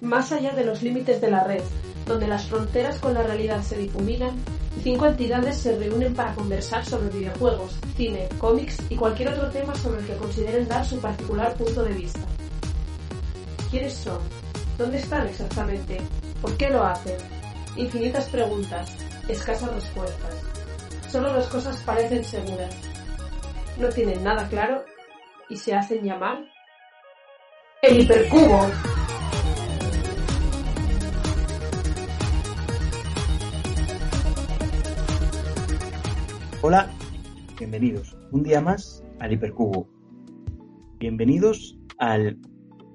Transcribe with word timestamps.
Más 0.00 0.32
allá 0.32 0.52
de 0.52 0.64
los 0.64 0.82
límites 0.82 1.20
de 1.20 1.30
la 1.30 1.44
red, 1.44 1.62
donde 2.06 2.28
las 2.28 2.46
fronteras 2.46 2.98
con 2.98 3.14
la 3.14 3.22
realidad 3.22 3.62
se 3.62 3.76
difuminan, 3.76 4.36
cinco 4.82 5.06
entidades 5.06 5.58
se 5.58 5.76
reúnen 5.76 6.14
para 6.14 6.34
conversar 6.34 6.84
sobre 6.84 7.10
videojuegos, 7.10 7.78
cine, 7.96 8.28
cómics 8.38 8.78
y 8.88 8.96
cualquier 8.96 9.30
otro 9.30 9.50
tema 9.50 9.74
sobre 9.74 10.00
el 10.00 10.06
que 10.06 10.16
consideren 10.16 10.68
dar 10.68 10.86
su 10.86 10.98
particular 10.98 11.54
punto 11.54 11.82
de 11.82 11.92
vista. 11.92 12.20
¿Quiénes 13.70 13.94
son? 13.94 14.18
¿Dónde 14.78 14.98
están 14.98 15.26
exactamente? 15.26 16.00
¿Por 16.40 16.56
qué 16.56 16.70
lo 16.70 16.84
hacen? 16.84 17.16
Infinitas 17.76 18.24
preguntas, 18.26 18.90
escasas 19.28 19.74
respuestas. 19.74 20.34
Solo 21.10 21.32
las 21.32 21.46
cosas 21.48 21.76
parecen 21.82 22.24
seguras. 22.24 22.74
No 23.78 23.88
tienen 23.90 24.24
nada 24.24 24.48
claro 24.48 24.84
y 25.48 25.56
se 25.56 25.72
hacen 25.72 26.02
llamar 26.02 26.44
el 27.80 28.00
hipercubo. 28.00 28.66
Hola, 36.60 36.90
bienvenidos 37.56 38.16
un 38.32 38.42
día 38.42 38.60
más 38.60 39.04
al 39.20 39.32
Hipercubo. 39.32 39.88
Bienvenidos 40.98 41.78
al 41.98 42.36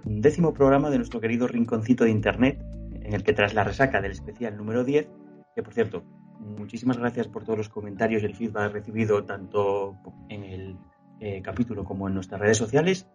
décimo 0.04 0.54
programa 0.54 0.90
de 0.90 0.98
nuestro 0.98 1.22
querido 1.22 1.48
rinconcito 1.48 2.04
de 2.04 2.12
Internet, 2.12 2.62
en 2.92 3.14
el 3.14 3.24
que 3.24 3.32
tras 3.32 3.54
la 3.54 3.64
resaca 3.64 4.02
del 4.02 4.12
especial 4.12 4.58
número 4.58 4.84
10, 4.84 5.08
que 5.56 5.64
por 5.64 5.74
cierto, 5.74 6.04
muchísimas 6.44 6.98
gracias 6.98 7.28
por 7.28 7.44
todos 7.44 7.58
los 7.58 7.70
comentarios 7.70 8.24
y 8.24 8.26
el 8.26 8.36
feedback 8.36 8.74
recibido 8.74 9.24
tanto 9.24 9.96
en 10.30 10.44
el 10.44 10.78
eh, 11.20 11.42
capítulo 11.42 11.84
como 11.84 12.08
en 12.08 12.14
nuestras 12.14 12.42
redes 12.42 12.58
sociales, 12.58 13.08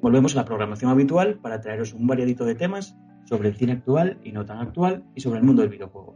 volvemos 0.00 0.34
a 0.34 0.40
la 0.40 0.44
programación 0.44 0.90
habitual 0.90 1.38
para 1.38 1.60
traeros 1.60 1.92
un 1.92 2.06
variadito 2.06 2.44
de 2.44 2.54
temas 2.54 2.96
sobre 3.24 3.48
el 3.48 3.56
cine 3.56 3.72
actual 3.72 4.18
y 4.24 4.32
no 4.32 4.44
tan 4.44 4.58
actual 4.58 5.04
y 5.14 5.20
sobre 5.20 5.38
el 5.38 5.44
mundo 5.44 5.62
del 5.62 5.70
videojuego. 5.70 6.14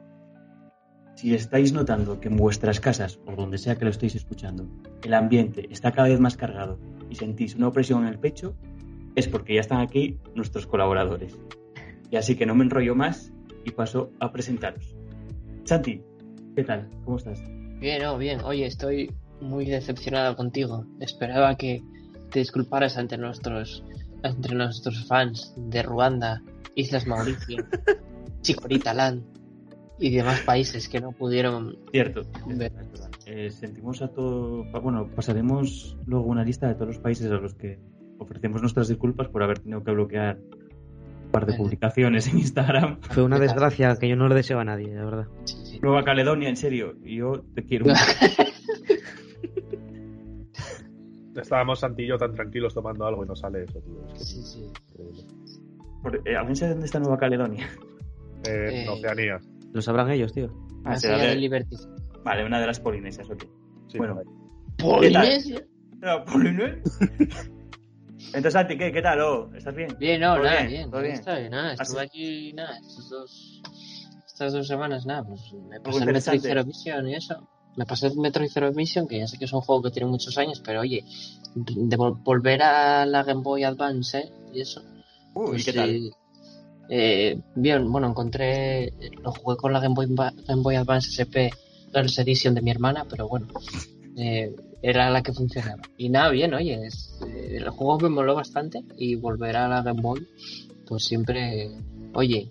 Si 1.14 1.34
estáis 1.34 1.72
notando 1.72 2.20
que 2.20 2.28
en 2.28 2.36
vuestras 2.36 2.78
casas, 2.78 3.18
o 3.26 3.34
donde 3.34 3.58
sea 3.58 3.76
que 3.76 3.84
lo 3.84 3.90
estéis 3.90 4.14
escuchando, 4.16 4.68
el 5.02 5.14
ambiente 5.14 5.66
está 5.70 5.92
cada 5.92 6.08
vez 6.08 6.20
más 6.20 6.36
cargado 6.36 6.78
y 7.08 7.14
sentís 7.14 7.54
una 7.54 7.68
opresión 7.68 8.02
en 8.02 8.08
el 8.08 8.18
pecho, 8.18 8.54
es 9.14 9.26
porque 9.26 9.54
ya 9.54 9.60
están 9.60 9.80
aquí 9.80 10.18
nuestros 10.34 10.66
colaboradores. 10.66 11.38
Y 12.10 12.16
así 12.16 12.36
que 12.36 12.44
no 12.44 12.54
me 12.54 12.64
enrollo 12.64 12.94
más 12.94 13.32
y 13.64 13.70
paso 13.70 14.10
a 14.20 14.30
presentaros. 14.30 14.94
Santi, 15.64 16.02
¿qué 16.56 16.64
tal? 16.64 16.88
¿Cómo 17.04 17.18
estás? 17.18 17.40
Bien, 17.78 18.04
oh, 18.06 18.18
bien. 18.18 18.40
Oye, 18.40 18.66
estoy 18.66 19.12
muy 19.40 19.66
decepcionado 19.66 20.34
contigo. 20.34 20.84
Esperaba 21.00 21.54
que 21.56 21.82
te 22.30 22.40
disculparas 22.40 22.96
ante 22.96 23.18
nuestros, 23.18 23.84
entre 24.22 24.56
nuestros 24.56 25.06
fans 25.06 25.54
de 25.56 25.82
Ruanda, 25.82 26.42
Islas 26.74 27.06
Mauricio, 27.06 27.64
Chicorita 28.40 28.94
Land 28.94 29.22
y 29.98 30.10
demás 30.10 30.40
países 30.40 30.88
que 30.88 31.00
no 31.00 31.12
pudieron 31.12 31.76
Cierto. 31.92 32.22
ver. 32.46 32.72
Eh, 33.26 33.50
sentimos 33.50 34.02
a 34.02 34.08
todo. 34.08 34.64
Bueno, 34.82 35.08
pasaremos 35.14 35.96
luego 36.06 36.26
una 36.26 36.44
lista 36.44 36.68
de 36.68 36.74
todos 36.74 36.88
los 36.88 36.98
países 36.98 37.30
a 37.30 37.34
los 37.34 37.54
que 37.54 37.78
ofrecemos 38.18 38.62
nuestras 38.62 38.88
disculpas 38.88 39.28
por 39.28 39.42
haber 39.42 39.58
tenido 39.58 39.84
que 39.84 39.90
bloquear 39.92 40.38
un 40.38 41.30
par 41.30 41.44
de 41.44 41.52
Vale. 41.52 41.62
publicaciones 41.62 42.28
en 42.28 42.38
Instagram. 42.38 43.00
Fue 43.02 43.22
una 43.22 43.38
desgracia 43.38 43.94
que 43.96 44.08
yo 44.08 44.16
no 44.16 44.28
le 44.28 44.34
deseo 44.36 44.58
a 44.58 44.64
nadie, 44.64 44.94
la 44.94 45.04
verdad. 45.04 45.26
Sí. 45.44 45.65
Nueva 45.82 46.04
Caledonia, 46.04 46.48
en 46.48 46.56
serio, 46.56 46.94
yo 47.02 47.44
te 47.54 47.64
quiero. 47.64 47.86
Estábamos 51.34 51.80
Santi 51.80 52.04
y 52.04 52.06
yo 52.06 52.16
tan 52.16 52.32
tranquilos 52.34 52.72
tomando 52.72 53.04
algo 53.06 53.22
y 53.24 53.28
no 53.28 53.36
sale 53.36 53.64
eso, 53.64 53.78
tío. 53.80 54.06
Es 54.06 54.12
que 54.14 54.24
Sí, 54.24 54.42
sí. 54.42 54.64
increíble. 54.90 55.22
Por- 56.02 56.22
eh, 56.28 56.36
¿Alguien 56.36 56.56
sabe 56.56 56.70
dónde 56.72 56.86
está 56.86 56.98
Nueva 56.98 57.18
Caledonia? 57.18 57.68
Eh, 58.44 58.68
en 58.68 58.74
Eh, 58.74 58.88
Oceanía. 58.88 59.38
Lo 59.72 59.82
sabrán 59.82 60.10
ellos, 60.10 60.32
tío. 60.32 60.48
Ah, 60.84 60.96
será 60.96 61.16
allá 61.16 61.28
de- 61.30 61.36
Liberty. 61.36 61.76
Vale, 62.24 62.44
una 62.44 62.58
de 62.60 62.66
las 62.66 62.80
polinesias, 62.80 63.28
ok. 63.28 63.44
Sí, 63.88 63.98
bueno. 63.98 64.18
¿Polinesia? 64.78 65.62
Ah, 66.02 66.24
¿Polinesia? 66.24 66.82
Entonces, 68.28 68.52
Santi, 68.54 68.78
¿qué, 68.78 68.90
qué 68.92 69.02
tal? 69.02 69.20
Oh, 69.20 69.50
¿Estás 69.54 69.74
bien? 69.74 69.94
Bien, 69.98 70.20
no, 70.20 70.34
¿Todo 70.36 70.44
nada, 70.44 70.56
bien? 70.62 70.68
bien. 70.72 70.90
¿Todo 70.90 71.02
bien? 71.02 71.20
Nada, 71.50 71.72
¿Has- 71.72 71.80
estuve 71.82 72.02
aquí, 72.02 72.52
nada, 72.54 72.78
estos 72.78 73.08
dos, 73.10 73.62
estas 74.36 74.52
dos 74.52 74.66
semanas, 74.66 75.06
nada, 75.06 75.24
pues 75.24 75.40
me 75.70 75.80
pasé 75.80 75.98
el 76.00 76.04
Metroid 76.12 76.36
interesante. 76.36 76.48
Zero 76.48 76.64
Mission 76.66 77.08
y 77.08 77.14
eso. 77.14 77.48
Me 77.74 77.86
pasé 77.86 78.08
el 78.08 78.16
Metroid 78.18 78.50
Zero 78.52 78.70
Mission, 78.72 79.08
que 79.08 79.18
ya 79.18 79.26
sé 79.26 79.38
que 79.38 79.46
es 79.46 79.52
un 79.54 79.62
juego 79.62 79.80
que 79.84 79.90
tiene 79.90 80.10
muchos 80.10 80.36
años, 80.36 80.60
pero 80.62 80.80
oye, 80.82 81.02
de 81.54 81.96
vol- 81.96 82.22
volver 82.22 82.62
a 82.62 83.06
la 83.06 83.22
Game 83.22 83.40
Boy 83.42 83.64
Advance 83.64 84.18
¿eh? 84.18 84.32
y 84.52 84.60
eso. 84.60 84.82
Uy, 85.34 85.46
pues, 85.52 85.64
¿qué 85.64 85.72
tal? 85.72 85.88
eh, 85.90 86.10
eh, 86.90 87.40
bien, 87.54 87.90
bueno, 87.90 88.08
encontré, 88.08 88.92
lo 89.22 89.32
jugué 89.32 89.56
con 89.56 89.72
la 89.72 89.80
Game 89.80 89.94
Boy, 89.94 90.06
Game 90.46 90.62
Boy 90.62 90.74
Advance 90.76 91.08
SP 91.16 91.48
Girls 91.94 92.18
Edition 92.18 92.54
de 92.54 92.60
mi 92.60 92.70
hermana, 92.70 93.06
pero 93.08 93.26
bueno, 93.28 93.46
eh, 94.18 94.54
era 94.82 95.08
la 95.08 95.22
que 95.22 95.32
funcionaba. 95.32 95.80
Y 95.96 96.10
nada, 96.10 96.28
bien, 96.28 96.52
oye, 96.52 96.86
es- 96.86 97.18
eh, 97.26 97.56
el 97.56 97.70
juego 97.70 97.98
me 98.00 98.10
moló 98.10 98.34
bastante 98.34 98.82
y 98.98 99.14
volver 99.14 99.56
a 99.56 99.66
la 99.66 99.82
Game 99.82 100.02
Boy, 100.02 100.26
pues 100.86 101.04
siempre, 101.04 101.70
oye, 102.12 102.50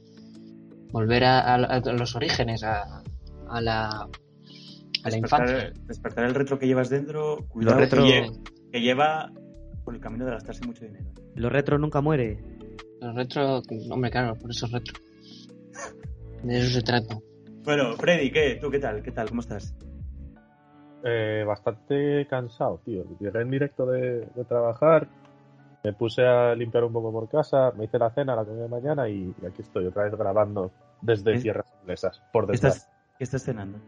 volver 0.95 1.25
a, 1.25 1.39
a- 1.55 1.55
a 1.55 1.79
los 1.91 2.15
orígenes, 2.15 2.63
a, 2.63 3.03
a 3.49 3.59
la, 3.61 3.89
a 5.03 5.09
la 5.09 5.17
infancia. 5.17 5.73
Despertar, 5.87 6.23
el 6.23 6.33
retro 6.33 6.57
que 6.57 6.67
llevas 6.67 6.89
dentro, 6.89 7.45
cuidado 7.49 7.81
retro- 7.81 8.05
que, 8.05 8.21
lle- 8.29 8.39
que 8.71 8.79
lleva 8.81 9.29
por 9.83 9.93
el 9.93 9.99
camino 9.99 10.23
de 10.25 10.31
gastarse 10.31 10.65
mucho 10.65 10.85
dinero. 10.85 11.11
Lo 11.35 11.49
retro 11.49 11.77
nunca 11.77 11.99
muere. 11.99 12.39
Los 13.01 13.13
retro, 13.13 13.61
hombre, 13.91 14.09
claro, 14.09 14.35
por 14.35 14.49
eso 14.51 14.67
es 14.67 14.71
retro. 14.71 14.93
De 16.43 16.59
eso 16.59 16.69
se 16.69 16.81
trata. 16.81 17.19
Bueno, 17.65 17.93
Freddy, 17.97 18.31
¿qué? 18.31 18.57
¿Tú 18.61 18.71
qué 18.71 18.79
tal? 18.79 19.03
¿Qué 19.03 19.11
tal? 19.11 19.27
¿Cómo 19.27 19.41
estás? 19.41 19.75
Eh, 21.03 21.43
bastante 21.45 22.25
cansado, 22.29 22.79
tío. 22.85 23.03
Llegué 23.19 23.41
en 23.41 23.51
directo 23.51 23.85
de, 23.85 24.21
de 24.33 24.45
trabajar, 24.47 25.09
me 25.83 25.91
puse 25.91 26.23
a 26.25 26.55
limpiar 26.55 26.85
un 26.85 26.93
poco 26.93 27.11
por 27.11 27.27
casa, 27.27 27.73
me 27.77 27.83
hice 27.83 27.99
la 27.99 28.11
cena, 28.11 28.33
la 28.35 28.45
comida 28.45 28.63
de 28.63 28.69
mañana 28.69 29.09
y, 29.09 29.35
y 29.41 29.45
aquí 29.45 29.61
estoy 29.61 29.85
otra 29.87 30.05
vez 30.05 30.15
grabando 30.15 30.71
desde 31.01 31.33
¿Qué? 31.33 31.39
tierras 31.41 31.73
inglesas. 31.81 32.21
Por 32.33 32.45
¿Qué 32.45 32.53
detrás. 32.53 32.75
estás, 32.77 32.91
¿Qué 33.17 33.23
estás 33.23 33.43
cenando? 33.43 33.79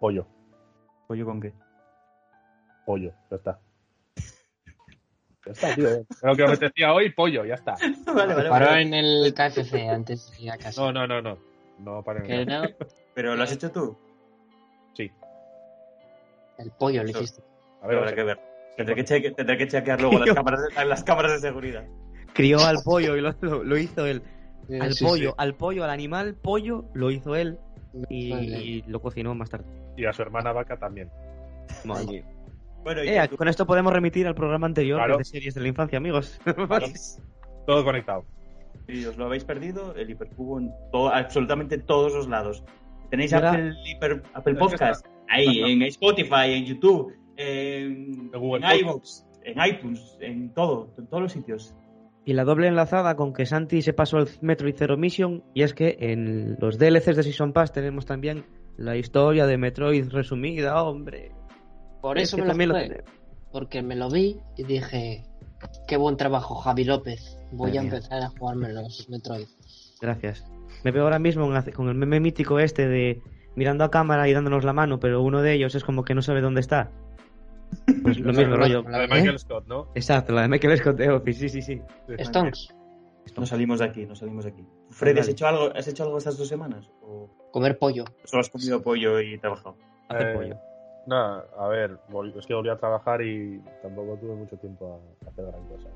Pollo, 0.00 0.26
¿Pollo 1.08 1.24
con 1.26 1.40
qué? 1.40 1.52
pollo, 2.86 3.12
ya 3.30 3.36
está. 3.36 3.58
Ya 5.46 5.52
está, 5.52 5.74
tío. 5.74 5.88
Lo 6.22 6.36
que 6.36 6.42
me 6.46 6.52
apetecía 6.54 6.92
hoy, 6.94 7.10
pollo, 7.12 7.44
ya 7.44 7.54
está. 7.54 7.74
vale, 8.14 8.34
vale, 8.34 8.48
Paró 8.48 8.66
vale. 8.66 8.82
en 8.82 8.94
el 8.94 9.34
KFC 9.34 9.74
antes 9.90 10.30
de 10.32 10.42
ir 10.44 10.50
a 10.50 10.56
casa. 10.56 10.80
No, 10.80 10.90
no, 10.92 11.06
no, 11.06 11.20
no. 11.20 11.38
No, 11.78 12.02
para 12.02 12.22
Que 12.22 12.46
no, 12.46 12.62
¿Pero 13.14 13.34
lo 13.36 13.42
has 13.42 13.52
hecho 13.52 13.70
tú? 13.70 13.96
Sí. 14.94 15.10
el 16.58 16.70
pollo 16.70 17.02
lo 17.02 17.10
hiciste. 17.10 17.42
A 17.82 17.86
ver, 17.88 17.98
Habrá 17.98 18.14
que 18.14 18.22
ver. 18.22 18.40
Tendré 18.76 18.94
que, 18.94 19.04
cheque- 19.04 19.34
tendré 19.34 19.58
que 19.58 19.68
chequear 19.68 20.00
luego 20.00 20.18
las 20.18 20.34
cámaras, 20.34 20.60
de, 20.74 20.84
las 20.86 21.04
cámaras 21.04 21.32
de 21.32 21.38
seguridad. 21.48 21.84
Crió 22.32 22.60
al 22.60 22.78
pollo 22.82 23.14
y 23.16 23.20
lo, 23.20 23.32
lo- 23.42 23.64
lo 23.64 23.76
hizo 23.76 24.06
él. 24.06 24.22
Al 24.80 24.92
Sí, 24.94 25.04
pollo, 25.04 25.30
sí. 25.30 25.34
al 25.38 25.54
pollo, 25.54 25.84
al 25.84 25.90
animal, 25.90 26.34
pollo, 26.34 26.84
lo 26.94 27.10
hizo 27.10 27.34
él 27.36 27.58
y, 28.08 28.30
Vale. 28.30 28.46
y 28.64 28.82
lo 28.86 29.00
cocinó 29.00 29.34
más 29.34 29.50
tarde. 29.50 29.64
y 29.96 30.04
a 30.06 30.12
su 30.12 30.22
hermana 30.22 30.52
vaca 30.52 30.76
también. 30.76 31.08
Bueno, 31.84 33.02
y 33.04 33.08
Eh, 33.08 33.26
tú- 33.30 33.36
con 33.36 33.48
esto 33.48 33.66
podemos 33.66 33.92
remitir 33.92 34.26
al 34.26 34.34
programa 34.34 34.66
anterior 34.66 34.98
Claro. 34.98 35.18
de 35.18 35.24
series 35.24 35.54
de 35.54 35.60
la 35.60 35.68
infancia, 35.68 35.96
amigos. 35.98 36.38
Todo 37.66 37.84
conectado. 37.84 38.24
si 38.86 39.06
os 39.06 39.16
lo 39.16 39.26
habéis 39.26 39.44
perdido, 39.44 39.94
el 39.94 40.10
hipercubo 40.10 40.58
en 40.58 40.70
todo, 40.92 41.08
absolutamente 41.08 41.78
todos 41.78 42.12
los 42.12 42.28
lados. 42.28 42.62
Tenéis. 43.10 43.32
Apple, 43.32 43.72
Hiper- 43.86 44.22
Apple 44.34 44.54
Podcast, 44.56 45.06
ahí, 45.28 45.60
en 45.62 45.82
Spotify, 45.82 46.52
en 46.52 46.64
YouTube, 46.66 47.14
en, 47.36 48.30
En 48.34 48.40
Google 48.40 48.66
en 48.66 48.80
iVoox, 48.80 49.24
en 49.44 49.64
iTunes, 49.64 50.18
en 50.20 50.52
todo, 50.52 50.92
en 50.98 51.06
todos 51.06 51.22
los 51.22 51.32
sitios. 51.32 51.74
Y 52.26 52.32
la 52.32 52.44
doble 52.44 52.68
enlazada 52.68 53.16
con 53.16 53.32
que 53.32 53.44
Santi 53.44 53.82
se 53.82 53.92
pasó 53.92 54.18
el 54.18 54.28
Metroid 54.40 54.74
Zero 54.76 54.96
Mission 54.96 55.42
y 55.52 55.62
es 55.62 55.74
que 55.74 55.96
en 56.00 56.56
los 56.58 56.78
DLCs 56.78 57.16
de 57.16 57.22
Season 57.22 57.52
Pass 57.52 57.72
tenemos 57.72 58.06
también 58.06 58.44
La 58.76 58.96
historia 58.96 59.46
de 59.46 59.58
Metroid 59.58 60.08
resumida, 60.10 60.82
hombre. 60.82 61.32
Por 62.00 62.18
Es 62.18 62.32
eso 62.32 62.42
que 62.44 62.54
me 62.54 62.66
lo. 62.66 62.76
Porque 63.52 63.82
me 63.82 63.94
lo 63.94 64.08
vi 64.10 64.38
y 64.56 64.64
dije, 64.64 65.24
qué 65.86 65.96
buen 65.96 66.16
trabajo, 66.16 66.56
Javi 66.56 66.84
López. 66.84 67.38
Voy 67.52 67.76
a 67.76 67.82
mía. 67.82 67.92
empezar 67.92 68.22
a 68.22 68.28
jugarme 68.30 68.72
los 68.72 69.08
Metroid. 69.08 69.46
Gracias. 70.00 70.44
Me 70.82 70.90
veo 70.90 71.04
ahora 71.04 71.18
mismo 71.18 71.48
con 71.74 71.88
el 71.88 71.94
meme 71.94 72.20
mítico 72.20 72.58
este 72.58 72.88
de 72.88 73.22
mirando 73.54 73.84
a 73.84 73.90
cámara 73.90 74.28
y 74.28 74.32
dándonos 74.32 74.64
la 74.64 74.72
mano, 74.72 74.98
pero 74.98 75.22
uno 75.22 75.40
de 75.42 75.54
ellos 75.54 75.74
es 75.74 75.84
como 75.84 76.04
que 76.04 76.14
no 76.14 76.22
sabe 76.22 76.40
dónde 76.40 76.60
está. 76.60 76.90
Pues 78.02 78.18
lo 78.18 78.32
mismo 78.32 78.56
rollo. 78.56 78.82
La 78.88 78.98
de 78.98 79.04
¿Eh? 79.04 79.08
Michael 79.10 79.38
Scott, 79.38 79.66
¿no? 79.66 79.88
Exacto, 79.94 80.32
la 80.32 80.42
de 80.42 80.48
Michael 80.48 80.78
Scott 80.78 80.96
de 80.96 81.10
Office, 81.10 81.40
sí, 81.40 81.48
sí, 81.48 81.62
sí. 81.62 81.80
Stonks, 82.18 82.74
No 83.36 83.46
salimos 83.46 83.78
de 83.80 83.86
aquí, 83.86 84.04
no 84.06 84.14
salimos 84.14 84.44
de 84.44 84.50
aquí. 84.50 84.64
Freddy, 84.90 85.20
¿has 85.20 85.28
hecho 85.28 85.46
algo, 85.46 85.70
¿has 85.74 85.88
hecho 85.88 86.04
algo 86.04 86.18
estas 86.18 86.36
dos 86.38 86.48
semanas? 86.48 86.88
¿O 87.02 87.30
comer 87.52 87.78
pollo. 87.78 88.04
solo 88.24 88.40
has 88.40 88.50
comido 88.50 88.82
pollo 88.82 89.20
y 89.20 89.38
trabajado? 89.38 89.76
Hace 90.08 90.30
Eh, 90.30 90.34
pollo. 90.34 90.56
Nada, 91.06 91.44
a 91.58 91.68
ver, 91.68 91.98
es 92.38 92.46
que 92.46 92.54
volví 92.54 92.70
a 92.70 92.76
trabajar 92.78 93.20
y 93.22 93.60
tampoco 93.82 94.16
tuve 94.18 94.34
mucho 94.34 94.56
tiempo 94.56 95.00
a 95.22 95.26
a 95.26 95.30
hacer 95.30 95.44
gran 95.46 95.66
cosa. 95.68 95.88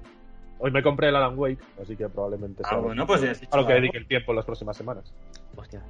Hoy 0.60 0.70
me 0.70 0.82
compré 0.82 1.08
el 1.08 1.16
Alan 1.16 1.38
Wake, 1.38 1.62
así 1.80 1.96
que 1.96 2.08
probablemente 2.08 2.62
Ah, 2.66 2.70
sea 2.70 2.78
bueno, 2.78 3.06
pues 3.06 3.22
ya 3.22 3.30
has 3.30 3.40
hecho 3.42 3.48
a 3.54 3.60
lo 3.60 3.66
que 3.66 3.72
algo. 3.72 3.80
dedique 3.82 3.98
el 3.98 4.06
tiempo 4.08 4.32
en 4.32 4.36
las 4.36 4.44
próximas 4.44 4.76
semanas. 4.76 5.14
Hostia. 5.56 5.82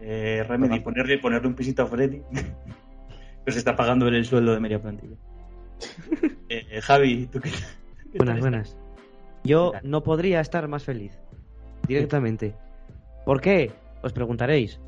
Eh, 0.00 0.44
Remedy, 0.48 0.80
ponerle, 0.80 1.18
ponerle 1.18 1.48
un 1.48 1.54
pisito 1.54 1.82
a 1.82 1.86
Freddy. 1.86 2.22
pues 3.44 3.56
está 3.56 3.74
pagando 3.76 4.08
el 4.08 4.24
sueldo 4.24 4.52
de 4.52 4.60
media 4.60 4.80
plantilla. 4.80 5.16
Eh, 6.48 6.80
Javi, 6.82 7.26
¿tú 7.28 7.40
qué, 7.40 7.50
qué 7.50 8.18
Buenas, 8.18 8.34
tal 8.34 8.40
buenas. 8.40 8.76
Yo 9.42 9.72
no 9.84 10.02
podría 10.02 10.40
estar 10.40 10.68
más 10.68 10.84
feliz. 10.84 11.18
Directamente. 11.88 12.54
¿Por 13.24 13.40
qué? 13.40 13.72
Os 14.02 14.12
preguntaréis. 14.12 14.78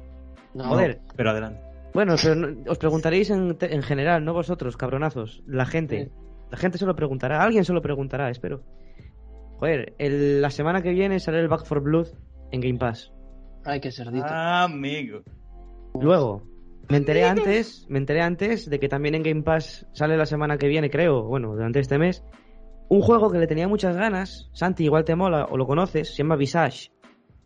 No, 0.52 0.64
Joder. 0.64 1.00
Pero 1.16 1.30
adelante. 1.30 1.60
Bueno, 1.94 2.16
pero 2.22 2.34
no- 2.34 2.70
os 2.70 2.76
preguntaréis 2.78 3.30
en, 3.30 3.56
en 3.60 3.82
general, 3.82 4.24
no 4.26 4.34
vosotros, 4.34 4.76
cabronazos. 4.76 5.42
La 5.46 5.64
gente. 5.64 6.04
Sí. 6.04 6.10
La 6.50 6.58
gente 6.58 6.76
se 6.76 6.84
lo 6.84 6.94
preguntará. 6.94 7.42
Alguien 7.42 7.64
se 7.64 7.72
lo 7.72 7.80
preguntará, 7.80 8.28
espero. 8.28 8.62
Joder, 9.58 9.94
el- 9.98 10.42
la 10.42 10.50
semana 10.50 10.82
que 10.82 10.90
viene 10.90 11.18
sale 11.18 11.40
el 11.40 11.48
Back 11.48 11.64
for 11.64 11.80
Blood 11.80 12.08
en 12.52 12.60
Game 12.60 12.78
Pass. 12.78 13.10
Ay, 13.64 13.80
qué 13.80 13.90
cerdito. 13.90 14.26
Ah, 14.28 14.64
amigo. 14.64 15.22
Luego, 15.98 16.42
me 16.88 16.96
enteré 16.98 17.24
antes, 17.24 17.86
me 17.88 17.98
enteré 17.98 18.20
antes 18.22 18.68
de 18.68 18.78
que 18.78 18.88
también 18.88 19.14
en 19.14 19.22
Game 19.22 19.42
Pass 19.42 19.86
sale 19.92 20.16
la 20.16 20.26
semana 20.26 20.58
que 20.58 20.68
viene, 20.68 20.90
creo, 20.90 21.22
bueno, 21.24 21.52
durante 21.54 21.80
este 21.80 21.98
mes, 21.98 22.22
un 22.88 23.00
juego 23.00 23.30
que 23.30 23.38
le 23.38 23.46
tenía 23.46 23.68
muchas 23.68 23.96
ganas. 23.96 24.48
Santi, 24.52 24.84
igual 24.84 25.04
te 25.04 25.14
mola 25.14 25.46
o 25.46 25.56
lo 25.56 25.66
conoces, 25.66 26.10
se 26.10 26.16
llama 26.22 26.36
Visage, 26.36 26.90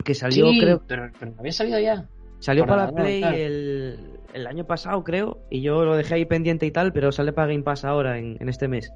que 0.04 0.14
salió, 0.14 0.52
sí, 0.52 0.58
creo, 0.60 0.82
pero, 0.86 1.10
pero 1.18 1.34
había 1.38 1.52
salido 1.52 1.78
ya. 1.78 2.08
salió 2.38 2.66
para 2.66 2.86
para, 2.90 2.92
Play 2.92 3.20
claro. 3.20 3.36
el, 3.36 4.20
el 4.32 4.46
año 4.46 4.64
pasado, 4.66 5.02
creo, 5.04 5.38
y 5.50 5.62
yo 5.62 5.84
lo 5.84 5.96
dejé 5.96 6.14
ahí 6.14 6.24
pendiente 6.26 6.66
y 6.66 6.70
tal, 6.70 6.92
pero 6.92 7.12
sale 7.12 7.32
para 7.32 7.48
Game 7.48 7.62
Pass 7.62 7.84
ahora 7.84 8.18
en, 8.18 8.36
en 8.40 8.48
este 8.48 8.68
mes. 8.68 8.92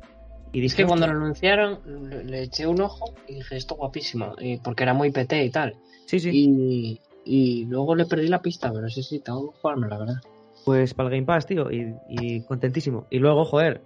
Y 0.53 0.61
Es 0.67 0.77
dije, 0.77 0.83
que 0.83 0.87
cuando 0.87 1.07
lo 1.07 1.15
anunciaron 1.15 1.81
le, 2.11 2.25
le 2.25 2.43
eché 2.43 2.67
un 2.67 2.81
ojo 2.83 3.15
y 3.27 3.37
dije, 3.37 3.57
esto 3.57 3.75
guapísimo, 3.77 4.35
porque 4.63 4.83
era 4.83 4.93
muy 4.95 5.11
PT 5.11 5.45
y 5.45 5.51
tal. 5.51 5.77
sí, 6.07 6.21
sí, 6.21 6.31
Y, 6.31 7.01
y 7.25 7.65
luego 7.67 7.95
le 7.95 8.05
perdí 8.05 8.29
la 8.29 8.43
pista, 8.43 8.71
pero 8.73 8.89
sí, 8.89 9.03
sí, 9.03 9.21
tengo 9.21 9.51
que 9.53 9.59
jugarme, 9.61 9.89
la 9.89 9.99
verdad. 9.99 10.17
Pues 10.65 10.95
para 10.95 11.09
el 11.09 11.15
Game 11.15 11.27
Pass, 11.27 11.47
tío, 11.47 11.71
y, 11.71 11.95
y 12.09 12.43
contentísimo. 12.45 13.07
Y 13.11 13.19
luego, 13.19 13.45
joder, 13.45 13.83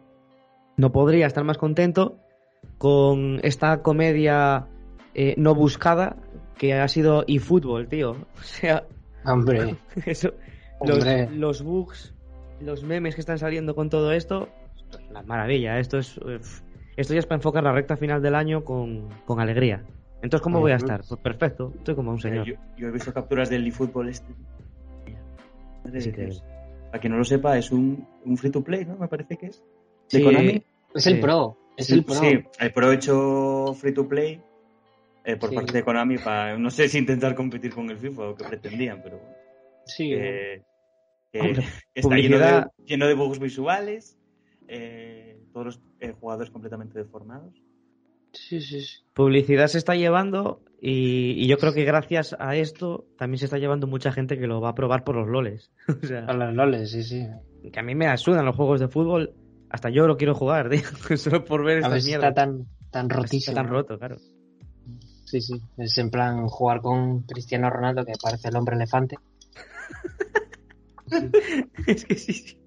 no 0.77 0.93
podría 0.93 1.27
estar 1.27 1.45
más 1.45 1.59
contento 1.59 2.19
con 2.79 3.41
esta 3.43 3.83
comedia 3.83 4.67
eh, 5.15 5.35
no 5.39 5.55
buscada 5.55 6.17
que 6.59 6.75
ha 6.75 6.89
sido 6.89 7.25
eFootball, 7.27 7.89
tío. 7.89 8.13
O 8.39 8.43
sea, 8.43 8.85
Hombre, 9.25 9.77
eso, 10.07 10.33
los, 10.85 10.99
Hombre. 10.99 11.31
los 11.31 11.63
bugs, 11.63 12.15
los 12.61 12.85
memes 12.85 13.15
que 13.15 13.21
están 13.21 13.39
saliendo 13.39 13.75
con 13.75 13.91
todo 13.91 14.13
esto, 14.13 14.49
esto 14.77 14.99
es 14.99 15.11
una 15.11 15.23
maravilla. 15.23 15.79
Esto 15.79 15.99
es, 15.99 16.21
esto 16.97 17.15
ya 17.15 17.19
es 17.19 17.27
para 17.27 17.37
enfocar 17.37 17.65
la 17.65 17.73
recta 17.73 17.97
final 17.97 18.23
del 18.23 18.35
año 18.35 18.65
con, 18.65 19.09
con 19.25 19.41
alegría. 19.41 19.83
Entonces, 20.23 20.43
¿cómo 20.43 20.61
voy 20.61 20.73
a 20.73 20.77
estar? 20.77 21.03
Pues 21.09 21.21
perfecto, 21.21 21.73
estoy 21.77 21.95
como 21.95 22.11
un 22.11 22.21
señor. 22.21 22.47
Yo, 22.47 22.55
yo 22.77 22.89
he 22.89 22.91
visto 22.91 23.13
capturas 23.13 23.51
del 23.51 23.67
eFootball 23.67 24.09
este. 24.09 24.33
Madre 25.85 25.99
Es 25.99 26.05
de 26.05 26.11
increíble. 26.11 26.56
Para 26.91 27.01
quien 27.01 27.13
no 27.13 27.19
lo 27.19 27.25
sepa, 27.25 27.59
es 27.59 27.71
un, 27.73 28.07
un 28.25 28.37
free 28.37 28.51
to 28.51 28.63
play, 28.63 28.85
¿no? 28.85 28.97
Me 28.97 29.09
parece 29.09 29.37
que 29.37 29.47
es. 29.47 29.63
¿De 30.11 30.19
Sí, 30.19 30.23
Konami? 30.23 30.63
es 30.95 31.07
el 31.07 31.15
Sí. 31.17 31.21
pro, 31.21 31.59
es 31.77 31.87
Sí, 31.87 31.95
el 31.95 32.05
pro. 32.05 32.15
Sí, 32.15 32.39
el 32.61 32.73
Pro 32.73 32.93
hecho 32.93 33.75
free 33.75 33.93
to 33.93 34.09
play 34.09 34.41
eh, 35.25 35.37
por 35.37 35.51
Sí. 35.51 35.57
parte 35.57 35.73
de 35.73 35.83
Konami 35.83 36.19
para, 36.19 36.57
no 36.57 36.71
sé 36.71 36.89
si 36.89 36.99
intentar 36.99 37.35
competir 37.35 37.75
con 37.75 37.91
el 37.91 37.99
FIFA 37.99 38.29
o 38.31 38.35
que 38.37 38.45
pretendían, 38.45 39.03
pero 39.03 39.21
Sí, 39.85 40.11
que, 40.11 40.63
que 41.33 41.41
Hombre, 41.41 41.65
está 41.95 42.17
lleno 42.17 42.39
de, 42.39 42.45
publicidad. 42.45 42.73
lleno 42.87 43.07
de 43.09 43.15
bugs 43.15 43.39
visuales, 43.41 44.19
eh, 44.69 45.39
todos 45.53 45.67
los 45.67 45.81
eh, 46.01 46.13
jugadores 46.13 46.51
completamente 46.51 46.99
deformados. 46.99 47.53
sí, 48.33 48.61
sí, 48.61 48.81
sí. 48.83 48.99
Publicidad 49.15 49.67
se 49.67 49.79
está 49.79 49.95
llevando 49.97 50.61
y, 50.81 51.33
y 51.43 51.47
yo 51.49 51.59
creo 51.59 51.73
que 51.73 51.85
gracias 51.85 52.37
a 52.39 52.55
esto 52.57 53.07
también 53.19 53.39
se 53.39 53.47
está 53.47 53.59
llevando 53.59 53.87
mucha 53.87 54.13
gente 54.13 54.39
que 54.39 54.47
lo 54.47 54.61
va 54.61 54.71
a 54.71 54.75
probar 54.75 55.05
por 55.05 55.17
los 55.17 55.29
loles. 55.29 55.71
o 56.03 56.07
sea, 56.07 56.27
A 56.27 56.33
las 56.35 56.55
loles, 56.55 56.91
sí, 56.91 57.03
sí. 57.03 57.27
que 57.73 57.81
a 57.81 57.83
mí 57.83 57.95
me 57.95 58.07
asudan 58.09 58.45
los 58.45 58.57
juegos 58.57 58.81
de 58.81 58.89
fútbol. 58.89 59.35
Hasta 59.71 59.91
yo 59.91 60.07
lo 60.07 60.17
quiero 60.17 60.35
jugar, 60.35 60.69
tío, 61.09 61.17
solo 61.17 61.45
por 61.45 61.65
ver 61.65 61.85
A 61.85 61.89
ver 61.89 61.99
estas 61.99 62.05
si 62.05 62.11
mierdas. 62.11 62.29
está 62.31 62.43
tan, 62.45 62.67
tan 62.91 63.07
Está 63.07 63.17
rotísimo. 63.17 63.55
tan 63.55 63.69
roto, 63.69 63.99
claro. 63.99 64.17
Sí, 65.25 65.41
sí. 65.41 65.61
Es 65.79 65.99
en 65.99 66.09
plan 66.11 66.47
jugar 66.47 66.81
con 66.81 67.23
Cristiano 67.23 67.69
Ronaldo, 67.69 68.05
que 68.05 68.13
parece 68.23 68.49
el 68.49 68.57
hombre 68.57 68.77
elefante. 68.77 69.17
es 71.87 72.05
que 72.05 72.15
sí, 72.17 72.33
sí. 72.33 72.59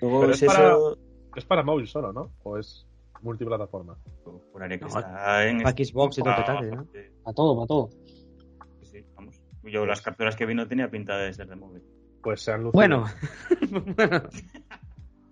Luego 0.00 0.20
Pero 0.20 0.32
es 0.32 0.42
es 0.42 0.46
para- 0.48 0.68
eso. 0.68 0.98
Es 1.36 1.44
para 1.44 1.62
móvil 1.62 1.86
solo, 1.86 2.12
¿no? 2.12 2.32
¿O 2.42 2.58
es 2.58 2.86
multiplataforma? 3.22 3.98
Juraría 4.52 4.78
que 4.78 4.84
No, 4.84 4.88
está 4.88 5.46
en 5.46 5.62
para 5.62 5.76
Xbox 5.76 6.18
y 6.18 6.22
todo 6.22 6.36
petate, 6.36 6.70
¿no? 6.70 6.86
A 7.24 7.32
todo, 7.32 7.62
a 7.62 7.66
todo. 7.66 7.90
sí, 8.82 9.04
vamos. 9.14 9.40
Yo 9.64 9.84
las 9.86 10.00
capturas 10.00 10.36
que 10.36 10.46
vi 10.46 10.54
no 10.54 10.66
tenía 10.66 10.90
pinta 10.90 11.16
de 11.18 11.32
ser 11.32 11.48
de 11.48 11.56
móvil. 11.56 11.82
Pues 12.22 12.42
se 12.42 12.52
han 12.52 12.62
lucido. 12.62 12.72
Bueno, 12.72 13.04
bueno. 13.96 14.22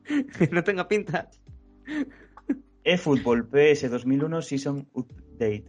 no 0.53 0.65
tenga 0.65 0.87
pinta. 0.89 1.29
eFootball 2.85 3.49
PS 3.49 3.91
2001 3.91 4.43
Season 4.43 4.89
Update. 4.93 5.65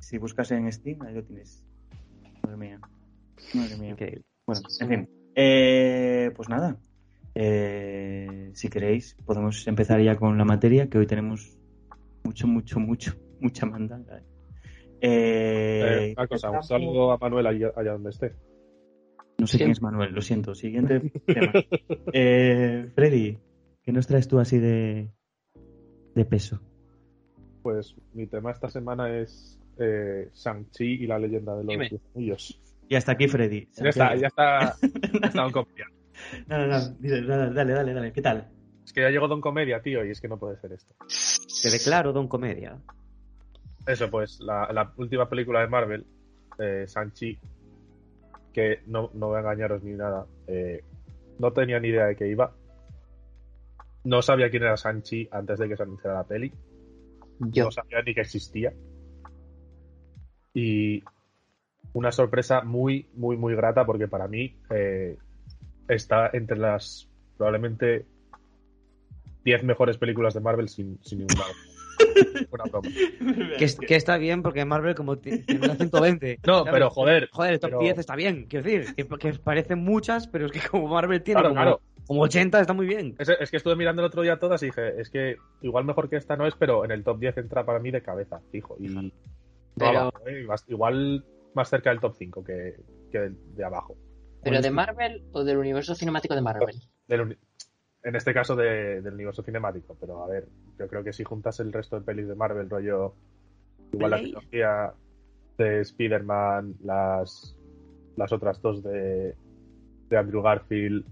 Si 0.00 0.18
buscas 0.18 0.50
en 0.50 0.70
Steam, 0.70 1.00
ahí 1.02 1.14
lo 1.14 1.24
tienes. 1.24 1.64
Madre 2.42 2.56
mía. 2.56 2.80
Madre 3.54 3.76
mía. 3.76 3.96
Bueno, 4.46 4.62
en 4.80 4.88
fin. 4.88 5.08
Eh, 5.34 6.30
pues 6.36 6.48
nada. 6.48 6.78
Eh, 7.34 8.50
si 8.54 8.68
queréis, 8.68 9.16
podemos 9.24 9.66
empezar 9.66 10.00
ya 10.00 10.16
con 10.16 10.38
la 10.38 10.44
materia, 10.44 10.88
que 10.88 10.98
hoy 10.98 11.06
tenemos 11.06 11.58
mucho, 12.22 12.46
mucho, 12.46 12.78
mucho, 12.80 13.14
mucha 13.40 13.66
mandanga. 13.66 14.18
¿eh? 14.18 14.22
Eh, 15.00 16.08
Eh, 16.10 16.14
una 16.16 16.26
cosa, 16.26 16.50
un 16.50 16.62
saludo 16.62 17.12
a 17.12 17.18
Manuel 17.18 17.46
allá, 17.46 17.72
allá 17.76 17.92
donde 17.92 18.10
esté. 18.10 18.32
no 19.38 19.46
sé 19.46 19.58
quién 19.58 19.70
es 19.70 19.82
Manuel, 19.82 20.12
lo 20.12 20.22
siento. 20.22 20.54
Siguiente 20.54 21.00
tema. 21.26 21.52
Eh, 22.12 22.88
Freddy, 22.94 23.38
¿qué 23.82 23.92
nos 23.92 24.06
traes 24.06 24.28
tú 24.28 24.38
así 24.38 24.58
de, 24.58 25.10
de 26.14 26.24
peso? 26.24 26.60
Pues 27.62 27.94
mi 28.12 28.26
tema 28.26 28.52
esta 28.52 28.68
semana 28.70 29.18
es 29.18 29.58
eh, 29.78 30.28
Shang-Chi 30.34 30.84
y 31.02 31.06
la 31.06 31.18
leyenda 31.18 31.56
de 31.56 31.64
los 31.64 31.68
Dime. 31.72 31.90
Anillos. 32.14 32.60
Y 32.88 32.94
hasta 32.94 33.12
aquí, 33.12 33.26
Freddy. 33.28 33.68
Ya 33.76 33.88
está, 33.88 34.14
ya 34.14 34.28
está, 34.28 34.76
ya 35.20 35.26
está. 35.28 35.44
No, 36.46 36.58
no, 36.58 36.66
no, 36.66 36.88
dile, 36.98 37.26
dale, 37.26 37.52
dale, 37.52 37.72
dale, 37.72 37.94
dale. 37.94 38.12
¿Qué 38.12 38.22
tal? 38.22 38.48
Es 38.84 38.92
que 38.92 39.00
ya 39.00 39.10
llegó 39.10 39.28
Don 39.28 39.40
Comedia, 39.40 39.80
tío, 39.80 40.04
y 40.04 40.10
es 40.10 40.20
que 40.20 40.28
no 40.28 40.38
puede 40.38 40.56
ser 40.58 40.72
esto. 40.72 40.94
Te 41.62 41.70
declaro 41.70 42.12
Don 42.12 42.28
Comedia. 42.28 42.78
Eso, 43.86 44.10
pues, 44.10 44.40
la, 44.40 44.70
la 44.72 44.92
última 44.96 45.28
película 45.28 45.60
de 45.60 45.68
Marvel, 45.68 46.06
eh, 46.58 46.84
Shang-Chi, 46.86 47.38
que 48.52 48.80
no, 48.86 49.10
no 49.14 49.28
voy 49.28 49.36
a 49.36 49.40
engañaros 49.40 49.82
ni 49.82 49.92
nada, 49.92 50.26
eh, 50.46 50.82
no 51.38 51.52
tenía 51.52 51.80
ni 51.80 51.88
idea 51.88 52.06
de 52.06 52.16
qué 52.16 52.28
iba. 52.28 52.54
No 54.04 54.22
sabía 54.22 54.50
quién 54.50 54.62
era 54.62 54.74
Shang-Chi 54.74 55.28
antes 55.32 55.58
de 55.58 55.68
que 55.68 55.76
se 55.76 55.82
anunciara 55.82 56.18
la 56.18 56.24
peli. 56.24 56.52
Yo. 57.40 57.64
No 57.64 57.70
sabía 57.70 58.02
ni 58.02 58.14
que 58.14 58.20
existía. 58.20 58.72
Y 60.52 61.02
una 61.94 62.12
sorpresa 62.12 62.62
muy, 62.62 63.08
muy, 63.14 63.36
muy 63.36 63.54
grata 63.54 63.84
porque 63.84 64.08
para 64.08 64.28
mí 64.28 64.56
eh, 64.70 65.16
está 65.88 66.30
entre 66.32 66.56
las 66.58 67.08
probablemente 67.36 68.04
10 69.44 69.64
mejores 69.64 69.98
películas 69.98 70.34
de 70.34 70.40
Marvel 70.40 70.68
sin, 70.68 70.98
sin 71.02 71.20
ninguna 71.20 71.44
Una 72.50 72.64
broma. 72.64 72.88
Que, 73.58 73.66
que 73.86 73.94
está 73.96 74.16
bien 74.16 74.42
porque 74.42 74.64
Marvel 74.64 74.94
como 74.94 75.16
ti- 75.18 75.38
tiene 75.40 75.66
la 75.68 75.76
120. 75.76 76.40
No, 76.46 76.58
¿sabes? 76.58 76.72
pero 76.72 76.90
joder. 76.90 77.28
Joder, 77.32 77.52
el 77.54 77.60
top 77.60 77.70
pero- 77.70 77.80
10 77.82 77.98
está 77.98 78.16
bien, 78.16 78.46
quiero 78.48 78.64
decir. 78.68 78.94
Que, 78.94 79.06
que 79.06 79.32
parecen 79.34 79.78
muchas, 79.80 80.26
pero 80.26 80.46
es 80.46 80.52
que 80.52 80.60
como 80.68 80.88
Marvel 80.88 81.22
tiene 81.22 81.40
Claro, 81.40 81.54
como, 81.54 81.62
claro. 81.62 81.80
como 82.06 82.22
80, 82.22 82.60
está 82.60 82.72
muy 82.72 82.86
bien. 82.86 83.14
Es, 83.18 83.28
es 83.28 83.50
que 83.50 83.56
estuve 83.58 83.76
mirando 83.76 84.02
el 84.02 84.06
otro 84.06 84.22
día 84.22 84.38
todas 84.38 84.62
y 84.62 84.66
dije, 84.66 85.00
es 85.00 85.08
que 85.10 85.36
igual 85.62 85.84
mejor 85.84 86.08
que 86.08 86.16
esta 86.16 86.36
no 86.36 86.46
es, 86.46 86.54
pero 86.56 86.84
en 86.84 86.90
el 86.90 87.04
top 87.04 87.18
10 87.20 87.38
entra 87.38 87.64
para 87.64 87.78
mí 87.78 87.90
de 87.90 88.02
cabeza, 88.02 88.40
fijo. 88.50 88.76
Y 88.80 88.88
no 88.88 89.02
Pero- 89.76 89.98
abajo, 90.00 90.28
¿eh? 90.28 90.44
Más- 90.46 90.64
igual 90.68 91.24
más 91.54 91.68
cerca 91.70 91.90
del 91.90 92.00
top 92.00 92.14
5 92.18 92.44
que, 92.44 92.74
que 93.12 93.30
de 93.56 93.64
abajo. 93.64 93.96
¿Pero 94.44 94.60
de 94.60 94.68
es- 94.68 94.74
Marvel 94.74 95.24
o 95.32 95.42
del 95.44 95.58
universo 95.58 95.94
cinemático 95.94 96.34
de 96.34 96.40
Marvel? 96.42 96.76
Del 97.08 97.20
uni- 97.22 97.36
en 98.02 98.16
este 98.16 98.34
caso 98.34 98.54
de- 98.54 99.00
del 99.00 99.14
universo 99.14 99.42
cinemático, 99.42 99.96
pero 100.00 100.22
a 100.24 100.28
ver, 100.28 100.46
yo 100.78 100.86
creo 100.88 101.02
que 101.02 101.12
si 101.12 101.24
juntas 101.24 101.58
el 101.60 101.72
resto 101.72 101.96
de 101.98 102.04
pelis 102.04 102.28
de 102.28 102.34
Marvel, 102.34 102.68
rollo, 102.68 103.14
igual 103.92 104.10
la 104.10 104.16
trilogía 104.18 104.94
de 105.58 105.80
Spider-Man, 105.80 106.74
las, 106.84 107.56
las 108.16 108.32
otras 108.32 108.60
dos 108.60 108.82
de, 108.82 109.34
de 110.10 110.16
Andrew 110.16 110.42
Garfield, 110.42 111.04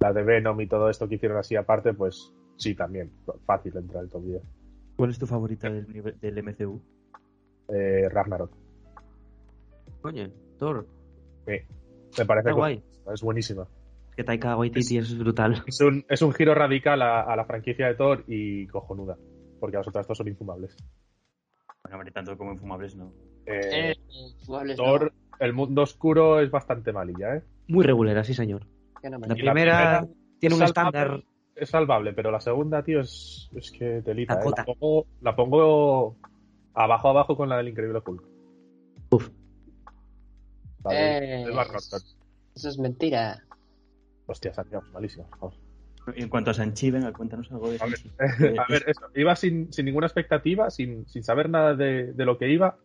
la 0.00 0.12
de 0.12 0.22
Venom 0.22 0.60
y 0.60 0.66
todo 0.66 0.90
esto 0.90 1.08
que 1.08 1.14
hicieron 1.14 1.38
así 1.38 1.54
aparte, 1.56 1.94
pues 1.94 2.32
sí, 2.56 2.74
también, 2.74 3.10
fácil 3.46 3.76
entrar 3.76 3.98
en 4.00 4.04
el 4.06 4.10
top 4.10 4.24
10. 4.24 4.42
¿Cuál 4.96 5.10
es 5.10 5.18
tu 5.18 5.26
favorita 5.26 5.70
del, 5.70 6.38
MCU? 6.42 6.80
Eh, 7.68 8.08
Ragnarok, 8.10 8.50
Coño, 10.02 10.28
Thor. 10.58 10.86
Me 12.18 12.26
parece 12.26 12.48
Está 12.50 12.58
guay. 12.58 12.82
es 13.12 13.22
buenísima. 13.22 13.66
Que 14.16 14.22
Taika 14.24 14.56
Waititi 14.56 14.98
es 14.98 15.18
brutal. 15.18 15.62
Es 15.66 15.80
un, 15.80 16.04
es 16.08 16.22
un 16.22 16.32
giro 16.32 16.54
radical 16.54 17.02
a, 17.02 17.22
a 17.22 17.34
la 17.36 17.44
franquicia 17.44 17.88
de 17.88 17.94
Thor 17.94 18.24
y 18.28 18.66
cojonuda, 18.68 19.16
porque 19.58 19.76
las 19.76 19.88
otras 19.88 20.06
dos 20.06 20.16
son 20.16 20.28
infumables. 20.28 20.76
Bueno, 21.82 21.98
hombre, 21.98 22.12
tanto 22.12 22.36
como 22.38 22.52
infumables, 22.52 22.94
no. 22.96 23.12
Eh, 23.46 23.90
Eh, 23.90 23.94
no, 24.48 24.74
Thor, 24.76 25.12
el 25.40 25.52
mundo 25.52 25.82
oscuro 25.82 26.40
es 26.40 26.50
bastante 26.50 26.92
malilla, 26.92 27.36
¿eh? 27.36 27.42
Muy 27.66 27.84
regulera, 27.84 28.22
sí, 28.24 28.34
señor. 28.34 28.66
no 29.02 29.18
La 29.18 29.34
Y 29.36 29.42
la 29.42 29.52
primera, 29.52 30.06
tiene 30.38 30.54
un 30.54 30.62
es 30.62 30.68
estándar. 30.70 31.22
Es 31.56 31.70
salvable, 31.70 32.12
pero 32.12 32.30
la 32.30 32.40
segunda, 32.40 32.82
tío, 32.82 33.00
es, 33.00 33.50
es 33.54 33.70
que 33.72 34.00
telita. 34.02 34.34
¿eh? 34.34 34.36
Dakota. 34.38 34.64
La, 34.66 34.74
pongo, 34.74 35.06
la 35.20 35.36
pongo 35.36 36.16
abajo 36.74 37.08
abajo 37.08 37.36
con 37.36 37.48
la 37.48 37.56
del 37.58 37.68
Increíble 37.68 38.00
Hulk. 38.04 38.22
Uf. 39.10 39.30
Eh. 40.92 41.44
Eso 42.54 42.68
es 42.68 42.78
mentira. 42.78 43.42
Hostia, 44.26 44.52
Santiago, 44.54 44.84
malísimo. 44.92 45.28
Y 46.16 46.22
en 46.22 46.28
cuanto 46.28 46.50
a 46.50 46.54
Sanchi, 46.54 46.90
venga, 46.90 47.12
cuéntanos 47.12 47.50
algo 47.50 47.70
de 47.70 47.78
A 47.80 47.86
ver, 47.86 47.96
Sanchi. 47.98 48.12
A 48.58 48.66
ver, 48.68 48.84
eso. 48.86 49.06
Iba 49.14 49.34
sin, 49.36 49.72
sin 49.72 49.86
ninguna 49.86 50.06
expectativa, 50.06 50.70
sin, 50.70 51.06
sin 51.08 51.24
saber 51.24 51.48
nada 51.48 51.74
de, 51.74 52.12
de 52.12 52.24
lo 52.24 52.36
que 52.38 52.50
iba. 52.50 52.78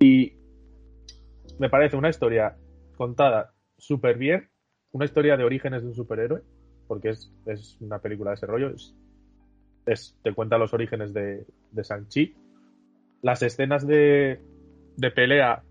Y 0.00 0.32
me 1.58 1.68
parece 1.70 1.96
una 1.96 2.08
historia 2.08 2.56
contada 2.96 3.52
súper 3.76 4.16
bien. 4.18 4.48
Una 4.92 5.04
historia 5.04 5.36
de 5.36 5.44
orígenes 5.44 5.82
de 5.82 5.88
un 5.88 5.94
superhéroe. 5.94 6.42
Porque 6.86 7.10
es, 7.10 7.32
es 7.46 7.76
una 7.80 7.98
película 7.98 8.30
de 8.30 8.34
ese 8.36 8.46
rollo. 8.46 8.70
Es, 8.70 8.94
es- 9.86 10.16
te 10.22 10.32
cuenta 10.34 10.56
los 10.58 10.72
orígenes 10.72 11.12
de, 11.12 11.46
de 11.70 11.82
Shang-Chi. 11.82 12.34
Las 13.22 13.42
escenas 13.42 13.86
de, 13.86 14.40
de 14.96 15.10
pelea 15.10 15.62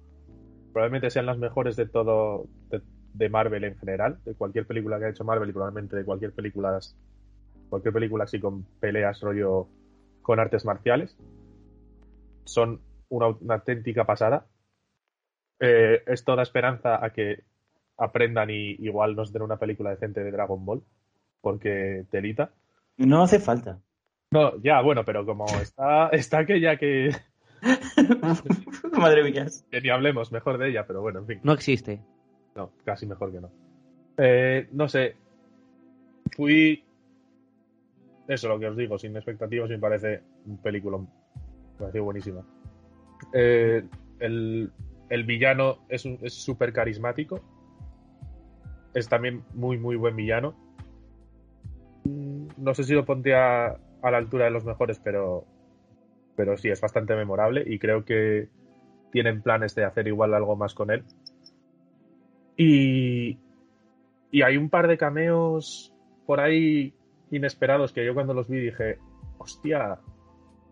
probablemente 0.76 1.10
sean 1.10 1.26
las 1.26 1.38
mejores 1.38 1.78
de 1.78 1.86
todo. 1.88 2.48
De, 2.70 2.82
de 3.14 3.30
Marvel 3.30 3.64
en 3.64 3.78
general. 3.78 4.20
De 4.26 4.36
cualquier 4.36 4.68
película 4.68 5.00
que 5.00 5.06
ha 5.06 5.10
hecho 5.10 5.24
Marvel 5.24 5.50
y 5.50 5.54
probablemente 5.54 5.96
de 5.96 6.04
cualquier 6.04 6.34
película 6.34 6.78
cualquier 7.70 7.94
película 7.94 8.26
así 8.26 8.40
con 8.42 8.64
peleas 8.82 9.22
rollo 9.22 9.68
con 10.22 10.40
artes 10.40 10.66
marciales 10.66 11.18
son 12.44 12.82
una, 13.10 13.28
una 13.28 13.56
auténtica 13.56 14.04
pasada 14.06 14.46
Eh, 15.60 16.04
esto 16.08 16.36
da 16.36 16.44
esperanza 16.44 17.04
a 17.04 17.12
que 17.12 17.44
aprendan 17.98 18.50
y 18.50 18.76
igual 18.86 19.16
nos 19.16 19.32
den 19.32 19.44
una 19.44 19.56
película 19.58 19.92
decente 19.92 20.22
de 20.24 20.32
Dragon 20.32 20.66
Ball 20.66 20.84
porque 21.42 22.04
telita 22.12 22.52
No 22.98 23.24
hace 23.24 23.40
falta. 23.40 23.80
no 24.32 24.62
ya 24.62 24.82
bueno 24.82 25.04
pero 25.06 25.26
como 25.26 25.46
está 25.62 26.10
está 26.10 26.46
que 26.46 26.60
ya 26.60 26.78
que, 26.78 27.12
Madre 28.98 29.24
mía. 29.24 29.48
que 29.72 29.82
ni 29.82 29.90
hablemos 29.90 30.32
mejor 30.32 30.58
de 30.58 30.70
ella 30.70 30.86
pero 30.86 31.02
bueno 31.02 31.20
en 31.20 31.28
fin 31.28 31.40
No 31.44 31.54
existe. 31.54 32.02
No, 32.56 32.72
casi 32.86 33.06
mejor 33.06 33.32
que 33.32 33.42
no. 33.42 33.52
Eh, 34.18 34.70
no 34.72 34.88
sé. 34.88 35.16
Fui. 36.36 36.84
Eso, 38.28 38.48
lo 38.48 38.58
que 38.60 38.68
os 38.68 38.78
digo, 38.78 38.98
sin 38.98 39.16
expectativas, 39.16 39.70
me 39.70 39.78
parece 39.78 40.22
un 40.46 40.58
película. 40.58 40.98
Me 41.00 41.08
pareció 41.78 42.04
buenísima. 42.06 42.46
Eh, 43.34 43.84
el, 44.20 44.72
el 45.10 45.24
villano 45.26 45.80
es 45.90 46.04
súper 46.28 46.72
carismático. 46.72 47.42
Es 48.94 49.10
también 49.10 49.44
muy, 49.54 49.78
muy 49.78 49.98
buen 49.98 50.16
villano. 50.16 50.56
Mm, 52.06 52.48
No 52.58 52.74
sé 52.74 52.86
si 52.86 52.94
lo 52.94 53.04
pondría 53.06 53.66
a 54.02 54.12
la 54.12 54.18
altura 54.18 54.46
de 54.46 54.52
los 54.52 54.64
mejores, 54.64 54.98
pero. 55.04 55.46
Pero 56.36 56.58
sí, 56.58 56.70
es 56.70 56.82
bastante 56.82 57.16
memorable 57.16 57.64
y 57.66 57.80
creo 57.80 58.04
que 58.04 58.50
tienen 59.12 59.42
planes 59.42 59.76
de 59.76 59.86
hacer 59.86 60.08
igual 60.08 60.34
algo 60.34 60.56
más 60.56 60.74
con 60.74 60.92
él. 60.92 61.04
Y, 62.58 63.38
y 64.32 64.42
hay 64.42 64.58
un 64.58 64.70
par 64.70 64.88
de 64.88 64.98
cameos 64.98 65.94
por 66.26 66.40
ahí 66.40 66.94
inesperados 67.32 67.94
que 67.94 68.06
yo 68.06 68.14
cuando 68.14 68.34
los 68.34 68.50
vi 68.50 68.60
dije, 68.60 68.98
hostia, 69.38 70.00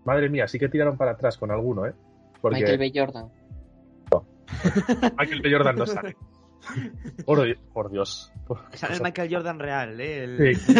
madre 0.05 0.29
mía, 0.29 0.48
sí 0.48 0.60
que 0.60 0.70
tiraron 0.70 0.98
para 0.98 1.12
atrás 1.12 1.38
con 1.38 1.51
alguno, 1.51 1.86
¿eh? 1.86 1.93
Porque 2.41 2.60
Michael 2.60 2.79
B. 2.79 2.91
Jordan. 2.93 3.32
Michael 5.17 5.41
B. 5.41 5.51
Jordan 5.51 5.75
no 5.77 5.86
sale. 5.86 6.15
Por, 7.25 7.58
por 7.74 7.91
Dios. 7.91 8.32
Por- 8.48 8.60
Sale 8.74 8.96
el 8.96 9.01
Michael 9.01 9.34
Jordan 9.34 9.60
real, 9.60 10.00
¿eh? 10.00 10.24
El, 10.24 10.55
Sí. 10.55 10.74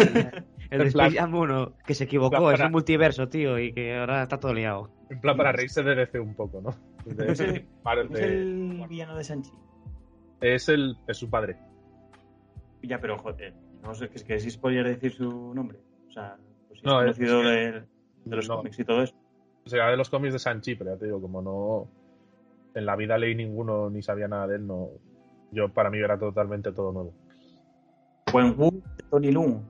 el 0.70 0.80
Space 0.82 1.16
Jam 1.16 1.34
1, 1.34 1.72
que 1.86 1.94
se 1.94 2.04
equivocó, 2.04 2.50
es 2.50 2.56
para- 2.58 2.66
un 2.66 2.72
multiverso, 2.72 3.28
tío, 3.28 3.58
y 3.58 3.72
que 3.72 3.96
ahora 3.96 4.22
está 4.22 4.38
todo 4.40 4.54
liado. 4.54 4.90
En 5.10 5.20
plan 5.20 5.36
para 5.36 5.52
reírse 5.52 5.82
de 5.82 5.94
DC 5.94 6.18
un 6.20 6.34
poco, 6.34 6.60
¿no? 6.60 6.74
De- 7.04 7.32
¿Es 7.32 7.40
el, 7.40 7.56
es 7.56 8.10
de- 8.10 8.24
el 8.24 8.86
villano 8.88 9.16
de 9.16 9.24
Sanchi? 9.24 9.50
es 10.40 10.68
el 10.68 10.96
es 11.06 11.16
su 11.16 11.28
padre. 11.30 11.56
Ya, 12.82 13.00
pero 13.00 13.18
joder, 13.18 13.54
no 13.82 13.94
sé, 13.94 14.08
que 14.08 14.16
es 14.16 14.24
que 14.24 14.38
si 14.38 14.56
podría 14.58 14.82
decir 14.82 15.12
su 15.12 15.54
nombre. 15.54 15.78
O 16.08 16.12
sea, 16.12 16.36
pues 16.68 16.80
si 16.80 16.86
No, 16.86 17.02
es 17.02 17.10
es- 17.10 17.16
conocido 17.16 17.42
es 17.42 17.46
que- 17.46 17.72
de, 17.72 17.86
de 18.24 18.36
los 18.36 18.48
no. 18.48 18.56
cómics 18.56 18.78
y 18.78 18.84
todo 18.84 19.02
eso. 19.02 19.14
O 19.64 19.68
sea, 19.68 19.86
de 19.88 19.96
los 19.96 20.10
cómics 20.10 20.32
de 20.34 20.38
Sanchi, 20.38 20.74
pero 20.74 20.92
ya 20.94 20.98
te 20.98 21.06
digo, 21.06 21.20
como 21.20 21.40
no. 21.40 21.88
En 22.74 22.84
la 22.86 22.96
vida 22.96 23.16
leí 23.16 23.34
ninguno 23.34 23.88
ni 23.88 24.02
sabía 24.02 24.26
nada 24.28 24.46
de 24.48 24.56
él, 24.56 24.66
no. 24.66 24.88
Yo 25.54 25.68
para 25.68 25.88
mí 25.90 25.98
era 25.98 26.18
totalmente 26.18 26.72
todo 26.72 26.92
nuevo. 26.92 27.14
Buen 28.32 28.54
Wu, 28.58 28.82
Tony 29.10 29.30
Lung. 29.30 29.60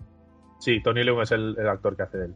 Sí, 0.58 0.82
Tony 0.82 1.04
Leung 1.04 1.20
es 1.22 1.30
el, 1.32 1.54
el 1.58 1.68
actor 1.68 1.94
que 1.94 2.02
hace 2.04 2.18
de 2.18 2.24
él. 2.26 2.34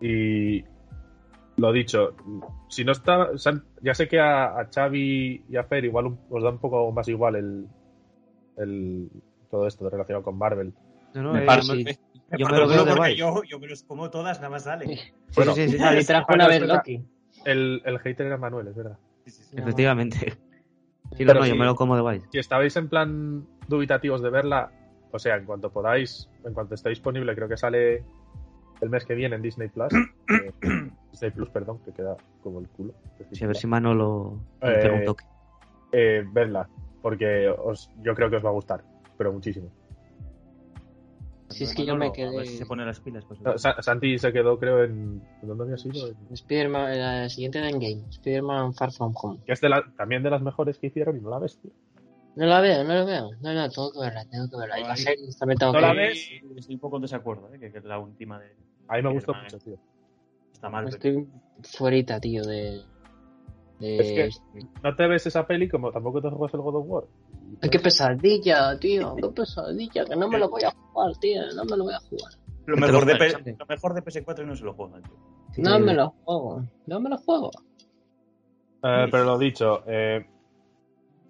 Y 0.00 0.64
lo 1.56 1.72
dicho, 1.72 2.14
si 2.68 2.84
no 2.84 2.92
está, 2.92 3.30
ya 3.80 3.94
sé 3.94 4.08
que 4.08 4.18
a, 4.18 4.58
a 4.58 4.68
Xavi 4.72 5.44
y 5.48 5.56
a 5.56 5.64
Fer 5.64 5.84
igual 5.84 6.06
un- 6.06 6.18
os 6.30 6.42
da 6.42 6.50
un 6.50 6.58
poco 6.58 6.90
más 6.92 7.06
igual 7.08 7.36
el, 7.36 7.68
el 8.56 9.08
todo 9.50 9.66
esto 9.66 9.88
relacionado 9.88 10.24
con 10.24 10.36
Marvel. 10.36 10.74
No, 11.14 11.22
no, 11.22 11.32
Me 11.34 11.44
eh, 11.44 11.46
yo 11.46 11.74
me- 11.84 11.96
yo 12.38 12.48
lo 12.48 12.64
el 12.64 12.68
veo 12.68 12.80
culo 12.80 12.84
de 12.84 12.90
porque 12.90 12.96
guay. 12.96 13.16
yo, 13.16 13.42
yo 13.44 13.58
me 13.60 13.68
los 13.68 13.84
como 13.84 14.10
todas, 14.10 14.38
nada 14.38 14.50
más 14.50 14.64
sale. 14.64 14.86
Bueno, 15.36 15.54
sí, 15.54 15.68
sí, 15.68 15.78
sí, 15.78 15.84
sí, 16.00 16.06
trajo 16.06 16.34
una 16.34 16.48
vez. 16.48 16.60
Loki. 16.66 17.00
El, 17.44 17.80
el 17.84 17.98
hater 18.00 18.26
era 18.26 18.36
Manuel, 18.36 18.68
es 18.68 18.74
verdad. 18.74 18.98
efectivamente. 19.52 20.34
Sí, 21.16 21.24
no, 21.24 21.28
Pero 21.28 21.40
no, 21.40 21.44
sí. 21.44 21.50
yo 21.50 21.56
me 21.56 21.64
lo 21.64 21.74
como 21.76 21.94
de 21.96 22.02
guay. 22.02 22.22
Si 22.30 22.38
estabais 22.38 22.76
en 22.76 22.88
plan 22.88 23.46
dubitativos 23.68 24.20
de 24.22 24.30
verla, 24.30 24.70
o 25.12 25.18
sea, 25.18 25.36
en 25.36 25.44
cuanto 25.44 25.70
podáis, 25.70 26.28
en 26.44 26.52
cuanto 26.54 26.74
esté 26.74 26.88
disponible, 26.90 27.34
creo 27.34 27.48
que 27.48 27.56
sale 27.56 28.04
el 28.80 28.90
mes 28.90 29.04
que 29.04 29.14
viene 29.14 29.36
en 29.36 29.42
Disney 29.42 29.68
Plus. 29.68 29.92
eh, 30.28 30.90
Disney 31.12 31.30
Plus, 31.30 31.48
perdón, 31.50 31.78
que 31.84 31.92
queda 31.92 32.16
como 32.42 32.58
el 32.60 32.68
culo. 32.68 32.94
Sí, 33.32 33.44
a 33.44 33.46
ver 33.46 33.56
si 33.56 33.66
Manolo 33.66 34.38
Eh, 34.60 34.90
un 34.92 35.04
toque. 35.04 35.24
eh, 35.92 36.24
vedla, 36.32 36.68
porque 37.00 37.48
os, 37.48 37.90
yo 38.02 38.14
creo 38.14 38.28
que 38.28 38.36
os 38.36 38.44
va 38.44 38.48
a 38.50 38.52
gustar, 38.54 38.82
pero 39.16 39.32
muchísimo. 39.32 39.70
Si 41.50 41.64
es 41.64 41.74
que 41.74 41.84
yo 41.84 41.94
me 41.96 42.06
A 42.06 42.08
ver 42.10 42.16
si 42.16 42.46
quedé. 42.48 42.56
se 42.58 42.66
pone 42.66 42.84
las 42.84 43.00
pilas. 43.00 43.24
Pues, 43.26 43.40
No, 43.42 43.56
Sa- 43.58 43.80
Santi 43.82 44.18
se 44.18 44.32
quedó, 44.32 44.58
creo, 44.58 44.82
en. 44.84 45.22
¿en 45.42 45.48
¿Dónde 45.48 45.64
había 45.64 45.76
sido? 45.76 46.08
En- 46.08 46.16
Spider-Man, 46.32 46.98
la 46.98 47.28
siguiente 47.28 47.60
de 47.60 47.68
Endgame. 47.68 48.02
Spider-Man 48.10 48.74
Far 48.74 48.90
From 48.92 49.12
Home. 49.22 49.40
Que 49.46 49.52
es 49.52 49.60
de 49.60 49.68
la- 49.68 49.84
también 49.96 50.22
de 50.22 50.30
las 50.30 50.42
mejores 50.42 50.78
que 50.78 50.86
hicieron 50.88 51.16
y 51.16 51.20
no 51.20 51.30
la 51.30 51.38
ves, 51.38 51.58
tío. 51.58 51.70
No 52.36 52.46
la 52.46 52.60
veo, 52.60 52.82
no 52.82 52.94
la 52.94 53.04
veo. 53.04 53.30
No, 53.42 53.54
no, 53.54 53.68
tengo 53.70 53.92
que 53.92 54.00
verla, 54.00 54.24
tengo 54.28 54.48
que 54.50 54.56
verla. 54.56 54.80
Y 54.80 54.82
la 54.84 54.96
serie 54.96 55.28
también 55.38 55.58
tengo 55.58 55.72
¿No 55.72 55.78
que 55.78 55.86
la 55.86 55.92
ves? 55.92 56.28
Estoy 56.56 56.74
un 56.74 56.80
poco 56.80 56.96
en 56.96 57.02
desacuerdo, 57.02 57.54
¿eh? 57.54 57.58
que, 57.60 57.70
que 57.70 57.78
es 57.78 57.84
la 57.84 57.98
última 57.98 58.40
de. 58.40 58.56
A 58.88 58.96
mí 58.96 59.02
me 59.02 59.12
gustó 59.12 59.34
mucho, 59.34 59.58
tío. 59.58 59.78
Está 60.52 60.68
mal. 60.68 60.84
pero- 60.86 60.96
Estoy 60.96 61.28
fuerita, 61.62 62.18
tío, 62.20 62.42
de. 62.44 62.80
de... 63.78 63.96
Es 64.26 64.40
que- 64.52 64.66
No 64.82 64.96
te 64.96 65.06
ves 65.06 65.26
esa 65.26 65.46
peli 65.46 65.68
como 65.68 65.92
tampoco 65.92 66.20
te 66.22 66.30
juegas 66.30 66.54
el 66.54 66.60
God 66.60 66.76
of 66.76 66.84
War. 66.88 67.04
Ay, 67.62 67.70
qué 67.70 67.78
pesadilla, 67.78 68.78
tío, 68.78 69.16
qué 69.16 69.28
pesadilla, 69.28 70.04
que 70.04 70.16
no 70.16 70.28
me 70.28 70.38
lo 70.38 70.48
voy 70.48 70.62
a 70.64 70.70
jugar, 70.70 71.16
tío, 71.18 71.40
no 71.56 71.64
me 71.64 71.76
lo 71.76 71.84
voy 71.84 71.94
a 71.94 71.98
jugar. 72.00 72.32
Lo 72.66 72.76
mejor, 72.76 73.04
de 73.04 73.12
gusta, 73.12 73.18
P- 73.26 73.30
Santi. 73.30 73.52
lo 73.58 73.66
mejor 73.66 73.94
de 73.94 74.02
PS4 74.02 74.46
no 74.46 74.56
se 74.56 74.64
lo 74.64 74.74
juegan. 74.74 75.02
tío. 75.02 75.12
Sí, 75.52 75.62
No 75.62 75.78
me 75.78 75.94
lo 75.94 76.10
juego, 76.24 76.64
no 76.86 77.00
me 77.00 77.10
lo 77.10 77.18
juego. 77.18 77.50
Eh, 78.82 79.08
pero 79.10 79.24
lo 79.24 79.38
dicho, 79.38 79.82
eh, 79.86 80.26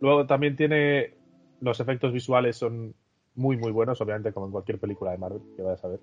luego 0.00 0.26
también 0.26 0.56
tiene 0.56 1.14
los 1.60 1.78
efectos 1.80 2.12
visuales 2.12 2.56
son 2.56 2.94
muy 3.36 3.56
muy 3.56 3.72
buenos, 3.72 4.00
obviamente 4.00 4.32
como 4.32 4.46
en 4.46 4.52
cualquier 4.52 4.78
película 4.78 5.10
de 5.12 5.18
Marvel 5.18 5.42
que 5.56 5.62
vayas 5.62 5.84
a 5.84 5.88
ver. 5.88 6.00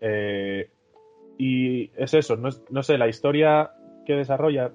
Eh, 0.00 0.70
y 1.38 1.90
es 1.96 2.14
eso, 2.14 2.36
no, 2.36 2.48
es- 2.48 2.62
no 2.70 2.82
sé, 2.82 2.98
la 2.98 3.08
historia 3.08 3.72
que 4.06 4.14
desarrolla 4.14 4.72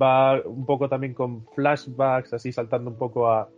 va 0.00 0.40
un 0.44 0.66
poco 0.66 0.88
también 0.88 1.14
con 1.14 1.46
flashbacks, 1.54 2.32
así 2.34 2.52
saltando 2.52 2.90
un 2.90 2.96
poco 2.96 3.30
a, 3.30 3.48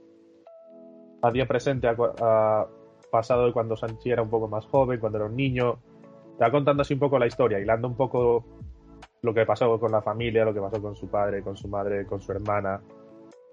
a 1.22 1.30
día 1.30 1.46
presente, 1.46 1.88
a, 1.88 2.66
pasado 3.10 3.46
de 3.46 3.52
cuando 3.52 3.76
Sanchi 3.76 4.10
era 4.10 4.22
un 4.22 4.30
poco 4.30 4.48
más 4.48 4.66
joven, 4.66 5.00
cuando 5.00 5.18
era 5.18 5.26
un 5.26 5.36
niño. 5.36 5.78
Te 6.38 6.44
va 6.44 6.50
contando 6.50 6.82
así 6.82 6.94
un 6.94 7.00
poco 7.00 7.18
la 7.18 7.26
historia, 7.26 7.58
hilando 7.58 7.88
un 7.88 7.96
poco 7.96 8.44
lo 9.22 9.34
que 9.34 9.46
pasó 9.46 9.78
con 9.80 9.90
la 9.90 10.02
familia, 10.02 10.44
lo 10.44 10.52
que 10.52 10.60
pasó 10.60 10.80
con 10.80 10.94
su 10.94 11.08
padre, 11.08 11.42
con 11.42 11.56
su 11.56 11.68
madre, 11.68 12.06
con 12.06 12.20
su 12.20 12.32
hermana. 12.32 12.80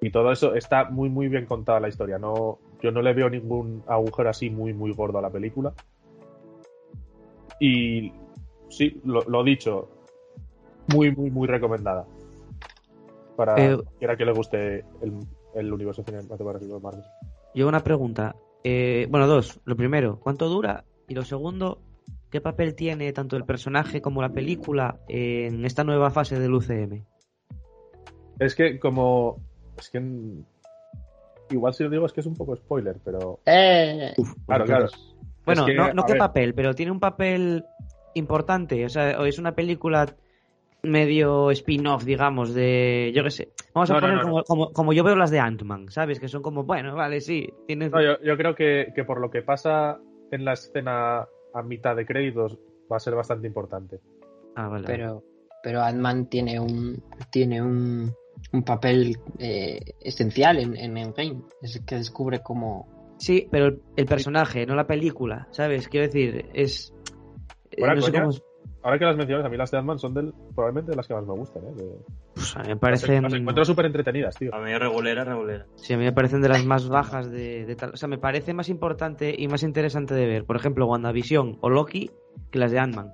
Y 0.02 0.12
todo 0.12 0.32
eso 0.32 0.54
está 0.54 0.90
muy, 0.90 1.10
muy 1.10 1.30
bien 1.30 1.46
contada 1.46 1.80
la 1.80 1.88
historia. 1.88 2.20
No, 2.20 2.60
yo 2.82 2.92
no 2.92 3.02
le 3.02 3.14
veo 3.14 3.30
ningún 3.30 3.84
agujero 3.88 4.30
así 4.30 4.50
muy, 4.50 4.74
muy 4.74 4.94
gordo 4.94 5.20
a 5.20 5.22
la 5.22 5.30
película. 5.30 5.74
Y 7.60 8.12
sí, 8.70 9.00
lo, 9.06 9.22
lo 9.22 9.44
dicho, 9.44 9.88
muy, 10.94 11.16
muy, 11.16 11.32
muy 11.32 11.48
recomendada. 11.48 12.06
Para 13.36 13.56
Eh, 13.58 13.76
cualquiera 13.76 14.16
que 14.16 14.26
le 14.26 14.32
guste 14.34 14.86
el, 15.02 15.20
el 15.56 15.74
universo 15.74 16.04
cinematográfico 16.04 16.76
de 16.76 16.80
Marvel. 16.82 17.04
Yo 17.56 17.68
una 17.68 17.82
pregunta. 17.84 18.36
Eh, 18.64 19.08
bueno, 19.10 19.28
dos. 19.28 19.60
Lo 19.66 19.76
primero, 19.76 20.20
¿cuánto 20.20 20.48
dura? 20.50 20.86
Y 21.08 21.16
lo 21.16 21.24
segundo, 21.24 21.82
¿qué 22.30 22.42
papel 22.42 22.76
tiene 22.76 23.12
tanto 23.14 23.36
el 23.36 23.46
personaje 23.46 24.02
como 24.02 24.22
la 24.22 24.30
película 24.30 25.00
en 25.08 25.66
esta 25.66 25.84
nueva 25.84 26.10
fase 26.10 26.40
del 26.40 26.54
UCM? 26.54 27.04
Es 28.40 28.56
que 28.56 28.80
como... 28.80 29.38
Es 29.78 29.90
que... 29.90 30.02
Igual 31.50 31.74
si 31.74 31.84
lo 31.84 31.90
digo 31.90 32.06
es 32.06 32.14
que 32.14 32.22
es 32.22 32.26
un 32.26 32.36
poco 32.36 32.56
spoiler, 32.56 32.98
pero... 33.04 33.40
Eh, 33.46 34.14
Claro, 34.46 34.66
claro. 34.66 34.88
Bueno, 35.46 35.62
Es 35.64 35.68
que, 35.68 35.74
no, 35.76 35.94
no 35.94 36.06
qué 36.06 36.14
ver, 36.14 36.20
papel, 36.20 36.54
pero 36.54 36.74
tiene 36.74 36.92
un 36.92 37.00
papel 37.00 37.66
importante. 38.14 38.86
O 38.86 38.90
sea, 38.90 39.12
es 39.26 39.38
una 39.38 39.54
película 39.54 40.16
medio 40.84 41.50
spin-off, 41.52 42.04
digamos, 42.04 42.54
de. 42.54 43.12
Yo 43.16 43.24
qué 43.24 43.32
sé. 43.32 43.50
Vamos 43.74 43.90
a 43.90 43.94
No, 43.96 44.00
poner 44.02 44.18
no, 44.18 44.22
como, 44.24 44.44
como, 44.44 44.74
como 44.74 44.94
yo 44.94 45.04
veo 45.04 45.16
las 45.16 45.32
de 45.32 45.40
Ant-Man, 45.40 45.90
¿sabes? 45.90 46.20
Que 46.20 46.28
son 46.28 46.42
como, 46.42 46.64
bueno, 46.64 46.96
vale, 46.96 47.22
sí. 47.22 47.50
Tiene... 47.68 47.90
No, 47.90 48.02
yo, 48.02 48.22
yo 48.22 48.38
creo 48.38 48.54
que, 48.54 48.92
que 48.96 49.04
por 49.04 49.20
lo 49.20 49.32
que 49.32 49.42
pasa 49.42 50.00
en 50.32 50.46
la 50.46 50.54
escena 50.54 51.26
a 51.54 51.62
mitad 51.64 51.96
de 51.96 52.06
créditos 52.06 52.60
va 52.92 52.98
a 52.98 53.00
ser 53.00 53.16
bastante 53.16 53.48
importante. 53.48 54.00
Ah, 54.56 54.68
vale. 54.68 54.86
pero 54.86 55.24
pero 55.64 55.82
Ant-Man 55.82 56.28
tiene 56.28 56.60
un 56.60 57.02
tiene 57.32 57.62
un, 57.62 58.12
un 58.52 58.64
papel 58.64 59.18
eh, 59.40 59.80
esencial 60.02 60.60
en, 60.60 60.76
en 60.76 60.98
Endgame. 60.98 61.42
Es 61.62 61.78
el 61.78 61.86
que 61.86 61.96
descubre 61.96 62.42
cómo. 62.44 63.16
Sí, 63.18 63.48
pero 63.50 63.68
el, 63.68 63.82
el 63.96 64.06
personaje, 64.06 64.66
no 64.66 64.76
la 64.76 64.86
película, 64.86 65.48
¿sabes? 65.52 65.88
Quiero 65.88 66.08
decir, 66.08 66.50
es. 66.54 66.94
eh, 67.72 67.82
no 67.82 68.02
sé 68.02 68.12
cómo. 68.12 68.32
Ahora 68.84 69.00
que 69.00 69.06
las 69.06 69.16
mencionas, 69.16 69.46
a 69.46 69.50
mí 69.50 69.56
las 69.58 69.72
de 69.72 69.78
Ant-Man 69.78 69.98
son 69.98 70.14
del, 70.14 70.34
probablemente 70.54 70.92
de 70.92 70.98
las 70.98 71.08
que 71.08 71.14
más 71.14 71.26
me 71.26 71.34
gustan. 71.34 71.64
¿eh? 71.64 71.72
De- 71.76 71.98
Pues, 72.36 72.56
a 72.58 72.60
mí 72.64 72.68
me 72.70 72.76
parecen. 72.76 73.24
las 73.24 73.34
encuentro 73.34 73.64
súper 73.64 73.86
entretenidas, 73.86 74.36
tío. 74.36 74.54
A 74.54 74.60
mí 74.60 74.74
regulera, 74.78 75.24
regulera. 75.24 75.66
Sí, 75.78 75.94
a 75.94 75.98
mí 75.98 76.04
me 76.04 76.12
parecen 76.12 76.42
de 76.42 76.50
las 76.50 76.66
más 76.66 76.88
bajas 76.90 77.32
de, 77.32 77.66
de 77.66 77.76
tal. 77.78 77.92
O 77.94 77.98
sea, 77.98 78.10
me 78.10 78.18
parece 78.18 78.54
más 78.54 78.68
importante 78.70 79.34
y 79.38 79.48
más 79.48 79.64
interesante 79.64 80.14
de 80.14 80.26
ver, 80.28 80.46
por 80.46 80.58
ejemplo, 80.58 80.86
WandaVision 80.88 81.60
o 81.62 81.70
Loki 81.70 82.12
que 82.52 82.60
las 82.60 82.72
de 82.72 82.80
Ant-Man. 82.80 83.14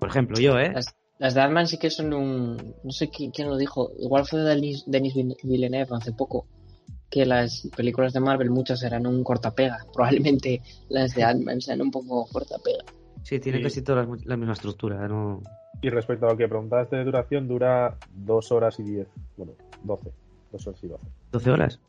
Por 0.00 0.08
ejemplo, 0.08 0.38
yo, 0.40 0.58
¿eh? 0.58 0.72
Las, 0.74 0.94
las 1.18 1.34
de 1.34 1.40
Ant-Man 1.40 1.68
sí 1.68 1.78
que 1.78 1.88
son 1.90 2.12
un. 2.12 2.56
No 2.82 2.90
sé 2.90 3.08
qui- 3.08 3.30
quién 3.32 3.48
lo 3.48 3.56
dijo. 3.56 3.92
Igual 3.98 4.26
fue 4.26 4.40
Denis, 4.40 4.82
Denis 4.86 5.14
Villeneuve 5.42 5.88
hace 5.96 6.12
poco. 6.12 6.46
Que 7.08 7.24
las 7.24 7.68
películas 7.76 8.12
de 8.12 8.18
Marvel 8.18 8.50
muchas 8.50 8.82
eran 8.82 9.06
un 9.06 9.22
cortapega. 9.22 9.78
Probablemente 9.94 10.60
las 10.88 11.14
de 11.14 11.22
Ant-Man 11.22 11.60
sean 11.60 11.80
un 11.80 11.92
poco 11.92 12.26
cortapega. 12.32 12.84
Sí, 13.26 13.40
tienen 13.40 13.60
Sí. 13.60 13.64
casi 13.64 13.82
todas 13.82 14.06
la, 14.06 14.16
la 14.24 14.36
misma 14.36 14.52
estructura, 14.52 15.08
¿no? 15.08 15.42
Y 15.82 15.90
respecto 15.90 16.26
a 16.26 16.30
lo 16.30 16.36
que 16.36 16.46
preguntaste 16.46 16.94
de 16.94 17.04
duración, 17.04 17.48
dura 17.48 17.96
dos 18.14 18.52
horas 18.52 18.78
y 18.78 18.84
diez. 18.84 19.08
Bueno, 19.36 19.54
doce. 19.82 20.12
Dos 20.52 20.64
horas 20.68 20.84
y 20.84 20.86
doce. 20.86 21.06
12 21.32 21.50
horas. 21.50 21.80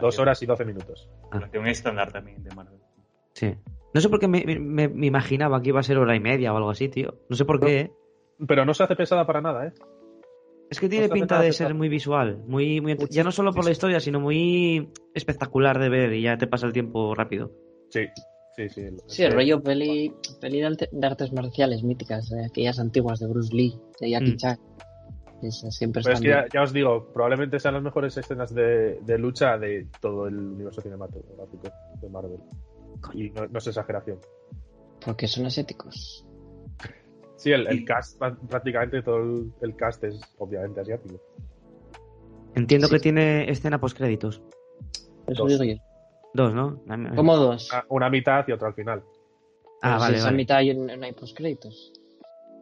Dos 0.00 0.18
horas 0.18 0.42
y 0.42 0.46
doce 0.46 0.64
minutos. 0.64 1.08
Ah. 1.30 1.48
Estándar 1.66 2.10
también 2.10 2.42
de 2.42 2.52
Marvel. 2.56 2.80
Sí. 3.34 3.54
No 3.94 4.00
sé 4.00 4.08
por 4.08 4.18
qué 4.18 4.26
me, 4.26 4.44
me- 4.58 4.88
me 4.88 5.06
imaginaba 5.06 5.62
que 5.62 5.68
iba 5.68 5.78
a 5.78 5.84
ser 5.84 5.96
hora 5.98 6.16
y 6.16 6.20
media 6.20 6.52
o 6.52 6.56
algo 6.56 6.70
así, 6.70 6.88
tío. 6.88 7.14
No 7.28 7.36
sé 7.36 7.44
por 7.44 7.60
qué, 7.60 7.80
¿eh? 7.80 7.92
Pero 8.48 8.64
no 8.64 8.74
se 8.74 8.82
hace 8.82 8.96
pesada 8.96 9.24
para 9.24 9.40
nada, 9.40 9.68
¿eh? 9.68 9.72
Es 10.70 10.80
que 10.80 10.88
tiene 10.88 11.04
No 11.06 11.08
se 11.08 11.12
hace 11.12 11.20
pinta 11.20 11.40
de 11.40 11.52
ser 11.52 11.72
muy 11.74 11.88
visual, 11.88 12.42
muy, 12.48 12.80
muy 12.80 12.96
ya 13.10 13.22
no 13.22 13.30
solo 13.30 13.52
por 13.52 13.64
la 13.64 13.70
historia, 13.70 14.00
sino 14.00 14.18
muy 14.18 14.90
espectacular 15.14 15.78
de 15.78 15.88
ver 15.88 16.12
y 16.14 16.22
ya 16.22 16.36
te 16.36 16.48
pasa 16.48 16.66
el 16.66 16.72
tiempo 16.72 17.14
rápido. 17.14 17.52
Sí, 17.90 18.06
sí, 18.56 18.68
sí. 18.68 18.82
Sí, 19.06 19.22
el 19.24 19.32
rollo 19.32 19.62
peli, 19.62 20.12
peli 20.40 20.60
de, 20.60 20.66
arte- 20.66 20.88
de 20.92 21.06
artes 21.06 21.32
marciales 21.32 21.82
míticas, 21.82 22.28
de 22.30 22.46
aquellas 22.46 22.78
antiguas 22.78 23.18
de 23.20 23.26
Bruce 23.26 23.54
Lee, 23.54 23.78
de 24.00 24.10
Jackie 24.10 24.32
Mm. 24.32 24.36
Chan. 24.36 24.58
Esas 25.42 25.74
siempre 25.74 26.02
Pero 26.02 26.12
es 26.14 26.20
están 26.20 26.42
que 26.48 26.54
ya, 26.54 26.62
os 26.62 26.72
digo, 26.72 27.10
probablemente 27.14 27.58
sean 27.58 27.72
las 27.74 27.82
mejores 27.82 28.14
escenas 28.16 28.54
de, 28.54 29.00
de 29.00 29.16
lucha 29.18 29.56
de 29.56 29.88
todo 30.00 30.26
el 30.26 30.36
universo 30.38 30.82
cinematográfico 30.82 31.68
de 32.02 32.08
Marvel. 32.10 32.40
Y 33.14 33.30
no, 33.30 33.46
no 33.46 33.58
es 33.58 33.66
exageración. 33.66 34.18
Porque 35.02 35.26
son 35.26 35.46
asiáticos. 35.46 36.26
Sí, 37.36 37.52
el, 37.52 37.86
cast, 37.86 38.20
prá- 38.20 38.36
prácticamente 38.48 39.00
todo 39.00 39.16
el, 39.22 39.50
el 39.62 39.74
cast 39.76 40.04
es 40.04 40.20
obviamente 40.36 40.80
asiático. 40.82 41.18
Entiendo 42.54 42.88
Sí. 42.88 42.94
que 42.94 43.00
tiene 43.00 43.50
escena 43.50 43.80
post 43.80 43.96
créditos. 43.96 44.42
Eso 45.26 45.44
Dos. 45.44 45.52
digo 45.58 45.64
yo. 45.64 45.82
Dos, 46.34 46.54
¿no? 46.54 46.80
Como 47.16 47.36
dos. 47.36 47.70
Una, 47.72 47.84
una 47.88 48.10
mitad 48.10 48.44
y 48.48 48.52
otra 48.52 48.68
al 48.68 48.74
final. 48.74 49.02
Ah, 49.82 49.94
Pero 49.94 49.94
si 49.94 50.00
vale, 50.00 50.16
esa 50.16 50.24
vale. 50.26 50.36
mitad 50.36 50.56
hay 50.58 50.70
un- 50.70 50.86
no 50.86 51.04
hay 51.06 51.12
postcréditos. 51.12 51.92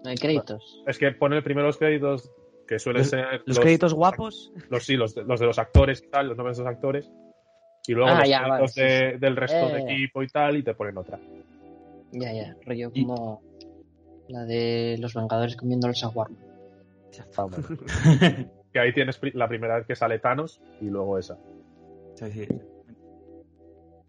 No 0.04 0.10
hay 0.10 0.16
créditos. 0.16 0.82
Es 0.86 0.98
que 0.98 1.10
pone 1.12 1.42
primero 1.42 1.66
los 1.66 1.76
créditos, 1.76 2.30
que 2.66 2.78
suelen 2.78 3.00
Los- 3.02 3.10
ser. 3.10 3.42
Los 3.44 3.58
créditos 3.58 3.92
guapos. 3.94 4.52
Los, 4.70 4.84
sí, 4.84 4.96
los, 4.96 5.14
de- 5.14 5.24
los 5.24 5.40
de 5.40 5.46
los 5.46 5.58
actores 5.58 6.02
y 6.06 6.08
tal, 6.10 6.28
los 6.28 6.36
nombres 6.36 6.56
de 6.58 6.64
los 6.64 6.72
actores. 6.72 7.10
Y 7.86 7.92
luego 7.92 8.10
Ah, 8.10 8.20
los 8.20 8.28
ya, 8.28 8.38
créditos 8.44 8.60
vale, 8.60 8.68
sí, 8.68 8.80
de- 8.80 9.18
del 9.18 9.36
resto 9.36 9.68
Eh, 9.68 9.72
de 9.72 9.80
equipo 9.92 10.22
y 10.22 10.28
tal, 10.28 10.56
y 10.56 10.62
te 10.62 10.74
ponen 10.74 10.96
otra. 10.98 11.18
Ya, 12.12 12.32
ya. 12.32 12.56
Rollo 12.64 12.90
Y- 12.94 13.04
como 13.06 13.42
la 14.28 14.44
de 14.44 14.96
los 15.00 15.14
Vengadores 15.14 15.56
comiendo 15.56 15.88
el 15.88 15.94
shawarma. 15.94 16.36
Que 18.72 18.78
ahí 18.78 18.92
tienes 18.92 19.18
la 19.34 19.48
primera 19.48 19.76
vez 19.78 19.86
que 19.86 19.96
sale 19.96 20.18
Thanos 20.18 20.60
y 20.80 20.90
luego 20.90 21.18
esa. 21.18 21.36
Sí, 22.14 22.30
sí. 22.30 22.46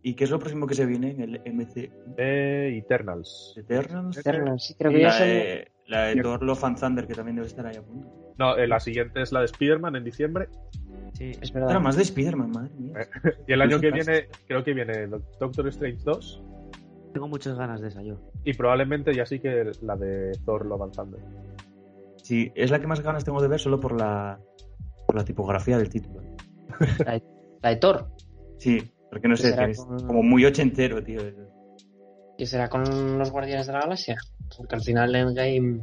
¿Y 0.02 0.14
qué 0.14 0.24
es 0.24 0.30
lo 0.32 0.40
próximo 0.40 0.66
que 0.66 0.76
se 0.76 0.86
viene 0.86 1.12
en 1.12 1.22
el 1.22 1.42
MC 1.46 1.92
Eh, 2.18 2.78
Eternals. 2.78 3.54
Eternals? 3.58 4.18
Eternals, 4.18 4.66
sí, 4.66 4.76
creo 4.76 4.92
que 4.92 5.02
ya 5.02 5.08
La 5.08 5.14
son... 5.14 5.28
de, 5.28 5.72
la 5.88 6.02
de 6.04 6.22
Thor 6.22 6.44
Love 6.44 6.64
and 6.64 6.80
Thunder, 6.80 7.08
que 7.08 7.14
también 7.14 7.36
debe 7.36 7.48
estar 7.48 7.66
ahí 7.66 7.76
a 7.76 7.82
punto. 7.82 8.08
No, 8.38 8.56
eh, 8.56 8.68
la 8.68 8.80
siguiente 8.80 9.22
es 9.22 9.34
la 9.34 9.42
de 9.42 9.48
Spider-Man 9.48 9.98
en 9.98 10.04
diciembre. 10.06 10.48
Sí. 11.14 11.32
Es 11.42 11.52
verdad. 11.52 11.72
Era 11.72 11.80
más 11.80 11.98
de 11.98 12.04
Spider-Man, 12.04 12.52
madre 12.52 12.72
mía. 12.78 12.94
Eh. 13.02 13.32
Y 13.48 13.54
el 13.54 13.62
año 13.62 13.80
que 13.82 13.92
viene, 13.92 14.30
creo 14.48 14.64
que 14.64 14.74
viene 14.74 15.08
Doctor 15.08 15.68
Strange 15.68 16.02
2. 16.06 16.44
Tengo 17.14 17.28
muchas 17.28 17.58
ganas 17.58 17.82
de 17.82 17.90
esa 17.90 18.02
yo. 18.02 18.22
Y 18.46 18.54
probablemente 18.54 19.14
ya 19.14 19.26
sí 19.26 19.40
que 19.40 19.72
la 19.82 19.98
de 19.98 20.32
Thor 20.46 20.66
Love 20.66 20.84
and 20.84 20.94
Thunder. 20.96 21.20
Sí, 22.24 22.52
es 22.56 22.72
la 22.72 22.80
que 22.80 22.88
más 22.88 23.02
ganas 23.02 23.26
tengo 23.26 23.42
de 23.42 23.48
ver 23.48 23.60
solo 23.60 23.80
por 23.80 24.00
la, 24.00 24.40
por 25.08 25.16
la 25.16 25.26
tipografía 25.26 25.78
del 25.78 25.90
título. 25.90 26.22
La 27.04 27.14
de, 27.14 27.24
la 27.62 27.70
de 27.70 27.76
Thor. 27.78 28.12
Sí, 28.58 28.92
porque 29.10 29.28
no 29.28 29.36
¿Qué 29.36 29.42
sé, 29.42 29.50
será 29.52 29.70
es 29.70 29.78
con- 29.84 30.06
como 30.08 30.24
muy 30.24 30.46
ochentero, 30.46 31.04
tío. 31.04 31.20
¿Y 32.38 32.46
será 32.46 32.70
con 32.70 33.18
los 33.18 33.32
Guardianes 33.32 33.68
de 33.68 33.74
la 33.74 33.82
Galaxia? 33.82 34.18
Porque 34.58 34.76
al 34.76 34.82
final 34.82 35.14
en 35.16 35.34
Game... 35.34 35.82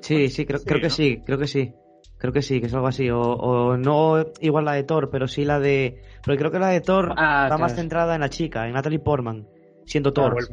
Sí, 0.00 0.28
sí, 0.28 0.44
creo, 0.46 0.58
Sí, 0.58 0.64
creo 0.66 0.80
que 0.80 0.90
sí, 0.90 1.22
creo 1.24 1.38
que 1.38 1.46
sí. 1.46 1.74
Creo 2.18 2.32
que 2.32 2.42
sí, 2.42 2.60
que 2.60 2.66
es 2.66 2.74
algo 2.74 2.86
así. 2.86 3.10
O, 3.10 3.20
o 3.20 3.76
no 3.76 4.24
igual 4.40 4.64
la 4.64 4.72
de 4.72 4.84
Thor, 4.84 5.10
pero 5.10 5.28
sí 5.28 5.44
la 5.44 5.60
de. 5.60 6.00
Porque 6.24 6.38
creo 6.38 6.50
que 6.50 6.58
la 6.58 6.68
de 6.68 6.80
Thor 6.80 7.12
Ah, 7.18 7.44
está 7.44 7.58
más 7.58 7.74
centrada 7.74 8.14
en 8.14 8.20
la 8.22 8.30
chica, 8.30 8.66
en 8.66 8.72
Natalie 8.72 8.98
Portman, 9.00 9.46
siendo 9.84 10.12
Thor. 10.14 10.32
bueno. 10.32 10.48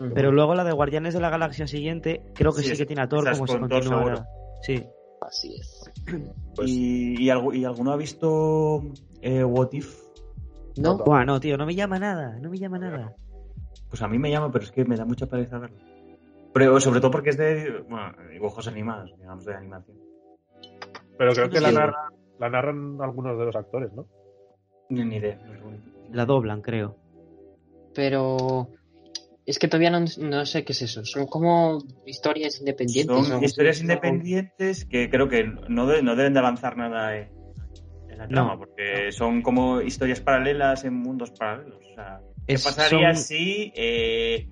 Ujú. 0.00 0.12
Pero 0.14 0.30
luego 0.32 0.54
la 0.54 0.64
de 0.64 0.72
Guardianes 0.72 1.14
de 1.14 1.20
la 1.20 1.30
Galaxia 1.30 1.66
siguiente, 1.66 2.22
creo 2.34 2.52
que 2.52 2.60
Sí, 2.60 2.66
sí, 2.66 2.72
es- 2.72 2.78
que 2.78 2.86
tiene 2.86 3.02
a 3.02 3.08
Thor 3.08 3.24
como 3.30 3.46
si 3.46 3.52
con 3.56 3.68
Thor 3.68 3.80
continuara. 3.82 4.26
Sí. 4.62 4.84
Así 5.22 5.54
es. 5.58 5.90
Pues- 6.54 6.68
¿Y, 6.70 7.22
y 7.24 7.30
alguno 7.30 7.92
ha 7.92 7.96
visto 7.96 8.82
eh, 9.22 9.42
What 9.44 9.68
If? 9.72 9.94
¿No? 10.78 10.96
Buah, 10.98 11.24
no, 11.24 11.40
tío, 11.40 11.56
no 11.56 11.66
me 11.66 11.74
llama 11.74 11.98
nada, 11.98 12.38
no 12.40 12.50
me 12.50 12.58
llama 12.58 12.78
nada. 12.78 13.14
Pues 13.88 14.02
a 14.02 14.08
mí 14.08 14.18
me 14.18 14.30
llama, 14.30 14.50
pero 14.50 14.64
es 14.64 14.72
que 14.72 14.84
me 14.84 14.96
da 14.96 15.04
mucha 15.04 15.26
pereza 15.26 15.58
verlo. 15.58 15.76
Pero 16.52 16.80
sobre 16.80 17.00
todo 17.00 17.10
porque 17.10 17.30
es 17.30 17.36
de 17.36 17.84
bueno, 17.88 18.12
dibujos 18.32 18.66
animados, 18.68 19.10
digamos, 19.18 19.44
de 19.44 19.54
animación. 19.54 19.96
Pero 21.18 21.32
creo 21.32 21.50
que 21.50 21.60
la, 21.60 21.68
Sí. 21.70 21.74
narra- 21.76 22.08
la 22.38 22.50
narran 22.50 22.98
algunos 23.00 23.38
de 23.38 23.44
los 23.46 23.56
actores, 23.56 23.92
¿no? 23.92 24.06
Ni, 24.90 25.04
ni 25.04 25.16
idea. 25.16 25.38
La 26.12 26.24
doblan, 26.26 26.62
creo. 26.62 26.96
Pero... 27.94 28.68
Es 29.46 29.60
que 29.60 29.68
todavía 29.68 29.90
no, 29.90 30.00
no 30.18 30.44
sé 30.44 30.64
qué 30.64 30.72
es 30.72 30.82
eso. 30.82 31.04
Son 31.04 31.26
como 31.26 31.78
historias 32.04 32.58
independientes. 32.58 33.16
Son 33.28 33.38
¿no? 33.40 33.44
historias 33.44 33.80
independientes 33.80 34.84
que 34.84 35.08
creo 35.08 35.28
que 35.28 35.44
no, 35.68 35.86
de- 35.86 36.02
no 36.02 36.16
deben 36.16 36.32
de 36.32 36.40
avanzar 36.40 36.76
nada 36.76 37.16
en, 37.16 37.28
en 38.16 38.22
la 38.22 38.28
trama, 38.28 38.52
No. 38.54 38.58
porque 38.58 39.12
son 39.12 39.42
como 39.42 39.80
historias 39.80 40.20
paralelas 40.20 40.84
en 40.84 40.94
mundos 40.94 41.30
paralelos. 41.30 41.84
O 41.90 41.94
sea, 41.94 42.20
¿qué 42.46 42.54
Es- 42.54 42.64
pasaría 42.64 43.14
son- 43.14 43.22
si 43.24 43.72
eh, 43.76 44.48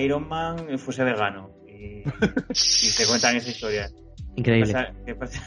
Iron 0.00 0.28
Man 0.28 0.78
fuese 0.78 1.04
vegano? 1.04 1.50
Y, 1.66 2.02
y 2.50 2.54
se 2.54 3.06
cuentan 3.06 3.36
esa 3.36 3.50
historia. 3.50 3.88
¿Qué 3.88 4.40
Increíble. 4.40 4.72
pasa- 4.72 4.92
qué 5.04 5.14
pasa- 5.14 5.42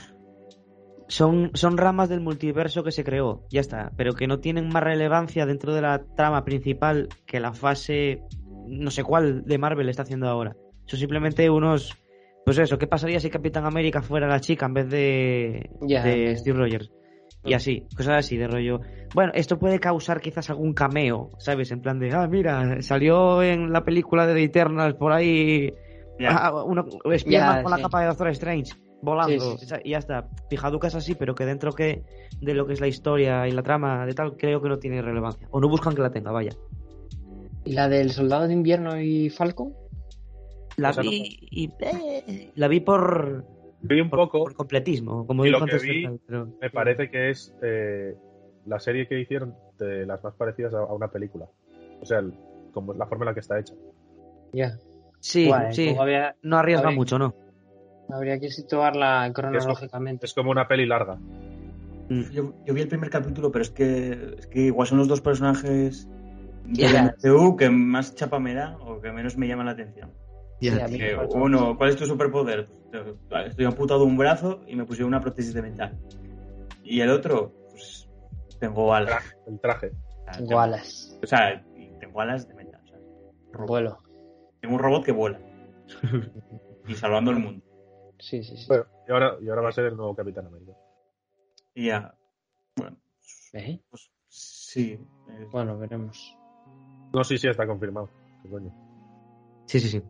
son, 1.07 1.51
son 1.55 1.77
ramas 1.77 2.07
del 2.09 2.21
multiverso 2.21 2.83
que 2.83 2.91
se 2.91 3.03
creó, 3.03 3.45
ya 3.49 3.59
está, 3.59 3.91
pero 3.97 4.13
que 4.13 4.27
no 4.27 4.39
tienen 4.39 4.69
más 4.69 4.81
relevancia 4.83 5.45
dentro 5.45 5.73
de 5.73 5.81
la 5.81 6.03
trama 6.15 6.45
principal 6.45 7.09
que 7.25 7.39
la 7.41 7.51
fase 7.53 8.21
no 8.67 8.91
sé 8.91 9.03
cuál 9.03 9.43
de 9.43 9.57
Marvel 9.57 9.89
está 9.89 10.03
haciendo 10.03 10.29
ahora. 10.29 10.55
Son 10.85 10.99
simplemente 10.99 11.49
unos... 11.49 11.97
Pues 12.45 12.57
eso, 12.57 12.77
¿qué 12.77 12.87
pasaría 12.87 13.19
si 13.19 13.29
Capitán 13.29 13.65
América 13.65 14.01
fuera 14.01 14.27
la 14.27 14.39
chica 14.39 14.65
en 14.65 14.73
vez 14.73 14.89
de. 14.89 15.69
Steve 16.37 16.57
Rogers? 16.57 16.91
Y 17.43 17.53
así, 17.53 17.87
cosas 17.95 18.19
así 18.19 18.37
de 18.37 18.47
rollo. 18.47 18.81
Bueno, 19.15 19.31
esto 19.33 19.57
puede 19.57 19.79
causar 19.79 20.21
quizás 20.21 20.49
algún 20.49 20.73
cameo, 20.73 21.31
¿sabes? 21.39 21.71
En 21.71 21.81
plan 21.81 21.99
de, 21.99 22.11
ah, 22.13 22.27
mira, 22.27 22.81
salió 22.81 23.41
en 23.41 23.71
la 23.71 23.83
película 23.83 24.27
de 24.27 24.35
The 24.35 24.43
Eternals 24.43 24.95
por 24.95 25.11
ahí 25.11 25.73
Ya. 26.19 26.37
ah, 26.37 26.63
uno, 26.63 26.85
Spiderman 27.17 27.57
Ya, 27.57 27.63
con 27.63 27.71
la 27.71 27.81
capa 27.81 28.01
de 28.01 28.07
Doctor 28.07 28.27
Strange 28.29 28.73
volando. 29.01 29.57
Sí, 29.57 29.65
sí, 29.65 29.65
sí. 29.65 29.75
Y 29.83 29.89
ya 29.91 29.97
está. 29.97 30.29
Pijaducas 30.49 30.95
así, 30.95 31.15
pero 31.15 31.35
que 31.35 31.45
dentro 31.45 31.73
que 31.73 32.03
de 32.39 32.53
lo 32.53 32.65
que 32.65 32.73
es 32.73 32.81
la 32.81 32.87
historia 32.87 33.47
y 33.47 33.51
la 33.51 33.63
trama 33.63 34.05
de 34.05 34.13
tal, 34.13 34.37
creo 34.37 34.61
que 34.61 34.69
no 34.69 34.77
tiene 34.77 35.01
relevancia. 35.01 35.47
O 35.51 35.59
no 35.59 35.67
buscan 35.69 35.95
que 35.95 36.01
la 36.01 36.11
tenga, 36.11 36.31
vaya. 36.31 36.51
¿Y 37.65 37.73
la 37.73 37.89
del 37.89 38.11
Soldado 38.11 38.47
de 38.47 38.53
Invierno 38.53 38.99
y 38.99 39.29
Falcon? 39.29 39.73
La 40.77 40.91
vi 40.93 41.37
y 41.51 41.69
eh, 41.79 42.51
la 42.55 42.67
vi 42.67 42.79
por, 42.79 43.45
Vi 43.83 43.99
un 44.01 44.09
por, 44.09 44.19
poco, 44.19 44.39
por 44.43 44.53
completismo, 44.53 45.25
como 45.25 45.45
Y 45.45 45.49
lo 45.49 45.57
que 45.57 45.63
antes 45.63 45.81
vi, 45.83 46.07
pero- 46.27 46.47
me 46.61 46.69
parece 46.69 47.09
que 47.09 47.29
es 47.31 47.53
eh, 47.63 48.15
la 48.65 48.79
serie 48.79 49.07
que 49.07 49.19
hicieron 49.19 49.55
de 49.79 50.05
las 50.05 50.23
más 50.23 50.35
parecidas 50.35 50.73
a, 50.73 50.79
a 50.79 50.93
una 50.93 51.09
película. 51.09 51.47
O 52.01 52.05
sea, 52.05 52.19
el- 52.19 52.33
como 52.73 52.93
la 52.93 53.05
forma 53.07 53.23
en 53.25 53.27
la 53.29 53.33
que 53.33 53.39
está 53.41 53.59
hecha. 53.59 53.73
Ya. 54.53 54.77
Sí, 55.19 55.47
Guay, 55.47 55.73
sí. 55.73 55.95
había- 55.99 56.35
No 56.41 56.57
arriesga 56.57 56.85
habría- 56.87 56.97
mucho, 56.97 57.17
¿no? 57.19 57.33
habría 58.09 58.39
que 58.39 58.49
situarla 58.49 59.31
cronológicamente. 59.33 60.25
Es 60.25 60.33
como 60.33 60.51
una 60.51 60.67
peli 60.67 60.85
larga. 60.85 61.15
Mm. 62.09 62.23
Yo, 62.31 62.53
yo 62.65 62.73
vi 62.73 62.81
el 62.81 62.87
primer 62.89 63.09
capítulo, 63.09 63.51
pero 63.51 63.61
es 63.63 63.69
que, 63.71 64.35
es 64.37 64.47
que 64.47 64.59
igual 64.63 64.85
son 64.87 64.97
los 64.97 65.07
dos 65.07 65.21
personajes 65.21 66.09
Ya. 66.67 66.87
del 66.91 67.13
MCU 67.33 67.55
que 67.55 67.69
más 67.69 68.13
chapa 68.15 68.37
me 68.39 68.53
da 68.53 68.77
o 68.81 68.99
que 68.99 69.11
menos 69.11 69.37
me 69.37 69.47
llaman 69.47 69.65
la 69.67 69.71
atención. 69.73 70.11
Sí, 70.59 70.67
a 70.69 70.87
mí 70.87 70.91
me 70.91 70.97
Que 70.97 71.15
falta 71.15 71.37
uno, 71.37 71.77
¿cuál 71.77 71.89
es 71.91 71.95
tu 71.95 72.05
superpoder? 72.05 72.67
Vale, 73.29 73.47
estoy 73.49 73.65
amputado 73.65 74.03
un 74.03 74.17
brazo 74.17 74.61
y 74.67 74.75
me 74.75 74.85
pusieron 74.85 75.09
una 75.09 75.21
prótesis 75.21 75.53
de 75.53 75.61
mental. 75.61 75.97
Y 76.83 77.01
el 77.01 77.09
otro, 77.09 77.53
pues 77.69 78.09
tengo 78.59 78.93
alas. 78.93 79.35
El 79.47 79.59
traje. 79.59 79.91
O 79.91 80.33
sea, 80.33 80.33
Tengo 80.45 80.59
alas. 80.59 81.19
O 81.23 81.27
sea, 81.27 81.63
tengo 81.99 82.21
alas 82.21 82.47
de 82.47 82.53
mental. 82.53 82.81
o 82.83 82.87
sea. 82.87 83.65
Vuelo. 83.65 83.97
Tengo 84.59 84.75
un 84.75 84.81
robot 84.81 85.05
que 85.05 85.11
vuela. 85.11 85.39
y 86.87 86.93
salvando 86.95 87.31
el 87.31 87.39
mundo. 87.39 87.65
Sí, 88.19 88.43
sí, 88.43 88.55
sí. 88.57 88.65
Bueno, 88.67 88.85
y 89.07 89.11
ahora, 89.11 89.35
y 89.41 89.49
ahora 89.49 89.61
va 89.61 89.69
a 89.69 89.73
ser 89.73 89.85
el 89.85 89.95
nuevo 89.97 90.15
Capitán 90.15 90.45
América. 90.45 90.73
Y 91.73 91.87
ya. 91.87 92.13
Bueno, 92.75 92.97
¿Eh? 93.53 93.79
pues 93.89 94.11
sí. 94.27 94.99
eh, 95.29 95.47
Bueno, 95.51 95.77
veremos. 95.77 96.37
No, 97.13 97.23
sí, 97.23 97.37
sí, 97.37 97.47
está 97.47 97.65
confirmado. 97.65 98.09
¿Qué 98.43 98.49
coño? 98.49 98.71
Sí, 99.65 99.79
sí, 99.79 99.89
sí. 99.89 100.03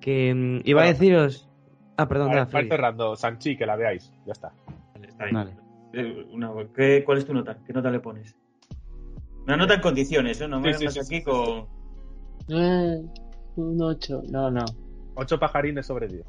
Que 0.00 0.34
mm, 0.34 0.60
iba 0.64 0.82
a 0.82 0.86
deciros. 0.86 1.48
Ah, 1.96 2.06
perdón, 2.08 2.28
Vale, 2.28 2.40
nada, 2.40 2.50
Freddy. 2.50 2.68
cerrando. 2.68 3.16
Sanchi, 3.16 3.56
que 3.56 3.66
la 3.66 3.76
veáis. 3.76 4.12
Ya 4.26 4.32
está. 4.32 4.52
Vale, 4.94 5.08
está 5.08 5.24
bien. 5.24 5.34
Vale. 5.36 5.56
Eh, 5.92 6.26
una- 6.32 6.52
¿qué- 6.74 7.02
¿Cuál 7.04 7.18
es 7.18 7.26
tu 7.26 7.32
nota? 7.32 7.58
¿Qué 7.66 7.72
nota 7.72 7.90
le 7.90 8.00
pones? 8.00 8.36
Una 9.46 9.56
nota 9.56 9.74
en 9.74 9.80
condiciones, 9.80 10.40
¿eh? 10.40 10.48
No 10.48 10.60
me 10.60 10.72
Sí, 10.74 10.78
sí, 10.78 10.78
vengas 10.80 10.94
sí, 10.94 11.00
aquí 11.00 11.16
sí, 11.18 11.22
con... 11.24 11.66
Eh, 12.48 13.02
un 13.56 13.80
8. 13.80 14.22
No, 14.30 14.50
no. 14.50 14.64
Ocho 15.14 15.38
pajarines 15.38 15.86
sobre 15.86 16.08
10. 16.08 16.26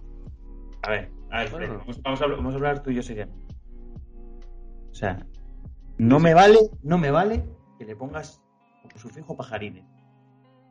A 0.83 0.91
ver, 0.91 1.11
a 1.31 1.39
ver, 1.39 1.51
Bueno. 1.51 1.77
vamos, 1.79 2.01
vamos 2.01 2.21
a, 2.21 2.23
hablar- 2.23 2.37
vamos 2.37 2.53
a 2.53 2.55
hablar 2.57 2.83
tú 2.83 2.91
y 2.91 2.95
yo 2.95 3.03
seriamente. 3.03 3.53
O 4.91 4.93
sea, 4.93 5.19
no 5.97 6.19
me 6.19 6.33
vale, 6.33 6.59
no 6.83 6.97
me 6.97 7.11
vale 7.11 7.43
que 7.77 7.85
le 7.85 7.95
pongas 7.95 8.41
como 8.83 8.97
sufijo 8.97 9.35
pajarines. 9.35 9.83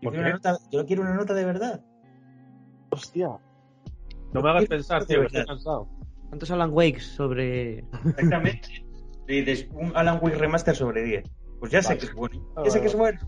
Yo 0.00 0.10
¿Por 0.10 0.12
quiero, 0.14 0.26
una 0.28 0.34
nota, 0.36 0.56
yo 0.70 0.86
quiero 0.86 1.02
una 1.02 1.14
nota 1.14 1.34
de 1.34 1.44
verdad. 1.44 1.84
Hostia. 2.90 3.28
No 4.36 4.42
me 4.42 4.50
hagas 4.50 4.66
pensar, 4.66 5.04
tío, 5.06 5.20
que 5.20 5.26
estoy 5.26 5.44
cansado. 5.46 5.88
¿Cuántos 6.28 6.50
Alan 6.50 6.70
Wakes 6.72 7.02
sobre. 7.02 7.78
Exactamente. 8.04 8.84
Un 9.74 9.92
Alan 9.96 10.18
Wake 10.22 10.36
Remaster 10.36 10.74
sobre 10.76 11.02
10. 11.02 11.24
Pues 11.60 11.72
ya 11.72 11.82
sé 11.82 11.96
que 11.98 12.06
es 12.06 12.14
bueno. 12.14 12.46
Ah, 12.56 12.62
Ya 12.64 12.70
sé 12.70 12.80
que 12.80 12.86
es 12.86 12.96
bueno. 12.96 13.18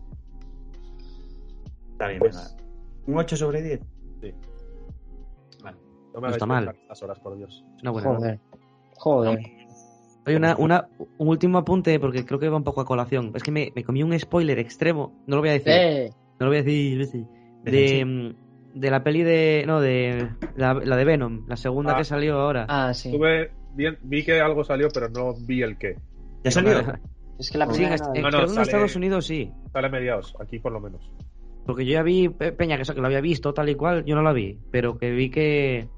Está 1.93 2.09
bien, 2.09 2.21
Pues- 2.21 2.37
venga. 2.37 2.65
Un 3.07 3.19
8 3.19 3.37
sobre 3.37 3.63
10. 3.63 3.81
Sí. 4.21 4.33
Vale. 5.63 5.79
No 6.15 6.21
me 6.21 6.29
No 6.29 6.33
está 6.35 6.47
mal. 6.47 6.77
estas 6.83 7.03
horas, 7.03 7.19
por 7.21 7.37
Dios. 7.37 7.65
Es 7.77 7.83
una 7.83 7.91
buena 7.93 8.09
nota. 8.13 8.19
Joder. 8.19 8.41
Joder. 9.35 9.39
Oye, 10.27 10.37
una, 10.37 10.57
una, 10.59 10.89
un 11.17 11.29
último 11.29 11.57
apunte, 11.59 11.99
porque 11.99 12.25
creo 12.27 12.39
que 12.39 12.49
va 12.51 12.59
un 12.59 12.65
poco 12.65 12.83
a 12.83 12.85
colación. 12.85 13.33
Es 13.35 13.43
que 13.43 13.51
me, 13.51 13.73
me 13.75 13.83
comí 13.83 14.03
un 14.03 14.17
spoiler 14.19 14.59
extremo. 14.59 15.23
No 15.27 15.37
lo 15.37 15.43
voy 15.43 15.49
a 15.51 15.53
decir. 15.55 15.73
Eh, 15.73 16.11
No 16.39 16.47
lo 16.47 16.51
voy 16.51 16.59
a 16.59 16.63
decir. 16.63 17.27
¿De 17.65 18.05
De, 18.75 18.91
la 18.91 19.03
peli 19.03 19.23
de. 19.23 19.65
No, 19.67 19.81
de. 19.81 20.29
La, 20.57 20.75
la 20.75 20.97
de 20.97 21.05
Venom, 21.05 21.45
la 21.49 21.57
segunda 21.57 21.95
Ah. 21.95 21.97
que 21.99 22.05
salió 22.05 22.39
ahora. 22.41 22.67
Ah, 22.69 22.93
sí. 22.95 23.11
Tuve, 23.11 23.51
vi, 23.75 23.87
vi 24.03 24.25
que 24.25 24.41
algo 24.41 24.65
salió, 24.65 24.89
pero 24.93 25.09
no 25.09 25.35
vi 25.47 25.63
el 25.63 25.77
qué. 25.79 25.97
¿Ya 26.45 26.51
salió? 26.51 26.73
Es 27.39 27.53
que 27.53 27.59
la 27.59 27.67
Sí, 27.67 27.75
primera. 27.85 27.97
no- 28.05 28.15
en- 28.17 28.23
No, 28.23 28.49
sale- 28.49 28.63
Estados 28.63 28.97
Unidos 28.97 29.25
sí. 29.27 29.49
Sale 29.73 29.87
a 29.87 29.91
mediados, 29.91 30.35
aquí 30.41 30.59
por 30.59 30.73
lo 30.73 30.81
menos. 30.81 31.09
Porque 31.65 31.85
yo 31.87 31.93
ya 31.93 32.03
vi, 32.03 32.29
Pe- 32.29 32.51
Peña, 32.51 32.75
que, 32.75 32.83
eso, 32.83 32.97
que 32.97 33.01
lo 33.01 33.07
había 33.07 33.21
visto 33.21 33.55
tal 33.55 33.69
y 33.69 33.77
cual, 33.77 34.05
yo 34.05 34.17
no 34.17 34.23
la 34.23 34.33
vi. 34.33 34.59
Pero 34.73 34.99
que 34.99 35.13
vi 35.13 35.31
que. 35.31 35.89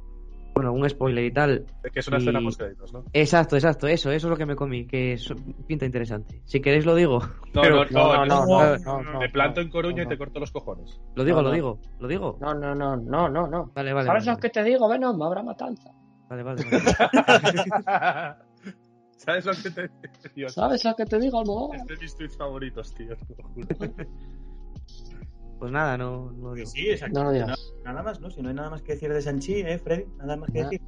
Bueno, 0.55 0.73
un 0.73 0.89
spoiler 0.91 1.25
y 1.25 1.33
tal. 1.33 1.65
Es 1.85 1.93
que 1.93 2.01
es 2.01 2.09
una 2.09 2.19
Y- 2.19 2.21
escena 2.21 2.41
post 2.41 2.59
créditos, 2.61 2.93
¿no? 2.93 3.05
Exacto, 3.13 3.57
exacto, 3.57 3.87
eso, 3.87 4.11
eso 4.11 4.27
es 4.27 4.31
lo 4.31 4.37
que 4.37 4.47
me 4.47 4.57
comí, 4.57 4.87
que 4.87 5.13
es- 5.15 5.33
pinta 5.67 5.87
interesante. 5.87 6.43
Si 6.45 6.61
queréis 6.61 6.85
lo 6.85 6.95
digo. 6.95 7.21
No, 7.55 7.63
Pero- 7.63 7.85
no, 7.87 7.91
no, 7.91 8.27
no, 8.27 8.47
no, 8.47 8.47
no, 8.47 8.79
no, 8.79 9.03
no, 9.13 9.19
Te 9.21 9.27
no, 9.27 9.33
planto 9.33 9.61
no, 9.61 9.67
en 9.67 9.71
Coruña 9.73 9.97
no, 9.99 10.03
y 10.03 10.07
te 10.07 10.15
no. 10.15 10.19
corto 10.19 10.41
los 10.41 10.51
cojones. 10.51 11.01
Lo 11.15 11.25
digo, 11.25 11.37
No, 11.39 11.43
lo 11.43 11.49
no. 11.49 11.55
digo, 11.55 11.79
lo 11.99 12.09
digo. 12.09 12.39
No, 12.41 12.53
no, 12.55 12.75
no, 12.75 12.97
no, 12.97 13.29
no, 13.29 13.47
no. 13.47 13.71
Vale, 13.75 13.93
vale. 13.93 14.07
¿Sabes 14.07 14.27
vale, 14.27 14.37
lo 14.37 14.41
que 14.41 14.51
te 14.51 14.63
digo, 14.65 14.89
Venom? 14.89 15.23
Habrá 15.23 15.43
matanza. 15.43 15.91
Vale, 16.29 16.43
vale. 16.43 16.63
vale. 16.71 18.37
¿Sabes 19.17 19.45
lo 19.45 19.53
que 19.53 19.71
te 19.71 19.91
Dios, 20.35 20.55
¿Sabes 20.55 20.85
lo 20.85 20.95
que 20.97 21.05
te 21.05 21.19
digo, 21.19 21.41
Almodóvar? 21.41 21.79
Es 21.81 21.87
de 21.87 21.97
mis 21.99 22.17
tweets 22.17 22.37
favoritos, 22.37 22.95
tío, 22.95 23.17
te 23.17 23.35
lo 23.37 23.49
juro. 23.49 23.95
Pues 25.61 25.71
nada, 25.71 25.97
no, 25.97 26.33
no 26.33 26.55
digo. 26.55 26.67
Sí, 26.67 26.91
exacto. 26.91 27.19
No 27.21 27.25
lo 27.27 27.31
No- 27.33 27.45
digas. 27.45 27.75
nada 27.85 28.03
más, 28.03 28.21
¿no? 28.21 28.31
Si 28.31 28.43
no 28.43 28.49
hay 28.49 28.55
nada 28.57 28.71
más 28.71 28.83
que 28.83 28.93
decir 28.95 29.13
de 29.13 29.21
Sanchi, 29.23 29.61
¿eh, 29.61 29.79
Freddy? 29.79 30.07
Nada 30.19 30.37
más 30.37 30.51
que 30.51 30.59
Nada. 30.61 30.71
decir. 30.71 30.87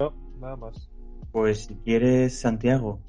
No, 0.00 0.14
nada 0.38 0.56
más. 0.56 0.88
Pues 1.32 1.64
si 1.66 1.74
quieres, 1.76 2.40
Santiago, 2.40 3.00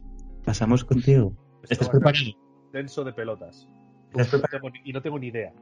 pasamos 0.43 0.83
contigo. 0.83 1.33
¿Estás 1.61 1.71
Esto 1.79 1.85
a 1.85 1.91
preparado? 1.91 2.25
denso 2.73 3.03
de 3.03 3.13
pelotas. 3.13 3.69
¿Estás 4.17 4.33
No 4.41 4.47
tengo 4.49 4.69
y 4.83 4.91
no 4.91 5.01
tengo 5.01 5.19
ni 5.19 5.27
idea. 5.27 5.53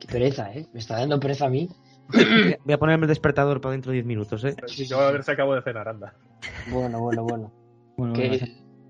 Qué 0.00 0.08
pereza, 0.08 0.52
¿eh? 0.52 0.66
Me 0.72 0.80
está 0.80 0.96
dando 0.98 1.20
pereza 1.20 1.46
a 1.46 1.50
mí. 1.50 1.68
Voy 2.64 2.72
a 2.74 2.78
ponerme 2.78 3.04
el 3.04 3.08
despertador 3.08 3.60
para 3.60 3.72
dentro 3.72 3.90
de 3.90 3.96
10 3.96 4.06
minutos, 4.06 4.44
¿eh? 4.44 4.54
Yo 4.88 5.00
a 5.00 5.10
ver 5.10 5.22
si 5.24 5.30
acabo 5.30 5.54
de 5.54 5.62
cenar, 5.62 5.88
anda. 5.88 6.14
Bueno, 6.70 7.00
bueno, 7.00 7.22
bueno. 7.24 7.52
Bueno, 7.98 8.12
Que- 8.12 8.28
bueno, 8.28 8.46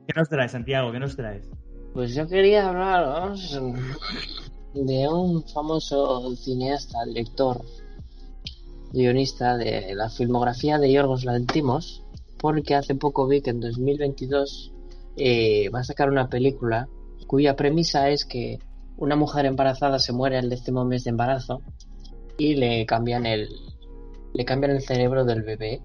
¿Qué 0.09 0.13
nos 0.17 0.29
traes, 0.29 0.51
Santiago? 0.53 0.91
¿Qué 0.93 0.99
nos 1.01 1.17
traes? 1.17 1.49
Pues 1.95 2.15
yo 2.15 2.27
quería 2.29 2.69
hablar 2.69 3.07
vamos, 3.07 3.61
de 4.85 5.09
un 5.09 5.43
famoso 5.45 6.35
cineasta, 6.37 7.05
director, 7.07 7.65
guionista 8.93 9.57
de 9.57 9.95
la 9.95 10.09
filmografía 10.11 10.79
de 10.79 10.93
Yorgos 10.93 11.25
Lantimos, 11.25 12.03
porque 12.39 12.75
hace 12.75 12.95
poco 12.95 13.27
vi 13.27 13.41
que 13.41 13.51
en 13.51 13.61
2022 13.61 14.73
eh, 15.17 15.69
va 15.71 15.81
a 15.81 15.85
sacar 15.85 16.11
una 16.11 16.29
película 16.29 16.89
cuya 17.27 17.57
premisa 17.57 18.11
es 18.11 18.25
que 18.25 18.59
una 18.99 19.17
mujer 19.17 19.47
embarazada 19.47 19.99
se 19.99 20.13
muere 20.13 20.39
el 20.39 20.49
décimo 20.49 20.85
mes 20.85 21.05
de 21.05 21.11
embarazo 21.11 21.63
y 22.39 22.55
le 22.55 22.87
cambian 22.87 23.27
el 23.27 23.49
le 24.35 24.45
cambian 24.45 24.73
el 24.73 24.83
cerebro 24.83 25.25
del 25.25 25.43
bebé 25.43 25.81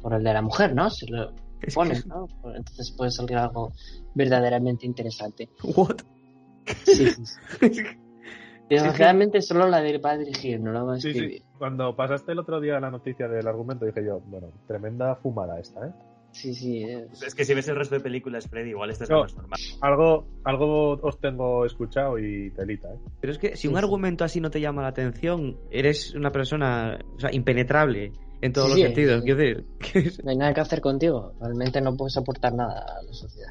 por 0.00 0.14
el 0.14 0.22
de 0.22 0.32
la 0.32 0.42
mujer, 0.42 0.74
¿no? 0.74 0.88
Se 0.90 1.06
lo 1.08 1.32
ponen, 1.74 2.02
¿no? 2.06 2.28
Entonces 2.54 2.92
puede 2.92 3.10
salir 3.10 3.36
algo 3.36 3.72
verdaderamente 4.14 4.86
interesante. 4.86 5.48
What? 5.62 5.96
Sí, 6.84 7.10
sí, 7.10 7.24
sí. 7.26 7.82
Desgraciadamente 8.70 9.42
solo 9.42 9.68
la 9.68 9.80
de 9.82 9.98
va 9.98 10.12
a 10.12 10.18
dirigir, 10.18 10.60
no 10.60 10.72
la 10.72 10.82
va 10.82 10.94
a 10.94 10.96
escribir. 10.98 11.38
sí. 11.40 11.44
Cuando 11.58 11.94
pasaste 11.94 12.32
el 12.32 12.38
otro 12.38 12.60
día 12.60 12.80
la 12.80 12.90
noticia 12.90 13.28
del 13.28 13.46
argumento, 13.46 13.84
dije 13.84 14.04
yo, 14.04 14.20
bueno, 14.26 14.48
tremenda 14.66 15.14
fumada 15.16 15.58
esta, 15.60 15.86
¿eh? 15.86 15.90
Sí, 16.32 16.54
sí. 16.54 16.84
eh. 16.84 17.06
Es 17.26 17.34
que 17.34 17.44
si 17.44 17.54
ves 17.54 17.66
el 17.68 17.74
resto 17.76 17.96
de 17.96 18.00
películas, 18.00 18.46
Freddy, 18.48 18.70
igual 18.70 18.90
esta 18.90 19.02
es 19.04 19.10
No. 19.10 19.16
la 19.16 19.22
más 19.24 19.34
normal. 19.36 19.58
Algo, 19.80 20.26
algo 20.44 20.92
os 21.02 21.18
tengo 21.20 21.66
escuchado 21.66 22.18
y 22.20 22.50
telita, 22.52 22.88
¿eh? 22.88 22.98
Pero 23.20 23.32
es 23.32 23.38
que 23.38 23.56
si 23.56 23.66
un 23.66 23.74
sí. 23.74 23.78
argumento 23.78 24.22
así 24.24 24.40
no 24.40 24.48
te 24.50 24.60
llama 24.60 24.82
la 24.82 24.88
atención, 24.88 25.58
eres 25.72 26.14
una 26.14 26.30
persona 26.30 26.98
o 27.16 27.18
sea, 27.18 27.30
impenetrable 27.34 28.12
en 28.42 28.52
todos 28.52 28.68
Sí, 28.68 28.70
los 28.74 28.76
sí, 28.78 28.82
sentidos. 28.86 29.18
sí. 29.20 29.24
Quiero 29.24 29.38
decir, 29.38 29.66
es- 30.06 30.24
No 30.24 30.30
hay 30.30 30.36
nada 30.36 30.54
que 30.54 30.60
hacer 30.60 30.80
contigo. 30.80 31.32
Realmente 31.40 31.80
no 31.80 31.96
puedes 31.96 32.16
aportar 32.16 32.54
nada 32.54 32.78
a 32.78 33.02
la 33.02 33.12
sociedad. 33.12 33.50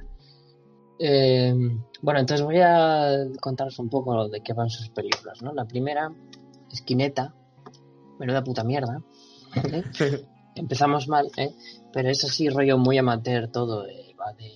Eh, 1.00 1.54
bueno, 2.02 2.20
entonces 2.20 2.46
voy 2.46 2.60
a 2.60 3.26
contaros 3.42 3.80
un 3.80 3.90
poco 3.90 4.28
de 4.28 4.42
qué 4.42 4.54
van 4.54 4.70
sus 4.70 4.90
películas, 4.90 5.42
¿no? 5.42 5.54
La 5.54 5.66
primera, 5.66 6.12
Esquineta, 6.72 7.34
menuda 8.20 8.44
puta 8.44 8.64
mierda. 8.64 9.02
¿eh? 9.72 9.84
Empezamos 10.56 11.08
mal, 11.08 11.30
¿eh? 11.38 11.52
Pero 11.94 12.10
es 12.10 12.24
así, 12.26 12.50
rollo 12.50 12.78
muy 12.78 12.98
amateur 12.98 13.50
todo. 13.50 13.88
eh, 13.88 14.14
va 14.20 14.34
de... 14.34 14.52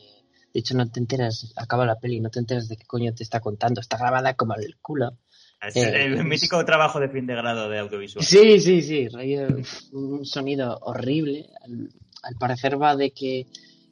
De 0.53 0.59
hecho, 0.59 0.75
no 0.75 0.87
te 0.87 0.99
enteras, 0.99 1.51
acaba 1.55 1.83
la 1.83 1.95
peli, 1.99 2.19
no 2.19 2.29
te 2.29 2.37
enteras 2.37 2.67
de 2.67 2.77
qué 2.77 2.85
coño 2.85 3.11
te 3.15 3.23
está 3.23 3.39
contando. 3.39 3.81
Está 3.81 3.97
grabada 3.97 4.35
como 4.35 4.53
el 4.53 4.77
culo. 4.79 5.17
Es 5.65 5.75
Eh, 5.77 6.05
el 6.05 6.13
pues- 6.15 6.25
mítico 6.25 6.63
trabajo 6.63 6.99
de 6.99 7.09
fin 7.09 7.25
de 7.25 7.33
grado 7.33 7.69
de 7.69 7.79
audiovisual. 7.79 8.23
Sí, 8.23 8.59
sí, 8.59 8.83
sí, 8.83 9.07
rollo, 9.07 9.47
un 9.93 10.23
sonido 10.25 10.77
horrible. 10.83 11.49
Al, 11.63 11.89
al 12.21 12.35
parecer 12.35 12.79
va 12.79 12.95
de 12.95 13.09
que 13.11 13.47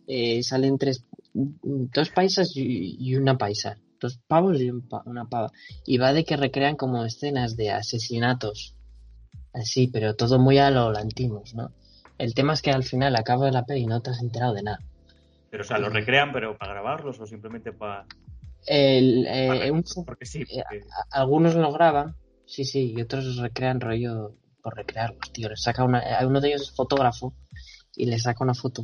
eh, 0.06 0.44
salen 0.44 0.78
tres, 0.78 1.04
dos 1.34 2.10
paisas 2.10 2.52
y, 2.56 3.16
una 3.16 3.38
paisa, 3.38 3.78
dos 4.00 4.20
pavos 4.28 4.60
y 4.62 4.70
un 4.70 4.88
pa- 4.88 5.04
una 5.06 5.26
pava. 5.26 5.52
Y 5.86 5.98
va 5.98 6.14
de 6.14 6.24
que 6.26 6.38
recrean 6.38 6.76
como 6.76 7.06
escenas 7.06 7.56
de 7.56 7.72
asesinatos, 7.72 8.76
así, 9.54 9.88
pero 9.88 10.16
todo 10.16 10.40
muy 10.40 10.58
a 10.58 10.72
lo 10.72 10.92
Lantimos, 10.92 11.54
¿no? 11.56 11.72
El 12.18 12.34
tema 12.34 12.54
es 12.54 12.62
que 12.62 12.72
al 12.72 12.84
final 12.84 13.16
acaba 13.16 13.50
la 13.52 13.66
peli 13.66 13.82
y 13.82 13.86
no 13.88 14.02
te 14.02 14.12
has 14.12 14.22
enterado 14.22 14.54
de 14.54 14.64
nada. 14.64 14.80
Pero, 15.50 15.64
o 15.64 15.68
sea, 15.68 15.80
los 15.80 15.92
recrean, 15.92 16.32
pero 16.32 16.58
para 16.58 16.74
grabarlos 16.74 17.20
o 17.20 17.26
simplemente 17.26 17.72
para. 17.74 18.06
El, 18.68 19.26
eh, 19.28 19.72
un- 19.72 19.84
porque 20.06 20.26
sí. 20.26 20.42
eh, 20.42 20.46
porque- 20.70 20.86
algunos 21.12 21.56
lo 21.56 21.72
graban, 21.74 22.16
sí, 22.46 22.64
sí, 22.64 22.94
y 22.96 23.02
otros 23.02 23.38
recrean 23.38 23.82
rollo 23.82 24.36
por 24.62 24.76
recrearlos, 24.76 25.32
tío. 25.34 25.50
Les 25.50 25.62
saca 25.62 25.84
una, 25.84 26.00
eh, 26.22 26.26
uno 26.26 26.40
de 26.40 26.50
ellos 26.50 26.62
es 26.62 26.72
fotógrafo 26.72 27.34
y 27.96 28.06
le 28.06 28.20
saca 28.20 28.44
una 28.44 28.54
foto 28.54 28.84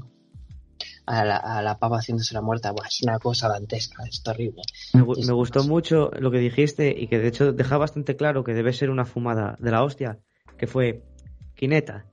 a 1.07 1.25
la, 1.25 1.37
a 1.37 1.61
la 1.61 1.77
pava 1.79 1.97
haciéndose 1.97 2.33
la 2.35 2.41
muerta. 2.41 2.71
Buah, 2.71 2.87
es 2.87 3.01
una 3.01 3.17
cosa 3.17 3.47
dantesca, 3.49 4.03
es 4.07 4.21
terrible. 4.21 4.61
Me, 4.93 5.01
gu- 5.01 5.17
Es 5.17 5.25
me 5.27 5.33
gustó 5.33 5.63
mucho 5.63 6.11
lo 6.19 6.29
que 6.31 6.37
dijiste 6.39 6.93
y 6.97 7.07
que 7.07 7.17
de 7.19 7.29
hecho 7.29 7.53
deja 7.53 7.77
bastante 7.77 8.15
claro 8.15 8.43
que 8.43 8.53
debe 8.53 8.73
ser 8.73 8.89
una 8.89 9.05
fumada 9.05 9.55
de 9.59 9.71
la 9.71 9.83
hostia, 9.83 10.19
que 10.57 10.67
fue 10.67 11.01
Kineta. 11.55 12.05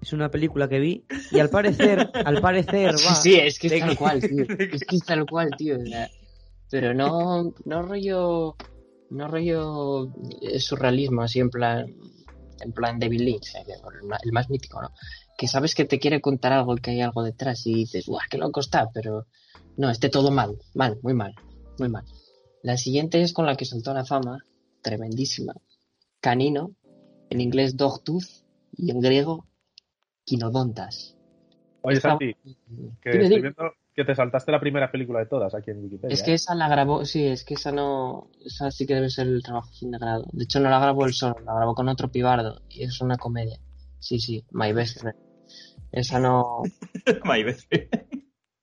Es 0.00 0.12
una 0.12 0.30
película 0.30 0.68
que 0.68 0.80
vi 0.80 1.04
y 1.30 1.38
al 1.38 1.48
parecer, 1.50 2.10
al 2.24 2.40
parecer 2.40 2.94
va... 2.94 3.14
Sí, 3.14 3.32
sí, 3.34 3.38
es 3.38 3.58
que 3.58 3.66
es 3.68 3.78
tal 3.80 3.90
que- 3.90 3.96
cual, 3.96 4.20
tío. 4.28 4.44
Es 4.72 4.84
que 4.84 4.96
es 4.96 5.04
tal 5.04 5.26
cual, 5.26 5.50
tío. 5.56 5.76
o 5.80 5.86
sea, 5.86 6.08
pero 6.70 6.94
no, 6.94 7.52
no 7.66 7.82
rollo, 7.82 8.56
no 9.10 9.28
rollo 9.28 10.10
eh, 10.40 10.58
surrealismo, 10.58 11.20
así 11.22 11.38
en 11.38 11.50
plan, 11.50 11.86
en 12.60 12.72
plan 12.72 12.98
David 12.98 13.20
Lynch, 13.20 13.54
eh, 13.56 13.64
el 14.24 14.32
más 14.32 14.48
mítico, 14.48 14.80
¿no? 14.80 14.90
Que 15.42 15.48
sabes 15.48 15.74
que 15.74 15.84
te 15.84 15.98
quiere 15.98 16.20
contar 16.20 16.52
algo 16.52 16.76
y 16.76 16.80
que 16.80 16.92
hay 16.92 17.00
algo 17.00 17.24
detrás 17.24 17.66
y 17.66 17.74
dices, 17.74 18.06
guau, 18.06 18.20
qué 18.30 18.38
loco 18.38 18.60
está, 18.60 18.92
pero 18.94 19.26
no, 19.76 19.90
esté 19.90 20.08
todo 20.08 20.30
mal, 20.30 20.56
mal, 20.72 21.00
muy 21.02 21.14
mal, 21.14 21.34
muy 21.80 21.88
mal. 21.88 22.04
La 22.62 22.76
siguiente 22.76 23.20
es 23.20 23.32
con 23.32 23.44
la 23.44 23.56
que 23.56 23.64
saltó 23.64 23.90
a 23.90 23.94
la 23.94 24.04
fama, 24.04 24.38
tremendísima. 24.82 25.52
Canino, 26.20 26.70
en 27.28 27.40
inglés 27.40 27.76
Dogtooth 27.76 28.44
y 28.76 28.92
en 28.92 29.00
griego 29.00 29.48
Quinodontas. 30.24 31.16
Oye, 31.80 31.96
Esta- 31.96 32.10
Santi, 32.10 32.36
que 33.02 33.10
Dime, 33.10 33.24
estoy 33.24 33.42
viendo 33.42 33.72
que 33.96 34.04
te 34.04 34.14
saltaste 34.14 34.52
la 34.52 34.60
primera 34.60 34.92
película 34.92 35.18
de 35.18 35.26
todas 35.26 35.56
aquí 35.56 35.72
en 35.72 35.82
Wikipedia. 35.82 36.14
Es 36.14 36.22
que 36.22 36.30
¿eh? 36.30 36.34
esa 36.34 36.54
la 36.54 36.68
grabó, 36.68 37.04
sí, 37.04 37.26
es 37.26 37.42
que 37.42 37.54
esa 37.54 37.72
no, 37.72 38.30
esa 38.44 38.70
sí 38.70 38.86
que 38.86 38.94
debe 38.94 39.10
ser 39.10 39.26
el 39.26 39.42
trabajo 39.42 39.72
fin 39.72 39.90
de 39.90 39.98
grado. 39.98 40.24
De 40.30 40.44
hecho, 40.44 40.60
no 40.60 40.70
la 40.70 40.78
grabó 40.78 41.04
él 41.04 41.12
solo, 41.12 41.34
la 41.40 41.52
grabó 41.52 41.74
con 41.74 41.88
otro 41.88 42.12
pibardo 42.12 42.62
y 42.68 42.84
es 42.84 43.00
una 43.00 43.16
comedia. 43.16 43.58
Sí, 43.98 44.20
sí, 44.20 44.44
My 44.52 44.72
Best 44.72 45.00
Friend. 45.00 45.31
Esa 45.92 46.18
no, 46.18 46.62
My 47.24 47.42
best 47.44 47.68
friend. 47.68 47.88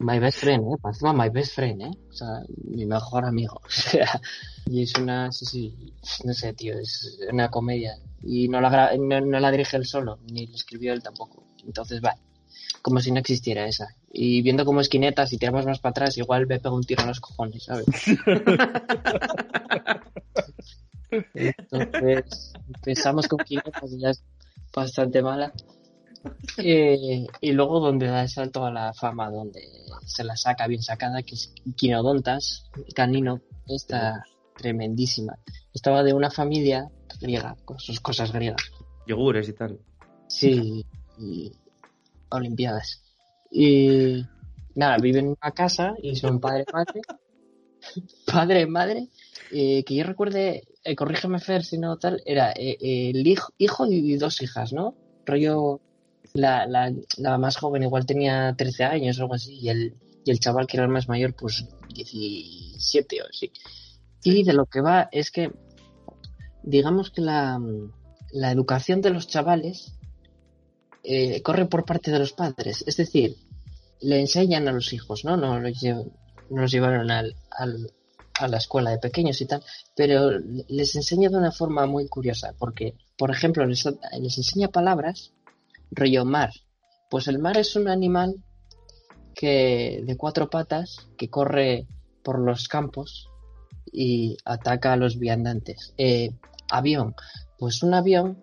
My 0.02 0.18
Best 0.18 0.38
Friend, 0.39 0.63
eh, 0.63 0.78
por 0.82 0.92
encima 0.92 1.12
My 1.12 1.28
Best 1.30 1.56
Friend, 1.56 1.82
eh, 1.82 1.92
o 2.10 2.13
sea, 2.13 2.28
mi 2.63 2.86
mejor 2.86 3.26
amigo. 3.26 3.60
O 3.65 3.70
sea, 3.70 4.22
y 4.65 4.84
es 4.84 4.94
una, 4.98 5.30
sí, 5.32 5.94
sí, 6.02 6.24
no 6.26 6.34
sé, 6.34 6.54
tío, 6.54 6.80
es 6.80 7.20
una 7.30 7.50
comedia. 7.50 7.98
Y 8.24 8.48
no 8.48 8.62
la, 8.62 8.70
gra- 8.72 8.98
no, 8.98 9.20
no 9.20 9.39
la 9.42 9.52
dirige 9.52 9.76
él 9.76 9.86
solo, 9.86 10.20
ni 10.32 10.48
la 10.48 10.56
escribió 10.56 10.94
él 10.94 11.04
tampoco. 11.04 11.44
Entonces, 11.65 12.02
va, 12.02 12.15
como 12.82 13.02
si 13.02 13.12
no 13.12 13.20
existiera 13.20 13.68
esa. 13.68 13.88
Y 14.10 14.42
viendo 14.42 14.63
como 14.63 14.80
esquineta, 14.80 15.28
si 15.28 15.38
tiramos 15.38 15.65
más 15.65 15.80
para 15.80 15.92
atrás, 15.92 16.18
igual 16.18 16.48
me 16.48 16.62
pego 16.62 16.76
un 16.78 16.84
tiro 16.86 17.02
en 17.02 17.10
los 17.10 17.20
cojones, 17.20 17.63
¿sabes? 17.63 17.86
Entonces, 21.34 22.54
empezamos 22.68 23.28
con 23.28 23.39
quinetas 23.39 23.92
y 23.92 24.00
ya 24.00 24.12
es 24.12 24.24
bastante 24.74 25.22
mala. 25.22 25.52
Eh, 26.58 27.25
y 27.41 27.51
luego 27.53 27.79
donde 27.79 28.08
da 28.08 28.23
el 28.23 28.29
salto 28.29 28.65
a 28.65 28.71
la 28.71 28.93
fama, 28.93 29.29
donde 29.29 29.62
se 30.05 30.23
la 30.23 30.36
saca 30.36 30.67
bien 30.67 30.84
sacada, 30.84 31.23
que 31.23 31.36
es 31.36 31.53
Quinodontas, 31.75 32.69
Canino, 32.93 33.41
esta 33.67 34.23
tremendísima. 34.58 35.38
Estaba 35.73 36.03
de 36.03 36.13
una 36.13 36.29
familia 36.29 36.89
griega, 37.21 37.55
con 37.65 37.79
sus 37.79 37.99
cosas 37.99 38.32
griegas. 38.32 38.62
Yogures 39.08 39.49
y 39.49 39.53
tal. 39.53 39.79
Sí, 40.27 40.86
y 41.17 41.51
Olimpiadas. 42.29 43.01
Y 43.51 44.23
nada, 44.75 44.97
viven 44.97 45.25
en 45.25 45.38
una 45.41 45.51
casa 45.51 45.93
y 46.01 46.15
son 46.15 46.39
padre 46.39 46.65
madre. 46.71 47.01
padre 48.25 48.67
madre. 48.67 49.08
eh, 49.51 49.84
que 49.84 49.95
yo 49.95 50.03
recuerde, 50.03 50.63
eh, 50.84 50.95
corrígeme 50.95 51.39
Fer 51.39 51.63
si 51.63 51.77
no 51.77 51.97
tal, 51.97 52.21
era 52.25 52.51
eh, 52.51 52.77
eh, 52.79 53.10
el 53.12 53.25
hijo, 53.25 53.51
hijo 53.58 53.86
y 53.88 54.15
dos 54.17 54.41
hijas, 54.41 54.73
¿no? 54.73 54.95
Rollo, 55.25 55.82
la, 56.34 56.65
la, 56.68 56.94
la 57.18 57.38
más 57.38 57.58
joven 57.58 57.84
igual 57.84 58.06
tenía 58.06 58.54
13 58.58 58.84
años 58.84 59.18
o 59.20 59.24
algo 59.24 59.34
así, 59.36 59.56
y 59.60 59.70
el, 59.70 59.96
y 60.26 60.32
el 60.32 60.39
chaval 60.39 60.68
que 60.68 60.78
era 60.78 60.86
el 60.86 60.92
más 60.92 61.08
mayor, 61.08 61.34
pues 61.36 61.65
17 61.94 63.22
o 63.22 63.26
así. 63.30 63.52
Y 64.24 64.44
de 64.44 64.54
lo 64.54 64.65
que 64.65 64.82
va 64.82 65.10
es 65.12 65.32
que, 65.32 65.52
digamos 66.63 67.10
que 67.12 67.22
la, 67.22 67.60
la 68.32 68.52
educación 68.52 69.02
de 69.02 69.10
los 69.12 69.28
chavales 69.28 69.94
eh, 71.04 71.42
corre 71.42 71.65
por 71.65 71.86
parte 71.86 72.12
de 72.12 72.20
los 72.20 72.34
padres. 72.34 72.84
Es 72.86 72.98
decir, 72.98 73.36
le 74.02 74.20
enseñan 74.20 74.68
a 74.68 74.72
los 74.72 74.94
hijos, 74.94 75.24
¿no? 75.26 75.38
No 75.38 75.60
los, 75.60 75.72
lle- 75.82 76.12
no 76.50 76.62
los 76.62 76.72
llevaron 76.72 77.10
al, 77.12 77.36
al- 77.52 77.92
a 78.39 78.48
la 78.48 78.58
escuela 78.58 78.92
de 78.92 79.00
pequeños 79.00 79.42
y 79.42 79.46
tal, 79.46 79.62
pero 79.96 80.32
les 80.70 80.96
enseña 80.96 81.30
de 81.30 81.38
una 81.38 81.52
forma 81.52 81.86
muy 81.86 82.08
curiosa, 82.08 82.54
porque, 82.58 82.94
por 83.18 83.32
ejemplo, 83.32 83.65
les, 83.65 83.84
les 84.20 84.38
enseña 84.38 84.70
palabras, 84.70 85.34
rollo 85.91 86.25
mar. 86.25 86.52
Pues 87.10 87.28
el 87.28 87.39
mar 87.39 87.58
es 87.58 87.75
un 87.75 87.88
animal 87.88 88.36
que 89.34 90.02
de 90.06 90.17
cuatro 90.17 90.49
patas 90.49 91.08
que 91.17 91.30
corre 91.30 91.88
por 92.23 92.39
los 92.39 92.67
campos 92.67 93.30
y 93.91 94.38
ataca 94.45 94.93
a 94.93 94.97
los 94.97 95.17
viandantes. 95.17 95.93
Eh, 95.97 96.32
avión, 96.69 97.15
pues 97.58 97.82
un 97.84 97.93
avión 97.93 98.38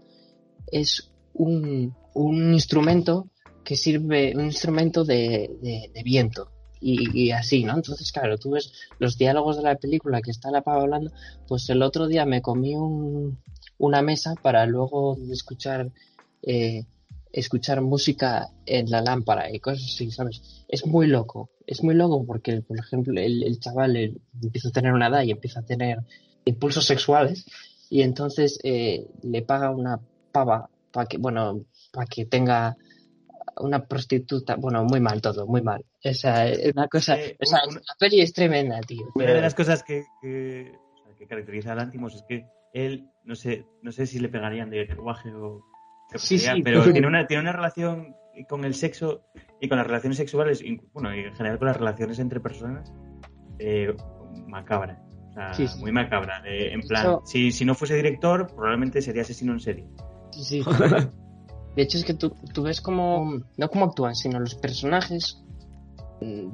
es 0.73 1.13
un, 1.35 1.95
un 2.15 2.55
instrumento 2.55 3.29
que 3.65 3.77
sirve, 3.77 4.35
un 4.37 4.47
instrumento 4.47 5.05
de, 5.05 5.51
de- 5.61 6.03
viento. 6.03 6.51
Y, 6.79 7.25
y 7.25 7.31
así, 7.33 7.65
¿no? 7.65 7.75
Entonces, 7.75 8.13
claro, 8.13 8.37
tú 8.39 8.51
ves 8.51 8.71
los 8.99 9.17
diálogos 9.17 9.57
de 9.57 9.63
la 9.63 9.77
película 9.77 10.21
que 10.21 10.31
está 10.31 10.51
la 10.51 10.61
pava 10.63 10.83
hablando, 10.83 11.11
pues 11.49 11.69
el 11.71 11.83
otro 11.83 12.07
día 12.07 12.27
me 12.27 12.43
comí 12.43 12.75
un, 12.77 13.39
una 13.79 14.03
mesa 14.03 14.35
para 14.43 14.67
luego 14.67 15.17
escuchar 15.33 15.91
eh, 16.43 16.85
escuchar 17.39 17.81
música 17.83 18.49
en 18.67 18.91
la 18.91 19.01
lámpara 19.01 19.51
y 19.55 19.61
cosas 19.61 19.85
así, 19.85 20.11
¿sabes? 20.11 20.65
Es 20.69 20.87
muy 20.87 21.07
loco, 21.07 21.51
es 21.67 21.83
muy 21.85 21.95
loco 21.95 22.25
porque, 22.27 22.63
por 22.63 22.79
ejemplo, 22.79 23.21
el, 23.21 23.43
el 23.45 23.61
chaval 23.61 23.97
empieza 24.43 24.69
a 24.69 24.73
tener 24.73 24.93
una 24.93 25.09
edad 25.09 25.23
y 25.23 25.31
empieza 25.31 25.61
a 25.61 25.65
tener 25.65 25.99
impulsos 26.45 26.85
sexuales 26.87 27.45
y 27.91 28.03
entonces 28.03 28.59
eh, 28.65 29.07
le 29.23 29.43
paga 29.43 29.71
una 29.71 30.01
pava 30.33 30.69
para 30.93 31.07
que, 31.07 31.19
bueno, 31.19 31.61
para 31.93 32.07
que 32.07 32.25
tenga 32.27 32.77
una 33.59 33.87
prostituta, 33.87 34.57
bueno, 34.57 34.85
muy 34.85 35.01
mal 35.01 35.21
todo, 35.23 35.47
muy 35.47 35.63
mal. 35.63 35.85
Esa 36.03 36.47
es 36.49 36.73
una 36.75 36.89
cosa, 36.89 37.19
Eh, 37.19 37.37
o 37.41 37.47
sea, 37.47 37.61
una- 37.69 37.81
la 37.81 37.95
peli 37.99 38.21
es 38.21 38.33
tremenda, 38.33 38.81
tío. 38.81 39.07
Una 39.15 39.33
de 39.33 39.41
las 39.41 39.55
cosas 39.55 39.83
que, 39.83 40.05
que, 40.21 40.73
o 41.01 41.05
sea, 41.07 41.15
que 41.17 41.27
caracteriza 41.27 41.73
a 41.73 41.77
Lantimos 41.77 42.15
es 42.15 42.23
que 42.29 42.45
él, 42.75 43.09
no 43.25 43.35
sé, 43.35 43.65
no 43.83 43.93
sé 43.93 44.07
si 44.07 44.19
le 44.19 44.29
pegarían 44.29 44.69
de 44.71 44.87
carruaje 44.87 45.33
o 45.33 45.63
Sí, 46.15 46.39
sí, 46.39 46.63
pero 46.63 46.83
tiene 46.93 47.07
una, 47.07 47.27
tiene 47.27 47.43
una 47.43 47.53
relación 47.53 48.15
con 48.49 48.65
el 48.65 48.75
sexo 48.75 49.23
y 49.61 49.69
con 49.69 49.79
las 49.79 49.87
relaciones 49.87 50.17
sexuales, 50.19 50.63
y, 50.63 50.81
bueno, 50.93 51.15
y 51.15 51.21
en 51.21 51.35
general 51.35 51.59
con 51.59 51.67
las 51.69 51.77
relaciones 51.77 52.19
entre 52.19 52.41
personas, 52.41 52.93
eh, 53.59 53.95
macabra. 54.47 55.03
O 55.31 55.33
sea, 55.33 55.55
Sí, 55.55 55.67
sí. 55.67 55.81
muy 55.81 55.93
macabra. 55.93 56.43
en 56.45 56.81
plan, 56.83 57.19
si, 57.25 57.51
si 57.51 57.65
no 57.65 57.75
fuese 57.75 57.97
director, 57.97 58.47
probablemente 58.47 59.03
sería 59.03 59.23
asesino 59.23 59.53
en 59.53 59.61
serie. 59.61 59.87
Sí, 60.33 60.45
sí. 60.45 60.65
De 61.77 61.83
hecho, 61.83 61.99
es 61.99 62.05
que 62.05 62.15
tú, 62.15 62.35
tú 62.55 62.63
ves 62.63 62.81
como, 62.81 63.43
no 63.59 63.69
cómo 63.69 63.85
actúan, 63.85 64.15
sino 64.15 64.41
los 64.41 64.55
personajes, 64.55 65.45
mm, 66.23 66.49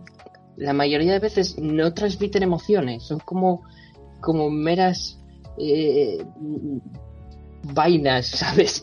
la 0.57 0.73
mayoría 0.73 1.13
de 1.13 1.21
veces 1.21 1.57
no 1.59 1.95
transmiten 1.95 2.43
emociones, 2.43 3.05
son 3.05 3.21
como, 3.21 3.63
como 4.21 4.51
meras 4.51 5.23
eh, 5.59 6.25
vainas, 7.63 8.27
¿sabes? 8.29 8.83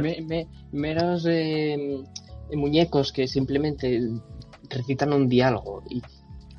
Me- 0.00 0.20
me- 0.22 0.48
meros 0.72 1.26
eh, 1.28 1.76
muñecos 2.54 3.12
que 3.12 3.26
simplemente 3.28 4.00
recitan 4.68 5.12
un 5.12 5.28
diálogo. 5.28 5.82
Y 5.88 6.02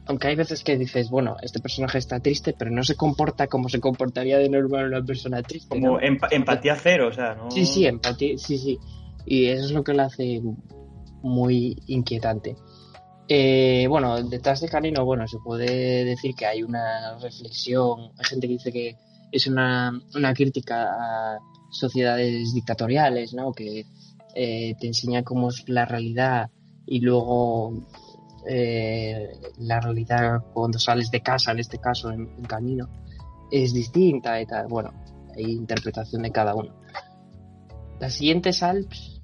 aunque 0.05 0.27
hay 0.27 0.35
veces 0.35 0.63
que 0.63 0.77
dices, 0.77 1.09
bueno, 1.09 1.35
este 1.41 1.59
personaje 1.59 1.97
está 1.97 2.19
triste, 2.19 2.53
pero 2.57 2.71
no 2.71 2.83
se 2.83 2.95
comporta 2.95 3.47
como 3.47 3.67
se 3.69 3.79
comportaría 3.79 4.37
de 4.37 4.49
normal 4.49 4.87
una 4.87 5.03
persona 5.03 5.43
triste. 5.43 5.69
Como 5.69 5.99
empatía 5.99 6.75
cero, 6.75 7.07
o 7.09 7.13
sea, 7.13 7.35
¿no? 7.35 7.51
Sí, 7.51 7.65
sí, 7.65 7.85
empatía, 7.85 8.37
sí, 8.37 8.57
sí. 8.57 8.79
Y 9.25 9.47
eso 9.47 9.65
es 9.65 9.71
lo 9.71 9.83
que 9.83 9.93
lo 9.93 10.03
hace 10.03 10.41
muy 11.21 11.75
inquietante. 11.87 12.55
Eh, 13.27 13.87
bueno, 13.89 14.23
detrás 14.23 14.61
de 14.61 14.69
Canino, 14.69 15.03
bueno, 15.03 15.27
se 15.27 15.37
puede 15.43 16.05
decir 16.05 16.33
que 16.33 16.45
hay 16.45 16.63
una 16.63 17.17
reflexión, 17.19 18.11
hay 18.17 18.25
gente 18.25 18.47
que 18.47 18.53
dice 18.53 18.71
que 18.71 18.95
es 19.31 19.47
una, 19.47 19.91
una 20.15 20.33
crítica 20.33 20.89
a 20.91 21.39
sociedades 21.69 22.53
dictatoriales, 22.53 23.33
¿no? 23.33 23.51
Que 23.51 23.85
eh, 24.35 24.75
te 24.79 24.87
enseña 24.87 25.23
cómo 25.23 25.49
es 25.49 25.67
la 25.67 25.85
realidad 25.85 26.49
y 26.85 26.99
luego 27.01 27.73
eh, 28.47 29.29
la 29.59 29.79
realidad 29.81 30.39
cuando 30.53 30.79
sales 30.79 31.11
de 31.11 31.21
casa, 31.21 31.51
en 31.51 31.59
este 31.59 31.79
caso, 31.79 32.11
en, 32.11 32.27
Camino, 32.43 32.87
es 33.51 33.73
distinta 33.73 34.39
y 34.39 34.45
tal. 34.45 34.67
Bueno, 34.67 34.93
hay 35.35 35.51
interpretación 35.51 36.21
de 36.21 36.31
cada 36.31 36.55
uno. 36.55 36.73
La 37.99 38.09
siguiente 38.09 38.49
es 38.49 38.63
Alps, 38.63 39.21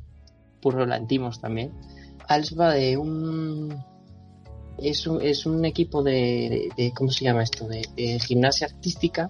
puro 0.61 0.85
lantimos 0.85 1.39
también. 1.39 1.71
Alps 2.27 2.57
va 2.59 2.73
de 2.73 2.97
un 2.97 3.73
es 4.79 5.05
un, 5.05 5.21
es 5.21 5.45
un 5.45 5.63
equipo 5.65 6.01
de, 6.01 6.69
de- 6.75 6.91
¿cómo 6.93 7.11
se 7.11 7.23
llama 7.25 7.43
esto? 7.43 7.67
De 7.67 8.19
gimnasia 8.19 8.67
artística. 8.67 9.29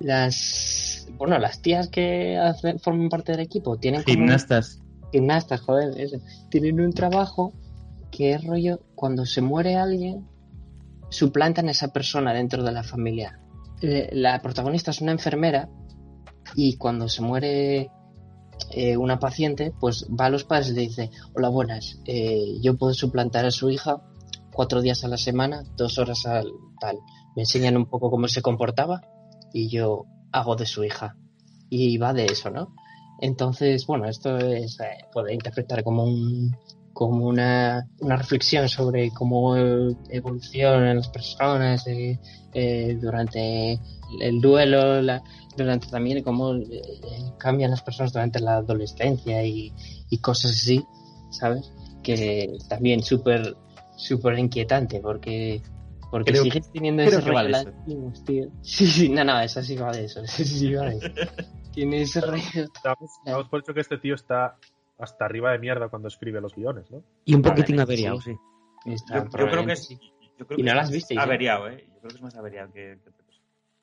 Las 0.00 1.06
bueno, 1.18 1.38
las 1.38 1.60
tías 1.60 1.88
que 1.88 2.36
hacen, 2.38 2.78
forman 2.78 3.08
parte 3.08 3.32
del 3.32 3.40
equipo 3.42 3.76
tienen 3.78 4.02
como 4.02 4.14
un- 4.14 4.20
Gimnastas. 4.22 4.80
gimnastas, 5.12 5.60
joder, 5.60 6.00
eso. 6.00 6.18
Tienen 6.50 6.80
un 6.80 6.92
trabajo 6.92 7.52
que 8.10 8.32
es 8.32 8.44
rollo, 8.44 8.80
cuando 8.94 9.26
se 9.26 9.40
muere 9.42 9.76
alguien, 9.76 10.26
suplantan 11.10 11.68
a 11.68 11.72
esa 11.72 11.88
persona 11.92 12.32
dentro 12.32 12.62
de 12.62 12.72
la 12.72 12.82
familia. 12.82 13.40
La 14.12 14.40
protagonista 14.40 14.90
es 14.90 15.00
una 15.00 15.12
enfermera 15.12 15.68
y 16.54 16.76
cuando 16.76 17.08
se 17.08 17.22
muere 17.22 17.90
eh, 18.72 18.96
una 18.96 19.18
paciente, 19.18 19.72
pues 19.80 20.06
va 20.08 20.26
a 20.26 20.30
los 20.30 20.44
padres 20.44 20.70
y 20.70 20.74
le 20.74 20.80
dice, 20.82 21.10
hola 21.34 21.48
buenas, 21.48 21.98
eh, 22.04 22.58
yo 22.62 22.76
puedo 22.76 22.92
suplantar 22.94 23.44
a 23.46 23.50
su 23.50 23.70
hija 23.70 24.02
cuatro 24.52 24.80
días 24.82 25.02
a 25.04 25.08
la 25.08 25.16
semana, 25.16 25.62
dos 25.76 25.98
horas 25.98 26.26
al 26.26 26.46
tal. 26.80 26.98
Me 27.36 27.42
enseñan 27.42 27.76
un 27.76 27.86
poco 27.86 28.10
cómo 28.10 28.28
se 28.28 28.42
comportaba 28.42 29.00
y 29.52 29.68
yo 29.68 30.06
hago 30.32 30.56
de 30.56 30.66
su 30.66 30.84
hija. 30.84 31.16
Y 31.68 31.98
va 31.98 32.12
de 32.12 32.26
eso, 32.26 32.50
¿no? 32.50 32.74
Entonces, 33.20 33.86
bueno, 33.86 34.08
esto 34.08 34.38
es, 34.38 34.80
eh, 34.80 35.04
puede 35.12 35.34
interpretar 35.34 35.84
como 35.84 36.04
un 36.04 36.56
como 36.92 37.28
una, 37.28 37.88
una 38.00 38.16
reflexión 38.16 38.68
sobre 38.68 39.10
cómo 39.10 39.56
evolucionan 39.56 40.96
las 40.96 41.08
personas 41.08 41.86
eh, 41.86 42.18
eh, 42.52 42.98
durante 43.00 43.80
el 44.20 44.40
duelo, 44.40 45.00
durante 45.56 45.86
también 45.86 46.22
cómo 46.22 46.54
eh, 46.54 46.82
cambian 47.38 47.70
las 47.70 47.82
personas 47.82 48.12
durante 48.12 48.40
la 48.40 48.56
adolescencia 48.56 49.44
y, 49.44 49.72
y 50.10 50.18
cosas 50.18 50.50
así, 50.50 50.84
¿sabes? 51.30 51.72
Que 52.02 52.58
también 52.68 53.02
súper 53.02 53.56
súper 53.96 54.38
inquietante 54.38 55.00
porque 55.00 55.62
porque 56.10 56.32
Creo- 56.32 56.42
sigues 56.44 56.70
teniendo 56.72 57.02
ese 57.02 57.20
rollo 57.20 57.44
de 57.44 57.50
eso. 57.50 57.64
latinos, 57.70 58.24
tío. 58.24 58.48
Sí, 58.62 58.86
sí, 58.86 59.08
no, 59.08 59.24
no, 59.24 59.40
eso 59.40 59.62
sí 59.62 59.76
va 59.76 59.92
de 59.92 60.04
eso, 60.04 60.20
eso 60.24 60.44
sí 60.44 60.74
va 60.74 60.90
de 60.90 60.96
eso. 60.96 61.08
Tiene 61.72 62.02
ese 62.02 62.20
rollo 62.20 62.66
damos 63.24 63.48
por 63.48 63.60
hecho 63.60 63.72
que 63.72 63.80
este 63.80 63.98
tío 63.98 64.14
está 64.14 64.56
hasta 64.98 65.24
arriba 65.24 65.52
de 65.52 65.58
mierda 65.58 65.88
cuando 65.88 66.08
escribe 66.08 66.40
los 66.40 66.54
guiones, 66.54 66.90
¿no? 66.90 67.02
Y 67.24 67.34
un 67.34 67.42
poquitín 67.42 67.76
sí. 67.76 67.82
averiado, 67.82 68.20
sí. 68.20 68.32
Está 68.84 69.18
Yo, 69.18 69.24
yo 69.24 69.48
creo 69.48 69.66
que 69.66 69.76
sí. 69.76 69.98
Yo 70.38 70.46
creo 70.46 70.58
Y 70.58 70.62
no 70.62 70.74
más 70.74 70.90
visteis, 70.90 71.18
¿eh? 71.18 71.22
Averiado, 71.22 71.68
¿eh? 71.68 71.84
Yo 71.86 71.98
creo 72.00 72.10
que 72.10 72.16
es 72.16 72.22
más 72.22 72.34
averiado 72.36 72.72
que. 72.72 72.98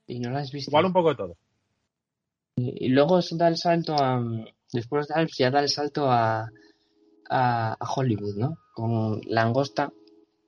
Y 0.08 0.20
no 0.20 0.32
lo 0.32 0.38
has 0.38 0.52
visto. 0.52 0.72
Igual 0.72 0.86
un 0.86 0.94
poco 0.94 1.10
de 1.10 1.16
todo. 1.16 1.38
Y 2.56 2.86
y 2.88 2.90
luego 2.90 3.20
da 3.32 3.48
el 3.48 3.58
salto 3.58 3.96
a. 3.96 4.24
Después 4.74 5.08
de 5.08 5.14
Alps 5.16 5.38
ya 5.38 5.50
da 5.52 5.60
el 5.62 5.70
salto 5.70 6.10
a, 6.12 6.50
a, 7.30 7.74
a 7.80 7.92
Hollywood, 7.96 8.36
¿no? 8.36 8.58
Con 8.74 9.22
Langosta, 9.28 9.92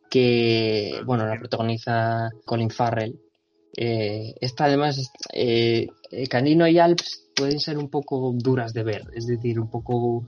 que, 0.10 1.02
bueno, 1.06 1.26
la 1.26 1.38
protagoniza 1.38 2.30
Colin 2.46 2.70
Farrell. 2.70 3.20
Eh, 3.78 4.34
esta 4.42 4.66
además, 4.66 5.12
eh, 5.34 5.88
Canino 6.30 6.68
y 6.68 6.80
Alps 6.80 7.30
pueden 7.36 7.60
ser 7.60 7.78
un 7.78 7.90
poco 7.90 8.34
duras 8.36 8.74
de 8.74 8.84
ver, 8.84 9.04
es 9.16 9.28
decir, 9.28 9.60
un 9.60 9.70
poco 9.70 10.26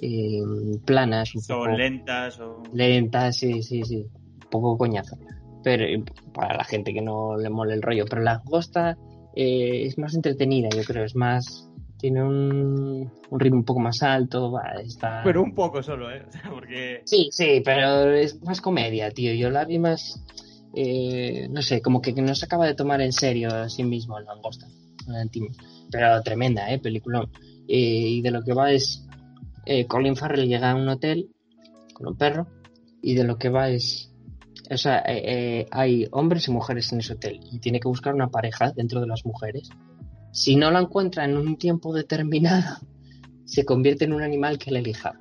eh, 0.00 0.42
planas, 0.84 1.34
un 1.34 1.42
Son 1.42 1.58
poco 1.64 1.76
lentas 1.76 2.38
o. 2.40 2.62
lentas, 2.72 3.36
sí, 3.36 3.62
sí, 3.62 3.82
sí, 3.84 4.06
un 4.06 4.50
poco 4.50 4.76
coñazo. 4.76 5.16
Pero 5.62 5.84
eh, 5.84 6.02
para 6.34 6.56
la 6.56 6.64
gente 6.64 6.92
que 6.92 7.02
no 7.02 7.36
le 7.36 7.50
mole 7.50 7.74
el 7.74 7.82
rollo, 7.82 8.04
pero 8.08 8.22
Langosta 8.22 8.96
eh, 9.34 9.84
es 9.86 9.98
más 9.98 10.14
entretenida, 10.14 10.68
yo 10.70 10.82
creo, 10.84 11.04
es 11.04 11.14
más 11.14 11.69
tiene 12.00 12.22
un, 12.22 13.10
un 13.30 13.40
ritmo 13.40 13.58
un 13.58 13.64
poco 13.64 13.80
más 13.80 14.02
alto, 14.02 14.50
va, 14.50 14.72
está... 14.82 15.22
Pero 15.24 15.42
un 15.42 15.54
poco 15.54 15.82
solo, 15.82 16.10
¿eh? 16.10 16.24
Porque. 16.50 17.02
Sí, 17.04 17.28
sí, 17.30 17.62
pero 17.64 18.12
es 18.12 18.42
más 18.42 18.60
comedia, 18.60 19.10
tío. 19.10 19.34
Yo 19.34 19.50
la 19.50 19.64
vi 19.64 19.78
más, 19.78 20.24
eh, 20.74 21.46
no 21.50 21.62
sé, 21.62 21.82
como 21.82 22.00
que 22.00 22.12
no 22.12 22.34
se 22.34 22.46
acaba 22.46 22.66
de 22.66 22.74
tomar 22.74 23.00
en 23.00 23.12
serio 23.12 23.50
a 23.54 23.68
sí 23.68 23.84
mismo 23.84 24.18
el 24.18 24.24
Langosta. 24.24 24.66
Pero 25.90 26.22
tremenda, 26.22 26.72
¿eh? 26.72 26.78
Peliculón. 26.78 27.30
Eh, 27.68 28.08
y 28.08 28.22
de 28.22 28.30
lo 28.30 28.42
que 28.42 28.54
va 28.54 28.72
es, 28.72 29.06
eh, 29.66 29.86
Colin 29.86 30.16
Farrell 30.16 30.48
llega 30.48 30.70
a 30.70 30.74
un 30.74 30.88
hotel 30.88 31.30
con 31.94 32.08
un 32.08 32.16
perro 32.16 32.46
y 33.02 33.14
de 33.14 33.24
lo 33.24 33.38
que 33.38 33.48
va 33.48 33.70
es, 33.70 34.12
o 34.70 34.76
sea, 34.76 34.98
eh, 35.00 35.22
eh, 35.24 35.66
hay 35.70 36.06
hombres 36.12 36.48
y 36.48 36.50
mujeres 36.50 36.92
en 36.92 37.00
ese 37.00 37.14
hotel 37.14 37.40
y 37.50 37.58
tiene 37.58 37.80
que 37.80 37.88
buscar 37.88 38.14
una 38.14 38.28
pareja 38.28 38.72
dentro 38.72 39.00
de 39.00 39.06
las 39.06 39.24
mujeres. 39.24 39.70
Si 40.32 40.56
no 40.56 40.70
la 40.70 40.80
encuentra 40.80 41.24
en 41.24 41.36
un 41.36 41.56
tiempo 41.56 41.92
determinado, 41.94 42.78
se 43.44 43.64
convierte 43.64 44.04
en 44.04 44.12
un 44.12 44.22
animal 44.22 44.58
que 44.58 44.70
le 44.70 44.78
elija 44.80 45.12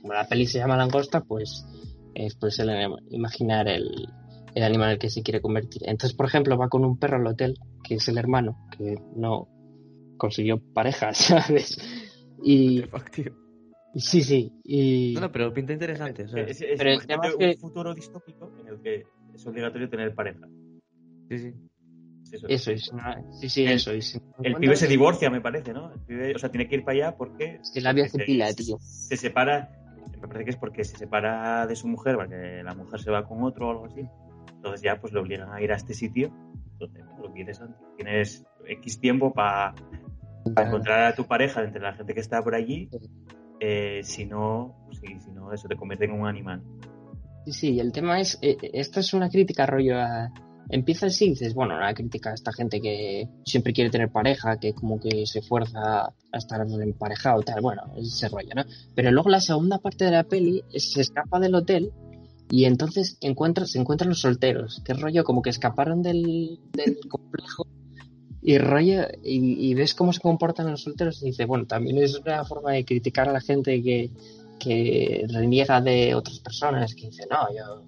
como 0.00 0.12
la 0.14 0.28
peli 0.28 0.46
se 0.46 0.58
llama 0.58 0.76
langosta, 0.76 1.22
pues 1.22 1.66
es 2.14 2.36
pues 2.36 2.58
el, 2.60 2.70
imaginar 3.10 3.66
el, 3.66 4.08
el 4.54 4.62
animal 4.62 4.88
en 4.88 4.92
el 4.92 4.98
que 5.00 5.10
se 5.10 5.22
quiere 5.24 5.40
convertir. 5.40 5.82
Entonces, 5.86 6.16
por 6.16 6.26
ejemplo, 6.26 6.56
va 6.56 6.68
con 6.68 6.84
un 6.84 6.98
perro 6.98 7.16
al 7.16 7.26
hotel, 7.26 7.58
que 7.82 7.96
es 7.96 8.08
el 8.08 8.16
hermano, 8.16 8.56
que 8.76 8.94
no 9.16 9.48
consiguió 10.16 10.62
pareja, 10.72 11.12
¿sabes? 11.14 11.78
Y 12.44 12.84
sí, 13.96 14.22
sí, 14.22 14.52
y 14.64 15.14
No, 15.16 15.22
no, 15.22 15.32
pero 15.32 15.52
pinta 15.52 15.72
interesante. 15.72 16.22
o 16.24 16.28
sea, 16.28 16.42
Es, 16.44 16.60
es- 16.62 16.78
Pero 16.78 16.90
el 16.90 16.94
imagínate 16.94 17.06
tema 17.08 17.26
es 17.26 17.34
un 17.34 17.40
que- 17.40 17.56
futuro 17.56 17.92
distópico 17.94 18.52
en 18.60 18.68
el 18.68 18.80
que 18.80 19.04
es 19.34 19.46
obligatorio 19.46 19.90
tener 19.90 20.14
pareja. 20.14 20.46
sí, 21.28 21.38
sí. 21.40 21.52
Es 22.32 22.42
eso. 22.44 22.46
eso 22.48 22.70
es, 22.70 22.92
¿no? 22.92 23.32
sí, 23.40 23.48
sí, 23.48 23.64
El- 23.64 23.72
eso 23.72 23.92
es. 23.92 24.20
El 24.42 24.56
pibe 24.56 24.76
se 24.76 24.86
divorcia, 24.86 25.30
me 25.30 25.40
parece, 25.40 25.72
¿no? 25.72 25.92
El 25.92 26.00
pibe, 26.00 26.34
o 26.34 26.38
sea, 26.38 26.50
tiene 26.50 26.68
que 26.68 26.76
ir 26.76 26.84
para 26.84 27.06
allá 27.08 27.16
porque. 27.16 27.58
Es 27.62 27.70
que 27.70 27.80
la 27.80 27.92
vida 27.92 28.08
se 28.08 28.18
pila, 28.18 28.52
tío. 28.52 28.78
Se 28.80 29.16
separa. 29.16 29.70
Me 30.20 30.26
parece 30.26 30.44
que 30.44 30.50
es 30.50 30.56
porque 30.56 30.84
se 30.84 30.96
separa 30.96 31.66
de 31.66 31.76
su 31.76 31.86
mujer, 31.88 32.16
porque 32.16 32.62
la 32.64 32.74
mujer 32.74 33.00
se 33.00 33.10
va 33.10 33.24
con 33.24 33.42
otro 33.44 33.68
o 33.68 33.70
algo 33.70 33.86
así. 33.86 34.06
Entonces 34.56 34.82
ya 34.82 35.00
pues 35.00 35.12
le 35.12 35.20
obligan 35.20 35.52
a 35.52 35.62
ir 35.62 35.72
a 35.72 35.76
este 35.76 35.94
sitio. 35.94 36.32
Entonces, 36.72 37.04
lo 37.20 37.32
que 37.32 37.40
dices 37.40 37.60
antes. 37.60 37.80
Tienes 37.96 38.44
X 38.66 39.00
tiempo 39.00 39.32
para 39.32 39.74
encontrar 40.44 41.12
a 41.12 41.14
tu 41.14 41.24
pareja 41.24 41.62
entre 41.62 41.80
la 41.80 41.92
gente 41.92 42.14
que 42.14 42.20
está 42.20 42.42
por 42.42 42.54
allí. 42.54 42.88
Eh, 43.60 44.00
si 44.04 44.24
no, 44.26 44.76
sí, 44.92 45.18
si 45.20 45.30
no, 45.30 45.52
eso 45.52 45.68
te 45.68 45.76
convierte 45.76 46.04
en 46.04 46.12
un 46.12 46.26
animal. 46.26 46.62
Sí, 47.44 47.52
sí, 47.52 47.80
el 47.80 47.92
tema 47.92 48.20
es, 48.20 48.38
eh, 48.42 48.56
esto 48.72 49.00
es 49.00 49.14
una 49.14 49.28
crítica 49.30 49.66
rollo 49.66 49.98
a... 49.98 50.30
Empieza 50.70 51.06
así 51.06 51.26
y 51.26 51.30
dices, 51.30 51.54
bueno, 51.54 51.76
una 51.76 51.94
crítica 51.94 52.30
a 52.30 52.34
esta 52.34 52.52
gente 52.52 52.80
que 52.80 53.28
siempre 53.44 53.72
quiere 53.72 53.90
tener 53.90 54.10
pareja, 54.10 54.58
que 54.58 54.74
como 54.74 55.00
que 55.00 55.26
se 55.26 55.40
fuerza 55.40 56.04
a 56.04 56.36
estar 56.36 56.60
emparejado, 56.60 57.42
tal, 57.42 57.60
bueno, 57.62 57.82
ese 57.96 58.28
rollo, 58.28 58.54
¿no? 58.54 58.64
Pero 58.94 59.10
luego 59.10 59.30
la 59.30 59.40
segunda 59.40 59.78
parte 59.78 60.04
de 60.04 60.10
la 60.10 60.24
peli 60.24 60.62
se 60.76 61.00
escapa 61.00 61.40
del 61.40 61.54
hotel 61.54 61.92
y 62.50 62.64
entonces 62.64 63.18
encuentra, 63.20 63.66
se 63.66 63.78
encuentran 63.78 64.10
los 64.10 64.20
solteros, 64.20 64.82
que 64.84 64.94
rollo 64.94 65.24
como 65.24 65.42
que 65.42 65.50
escaparon 65.50 66.02
del, 66.02 66.58
del 66.72 66.98
complejo 67.08 67.66
y 68.40 68.58
rollo, 68.58 69.06
y, 69.22 69.68
y 69.70 69.74
ves 69.74 69.94
cómo 69.94 70.12
se 70.12 70.20
comportan 70.20 70.70
los 70.70 70.82
solteros 70.82 71.22
y 71.22 71.26
dices, 71.26 71.46
bueno, 71.46 71.66
también 71.66 71.98
es 71.98 72.18
una 72.18 72.44
forma 72.44 72.72
de 72.72 72.84
criticar 72.84 73.28
a 73.28 73.32
la 73.32 73.40
gente 73.40 73.82
que, 73.82 74.10
que 74.58 75.26
reniega 75.28 75.80
de 75.80 76.14
otras 76.14 76.40
personas, 76.40 76.94
que 76.94 77.06
dice, 77.06 77.24
no, 77.30 77.48
yo 77.54 77.84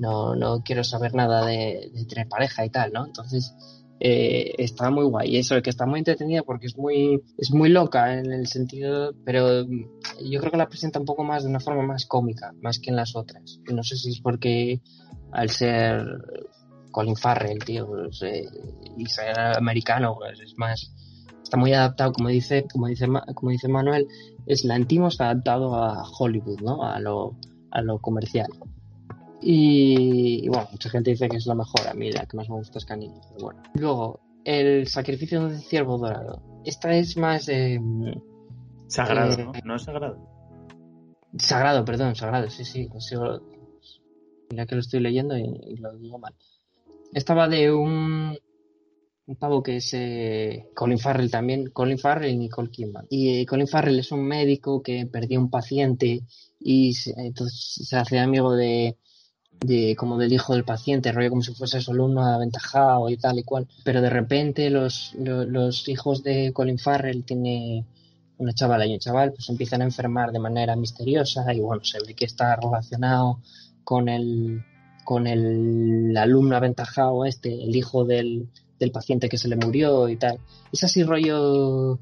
no, 0.00 0.34
no 0.34 0.62
quiero 0.64 0.82
saber 0.82 1.14
nada 1.14 1.44
de, 1.46 1.90
de 1.94 2.04
tener 2.06 2.26
pareja 2.26 2.64
y 2.64 2.70
tal, 2.70 2.92
¿no? 2.92 3.06
Entonces, 3.06 3.54
eh, 4.00 4.54
está 4.56 4.90
muy 4.90 5.04
guay. 5.04 5.36
Eso, 5.36 5.60
que 5.60 5.68
está 5.68 5.84
muy 5.84 5.98
entretenida 5.98 6.42
porque 6.42 6.66
es 6.66 6.76
muy, 6.78 7.22
es 7.36 7.52
muy 7.52 7.68
loca 7.68 8.18
en 8.18 8.32
el 8.32 8.46
sentido, 8.46 9.12
pero 9.26 9.66
mm, 9.66 10.30
yo 10.30 10.40
creo 10.40 10.50
que 10.50 10.56
la 10.56 10.68
presenta 10.68 10.98
un 10.98 11.04
poco 11.04 11.22
más 11.22 11.42
de 11.44 11.50
una 11.50 11.60
forma 11.60 11.82
más 11.82 12.06
cómica, 12.06 12.52
más 12.62 12.78
que 12.78 12.88
en 12.90 12.96
las 12.96 13.14
otras. 13.14 13.60
No 13.70 13.82
sé 13.82 13.96
si 13.96 14.10
es 14.10 14.20
porque 14.20 14.80
al 15.32 15.50
ser 15.50 16.02
Colin 16.90 17.16
Farrell, 17.16 17.58
tío, 17.58 17.86
pues, 17.86 18.22
eh, 18.22 18.48
y 18.96 19.04
americano, 19.58 20.16
pues 20.18 20.40
es 20.40 20.54
más, 20.56 20.94
está 21.42 21.58
muy 21.58 21.74
adaptado, 21.74 22.14
como 22.14 22.30
dice, 22.30 22.64
como 22.72 22.86
dice, 22.86 23.06
como 23.34 23.50
dice 23.50 23.68
Manuel, 23.68 24.08
es 24.46 24.64
la 24.64 24.76
Antimos 24.76 25.20
adaptado 25.20 25.74
a 25.76 26.02
Hollywood, 26.18 26.62
¿no? 26.62 26.84
A 26.84 26.98
lo, 27.00 27.36
a 27.70 27.82
lo 27.82 27.98
comercial. 27.98 28.48
Y, 29.42 30.44
y 30.44 30.48
bueno, 30.48 30.68
mucha 30.70 30.90
gente 30.90 31.10
dice 31.10 31.28
que 31.28 31.36
es 31.38 31.46
la 31.46 31.54
mejor, 31.54 31.86
a 31.88 31.94
mí 31.94 32.10
la 32.12 32.26
que 32.26 32.36
más 32.36 32.48
me 32.48 32.56
gusta 32.56 32.78
es 32.78 32.84
Canino, 32.84 33.20
pero 33.28 33.44
bueno. 33.46 33.62
Luego, 33.74 34.20
el 34.44 34.86
sacrificio 34.86 35.40
de 35.40 35.54
un 35.54 35.60
ciervo 35.60 35.98
dorado. 35.98 36.42
Esta 36.64 36.94
es 36.94 37.16
más 37.16 37.48
eh, 37.48 37.80
Sagrado, 38.86 39.32
Eh, 39.32 39.44
¿no? 39.44 39.52
No 39.64 39.76
es 39.76 39.82
sagrado. 39.82 40.18
sagrado, 41.38 41.84
perdón, 41.84 42.14
sagrado, 42.16 42.50
sí, 42.50 42.64
sí. 42.64 42.88
eso- 42.94 43.40
Mira 44.50 44.66
que 44.66 44.74
lo 44.74 44.80
estoy 44.80 45.00
leyendo 45.00 45.38
y, 45.38 45.42
y 45.42 45.76
lo 45.76 45.92
digo 45.96 46.18
mal. 46.18 46.34
Estaba 47.14 47.48
de 47.48 47.72
un, 47.72 48.36
un 49.26 49.36
pavo 49.36 49.62
que 49.62 49.76
es 49.76 49.94
eh, 49.94 50.66
Colin 50.74 50.98
Farrell 50.98 51.30
también, 51.30 51.70
Colin 51.70 51.98
Farrell 51.98 52.32
y 52.32 52.36
Nicole 52.36 52.68
Kidman. 52.70 53.06
Y 53.10 53.46
Colin 53.46 53.68
Farrell 53.68 53.98
es 54.00 54.10
un 54.10 54.24
médico 54.24 54.82
que 54.82 55.06
perdió 55.06 55.38
un 55.38 55.50
paciente 55.50 56.22
y 56.58 56.94
se, 56.94 57.14
entonces 57.16 57.86
se 57.88 57.96
hace 57.96 58.18
amigo 58.18 58.54
de, 58.54 58.96
de 59.60 59.94
como 59.96 60.16
del 60.18 60.32
hijo 60.32 60.54
del 60.54 60.64
paciente, 60.64 61.12
rollo 61.12 61.30
como 61.30 61.42
si 61.42 61.54
fuese 61.54 61.80
solo 61.80 62.06
uno 62.06 62.24
aventajado 62.24 63.08
y 63.10 63.16
tal 63.16 63.38
y 63.38 63.42
cual. 63.42 63.66
Pero 63.84 64.00
de 64.00 64.10
repente 64.10 64.70
los, 64.70 65.14
lo- 65.18 65.44
los, 65.44 65.88
hijos 65.88 66.22
de 66.22 66.52
Colin 66.52 66.78
Farrell 66.78 67.24
tiene 67.24 67.84
una 68.38 68.54
chavala 68.54 68.86
y 68.86 68.94
un 68.94 68.98
chaval, 69.00 69.32
pues 69.32 69.48
empiezan 69.50 69.82
a 69.82 69.84
enfermar 69.84 70.32
de 70.32 70.38
manera 70.38 70.74
misteriosa 70.76 71.52
y 71.52 71.60
bueno, 71.60 71.84
se 71.84 71.98
ve 72.06 72.14
que 72.14 72.24
está 72.24 72.56
relacionado 72.56 73.40
con 73.84 74.08
el 74.08 74.62
con 75.04 75.26
el 75.26 76.16
alumno 76.16 76.56
aventajado 76.56 77.24
este, 77.24 77.64
el 77.64 77.74
hijo 77.74 78.04
del, 78.04 78.48
del 78.78 78.92
paciente 78.92 79.28
que 79.28 79.38
se 79.38 79.48
le 79.48 79.56
murió 79.56 80.08
y 80.08 80.16
tal. 80.16 80.38
Es 80.72 80.84
así 80.84 81.02
rollo 81.02 81.98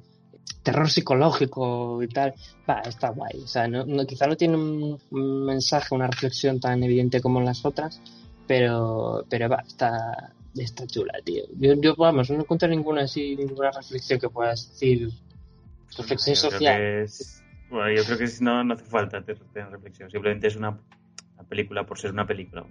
terror 0.63 0.89
psicológico 0.91 2.03
y 2.03 2.09
tal. 2.09 2.35
Va, 2.69 2.81
está 2.81 3.11
guay. 3.11 3.41
O 3.43 3.47
sea, 3.47 3.67
no, 3.69 3.85
no- 3.87 4.07
quizá 4.07 4.27
no 4.27 4.37
tiene 4.37 4.57
un, 4.57 4.99
un 5.11 5.45
mensaje, 5.47 5.95
una 5.95 6.07
reflexión 6.07 6.61
tan 6.61 6.83
evidente 6.83 7.21
como 7.21 7.41
las 7.41 7.65
otras, 7.65 8.01
pero, 8.47 9.25
pero 9.29 9.49
va, 9.49 9.63
está, 9.67 10.33
está 10.57 10.87
chula, 10.87 11.13
tío. 11.25 11.45
Yo, 11.57 11.75
yo, 11.81 11.95
vamos, 11.97 12.31
no 12.31 12.41
encuentro 12.41 12.69
ninguna 12.69 13.03
así, 13.03 13.37
ninguna 13.37 13.71
reflexión 13.71 14.19
que 14.19 14.29
puedas 14.29 14.69
decir. 14.71 15.09
Reflexión 15.97 16.35
Yo 16.37 16.41
social. 16.51 16.81
es- 16.83 17.43
bueno, 17.71 17.95
yo 17.95 18.05
creo 18.05 18.19
que 18.19 18.25
es- 18.25 18.41
no, 18.41 18.63
no 18.65 18.75
hace 18.75 18.85
falta 18.85 19.23
te- 19.23 19.35
tener 19.35 19.71
reflexión. 19.71 20.11
Simplemente 20.11 20.47
es 20.47 20.57
una, 20.57 20.71
una 21.35 21.49
película 21.49 21.85
por 21.85 21.99
ser 21.99 22.13
una 22.13 22.27
película. 22.27 22.65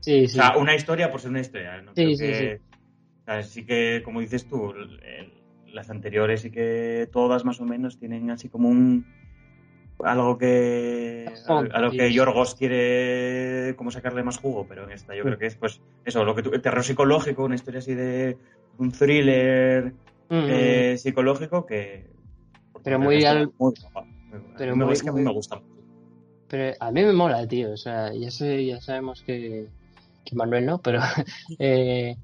Sí, 0.00 0.24
O 0.24 0.28
sí. 0.28 0.34
sea, 0.34 0.56
una 0.56 0.74
historia 0.74 1.10
por 1.10 1.20
ser 1.20 1.30
una 1.30 1.40
historia. 1.40 1.80
¿no? 1.82 1.92
Sí, 1.94 2.16
Creo 2.16 2.16
sí, 2.16 2.24
que- 2.26 2.60
o 3.20 3.24
sea, 3.24 3.42
sí 3.42 3.64
que, 3.66 4.02
como 4.04 4.20
dices 4.20 4.46
tú, 4.48 4.70
el- 4.72 5.00
las 5.74 5.90
anteriores 5.90 6.40
sí 6.42 6.50
que 6.50 7.08
todas 7.12 7.44
más 7.44 7.60
o 7.60 7.64
menos 7.64 7.98
tienen 7.98 8.30
así 8.30 8.48
como 8.48 8.68
un 8.68 9.04
algo 10.02 10.36
que 10.38 11.26
a 11.46 11.80
lo 11.80 11.90
que 11.90 12.12
Yorgos 12.12 12.54
quiere 12.56 13.74
como 13.76 13.90
sacarle 13.90 14.22
más 14.22 14.38
jugo, 14.38 14.66
pero 14.68 14.84
en 14.84 14.90
esta 14.92 15.14
yo 15.14 15.22
creo 15.22 15.38
que 15.38 15.46
es 15.46 15.56
pues 15.56 15.80
eso, 16.04 16.24
lo 16.24 16.34
que 16.34 16.42
tú, 16.42 16.50
terror 16.60 16.82
psicológico, 16.84 17.44
una 17.44 17.54
historia 17.54 17.78
así 17.78 17.94
de 17.94 18.38
un 18.78 18.92
thriller 18.92 19.92
Mm, 20.30 20.46
eh, 20.48 20.96
psicológico 20.98 21.66
que 21.66 22.10
Pero 22.82 22.98
muy 22.98 23.22
al- 23.24 23.50
pero 24.56 24.72
A 24.72 24.74
mí 24.74 24.78
me- 24.78 24.84
muy- 24.86 24.94
es 24.94 25.02
que 25.02 25.10
a 25.10 25.12
mí 25.12 25.22
me 25.22 25.32
gusta 25.32 25.56
mucho. 25.56 25.66
Pero 26.48 26.74
a 26.80 26.90
mí 26.90 27.02
me 27.02 27.12
mola, 27.12 27.46
tío. 27.46 27.72
O 27.72 27.76
sea, 27.76 28.12
ya 28.14 28.30
sé, 28.30 28.64
ya 28.64 28.80
sabemos 28.80 29.22
que, 29.22 29.68
que 30.24 30.34
Manuel 30.34 30.64
no, 30.66 30.80
pero 30.80 31.00
eh, 31.58 32.16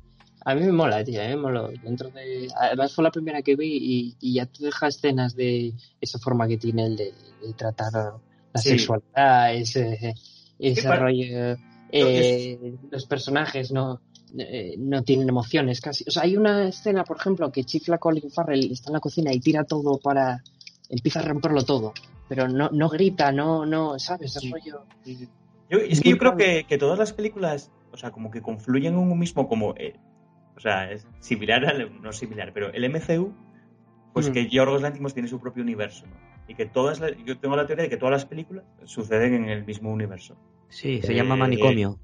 a 0.44 0.54
mí 0.54 0.60
me 0.62 0.72
mola, 0.72 1.02
tío. 1.04 1.20
A 1.20 1.24
mí 1.24 1.30
me 1.30 1.36
moló. 1.36 1.68
Dentro 1.68 2.10
de... 2.10 2.48
Además 2.60 2.94
fue 2.94 3.04
la 3.04 3.10
primera 3.10 3.42
que 3.42 3.56
vi 3.56 3.76
y, 3.80 4.16
y 4.20 4.34
ya 4.34 4.46
te 4.46 4.64
deja 4.64 4.88
escenas 4.88 5.34
de 5.36 5.74
esa 6.00 6.18
forma 6.18 6.46
que 6.48 6.56
tiene 6.58 6.86
el 6.86 6.96
de, 6.96 7.12
de 7.42 7.52
tratar 7.54 7.92
la 7.92 8.60
Sí. 8.60 8.70
sexualidad, 8.70 9.54
ese, 9.54 10.14
ese 10.58 10.96
rollo. 10.96 11.56
eh, 11.92 12.78
los 12.90 13.06
personajes 13.06 13.70
no, 13.72 14.00
eh, 14.38 14.74
no 14.78 15.02
tienen 15.02 15.28
emociones 15.28 15.80
casi. 15.80 16.04
O 16.08 16.10
sea, 16.10 16.22
hay 16.24 16.36
una 16.36 16.68
escena, 16.68 17.04
por 17.04 17.16
ejemplo, 17.18 17.50
que 17.52 17.64
chifla 17.64 17.98
Colin 17.98 18.30
Farrell, 18.30 18.70
está 18.72 18.90
en 18.90 18.94
la 18.94 19.00
cocina 19.00 19.32
y 19.32 19.40
tira 19.40 19.64
todo 19.64 19.98
para. 19.98 20.42
empieza 20.88 21.20
a 21.20 21.22
romperlo 21.24 21.62
todo. 21.64 21.92
Pero 22.28 22.48
no, 22.48 22.68
no 22.72 22.88
grita, 22.88 23.32
no, 23.32 23.66
no, 23.66 23.98
¿sabes? 23.98 24.36
Es 24.36 24.42
Sí. 24.42 24.50
rollo. 24.52 24.84
Yo, 25.68 25.78
es 25.78 26.00
que 26.00 26.10
yo 26.10 26.18
creo 26.18 26.36
que, 26.36 26.64
que 26.68 26.78
todas 26.78 26.98
las 26.98 27.12
películas, 27.12 27.70
o 27.92 27.96
sea, 27.96 28.10
como 28.10 28.30
que 28.30 28.40
confluyen 28.42 28.94
en 28.94 28.98
un 29.00 29.18
mismo, 29.18 29.48
como, 29.48 29.74
eh, 29.76 29.94
o 30.60 30.62
sea, 30.62 30.92
es 30.92 31.06
similar 31.20 31.64
al, 31.64 32.02
no 32.02 32.12
similar, 32.12 32.52
pero 32.52 32.70
el 32.70 32.84
MCU, 32.84 33.32
pues 34.12 34.28
Mm. 34.28 34.32
que 34.34 34.48
Yorgos 34.50 34.82
Lanthimos 34.82 35.14
tiene 35.14 35.26
su 35.26 35.40
propio 35.40 35.62
universo, 35.62 36.04
¿no? 36.06 36.12
Y 36.48 36.54
que 36.54 36.66
todas, 36.66 37.00
las- 37.00 37.16
yo 37.24 37.38
tengo 37.38 37.56
la 37.56 37.66
teoría 37.66 37.84
de 37.84 37.88
que 37.88 37.96
todas 37.96 38.12
las 38.12 38.26
películas 38.26 38.64
suceden 38.84 39.32
en 39.32 39.48
el 39.48 39.64
mismo 39.64 39.90
universo. 39.90 40.36
Sí, 40.68 41.00
se 41.00 41.12
Eh, 41.12 41.16
llama 41.16 41.34
manicomio. 41.34 41.98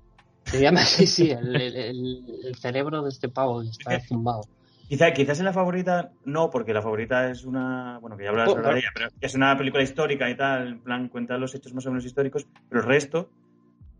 Se 0.44 0.58
llama 0.62 0.80
así, 0.80 1.06
sí, 1.06 1.30
el, 1.32 1.54
el- 1.54 2.54
cerebro 2.58 3.02
de 3.02 3.10
este 3.10 3.28
pavo 3.28 3.60
que 3.60 3.68
está 3.68 4.00
zumbado. 4.00 4.48
Quizá, 4.88 5.12
quizás 5.12 5.38
en 5.40 5.44
la 5.44 5.52
favorita, 5.52 6.12
no, 6.24 6.48
porque 6.48 6.72
la 6.72 6.80
favorita 6.80 7.30
es 7.30 7.44
una, 7.44 7.98
bueno, 8.00 8.16
que 8.16 8.22
ya 8.24 8.30
hablarás 8.30 8.54
Oh, 8.54 8.56
ahora 8.56 8.72
de 8.72 8.78
ella, 8.78 8.88
pero 8.94 9.08
es 9.20 9.34
una 9.34 9.58
película 9.58 9.82
histórica 9.82 10.30
y 10.30 10.34
tal, 10.34 10.68
en 10.68 10.80
plan, 10.80 11.08
cuenta 11.10 11.36
los 11.36 11.54
hechos 11.54 11.74
más 11.74 11.84
o 11.84 11.90
menos 11.90 12.06
históricos, 12.06 12.46
pero 12.70 12.80
el 12.80 12.86
resto, 12.86 13.28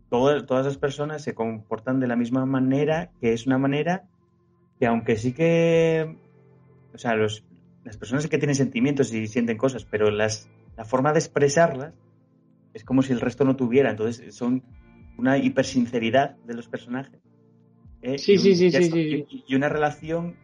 todo- 0.09 0.45
todas 0.47 0.65
las 0.65 0.77
personas 0.79 1.21
se 1.21 1.35
comportan 1.35 1.99
de 1.99 2.07
la 2.07 2.15
misma 2.15 2.45
manera, 2.47 3.11
que 3.21 3.33
es 3.33 3.45
una 3.45 3.59
manera 3.59 4.05
que 4.79 4.85
aunque 4.85 5.15
sí 5.17 5.33
que, 5.33 6.15
o 6.93 6.97
sea, 6.97 7.15
los, 7.15 7.43
las 7.83 7.97
personas 7.97 8.23
sí 8.23 8.29
que 8.29 8.37
tienen 8.37 8.55
sentimientos 8.55 9.13
y 9.13 9.27
sienten 9.27 9.57
cosas, 9.57 9.85
pero 9.85 10.11
las, 10.11 10.49
la 10.75 10.85
forma 10.85 11.13
de 11.13 11.19
expresarlas 11.19 11.93
es 12.73 12.83
como 12.83 13.01
si 13.01 13.13
el 13.13 13.21
resto 13.21 13.43
no 13.43 13.55
tuviera, 13.55 13.89
entonces 13.89 14.35
son 14.35 14.63
una 15.17 15.37
hipersinceridad 15.37 16.35
de 16.45 16.53
los 16.53 16.67
personajes. 16.67 17.19
¿eh? 18.03 18.17
Sí, 18.19 18.33
Y 18.33 18.37
sí, 18.37 18.55
sí, 18.55 18.71
sí, 18.71 18.83
sí. 18.91 19.25
y- 19.29 19.43
y 19.47 19.55
una 19.55 19.69
relación 19.69 20.35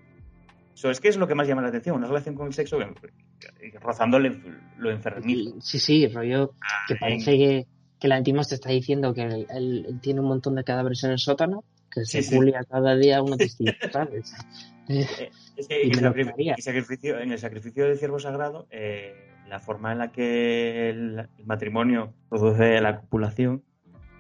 So, 0.76 0.90
es 0.90 1.00
que 1.00 1.08
es 1.08 1.18
lo 1.18 1.28
que 1.28 1.36
más 1.36 1.48
llama 1.48 1.62
la 1.62 1.68
atención, 1.68 1.96
una 1.98 2.08
relación 2.08 2.34
con 2.34 2.48
el 2.48 2.54
sexo 2.54 2.80
que- 2.80 3.70
que- 3.70 3.78
rozando 3.80 4.18
lo 4.18 4.90
enfermizo. 4.90 5.56
Sí, 5.62 5.78
sí, 5.78 6.08
rollo 6.08 6.56
que 6.88 6.96
parece 6.96 7.38
que, 7.38 7.68
que 8.00 8.08
la 8.08 8.16
Antimos 8.16 8.48
te 8.48 8.56
está 8.56 8.72
diciendo 8.72 9.14
que 9.14 9.22
él 9.22 10.00
tiene 10.02 10.22
un 10.22 10.28
montón 10.28 10.56
de 10.56 10.64
cadáveres 10.64 11.04
en 11.04 11.12
el 11.12 11.20
sótano, 11.20 11.64
que 11.94 12.06
se 12.06 12.22
Sí, 12.22 12.30
sí. 12.30 12.36
culia 12.36 12.64
cada 12.64 12.96
día 12.96 13.22
uno 13.22 13.36
distinto, 13.38 13.74
¿sabes? 13.92 14.34
Eh, 14.90 15.32
Es 15.56 15.68
que 15.70 15.82
en 15.84 15.92
el, 15.94 16.62
sacrificio, 16.62 17.18
en 17.18 17.32
el 17.32 17.40
sacrificio 17.40 17.86
del 17.88 17.98
ciervo 17.98 18.20
sagrado, 18.20 18.68
eh, 18.70 19.32
la 19.48 19.62
forma 19.62 19.94
en 19.94 19.98
la 20.00 20.12
que 20.12 20.90
el, 20.90 21.30
el 21.38 21.46
matrimonio 21.46 22.14
produce 22.28 22.82
la 22.82 23.00
copulación 23.00 23.64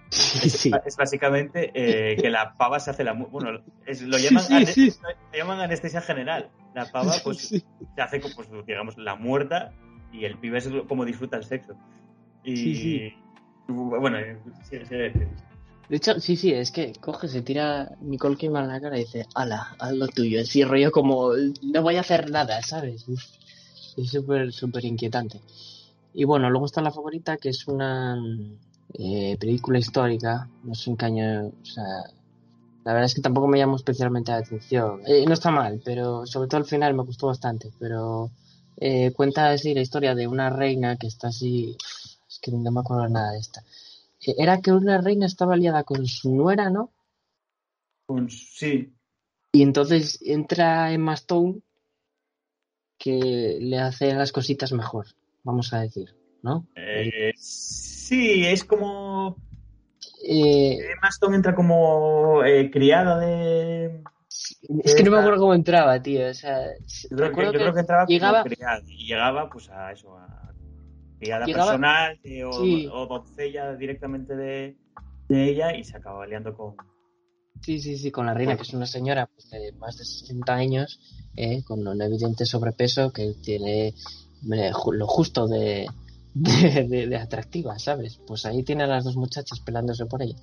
sí, 0.09 0.49
sí. 0.49 0.71
es 0.85 0.95
básicamente 0.95 1.71
eh, 1.73 2.15
que 2.15 2.29
la 2.29 2.55
pava 2.55 2.79
se 2.79 2.91
hace 2.91 3.03
la 3.03 3.11
bueno 3.11 3.59
es- 3.85 4.03
lo 4.03 4.17
llaman 4.17 4.43
Sí, 4.67 4.89
lo 5.01 5.37
llaman 5.37 5.59
anestesia 5.59 5.99
general 5.99 6.49
la 6.73 6.85
pava 6.91 7.15
pues 7.23 7.39
se 7.95 8.01
hace 8.01 8.21
como, 8.21 8.33
pues, 8.35 8.47
digamos 8.65 8.97
la 8.97 9.15
muerta 9.15 9.73
y 10.13 10.23
el 10.23 10.37
pibe 10.37 10.59
es 10.59 10.69
como 10.87 11.03
disfruta 11.03 11.35
el 11.35 11.43
sexo 11.43 11.75
y 12.43 12.55
Sí, 12.55 12.75
sí. 12.75 13.13
bueno 13.67 14.17
sí, 14.69 14.77
De 15.93 15.97
hecho, 15.97 16.19
sí, 16.19 16.35
sí, 16.37 16.51
es 16.51 16.71
que 16.71 16.91
coge, 16.93 17.27
se 17.27 17.43
tira 17.43 17.95
Nicole 18.01 18.35
Kidman 18.35 18.63
en 18.63 18.69
la 18.71 18.81
cara 18.81 18.97
y 18.97 19.01
dice, 19.01 19.27
ala, 19.35 19.75
haz 19.77 19.93
lo 19.93 20.07
tuyo. 20.07 20.41
Así 20.41 20.63
rollo 20.63 20.91
como, 20.91 21.33
no 21.61 21.81
voy 21.83 21.97
a 21.97 21.99
hacer 21.99 22.31
nada, 22.31 22.63
¿sabes? 22.63 23.05
Es 23.95 24.09
súper, 24.09 24.51
súper 24.51 24.85
inquietante. 24.85 25.39
Y 26.11 26.23
bueno, 26.23 26.49
luego 26.49 26.65
está 26.65 26.81
la 26.81 26.89
favorita, 26.89 27.37
que 27.37 27.49
es 27.49 27.67
una 27.67 28.17
eh, 28.95 29.37
película 29.39 29.77
histórica, 29.77 30.49
no 30.63 30.73
sé 30.73 30.89
en 30.89 30.97
qué 30.97 31.05
año, 31.05 31.45
o 31.61 31.65
sea, 31.65 31.83
la 32.85 32.93
verdad 32.93 33.05
es 33.05 33.13
que 33.13 33.21
tampoco 33.21 33.47
me 33.47 33.59
llamó 33.59 33.75
especialmente 33.75 34.31
la 34.31 34.37
atención. 34.39 35.01
Eh, 35.05 35.25
no 35.27 35.35
está 35.35 35.51
mal, 35.51 35.79
pero 35.85 36.25
sobre 36.25 36.47
todo 36.47 36.57
al 36.57 36.65
final 36.65 36.95
me 36.95 37.03
gustó 37.03 37.27
bastante, 37.27 37.71
pero 37.77 38.31
eh, 38.77 39.11
cuenta 39.11 39.51
así 39.51 39.75
la 39.75 39.81
historia 39.81 40.15
de 40.15 40.25
una 40.25 40.49
reina 40.49 40.97
que 40.97 41.05
está 41.05 41.27
así, 41.27 41.77
es 42.27 42.39
que 42.41 42.51
no 42.51 42.71
me 42.71 42.79
acuerdo 42.79 43.07
nada 43.09 43.33
de 43.33 43.37
esta. 43.37 43.63
Era 44.37 44.61
que 44.61 44.71
una 44.71 44.99
reina 45.01 45.25
estaba 45.25 45.55
liada 45.55 45.83
con 45.83 46.05
su 46.07 46.33
nuera, 46.35 46.69
¿no? 46.69 46.91
Con- 48.05 48.29
sí 48.29 48.93
Y 49.51 49.61
entonces 49.61 50.19
entra 50.21 50.91
Emma 50.91 51.13
Stone 51.13 51.61
que 52.97 53.57
le 53.59 53.79
hace 53.79 54.13
las 54.13 54.31
cositas 54.31 54.71
mejor, 54.71 55.07
vamos 55.43 55.73
a 55.73 55.81
decir, 55.81 56.15
¿no? 56.41 56.67
Eh, 56.75 57.31
sí 57.35 58.45
es 58.45 58.63
como 58.63 59.37
Eh, 60.25 60.77
Emma 60.91 61.09
Stone 61.09 61.35
entra 61.35 61.53
como 61.53 62.43
eh, 62.45 62.69
criada 62.71 63.19
de 63.19 64.03
es 64.83 64.95
que 64.95 65.03
no 65.03 65.11
me 65.11 65.17
acuerdo 65.19 65.41
cómo 65.41 65.53
entraba, 65.53 66.01
tío. 66.01 66.27
O 66.29 66.33
sea, 66.33 66.65
Yo 66.71 66.77
creo, 67.09 67.17
que, 67.17 67.23
recuerdo 67.27 67.51
yo 67.53 67.59
creo 67.59 67.73
que 67.73 67.79
entraba 67.81 68.05
llegaba- 68.05 68.41
como 68.43 68.55
criada 68.55 68.81
y 68.87 69.05
llegaba 69.05 69.49
pues 69.49 69.69
a 69.69 69.91
eso, 69.91 70.17
a 70.17 70.52
criada 71.23 71.45
Llegaba- 71.45 71.71
personal 71.71 72.19
eh, 72.23 72.43
o, 72.43 72.51
Sí. 72.53 72.87
o 72.91 73.07
doncella 73.07 73.75
directamente 73.75 74.35
de, 74.35 74.77
de 75.29 75.49
ella 75.49 75.75
y 75.75 75.83
se 75.83 75.97
acaba 75.97 76.25
liando 76.27 76.53
con... 76.55 76.75
Sí, 77.61 77.79
sí, 77.79 77.97
sí, 77.97 78.11
con 78.11 78.25
la 78.25 78.33
reina, 78.33 78.57
que 78.57 78.63
es 78.63 78.73
una 78.73 78.85
señora 78.85 79.27
pues, 79.33 79.49
de 79.49 79.71
más 79.73 79.97
de 79.97 80.03
60 80.03 80.53
años, 80.53 80.99
eh, 81.37 81.63
con 81.63 81.87
un 81.87 82.01
evidente 82.01 82.45
sobrepeso 82.45 83.11
que 83.13 83.33
tiene 83.41 83.87
eh, 84.51 84.71
lo 84.91 85.07
justo 85.07 85.47
de, 85.47 85.87
de, 86.33 86.87
de- 86.89 87.07
de 87.07 87.15
atractiva, 87.17 87.79
¿sabes? 87.79 88.19
Pues 88.27 88.45
ahí 88.45 88.63
tiene 88.63 88.83
a 88.83 88.87
las 88.87 89.05
dos 89.05 89.15
muchachas 89.15 89.61
pelándose 89.61 90.05
por 90.07 90.21
ella. 90.21 90.35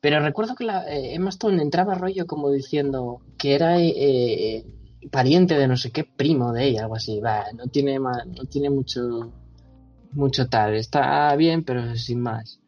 Pero 0.00 0.18
recuerdo 0.18 0.56
que 0.56 0.64
la, 0.64 0.84
eh, 0.92 1.14
Emma 1.14 1.30
Stone 1.30 1.62
entraba 1.62 1.94
rollo 1.94 2.26
como 2.26 2.50
diciendo 2.50 3.20
que 3.38 3.54
era 3.54 3.78
eh, 3.78 3.92
eh, 3.96 4.64
pariente 5.12 5.56
de 5.56 5.68
no 5.68 5.76
sé 5.76 5.92
qué 5.92 6.02
primo 6.02 6.52
de 6.52 6.64
ella, 6.66 6.82
algo 6.82 6.96
así. 6.96 7.20
Va, 7.20 7.44
no 7.56 7.68
tiene, 7.68 8.00
no 8.00 8.44
tiene 8.50 8.68
mucho, 8.68 9.32
mucho 10.12 10.48
tal. 10.48 10.74
Está 10.74 11.34
bien, 11.36 11.64
pero 11.64 11.94
sin 11.96 12.20
más. 12.20 12.60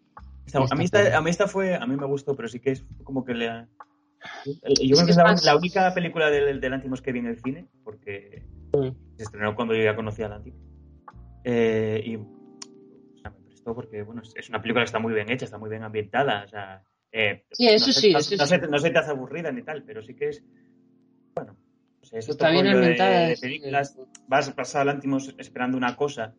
Esta- 0.47 0.59
a, 0.59 0.75
mí 0.77 0.85
Está 0.85 1.03
esta, 1.03 1.19
a 1.19 1.21
mí 1.21 1.31
esta 1.31 1.47
fue, 1.49 1.75
a 1.75 1.87
mí 1.87 1.97
me 1.97 2.07
gustó, 2.07 2.35
pero 2.37 2.49
sí 2.49 2.61
que 2.61 2.73
es 2.73 2.85
como 3.03 3.25
que 3.25 3.35
le 3.35 3.67
Yo 4.45 4.53
creo 4.63 5.05
que 5.07 5.11
es 5.13 5.17
la, 5.17 5.35
la 5.45 5.57
única 5.57 5.93
película 5.95 6.31
del, 6.31 6.61
del 6.61 6.71
Lantimos 6.71 7.01
que 7.03 7.13
vi 7.13 7.21
en 7.21 7.27
el 7.27 7.41
cine, 7.41 7.67
porque 7.83 8.43
Mm. 8.75 8.91
se 9.17 9.23
estrenó 9.23 9.55
cuando 9.55 9.75
yo 9.75 9.83
ya 9.85 9.95
conocía 9.97 10.27
a 10.27 10.31
Lantimos. 10.31 10.61
Eh, 11.45 12.03
y 12.05 12.17
o 12.17 13.17
sea, 13.23 13.31
me 13.31 13.41
prestó 13.47 13.75
porque, 13.75 14.03
bueno, 14.03 14.23
es- 14.35 14.49
una 14.49 14.61
película 14.61 14.83
que 14.83 14.87
está 14.87 14.99
muy 14.99 15.15
bien 15.15 15.31
hecha, 15.31 15.45
está 15.45 15.59
muy 15.59 15.71
bien 15.71 15.83
ambientada, 15.83 16.45
o 16.45 16.49
sea... 16.49 16.83
eh, 17.13 17.45
Sí, 17.53 17.69
eso 17.69 17.87
no 17.87 17.93
se- 17.93 18.01
sí, 18.01 18.13
no, 18.13 18.19
eso 18.19 18.37
no 18.37 18.47
sí. 18.47 18.49
se, 18.49 18.59
no 18.69 18.79
se 18.79 18.91
te 18.91 18.99
hace 18.99 19.11
aburrida 19.13 19.53
ni 19.53 19.63
tal, 19.63 19.83
pero 19.85 20.03
sí 20.03 20.15
que 20.15 20.31
es... 20.31 20.43
Bueno, 21.37 21.57
o 22.03 22.07
sea, 22.07 22.19
es 22.19 22.29
Está 22.29 22.51
bien 22.51 22.65
de- 22.67 22.73
ambientada. 22.73 23.27
de 23.27 23.33
es- 23.35 23.41
películas 23.41 23.97
vas, 24.27 24.55
vas 24.57 24.75
a 24.77 24.85
Lantimos 24.85 25.35
esperando 25.39 25.77
una 25.79 25.95
cosa. 25.97 26.35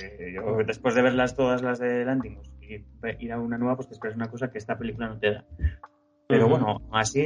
Eh, 0.00 0.32
yo, 0.34 0.56
después 0.66 0.94
de 0.94 1.02
verlas 1.02 1.34
todas 1.34 1.62
las 1.62 1.78
de 1.78 2.04
Lantimos 2.04 2.50
y 2.60 2.84
ir 3.24 3.32
a 3.32 3.38
una 3.40 3.58
nueva, 3.58 3.76
pues 3.76 3.88
te 3.88 3.94
esperas 3.94 4.16
una 4.16 4.30
cosa 4.30 4.50
que 4.50 4.58
esta 4.58 4.76
película 4.78 5.08
no 5.08 5.18
te 5.18 5.32
da. 5.32 5.44
Pero 6.28 6.48
bueno, 6.48 6.80
así 6.92 7.24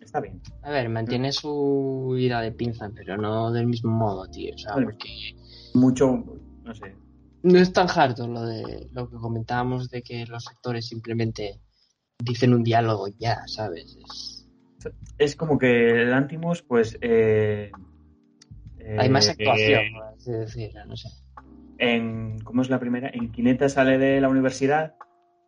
está 0.00 0.20
bien. 0.20 0.40
A 0.62 0.70
ver, 0.70 0.88
mantiene 0.88 1.30
su 1.32 2.16
ida 2.18 2.40
de 2.40 2.52
pinza, 2.52 2.90
pero 2.94 3.16
no 3.16 3.52
del 3.52 3.66
mismo 3.66 3.90
modo, 3.92 4.26
tío. 4.28 4.54
O 4.54 4.58
sea, 4.58 4.74
Vale. 4.74 4.86
porque 4.86 5.08
Mucho, 5.74 6.24
no 6.64 6.74
sé. 6.74 6.96
no 7.44 7.58
es 7.58 7.72
tan 7.72 7.86
harto 7.88 8.26
lo 8.26 8.42
de 8.42 8.88
lo 8.92 9.08
que 9.08 9.16
comentábamos 9.16 9.88
de 9.90 10.02
que 10.02 10.26
los 10.26 10.48
actores 10.48 10.86
simplemente 10.88 11.60
dicen 12.18 12.52
un 12.54 12.64
diálogo 12.64 13.06
ya, 13.18 13.46
¿sabes? 13.46 13.96
Es- 13.96 14.44
Es 15.18 15.36
como 15.36 15.58
que 15.58 16.04
Lantimos, 16.04 16.62
pues. 16.62 16.96
eh, 17.00 17.70
hay 18.96 19.08
más 19.08 19.28
eh, 19.28 19.30
actuación, 19.32 19.80
eh, 19.84 19.90
por 19.92 20.02
así 20.04 20.30
decirlo, 20.32 20.84
no 20.86 20.96
sé. 20.96 21.08
En, 21.78 22.40
¿Cómo 22.40 22.62
es 22.62 22.70
la 22.70 22.80
primera? 22.80 23.10
En 23.12 23.30
Quineta 23.32 23.68
sale 23.68 23.98
de 23.98 24.20
la 24.20 24.28
universidad. 24.28 24.94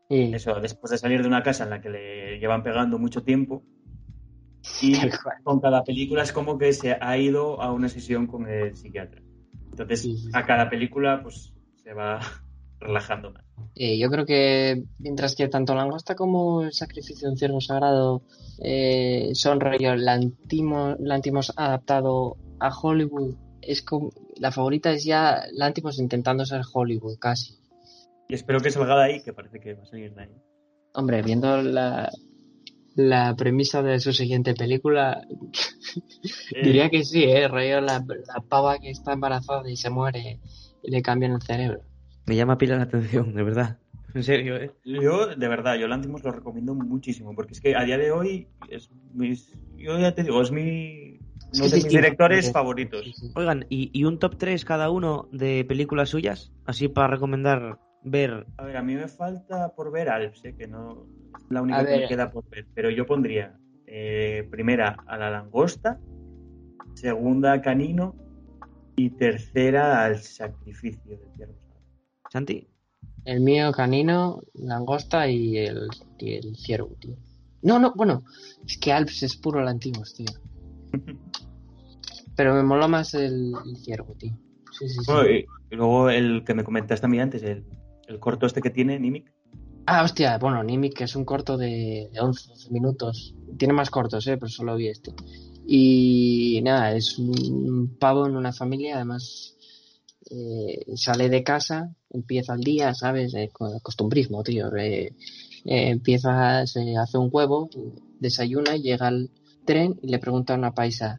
Eso, 0.08 0.58
después 0.60 0.90
de 0.90 0.98
salir 0.98 1.22
de 1.22 1.28
una 1.28 1.42
casa 1.44 1.62
en 1.64 1.70
la 1.70 1.80
que 1.80 1.88
le 1.88 2.38
llevan 2.40 2.64
pegando 2.64 2.98
mucho 2.98 3.22
tiempo. 3.22 3.62
Y 4.82 4.94
con 5.44 5.60
cada 5.60 5.84
película 5.84 6.22
es 6.22 6.32
como 6.32 6.58
que 6.58 6.72
se 6.72 6.96
ha 7.00 7.16
ido 7.16 7.60
a 7.62 7.72
una 7.72 7.88
sesión 7.88 8.26
con 8.26 8.48
el 8.48 8.76
psiquiatra. 8.76 9.22
Entonces, 9.70 10.00
Sí, 10.02 10.16
sí, 10.16 10.24
sí. 10.24 10.30
a 10.32 10.44
cada 10.44 10.68
película, 10.68 11.20
pues 11.22 11.54
se 11.76 11.94
va 11.94 12.20
relajando 12.80 13.32
más. 13.32 13.44
Eh, 13.76 13.98
yo 13.98 14.10
creo 14.10 14.26
que 14.26 14.82
mientras 14.98 15.36
que 15.36 15.48
tanto 15.48 15.74
Langosta 15.74 16.14
como 16.14 16.62
el 16.62 16.72
sacrificio 16.72 17.28
de 17.28 17.32
un 17.32 17.38
ciervo 17.38 17.60
sagrado 17.60 18.22
eh, 18.62 19.30
son 19.34 19.60
rollo 19.60 19.94
Lantimos, 19.94 20.96
Lantimos 20.98 21.52
adaptado 21.56 22.36
a 22.58 22.70
Hollywood, 22.76 23.36
es 23.62 23.82
como 23.82 24.12
la 24.36 24.52
favorita 24.52 24.90
es 24.92 25.04
ya 25.04 25.42
Lantimos 25.52 25.98
intentando 25.98 26.44
ser 26.44 26.62
Hollywood 26.72 27.18
casi. 27.18 27.58
Y 28.28 28.34
espero 28.34 28.60
que 28.60 28.70
salga 28.70 28.96
de 28.96 29.04
ahí, 29.04 29.22
que 29.22 29.32
parece 29.32 29.60
que 29.60 29.74
va 29.74 29.82
a 29.82 29.86
salir 29.86 30.14
de 30.14 30.22
ahí. 30.22 30.30
Hombre, 30.94 31.22
viendo 31.22 31.62
la, 31.62 32.10
la 32.94 33.34
premisa 33.36 33.82
de 33.82 33.98
su 34.00 34.12
siguiente 34.12 34.54
película, 34.54 35.22
Eh, 36.52 36.62
diría 36.62 36.90
que 36.90 37.04
sí, 37.04 37.24
¿eh? 37.24 37.48
Rollo 37.48 37.80
la, 37.80 38.04
la 38.04 38.40
pava 38.48 38.78
que 38.78 38.90
está 38.90 39.12
embarazada 39.12 39.68
y 39.70 39.76
se 39.76 39.90
muere 39.90 40.40
y 40.82 40.90
le 40.90 41.02
cambian 41.02 41.32
el 41.32 41.42
cerebro. 41.42 41.80
Me 42.26 42.36
llama 42.36 42.58
pila 42.58 42.76
la 42.76 42.84
atención, 42.84 43.34
de 43.34 43.42
verdad. 43.42 43.78
En 44.14 44.22
serio, 44.22 44.56
¿eh? 44.56 44.72
Yo, 44.84 45.28
de 45.28 45.48
verdad, 45.48 45.76
yo 45.76 45.86
Lantimos 45.86 46.22
lo 46.24 46.32
recomiendo 46.32 46.74
muchísimo, 46.74 47.34
porque 47.34 47.52
es 47.52 47.60
que 47.60 47.76
a 47.76 47.84
día 47.84 47.96
de 47.96 48.10
hoy 48.10 48.48
es 48.68 48.90
mis, 49.14 49.56
yo 49.76 49.98
ya 49.98 50.14
te 50.14 50.24
digo, 50.24 50.42
es 50.42 50.50
mi, 50.50 51.18
Mis 51.52 51.60
distinto. 51.72 51.88
directores 51.88 52.46
Sí, 52.46 52.52
favoritos. 52.52 53.04
sí, 53.04 53.12
sí. 53.12 53.32
Oigan, 53.34 53.66
¿y, 53.68 53.90
y 53.92 54.04
un 54.04 54.18
top 54.18 54.36
3 54.38 54.64
cada 54.64 54.90
uno 54.90 55.28
de 55.32 55.64
películas 55.64 56.08
suyas? 56.10 56.52
Así 56.64 56.88
para 56.88 57.08
recomendar 57.08 57.78
ver. 58.02 58.46
A 58.56 58.64
ver, 58.64 58.76
a 58.76 58.82
mí 58.82 58.94
me 58.94 59.08
falta 59.08 59.74
por 59.74 59.90
ver 59.90 60.08
Alps, 60.08 60.44
eh, 60.44 60.54
que 60.56 60.66
no 60.68 61.06
es 61.36 61.44
la 61.50 61.62
única 61.62 61.84
que 61.86 61.96
me 61.98 62.08
queda 62.08 62.30
por 62.30 62.48
ver, 62.48 62.66
pero 62.74 62.90
yo 62.90 63.06
pondría 63.06 63.58
eh, 63.86 64.46
primera 64.50 64.96
a 65.06 65.16
la 65.18 65.30
langosta, 65.30 65.98
segunda 66.94 67.52
a 67.52 67.60
Canino 67.62 68.14
y 68.96 69.10
tercera 69.10 70.04
al 70.04 70.18
sacrificio 70.18 71.16
de 71.18 71.26
ciervos. 71.34 71.56
Santi, 72.30 72.68
El 73.24 73.40
mío, 73.40 73.72
canino, 73.72 74.40
langosta 74.54 75.28
y 75.28 75.56
el, 75.58 75.88
y 76.18 76.34
el 76.34 76.56
ciervo, 76.56 76.94
tío. 77.00 77.16
No, 77.62 77.78
no, 77.78 77.92
bueno, 77.96 78.22
es 78.64 78.78
que 78.78 78.92
Alps 78.92 79.22
es 79.24 79.36
puro 79.36 79.60
lantimos, 79.62 80.14
tío. 80.14 80.26
Pero 82.40 82.54
me 82.54 82.62
mola 82.62 82.88
más 82.88 83.12
el, 83.12 83.52
el 83.66 83.76
ciervo, 83.76 84.14
tío. 84.14 84.32
Sí, 84.72 84.88
sí, 84.88 85.00
sí. 85.04 85.12
Bueno, 85.12 85.28
y 85.28 85.46
y 85.70 85.76
luego 85.76 86.08
el 86.08 86.42
que 86.42 86.54
me 86.54 86.64
comentaste 86.64 87.04
a 87.04 87.08
mí 87.10 87.20
antes, 87.20 87.42
el, 87.42 87.66
el 88.08 88.18
corto 88.18 88.46
este 88.46 88.62
que 88.62 88.70
tiene, 88.70 88.98
Nimic. 88.98 89.30
Ah, 89.84 90.02
hostia, 90.02 90.38
bueno, 90.38 90.64
Nimic 90.64 91.02
es 91.02 91.14
un 91.16 91.26
corto 91.26 91.58
de, 91.58 92.08
de 92.10 92.18
11, 92.18 92.48
12 92.48 92.70
minutos. 92.70 93.34
Tiene 93.58 93.74
más 93.74 93.90
cortos, 93.90 94.26
eh, 94.26 94.38
pero 94.38 94.48
solo 94.48 94.74
vi 94.74 94.88
este. 94.88 95.12
Y 95.66 96.62
nada, 96.64 96.94
es 96.94 97.18
un 97.18 97.98
pavo 98.00 98.26
en 98.26 98.36
una 98.36 98.54
familia, 98.54 98.96
además 98.96 99.54
eh, 100.30 100.86
sale 100.96 101.28
de 101.28 101.44
casa, 101.44 101.94
empieza 102.08 102.54
el 102.54 102.60
día, 102.60 102.94
¿sabes? 102.94 103.34
Eh, 103.34 103.50
con 103.52 103.74
el 103.74 103.82
costumbrismo, 103.82 104.42
tío. 104.42 104.74
Eh, 104.76 105.14
eh, 105.66 105.90
empieza, 105.90 106.66
se 106.66 106.96
hace 106.96 107.18
un 107.18 107.28
huevo, 107.30 107.68
desayuna, 108.18 108.78
llega 108.78 109.08
al 109.08 109.28
tren 109.66 110.00
y 110.02 110.08
le 110.08 110.18
pregunta 110.18 110.54
a 110.54 110.56
una 110.56 110.72
paisa, 110.72 111.18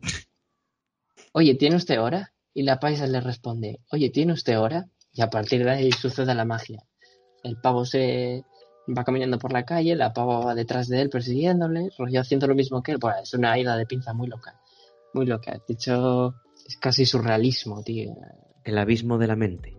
oye, 1.33 1.55
¿tiene 1.55 1.75
usted 1.75 2.01
hora? 2.01 2.33
Y 2.53 2.63
la 2.63 2.79
paisa 2.79 3.07
le 3.07 3.21
responde, 3.21 3.79
oye, 3.91 4.09
¿tiene 4.09 4.33
usted 4.33 4.59
hora? 4.59 4.87
Y 5.13 5.21
a 5.21 5.29
partir 5.29 5.63
de 5.63 5.71
ahí 5.71 5.91
sucede 5.91 6.33
la 6.35 6.45
magia. 6.45 6.83
El 7.43 7.57
pavo 7.59 7.85
se 7.85 8.43
va 8.97 9.03
caminando 9.03 9.37
por 9.37 9.53
la 9.53 9.63
calle, 9.63 9.95
la 9.95 10.13
pava 10.13 10.39
va 10.39 10.55
detrás 10.55 10.87
de 10.87 11.01
él 11.01 11.09
persiguiéndole, 11.09 11.89
rollo 11.97 12.19
haciendo 12.21 12.47
lo 12.47 12.55
mismo 12.55 12.81
que 12.81 12.93
él. 12.93 12.97
Bueno, 12.99 13.17
es 13.23 13.33
una 13.33 13.57
ida 13.57 13.77
de 13.77 13.85
pinza 13.85 14.13
muy 14.13 14.27
loca. 14.27 14.59
Muy 15.13 15.25
loca. 15.25 15.53
De 15.67 15.73
hecho, 15.73 16.35
es 16.67 16.77
casi 16.77 17.05
surrealismo, 17.05 17.83
tío. 17.83 18.13
el 18.63 18.77
abismo 18.77 19.17
de 19.17 19.27
la 19.27 19.35
mente. 19.35 19.75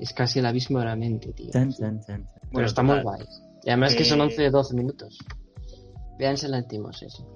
Es 0.00 0.12
casi 0.12 0.38
el 0.38 0.46
abismo 0.46 0.78
de 0.78 0.86
la 0.86 0.96
mente, 0.96 1.32
tío. 1.32 1.50
Pero 2.52 2.66
está 2.66 2.82
muy 2.82 3.00
guay. 3.02 3.24
Y 3.62 3.70
además 3.70 3.94
que 3.94 4.04
son 4.04 4.20
Eh, 4.20 4.24
11 4.24 4.50
12 4.50 4.74
minutos. 4.74 5.18
Véanse 6.18 6.46
el 6.46 6.54
Antimos 6.54 7.02
eso. 7.02 7.26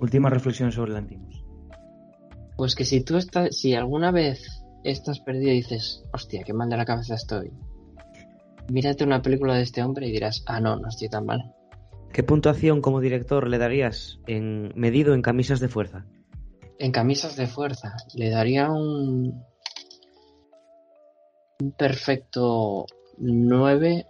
Última 0.00 0.28
reflexión 0.30 0.72
sobre 0.72 0.92
Lantimos. 0.92 1.35
Pues 2.56 2.74
que 2.74 2.84
si 2.84 3.02
tú 3.02 3.16
estás, 3.16 3.56
si 3.56 3.74
alguna 3.74 4.10
vez 4.10 4.62
estás 4.84 5.20
perdido 5.20 5.52
y 5.52 5.56
dices, 5.56 6.02
hostia, 6.12 6.42
qué 6.44 6.52
mal 6.52 6.68
de 6.68 6.76
la 6.76 6.84
cabeza 6.84 7.14
estoy, 7.14 7.52
mírate 8.70 9.04
una 9.04 9.22
película 9.22 9.54
de 9.54 9.62
este 9.62 9.82
hombre 9.82 10.08
y 10.08 10.12
dirás, 10.12 10.42
ah, 10.46 10.60
no, 10.60 10.76
no 10.76 10.88
estoy 10.88 11.08
tan 11.08 11.26
mal. 11.26 11.52
¿Qué 12.12 12.22
puntuación 12.22 12.80
como 12.80 13.00
director 13.00 13.48
le 13.48 13.58
darías 13.58 14.20
en 14.26 14.72
medido 14.74 15.14
en 15.14 15.22
camisas 15.22 15.60
de 15.60 15.68
fuerza? 15.68 16.06
En 16.78 16.92
camisas 16.92 17.36
de 17.36 17.46
fuerza, 17.46 17.96
le 18.14 18.30
daría 18.30 18.70
un, 18.70 19.44
un 21.60 21.72
perfecto 21.72 22.86
9 23.18 24.06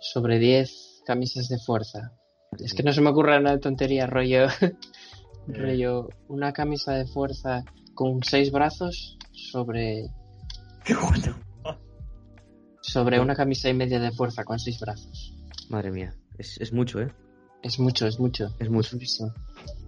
sobre 0.00 0.38
10 0.38 1.02
camisas 1.04 1.48
de 1.48 1.58
fuerza. 1.58 2.12
Es 2.58 2.74
que 2.74 2.82
no 2.82 2.92
se 2.92 3.00
me 3.00 3.10
ocurre 3.10 3.38
una 3.38 3.58
tontería, 3.58 4.06
rollo, 4.06 4.46
rollo, 5.48 6.08
una 6.28 6.52
camisa 6.52 6.92
de 6.92 7.06
fuerza 7.06 7.64
con 7.94 8.22
6 8.22 8.50
brazos 8.52 9.18
sobre, 9.32 10.06
¡Qué 10.84 10.94
bueno! 10.94 11.36
sobre 12.80 13.18
una 13.20 13.34
camisa 13.34 13.68
y 13.68 13.74
media 13.74 13.98
de 13.98 14.12
fuerza 14.12 14.44
con 14.44 14.58
6 14.58 14.78
brazos. 14.80 15.34
Madre 15.70 15.90
mía, 15.90 16.14
es, 16.38 16.60
es 16.60 16.72
mucho, 16.72 17.00
¿eh? 17.00 17.08
Es 17.62 17.78
mucho, 17.78 18.06
es 18.06 18.20
mucho. 18.20 18.48
Es 18.58 18.68
mucho. 18.68 18.98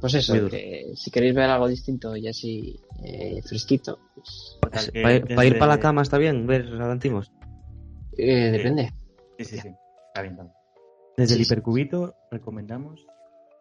Pues 0.00 0.14
eso, 0.14 0.48
que 0.48 0.92
si 0.94 1.10
queréis 1.10 1.34
ver 1.34 1.50
algo 1.50 1.68
distinto 1.68 2.16
y 2.16 2.26
así 2.28 2.80
eh, 3.04 3.40
fresquito, 3.46 3.98
pues, 4.14 4.58
que 4.92 5.02
Para 5.34 5.46
ir 5.46 5.58
para 5.58 5.74
la 5.74 5.80
cama 5.80 6.00
está 6.02 6.16
bien 6.16 6.46
ver 6.46 6.62
a 6.68 6.88
Lantimos. 6.88 7.30
eh, 8.16 8.50
depende. 8.50 8.92
Sí, 9.38 9.44
sí, 9.44 9.58
sí. 9.58 9.68
Está 10.08 10.22
bien, 10.22 10.32
está 10.32 10.42
bien. 10.44 10.54
Desde 11.18 11.34
Sí, 11.34 11.40
el 11.40 11.46
sí. 11.46 11.52
hipercubito 11.52 12.14
recomendamos 12.30 13.04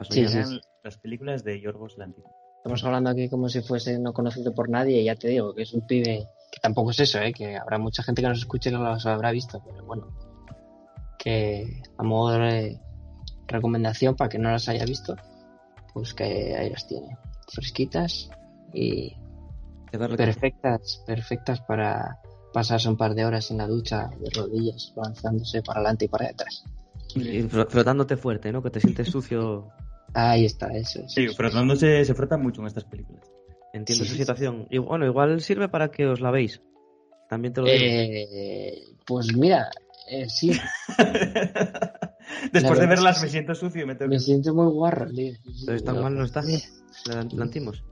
Sí, 0.10 0.26
sí. 0.28 0.40
Las 0.86 0.98
películas 0.98 1.44
de 1.44 1.60
Yorgos 1.60 1.98
Lantimos. 1.98 2.32
Estamos 2.58 2.84
hablando 2.84 3.10
aquí 3.10 3.28
como 3.28 3.50
si 3.50 3.62
fuese 3.62 3.98
no 4.00 4.14
conocido 4.14 4.54
por 4.54 4.70
nadie, 4.70 5.02
y 5.02 5.06
ya 5.06 5.16
te 5.16 5.28
digo 5.30 5.54
que 5.54 5.64
es 5.64 5.74
un 5.74 5.86
pibe 5.86 6.28
que 6.52 6.60
tampoco 6.62 6.92
es 6.92 7.00
eso, 7.00 7.20
¿eh? 7.20 7.34
que 7.34 7.58
habrá 7.58 7.78
mucha 7.80 8.04
gente 8.04 8.22
que 8.22 8.28
nos 8.30 8.38
escuche 8.38 8.70
que 8.70 8.78
los 8.78 9.06
habrá 9.08 9.32
visto, 9.32 9.62
pero 9.66 9.84
bueno, 9.84 10.16
que 11.18 11.82
a 11.98 12.04
modo 12.04 12.38
de 12.38 12.80
recomendación 13.48 14.16
para 14.16 14.30
que 14.30 14.38
no 14.40 14.52
las 14.52 14.70
haya 14.70 14.86
visto, 14.86 15.16
pues 15.94 16.14
que 16.14 16.56
ahí 16.56 16.70
las 16.70 16.88
tiene, 16.88 17.18
fresquitas 17.52 18.30
y 18.74 19.16
perfectas, 20.18 21.04
perfectas 21.08 21.62
para 21.62 22.20
pasarse 22.54 22.90
un 22.90 22.98
par 22.98 23.16
de 23.16 23.26
horas 23.26 23.50
en 23.52 23.58
la 23.58 23.68
ducha 23.68 24.10
de 24.20 24.30
rodillas, 24.30 24.94
avanzándose 24.98 25.62
para 25.64 25.80
adelante 25.80 26.06
y 26.06 26.08
para 26.10 26.28
detrás. 26.28 26.64
y 27.16 27.42
fro- 27.44 27.68
frotándote 27.68 28.18
fuerte, 28.18 28.52
¿no? 28.52 28.62
Que 28.62 28.70
te 28.70 28.80
sientes 28.80 29.10
sucio. 29.10 29.70
Ahí 30.16 30.46
está, 30.46 30.68
eso 30.76 31.02
es. 31.04 31.14
Sí, 31.14 31.28
frotándose 31.28 32.04
se 32.06 32.16
frotan 32.16 32.42
mucho 32.42 32.62
en 32.62 32.68
estas 32.68 32.86
películas. 32.86 33.30
Entiendo 33.74 34.04
Sí, 34.06 34.10
esa 34.10 34.14
sí. 34.14 34.20
situación. 34.20 34.68
Y 34.70 34.78
bueno, 34.78 35.06
igual 35.06 35.42
sirve 35.42 35.68
para 35.70 35.92
que 35.92 36.08
os 36.08 36.22
la 36.22 36.32
veis. 36.32 36.62
También 37.30 37.54
te 37.54 37.62
lo 37.62 37.68
digo. 37.68 37.80
Eh, 37.84 38.84
pues 39.06 39.36
mira, 39.36 39.70
Eh, 40.10 40.28
sí, 40.30 40.52
Después 42.54 42.80
de 42.80 42.88
verlas 42.88 43.22
me 43.22 43.28
siento 43.30 43.54
sucio 43.56 43.84
y 43.84 43.86
me 43.86 43.96
tengo 43.96 44.12
me 44.12 44.20
siento 44.20 44.54
muy 44.54 44.72
guarro, 44.72 45.10
tío. 45.12 45.34
Tan 45.84 46.02
mal 46.02 46.16
no 46.16 46.24
está. 46.24 46.42
Eh, 46.42 46.62
La 47.08 47.24
lantimos. 47.34 47.84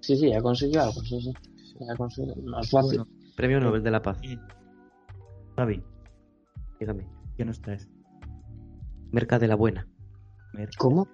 Sí, 0.00 0.16
sí, 0.16 0.30
ya 0.30 0.40
consiguió 0.40 0.82
algo, 0.82 1.00
sí, 1.02 1.20
sí. 1.20 1.32
Ya 1.80 1.94
consiguió 1.96 2.34
más 2.44 2.70
fácil. 2.70 2.98
Bueno, 2.98 3.08
Premio 3.36 3.60
Nobel 3.60 3.82
de 3.82 3.90
la 3.90 4.02
Paz. 4.02 4.18
Javi, 5.56 5.82
Dígame. 6.78 7.06
¿qué 7.36 7.44
nos 7.44 7.60
traes? 7.60 7.88
Merca 9.10 9.38
de 9.38 9.48
la 9.48 9.56
Buena. 9.56 9.88
¿Cómo? 10.78 11.08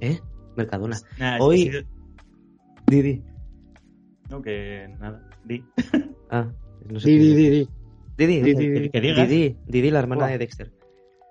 ¿Eh? 0.00 0.18
Mercadona. 0.56 0.96
Nah, 1.18 1.34
es 1.34 1.38
que 1.38 1.44
Hoy- 1.44 1.58
sido- 1.70 1.82
Didi. 2.86 3.22
No, 4.28 4.42
que 4.42 4.88
nada. 4.98 5.28
Di. 5.44 5.64
Ah, 6.32 6.48
no 6.88 7.00
sé 7.00 7.10
Di, 7.10 7.18
di, 7.18 7.34
di, 7.34 7.50
di. 7.50 7.68
Didi, 8.16 8.36
Di, 8.42 8.54
Didi, 8.54 8.68
di, 8.70 8.80
di. 8.82 8.90
Que 8.90 9.00
digas. 9.00 9.28
Didi, 9.28 9.56
Didi, 9.66 9.90
la 9.90 9.98
hermana 9.98 10.26
de 10.28 10.38
Dexter. 10.38 10.70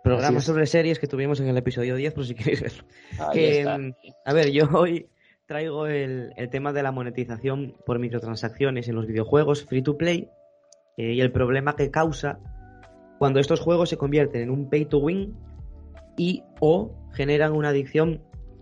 Programa 0.04 0.40
sobre 0.42 0.66
series 0.66 1.00
que 1.00 1.08
tuvimos 1.08 1.40
en 1.40 1.48
el 1.48 1.56
episodio 1.58 1.96
10, 1.96 2.14
por 2.14 2.26
si 2.26 2.36
queréis 2.36 2.62
verlo. 2.62 2.84
Que, 3.32 3.66
mm, 3.66 3.92
a 4.26 4.34
ver, 4.34 4.52
yo 4.52 4.68
hoy 4.74 5.08
traigo 5.46 5.88
el, 5.88 6.34
el 6.36 6.50
tema 6.50 6.74
de 6.74 6.84
la 6.84 6.92
monetización 6.92 7.76
por 7.86 7.98
microtransacciones 8.00 8.88
en 8.90 8.96
los 8.96 9.08
videojuegos 9.08 9.66
free 9.66 9.82
to 9.82 9.98
play 9.98 10.30
eh, 10.98 11.14
y 11.14 11.22
el 11.22 11.32
problema 11.32 11.76
que 11.76 11.90
causa 11.92 12.40
cuando 13.20 13.40
estos 13.40 13.60
juegos 13.62 13.90
se 13.90 13.98
convierten 13.98 14.42
en 14.42 14.50
un 14.50 14.70
pay 14.70 14.86
to 14.86 14.98
win 15.00 15.36
y 16.18 16.44
o 16.60 16.92
generan 17.14 17.54
una 17.54 17.70
adicción 17.70 18.22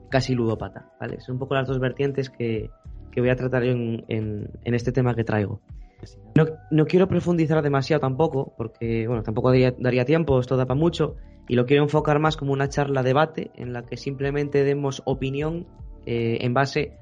casi 0.09 0.33
ludópata, 0.35 0.91
¿vale? 0.99 1.19
Son 1.21 1.33
un 1.35 1.39
poco 1.39 1.55
las 1.55 1.67
dos 1.67 1.79
vertientes 1.79 2.29
que, 2.29 2.69
que 3.11 3.21
voy 3.21 3.29
a 3.29 3.35
tratar 3.35 3.63
en, 3.63 4.03
en- 4.07 4.49
en 4.63 4.73
este 4.73 4.91
tema 4.91 5.15
que 5.15 5.23
traigo. 5.23 5.61
No, 6.35 6.45
no 6.69 6.85
quiero 6.85 7.07
profundizar 7.07 7.61
demasiado 7.63 8.01
tampoco, 8.01 8.53
porque 8.57 9.07
bueno, 9.07 9.23
tampoco 9.23 9.49
daría, 9.49 9.73
daría 9.77 10.05
tiempo, 10.05 10.39
esto 10.39 10.55
da 10.55 10.65
para 10.65 10.79
mucho, 10.79 11.15
y 11.47 11.55
lo 11.55 11.65
quiero 11.65 11.83
enfocar 11.83 12.19
más 12.19 12.37
como 12.37 12.53
una 12.53 12.69
charla 12.69 13.01
debate 13.03 13.51
en 13.55 13.73
la 13.73 13.83
que 13.83 13.97
simplemente 13.97 14.63
demos 14.63 15.01
opinión 15.05 15.65
eh, 16.05 16.37
en 16.41 16.53
base, 16.53 16.93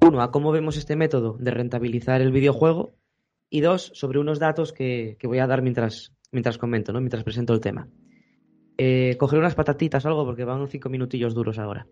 uno, 0.00 0.20
a 0.22 0.30
cómo 0.32 0.50
vemos 0.50 0.76
este 0.76 0.96
método 0.96 1.36
de 1.38 1.50
rentabilizar 1.52 2.20
el 2.20 2.32
videojuego, 2.32 2.94
y 3.48 3.60
dos, 3.60 3.92
sobre 3.94 4.18
unos 4.18 4.38
datos 4.38 4.72
que, 4.72 5.16
que 5.20 5.26
voy 5.26 5.38
a 5.38 5.46
dar 5.46 5.62
mientras, 5.62 6.12
mientras 6.32 6.56
comento, 6.58 6.92
¿no? 6.92 7.00
mientras 7.00 7.22
presento 7.22 7.52
el 7.52 7.60
tema. 7.60 7.86
Eh, 8.78 9.16
cogeré 9.18 9.40
unas 9.40 9.54
patatitas 9.54 10.04
o 10.04 10.08
algo 10.08 10.24
porque 10.24 10.44
van 10.44 10.66
cinco 10.66 10.88
minutillos 10.88 11.34
duros 11.34 11.58
ahora. 11.58 11.86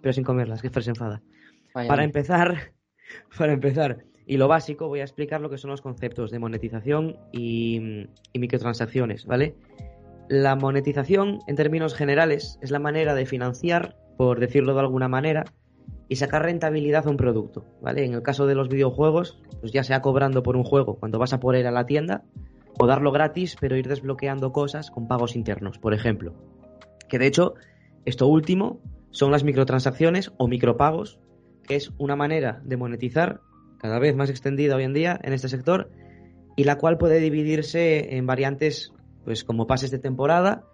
Pero 0.00 0.12
sin 0.12 0.24
comerlas, 0.24 0.62
que 0.62 0.70
se 0.70 0.90
enfada. 0.90 1.22
Vaya, 1.74 1.88
Para 1.88 2.04
empezar, 2.04 2.72
para 3.38 3.52
empezar, 3.52 4.04
y 4.26 4.36
lo 4.36 4.48
básico, 4.48 4.88
voy 4.88 5.00
a 5.00 5.04
explicar 5.04 5.40
lo 5.40 5.50
que 5.50 5.58
son 5.58 5.70
los 5.70 5.80
conceptos 5.80 6.30
de 6.30 6.38
monetización 6.38 7.16
y, 7.32 8.06
y 8.32 8.38
microtransacciones, 8.38 9.26
¿vale? 9.26 9.54
La 10.28 10.56
monetización, 10.56 11.40
en 11.46 11.56
términos 11.56 11.94
generales, 11.94 12.58
es 12.60 12.70
la 12.70 12.78
manera 12.78 13.14
de 13.14 13.24
financiar, 13.24 13.96
por 14.18 14.40
decirlo 14.40 14.74
de 14.74 14.80
alguna 14.80 15.08
manera, 15.08 15.44
y 16.08 16.16
sacar 16.16 16.42
rentabilidad 16.42 17.06
a 17.06 17.10
un 17.10 17.16
producto, 17.16 17.64
¿vale? 17.80 18.04
En 18.04 18.14
el 18.14 18.22
caso 18.22 18.46
de 18.46 18.54
los 18.54 18.68
videojuegos, 18.68 19.40
pues 19.60 19.72
ya 19.72 19.82
sea 19.82 20.00
cobrando 20.00 20.42
por 20.42 20.56
un 20.56 20.64
juego 20.64 20.98
cuando 20.98 21.18
vas 21.18 21.32
a 21.32 21.40
por 21.40 21.56
él 21.56 21.66
a 21.66 21.70
la 21.70 21.86
tienda, 21.86 22.24
o 22.78 22.86
darlo 22.86 23.12
gratis, 23.12 23.56
pero 23.60 23.76
ir 23.76 23.88
desbloqueando 23.88 24.52
cosas 24.52 24.90
con 24.90 25.08
pagos 25.08 25.36
internos, 25.36 25.78
por 25.78 25.94
ejemplo. 25.94 26.34
Que 27.08 27.18
de 27.18 27.26
hecho, 27.26 27.54
esto 28.04 28.26
último 28.26 28.80
son 29.10 29.30
las 29.30 29.44
microtransacciones 29.44 30.32
o 30.38 30.48
micropagos, 30.48 31.18
que 31.64 31.76
es 31.76 31.92
una 31.98 32.16
manera 32.16 32.60
de 32.64 32.76
monetizar 32.76 33.40
cada 33.78 33.98
vez 33.98 34.14
más 34.16 34.30
extendida 34.30 34.76
hoy 34.76 34.84
en 34.84 34.94
día 34.94 35.18
en 35.22 35.32
este 35.32 35.48
sector 35.48 35.90
y 36.56 36.64
la 36.64 36.78
cual 36.78 36.98
puede 36.98 37.20
dividirse 37.20 38.16
en 38.16 38.26
variantes 38.26 38.92
pues 39.24 39.44
como 39.44 39.66
pases 39.66 39.90
de 39.90 39.98
temporada, 39.98 40.64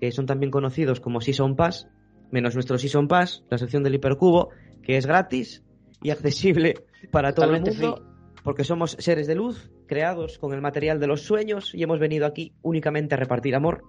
que 0.00 0.12
son 0.12 0.26
también 0.26 0.50
conocidos 0.50 1.00
como 1.00 1.20
Season 1.20 1.56
Pass, 1.56 1.88
menos 2.30 2.54
nuestro 2.54 2.78
Season 2.78 3.08
Pass, 3.08 3.44
la 3.50 3.58
sección 3.58 3.82
del 3.82 3.94
hipercubo, 3.96 4.50
que 4.82 4.96
es 4.96 5.06
gratis 5.06 5.62
y 6.02 6.10
accesible 6.10 6.74
para 7.10 7.32
todo 7.34 7.52
el 7.54 7.60
mundo, 7.62 8.06
porque 8.42 8.64
somos 8.64 8.96
seres 8.98 9.26
de 9.26 9.34
luz 9.34 9.70
creados 9.86 10.38
con 10.38 10.52
el 10.54 10.60
material 10.60 11.00
de 11.00 11.06
los 11.06 11.22
sueños 11.22 11.74
y 11.74 11.82
hemos 11.82 11.98
venido 11.98 12.26
aquí 12.26 12.54
únicamente 12.62 13.14
a 13.14 13.18
repartir 13.18 13.54
amor. 13.54 13.82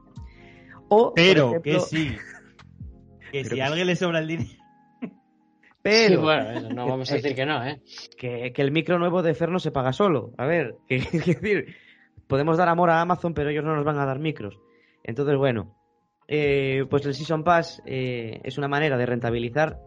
O, 0.89 1.07
por 1.07 1.13
Pero 1.15 1.49
ejemplo- 1.51 1.61
que 1.61 1.79
sí. 1.79 2.15
Que 3.43 3.49
si 3.49 3.55
que 3.55 3.61
a 3.61 3.67
alguien 3.67 3.87
le 3.87 3.95
sobra 3.97 4.19
el 4.19 4.27
dinero. 4.27 4.63
pero 5.81 6.15
Sí, 6.15 6.15
bueno, 6.15 6.51
eso, 6.51 6.69
no 6.69 6.87
vamos 6.87 7.11
a 7.11 7.15
decir 7.15 7.35
que 7.35 7.45
no, 7.45 7.65
¿eh? 7.65 7.81
que, 8.17 8.53
que 8.53 8.61
el 8.61 8.71
micro 8.71 8.97
nuevo 8.97 9.21
de 9.21 9.33
Fer 9.33 9.49
no 9.49 9.59
se 9.59 9.71
paga 9.71 9.91
solo. 9.91 10.33
A 10.37 10.45
ver, 10.45 10.77
que, 10.87 10.99
que 10.99 11.35
decir, 11.35 11.75
podemos 12.27 12.57
dar 12.57 12.69
amor 12.69 12.89
a 12.89 13.01
Amazon, 13.01 13.33
pero 13.33 13.49
ellos 13.49 13.65
no 13.65 13.75
nos 13.75 13.83
van 13.83 13.99
a 13.99 14.05
dar 14.05 14.19
micros. 14.19 14.57
Entonces, 15.03 15.35
bueno, 15.35 15.75
eh, 16.29 16.85
pues 16.89 17.05
el 17.05 17.13
Season 17.13 17.43
Pass 17.43 17.81
eh, 17.85 18.39
es 18.43 18.57
una 18.57 18.69
manera 18.69 18.97
de 18.97 19.05
rentabilizar 19.05 19.79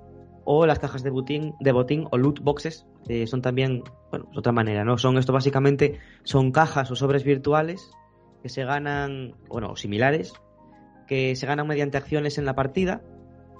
o 0.44 0.66
las 0.66 0.78
cajas 0.78 1.02
de 1.02 1.10
botín, 1.10 1.54
de 1.60 1.72
botín 1.72 2.06
o 2.10 2.18
loot 2.18 2.40
boxes 2.40 2.86
eh, 3.08 3.26
son 3.26 3.40
también, 3.40 3.82
bueno, 4.10 4.28
es 4.30 4.38
otra 4.38 4.52
manera, 4.52 4.84
¿no? 4.84 4.98
Son 4.98 5.16
esto 5.16 5.32
básicamente, 5.32 5.98
son 6.22 6.52
cajas 6.52 6.90
o 6.90 6.96
sobres 6.96 7.24
virtuales 7.24 7.90
que 8.42 8.50
se 8.50 8.64
ganan, 8.64 9.34
bueno, 9.48 9.70
o 9.70 9.76
similares, 9.76 10.34
que 11.06 11.34
se 11.34 11.46
ganan 11.46 11.66
mediante 11.66 11.96
acciones 11.96 12.36
en 12.36 12.44
la 12.44 12.54
partida 12.54 13.02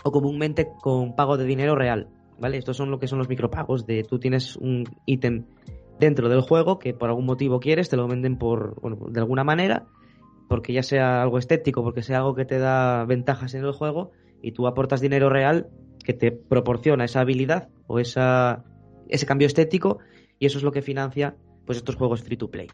o 0.05 0.13
comúnmente 0.13 0.69
con 0.81 1.15
pago 1.15 1.37
de 1.37 1.45
dinero 1.45 1.75
real. 1.75 2.09
¿vale? 2.39 2.59
Estos 2.59 2.77
son 2.77 2.91
lo 2.91 2.99
que 2.99 3.09
son 3.09 3.19
los 3.19 3.29
micropagos 3.29 3.87
de 3.87 4.05
tú 4.05 4.19
tienes 4.19 4.57
un 4.57 4.85
ítem 5.07 5.45
dentro 5.99 6.29
del 6.29 6.41
juego 6.41 6.79
que 6.79 6.95
por 6.95 7.09
algún 7.09 7.27
motivo 7.27 7.61
quieres, 7.61 7.89
te 7.89 7.97
lo 7.97 8.07
venden 8.07 8.39
por, 8.39 8.81
bueno, 8.81 8.99
de 9.11 9.21
alguna 9.21 9.45
manera, 9.45 9.87
porque 10.49 10.73
ya 10.73 10.83
sea 10.83 11.23
algo 11.23 11.39
estético, 11.39 11.83
porque 11.83 12.03
sea 12.03 12.19
algo 12.19 12.35
que 12.35 12.45
te 12.45 12.59
da 12.59 13.05
ventajas 13.05 13.55
en 13.55 13.65
el 13.65 13.73
juego, 13.73 14.13
y 14.41 14.53
tú 14.53 14.67
aportas 14.67 15.01
dinero 15.01 15.29
real 15.29 15.69
que 16.05 16.15
te 16.15 16.31
proporciona 16.31 17.05
esa 17.05 17.21
habilidad 17.21 17.69
o 17.87 17.99
esa, 17.99 18.65
ese 19.09 19.27
cambio 19.27 19.47
estético, 19.47 19.99
y 20.39 20.47
eso 20.47 20.59
es 20.59 20.65
lo 20.65 20.73
que 20.73 20.83
financia 20.83 21.37
pues 21.67 21.79
estos 21.79 21.97
juegos 21.97 22.23
free 22.23 22.37
to 22.37 22.51
play. 22.51 22.69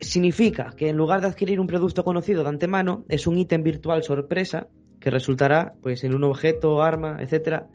Significa 0.00 0.74
que 0.76 0.88
en 0.88 0.96
lugar 0.96 1.20
de 1.20 1.28
adquirir 1.28 1.60
un 1.60 1.66
producto 1.66 2.04
conocido 2.04 2.42
de 2.42 2.48
antemano, 2.48 3.04
es 3.08 3.26
un 3.26 3.38
ítem 3.38 3.62
virtual 3.62 4.02
sorpresa 4.02 4.68
que 5.00 5.10
resultará 5.10 5.74
pues 5.82 6.04
en 6.04 6.14
un 6.14 6.24
objeto, 6.24 6.82
arma, 6.82 7.18
etcétera, 7.20 7.68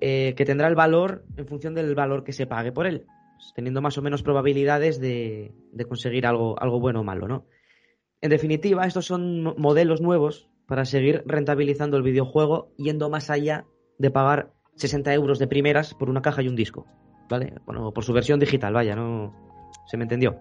eh, 0.00 0.34
que 0.36 0.44
tendrá 0.44 0.68
el 0.68 0.74
valor 0.74 1.24
en 1.36 1.46
función 1.46 1.74
del 1.74 1.94
valor 1.94 2.24
que 2.24 2.32
se 2.32 2.46
pague 2.46 2.72
por 2.72 2.86
él, 2.86 3.04
pues, 3.36 3.52
teniendo 3.54 3.80
más 3.82 3.98
o 3.98 4.02
menos 4.02 4.22
probabilidades 4.22 5.00
de, 5.00 5.54
de 5.72 5.84
conseguir 5.84 6.26
algo, 6.26 6.60
algo 6.60 6.80
bueno 6.80 7.00
o 7.00 7.04
malo, 7.04 7.28
¿no? 7.28 7.46
En 8.20 8.30
definitiva, 8.30 8.86
estos 8.86 9.06
son 9.06 9.42
mo- 9.42 9.54
modelos 9.58 10.00
nuevos 10.00 10.48
para 10.66 10.84
seguir 10.84 11.22
rentabilizando 11.26 11.96
el 11.96 12.02
videojuego 12.02 12.72
yendo 12.78 13.10
más 13.10 13.30
allá 13.30 13.64
de 13.98 14.10
pagar 14.10 14.52
60 14.76 15.12
euros 15.12 15.38
de 15.38 15.46
primeras 15.48 15.94
por 15.94 16.08
una 16.08 16.22
caja 16.22 16.42
y 16.42 16.48
un 16.48 16.56
disco, 16.56 16.86
¿vale? 17.28 17.54
Bueno, 17.66 17.92
por 17.92 18.04
su 18.04 18.12
versión 18.12 18.40
digital, 18.40 18.72
vaya, 18.72 18.96
no 18.96 19.34
se 19.86 19.96
me 19.96 20.04
entendió. 20.04 20.38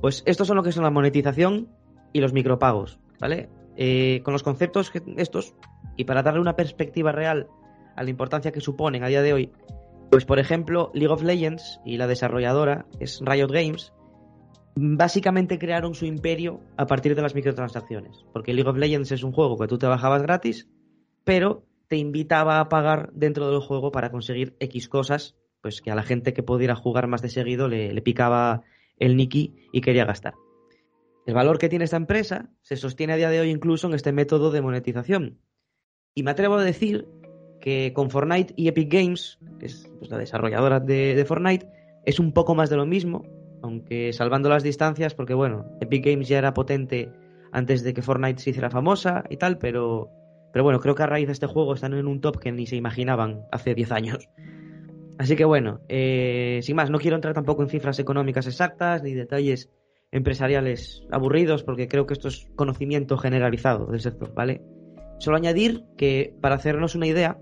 Pues 0.00 0.22
estos 0.26 0.46
son 0.48 0.56
lo 0.56 0.62
que 0.62 0.72
son 0.72 0.82
la 0.84 0.90
monetización 0.90 1.68
y 2.12 2.20
los 2.20 2.32
micropagos, 2.32 2.98
¿vale? 3.20 3.48
Eh, 3.76 4.20
con 4.24 4.32
los 4.32 4.42
conceptos 4.42 4.92
estos, 5.16 5.54
y 5.96 6.04
para 6.04 6.22
darle 6.22 6.40
una 6.40 6.56
perspectiva 6.56 7.12
real 7.12 7.48
a 7.96 8.02
la 8.02 8.10
importancia 8.10 8.52
que 8.52 8.60
suponen 8.60 9.02
a 9.02 9.08
día 9.08 9.22
de 9.22 9.32
hoy, 9.32 9.50
pues 10.10 10.26
por 10.26 10.38
ejemplo, 10.38 10.90
League 10.94 11.12
of 11.12 11.22
Legends 11.22 11.80
y 11.84 11.96
la 11.96 12.06
desarrolladora 12.06 12.86
es 13.00 13.22
Riot 13.24 13.50
Games, 13.50 13.92
básicamente 14.74 15.58
crearon 15.58 15.94
su 15.94 16.04
imperio 16.04 16.60
a 16.76 16.86
partir 16.86 17.14
de 17.14 17.22
las 17.22 17.34
microtransacciones, 17.34 18.24
porque 18.32 18.52
League 18.52 18.68
of 18.68 18.76
Legends 18.76 19.12
es 19.12 19.22
un 19.22 19.32
juego 19.32 19.58
que 19.58 19.68
tú 19.68 19.78
te 19.78 19.86
bajabas 19.86 20.22
gratis, 20.22 20.68
pero 21.24 21.64
te 21.88 21.96
invitaba 21.96 22.60
a 22.60 22.68
pagar 22.68 23.10
dentro 23.12 23.50
del 23.50 23.60
juego 23.60 23.90
para 23.90 24.10
conseguir 24.10 24.56
X 24.60 24.88
cosas, 24.88 25.36
pues 25.62 25.80
que 25.80 25.90
a 25.90 25.94
la 25.94 26.02
gente 26.02 26.32
que 26.32 26.42
pudiera 26.42 26.74
jugar 26.74 27.06
más 27.06 27.22
de 27.22 27.28
seguido 27.28 27.68
le, 27.68 27.92
le 27.92 28.02
picaba 28.02 28.62
el 28.98 29.16
Niki 29.16 29.54
y 29.72 29.80
quería 29.80 30.04
gastar. 30.04 30.34
El 31.24 31.34
valor 31.34 31.58
que 31.58 31.68
tiene 31.68 31.84
esta 31.84 31.96
empresa 31.96 32.50
se 32.62 32.76
sostiene 32.76 33.12
a 33.12 33.16
día 33.16 33.30
de 33.30 33.40
hoy 33.40 33.50
incluso 33.50 33.86
en 33.86 33.94
este 33.94 34.12
método 34.12 34.50
de 34.50 34.60
monetización. 34.60 35.38
Y 36.14 36.24
me 36.24 36.32
atrevo 36.32 36.56
a 36.56 36.64
decir 36.64 37.06
que 37.60 37.92
con 37.94 38.10
Fortnite 38.10 38.54
y 38.56 38.66
Epic 38.66 38.92
Games, 38.92 39.38
que 39.60 39.66
es 39.66 39.88
pues, 39.98 40.10
la 40.10 40.18
desarrolladora 40.18 40.80
de, 40.80 41.24
Fortnite, 41.26 41.66
es 42.04 42.18
un 42.18 42.32
poco 42.32 42.56
más 42.56 42.70
de 42.70 42.76
lo 42.76 42.86
mismo, 42.86 43.24
aunque 43.62 44.12
salvando 44.12 44.48
las 44.48 44.64
distancias, 44.64 45.14
porque 45.14 45.34
bueno, 45.34 45.64
Epic 45.80 46.04
Games 46.04 46.28
ya 46.28 46.38
era 46.38 46.54
potente 46.54 47.08
antes 47.52 47.84
de 47.84 47.94
que 47.94 48.02
Fortnite 48.02 48.42
se 48.42 48.50
hiciera 48.50 48.68
famosa 48.68 49.22
y 49.30 49.36
tal, 49.36 49.58
pero, 49.58 50.10
pero 50.52 50.64
bueno, 50.64 50.80
creo 50.80 50.96
que 50.96 51.04
a 51.04 51.06
raíz 51.06 51.28
de 51.28 51.32
este 51.34 51.46
juego 51.46 51.74
están 51.74 51.94
en 51.94 52.08
un 52.08 52.20
top 52.20 52.40
que 52.40 52.50
ni 52.50 52.66
se 52.66 52.74
imaginaban 52.74 53.46
hace 53.52 53.76
10 53.76 53.92
años. 53.92 54.28
Así 55.18 55.36
que 55.36 55.44
bueno, 55.44 55.80
eh, 55.88 56.58
sin 56.62 56.74
más, 56.74 56.90
no 56.90 56.98
quiero 56.98 57.14
entrar 57.14 57.32
tampoco 57.32 57.62
en 57.62 57.68
cifras 57.68 58.00
económicas 58.00 58.48
exactas 58.48 59.04
ni 59.04 59.14
detalles 59.14 59.70
empresariales 60.12 61.02
aburridos, 61.10 61.64
porque 61.64 61.88
creo 61.88 62.06
que 62.06 62.12
esto 62.12 62.28
es 62.28 62.46
conocimiento 62.54 63.16
generalizado 63.16 63.86
del 63.86 64.00
sector, 64.00 64.32
¿vale? 64.34 64.62
Solo 65.18 65.36
añadir 65.36 65.84
que, 65.96 66.34
para 66.40 66.54
hacernos 66.54 66.94
una 66.94 67.06
idea, 67.06 67.38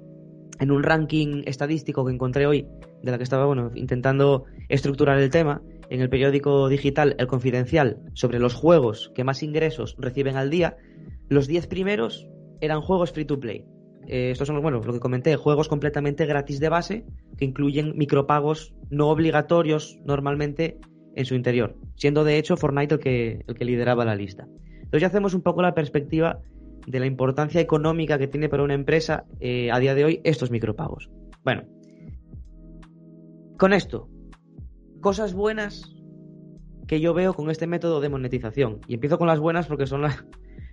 en 0.60 0.70
un 0.70 0.82
ranking 0.82 1.42
estadístico 1.46 2.04
que 2.04 2.12
encontré 2.12 2.46
hoy, 2.46 2.66
de 3.02 3.10
la 3.10 3.16
que 3.16 3.24
estaba 3.24 3.46
bueno, 3.46 3.70
intentando 3.74 4.44
estructurar 4.68 5.18
el 5.18 5.30
tema, 5.30 5.62
en 5.88 6.00
el 6.00 6.08
periódico 6.08 6.68
digital 6.68 7.16
El 7.18 7.26
Confidencial 7.26 7.98
sobre 8.14 8.38
los 8.38 8.54
juegos 8.54 9.10
que 9.14 9.24
más 9.24 9.42
ingresos 9.42 9.96
reciben 9.98 10.36
al 10.36 10.50
día, 10.50 10.76
los 11.28 11.48
10 11.48 11.66
primeros 11.66 12.28
eran 12.60 12.80
juegos 12.80 13.12
free 13.12 13.24
to 13.24 13.40
play. 13.40 13.64
Eh, 14.06 14.30
estos 14.30 14.46
son, 14.46 14.60
bueno, 14.62 14.80
lo 14.80 14.92
que 14.92 15.00
comenté, 15.00 15.36
juegos 15.36 15.68
completamente 15.68 16.26
gratis 16.26 16.60
de 16.60 16.68
base 16.68 17.04
que 17.36 17.44
incluyen 17.44 17.96
micropagos 17.96 18.74
no 18.90 19.08
obligatorios 19.08 19.98
normalmente 20.04 20.78
en 21.14 21.24
su 21.24 21.34
interior, 21.34 21.76
siendo 21.96 22.24
de 22.24 22.38
hecho 22.38 22.56
Fortnite 22.56 22.94
el 22.94 23.00
que, 23.00 23.44
el 23.46 23.54
que 23.54 23.64
lideraba 23.64 24.04
la 24.04 24.14
lista. 24.14 24.46
Entonces 24.72 25.00
ya 25.02 25.06
hacemos 25.08 25.34
un 25.34 25.42
poco 25.42 25.62
la 25.62 25.74
perspectiva 25.74 26.40
de 26.86 27.00
la 27.00 27.06
importancia 27.06 27.60
económica 27.60 28.18
que 28.18 28.28
tiene 28.28 28.48
para 28.48 28.62
una 28.62 28.74
empresa 28.74 29.24
eh, 29.38 29.70
a 29.70 29.78
día 29.78 29.94
de 29.94 30.04
hoy 30.04 30.20
estos 30.24 30.50
micropagos. 30.50 31.10
Bueno, 31.44 31.64
con 33.56 33.72
esto, 33.72 34.08
cosas 35.00 35.34
buenas 35.34 35.94
que 36.90 37.00
yo 37.00 37.14
veo 37.14 37.34
con 37.34 37.50
este 37.50 37.68
método 37.68 38.00
de 38.00 38.08
monetización. 38.08 38.80
Y 38.88 38.94
empiezo 38.94 39.16
con 39.16 39.28
las 39.28 39.38
buenas 39.38 39.68
porque 39.68 39.86
son 39.86 40.02
las... 40.02 40.24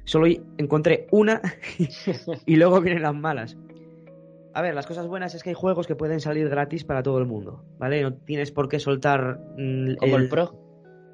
Solo 0.03 0.25
encontré 0.57 1.05
una 1.11 1.41
y 2.45 2.55
luego 2.55 2.81
vienen 2.81 3.03
las 3.03 3.13
malas. 3.13 3.55
A 4.57 4.61
ver, 4.63 4.73
las 4.73 4.87
cosas 4.87 5.05
buenas 5.05 5.35
es 5.35 5.43
que 5.43 5.51
hay 5.51 5.53
juegos 5.53 5.85
que 5.85 5.95
pueden 5.95 6.19
salir 6.19 6.49
gratis 6.49 6.83
para 6.83 7.03
todo 7.03 7.19
el 7.19 7.27
mundo, 7.27 7.63
¿vale? 7.77 8.01
No 8.01 8.15
tienes 8.15 8.51
por 8.51 8.67
qué 8.67 8.79
soltar... 8.79 9.39
Mm, 9.55 9.97
como 9.97 10.17
el, 10.17 10.29
Pro. 10.29 10.59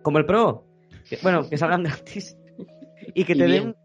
Como 0.01 0.17
el 0.17 0.25
Pro. 0.25 0.65
bueno, 1.21 1.49
que 1.49 1.57
salgan 1.57 1.83
gratis. 1.83 2.37
Y 3.13 3.25
que 3.25 3.35
te 3.35 3.45
den... 3.45 3.75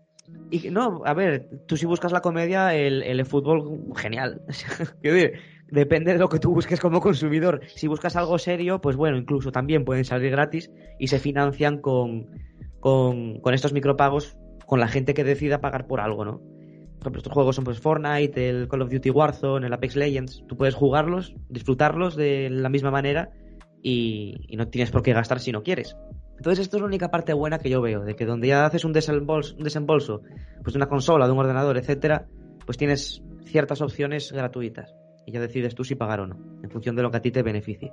Y, 0.52 0.70
no, 0.70 1.02
a 1.04 1.12
ver, 1.12 1.48
tú 1.66 1.76
si 1.76 1.86
buscas 1.86 2.12
la 2.12 2.20
comedia, 2.20 2.72
el, 2.72 3.02
el 3.02 3.26
fútbol, 3.26 3.80
genial. 3.96 4.42
depende 5.72 6.12
de 6.12 6.20
lo 6.20 6.28
que 6.28 6.38
tú 6.38 6.54
busques 6.54 6.78
como 6.78 7.00
consumidor. 7.00 7.60
Si 7.66 7.88
buscas 7.88 8.14
algo 8.14 8.38
serio, 8.38 8.80
pues 8.80 8.94
bueno, 8.94 9.16
incluso 9.16 9.50
también 9.50 9.84
pueden 9.84 10.04
salir 10.04 10.30
gratis 10.30 10.70
y 11.00 11.08
se 11.08 11.18
financian 11.18 11.78
con, 11.78 12.28
con, 12.78 13.40
con 13.40 13.54
estos 13.54 13.72
micropagos 13.72 14.36
con 14.66 14.78
la 14.78 14.86
gente 14.86 15.14
que 15.14 15.24
decida 15.24 15.60
pagar 15.60 15.88
por 15.88 15.98
algo, 15.98 16.24
¿no? 16.24 16.57
Por 16.98 17.04
ejemplo, 17.04 17.18
estos 17.18 17.32
juegos 17.32 17.56
son 17.56 17.64
pues 17.64 17.80
Fortnite, 17.80 18.48
el 18.48 18.68
Call 18.68 18.82
of 18.82 18.90
Duty 18.90 19.10
Warzone, 19.10 19.66
el 19.66 19.72
Apex 19.72 19.96
Legends. 19.96 20.44
Tú 20.48 20.56
puedes 20.56 20.74
jugarlos, 20.74 21.34
disfrutarlos 21.48 22.16
de 22.16 22.50
la 22.50 22.68
misma 22.68 22.90
manera 22.90 23.30
y, 23.82 24.46
y 24.48 24.56
no 24.56 24.68
tienes 24.68 24.90
por 24.90 25.02
qué 25.02 25.12
gastar 25.12 25.40
si 25.40 25.52
no 25.52 25.62
quieres. 25.62 25.96
Entonces, 26.38 26.62
esto 26.62 26.76
es 26.76 26.80
la 26.82 26.86
única 26.86 27.10
parte 27.10 27.32
buena 27.32 27.58
que 27.58 27.68
yo 27.68 27.80
veo, 27.80 28.04
de 28.04 28.14
que 28.14 28.24
donde 28.24 28.48
ya 28.48 28.64
haces 28.64 28.84
un 28.84 28.92
desembolso, 28.92 29.56
un 29.56 29.64
desembolso 29.64 30.22
pues 30.62 30.72
de 30.72 30.78
una 30.78 30.88
consola, 30.88 31.26
de 31.26 31.32
un 31.32 31.38
ordenador, 31.38 31.76
etcétera, 31.76 32.26
pues 32.64 32.78
tienes 32.78 33.22
ciertas 33.44 33.80
opciones 33.80 34.30
gratuitas 34.32 34.94
y 35.26 35.32
ya 35.32 35.40
decides 35.40 35.74
tú 35.74 35.84
si 35.84 35.94
pagar 35.94 36.20
o 36.20 36.26
no, 36.26 36.36
en 36.62 36.70
función 36.70 36.96
de 36.96 37.02
lo 37.02 37.10
que 37.10 37.16
a 37.16 37.22
ti 37.22 37.30
te 37.30 37.42
beneficie. 37.42 37.92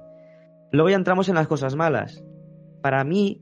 Luego 0.71 0.89
ya 0.89 0.95
entramos 0.95 1.27
en 1.27 1.35
las 1.35 1.47
cosas 1.47 1.75
malas. 1.75 2.23
Para 2.81 3.03
mí, 3.03 3.41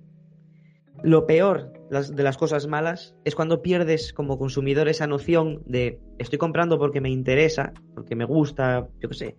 lo 1.04 1.26
peor 1.26 1.74
de 1.94 2.24
las 2.24 2.38
cosas 2.38 2.68
malas 2.68 3.16
es 3.24 3.36
cuando 3.36 3.62
pierdes 3.62 4.14
como 4.14 4.38
consumidor 4.38 4.88
esa 4.88 5.08
noción 5.08 5.62
de 5.66 6.00
estoy 6.18 6.40
comprando 6.40 6.78
porque 6.78 7.02
me 7.02 7.10
interesa, 7.10 7.74
porque 7.96 8.16
me 8.16 8.26
gusta, 8.26 8.88
yo 9.00 9.10
qué 9.10 9.16
sé, 9.16 9.38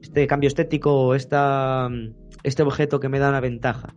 este 0.00 0.26
cambio 0.26 0.48
estético, 0.48 1.14
esta, 1.14 1.88
este 2.42 2.62
objeto 2.62 3.00
que 3.00 3.08
me 3.08 3.18
da 3.18 3.28
una 3.28 3.40
ventaja 3.40 3.94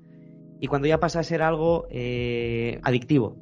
y 0.60 0.68
cuando 0.68 0.88
ya 0.88 1.00
pasa 1.00 1.20
a 1.20 1.24
ser 1.24 1.42
algo 1.42 1.88
eh, 1.90 2.80
adictivo. 2.84 3.38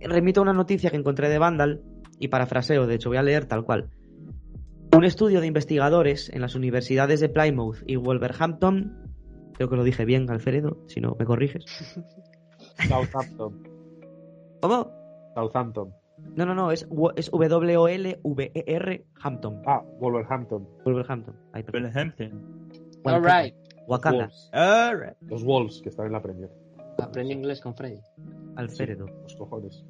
Remito 0.00 0.42
una 0.42 0.52
noticia 0.52 0.90
que 0.90 0.96
encontré 0.96 1.28
de 1.28 1.38
Vandal 1.38 1.82
y 2.18 2.28
parafraseo, 2.28 2.86
de 2.86 2.94
hecho 2.94 3.10
voy 3.10 3.18
a 3.18 3.22
leer 3.22 3.46
tal 3.46 3.64
cual. 3.64 3.90
Un 4.96 5.04
estudio 5.04 5.40
de 5.40 5.46
investigadores 5.46 6.28
en 6.28 6.40
las 6.40 6.54
universidades 6.54 7.20
de 7.20 7.28
Plymouth 7.28 7.78
y 7.86 7.96
Wolverhampton, 7.96 9.10
creo 9.54 9.68
que 9.68 9.76
lo 9.76 9.84
dije 9.84 10.04
bien, 10.04 10.28
Alfredo, 10.30 10.78
si 10.86 11.00
no 11.00 11.16
me 11.18 11.24
corriges. 11.24 11.64
Southampton. 12.88 13.71
¿Cómo? 14.62 14.88
Southampton. 15.34 15.92
No, 16.36 16.46
no, 16.46 16.54
no, 16.54 16.70
es, 16.70 16.86
es 17.16 17.30
W-O-L-V-E-R 17.32 19.04
Hampton. 19.20 19.62
Ah, 19.66 19.82
Wolverhampton. 19.98 20.68
Wolverhampton. 20.84 21.34
Ahí, 21.52 21.64
Wolverhampton. 21.64 22.70
All 23.04 23.20
right. 23.20 23.56
Wakanda. 23.88 24.30
Los 25.22 25.44
Wolves 25.44 25.82
que 25.82 25.88
están 25.88 26.06
en 26.06 26.12
la 26.12 26.22
Premier. 26.22 26.48
Aprende 26.98 27.34
inglés 27.34 27.60
con 27.60 27.74
Freddy. 27.74 27.98
Alfredo. 28.54 29.06
los 29.24 29.34
cojones. 29.34 29.84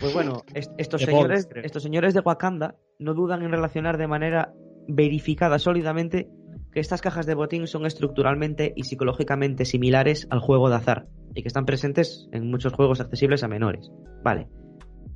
Pues 0.00 0.12
bueno, 0.12 0.42
estos, 0.54 1.00
señores, 1.00 1.48
estos 1.54 1.82
señores 1.82 2.12
de 2.12 2.20
Wakanda 2.20 2.74
no 2.98 3.14
dudan 3.14 3.42
en 3.42 3.52
relacionar 3.52 3.96
de 3.96 4.06
manera 4.06 4.52
verificada 4.86 5.58
sólidamente 5.58 6.28
que 6.72 6.80
estas 6.80 7.00
cajas 7.00 7.26
de 7.26 7.34
botín 7.34 7.66
son 7.66 7.86
estructuralmente 7.86 8.72
y 8.76 8.84
psicológicamente 8.84 9.64
similares 9.64 10.26
al 10.30 10.40
juego 10.40 10.68
de 10.68 10.76
azar 10.76 11.08
y 11.34 11.42
que 11.42 11.48
están 11.48 11.66
presentes 11.66 12.28
en 12.32 12.50
muchos 12.50 12.72
juegos 12.72 13.00
accesibles 13.00 13.42
a 13.42 13.48
menores. 13.48 13.90
Vale. 14.22 14.48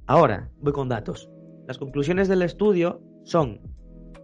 Ahora, 0.07 0.51
voy 0.61 0.73
con 0.73 0.89
datos. 0.89 1.31
Las 1.67 1.79
conclusiones 1.79 2.29
del 2.29 2.43
estudio 2.43 3.01
son 3.25 3.61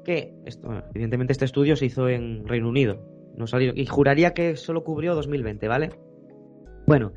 que, 0.05 0.35
esto, 0.45 0.71
evidentemente 0.95 1.33
este 1.33 1.45
estudio 1.45 1.77
se 1.77 1.87
hizo 1.87 2.09
en 2.09 2.47
Reino 2.47 2.69
Unido, 2.69 3.01
no 3.37 3.47
salió. 3.47 3.73
Y 3.75 3.87
juraría 3.87 4.35
que 4.35 4.57
solo 4.57 4.83
cubrió 4.85 5.15
2020, 5.15 5.69
¿vale? 5.69 5.91
Bueno, 6.87 7.13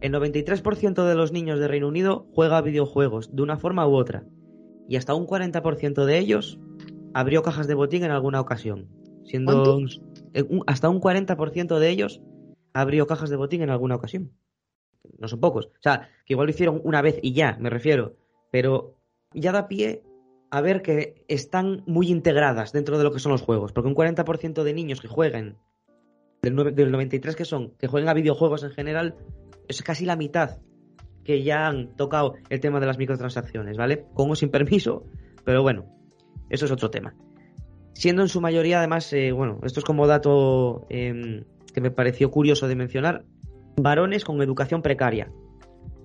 el 0.00 0.12
93% 0.12 1.06
de 1.06 1.14
los 1.14 1.32
niños 1.32 1.58
de 1.58 1.68
Reino 1.68 1.88
Unido 1.88 2.26
juega 2.32 2.60
videojuegos 2.62 3.34
de 3.34 3.42
una 3.42 3.58
forma 3.58 3.86
u 3.86 3.94
otra. 3.94 4.24
Y 4.88 4.96
hasta 4.96 5.14
un 5.14 5.26
40% 5.26 6.04
de 6.04 6.18
ellos 6.18 6.58
abrió 7.12 7.42
cajas 7.42 7.66
de 7.66 7.74
botín 7.74 8.04
en 8.04 8.10
alguna 8.10 8.40
ocasión. 8.40 8.88
Siendo 9.26 9.80
eh, 10.34 10.44
hasta 10.66 10.88
un 10.88 11.00
40% 11.00 11.78
de 11.78 11.88
ellos 11.90 12.20
abrió 12.72 13.06
cajas 13.06 13.30
de 13.30 13.36
botín 13.36 13.62
en 13.62 13.70
alguna 13.70 13.96
ocasión. 13.96 14.32
No 15.18 15.28
son 15.28 15.40
pocos. 15.40 15.66
O 15.66 15.82
sea, 15.82 16.08
que 16.24 16.34
igual 16.34 16.46
lo 16.46 16.50
hicieron 16.50 16.80
una 16.84 17.02
vez 17.02 17.18
y 17.22 17.32
ya, 17.32 17.56
me 17.60 17.70
refiero. 17.70 18.16
Pero 18.50 18.96
ya 19.32 19.52
da 19.52 19.68
pie 19.68 20.02
a 20.50 20.60
ver 20.60 20.82
que 20.82 21.24
están 21.28 21.82
muy 21.86 22.08
integradas 22.08 22.72
dentro 22.72 22.98
de 22.98 23.04
lo 23.04 23.12
que 23.12 23.18
son 23.18 23.32
los 23.32 23.42
juegos. 23.42 23.72
Porque 23.72 23.88
un 23.88 23.94
40% 23.94 24.62
de 24.62 24.74
niños 24.74 25.00
que 25.00 25.08
jueguen, 25.08 25.56
del, 26.42 26.74
del 26.74 26.90
93 26.90 27.36
que 27.36 27.44
son, 27.44 27.70
que 27.78 27.88
jueguen 27.88 28.08
a 28.08 28.14
videojuegos 28.14 28.62
en 28.62 28.70
general, 28.70 29.16
es 29.68 29.82
casi 29.82 30.04
la 30.04 30.16
mitad 30.16 30.58
que 31.24 31.42
ya 31.42 31.66
han 31.66 31.96
tocado 31.96 32.34
el 32.50 32.60
tema 32.60 32.78
de 32.78 32.86
las 32.86 32.98
microtransacciones, 32.98 33.76
¿vale? 33.76 34.04
Con 34.14 34.30
o 34.30 34.36
sin 34.36 34.48
permiso, 34.48 35.04
pero 35.44 35.60
bueno, 35.60 35.86
eso 36.50 36.66
es 36.66 36.70
otro 36.70 36.88
tema. 36.88 37.14
Siendo 37.96 38.20
en 38.20 38.28
su 38.28 38.42
mayoría, 38.42 38.76
además, 38.76 39.10
eh, 39.14 39.32
bueno, 39.32 39.58
esto 39.62 39.80
es 39.80 39.84
como 39.86 40.06
dato 40.06 40.84
em, 40.90 41.44
que 41.72 41.80
me 41.80 41.90
pareció 41.90 42.30
curioso 42.30 42.68
de 42.68 42.76
mencionar, 42.76 43.24
varones 43.78 44.22
con 44.22 44.42
educación 44.42 44.82
precaria. 44.82 45.32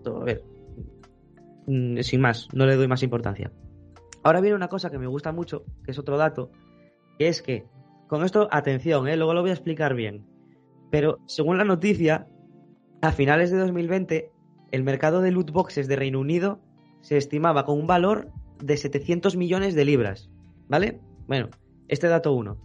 A 0.05 0.23
ver, 0.23 0.41
mm, 1.67 1.97
sin 1.99 2.21
más, 2.21 2.47
no 2.53 2.65
le 2.65 2.77
doy 2.77 2.87
más 2.87 3.03
importancia. 3.03 3.51
Ahora 4.23 4.39
viene 4.39 4.55
una 4.55 4.69
cosa 4.69 4.89
que 4.89 4.99
me 4.99 5.07
gusta 5.07 5.33
mucho, 5.33 5.65
que 5.83 5.91
es 5.91 5.99
otro 5.99 6.17
dato, 6.17 6.49
que 7.19 7.27
es 7.27 7.41
que, 7.41 7.65
con 8.07 8.23
esto, 8.23 8.47
atención, 8.51 9.09
¿eh? 9.09 9.17
luego 9.17 9.33
lo 9.33 9.41
voy 9.41 9.49
a 9.49 9.53
explicar 9.53 9.93
bien, 9.93 10.25
pero 10.91 11.17
según 11.25 11.57
la 11.57 11.65
noticia, 11.65 12.25
a 13.01 13.11
finales 13.11 13.51
de 13.51 13.57
2020, 13.57 14.31
el 14.71 14.83
mercado 14.83 15.19
de 15.19 15.31
loot 15.31 15.51
boxes 15.51 15.89
de 15.89 15.97
Reino 15.97 16.21
Unido 16.21 16.61
se 17.01 17.17
estimaba 17.17 17.65
con 17.65 17.77
un 17.77 17.87
valor 17.87 18.31
de 18.63 18.77
700 18.77 19.35
millones 19.35 19.75
de 19.75 19.83
libras, 19.83 20.29
¿vale? 20.69 21.01
Bueno, 21.27 21.49
este 21.91 22.07
dato 22.07 22.33
1. 22.33 22.57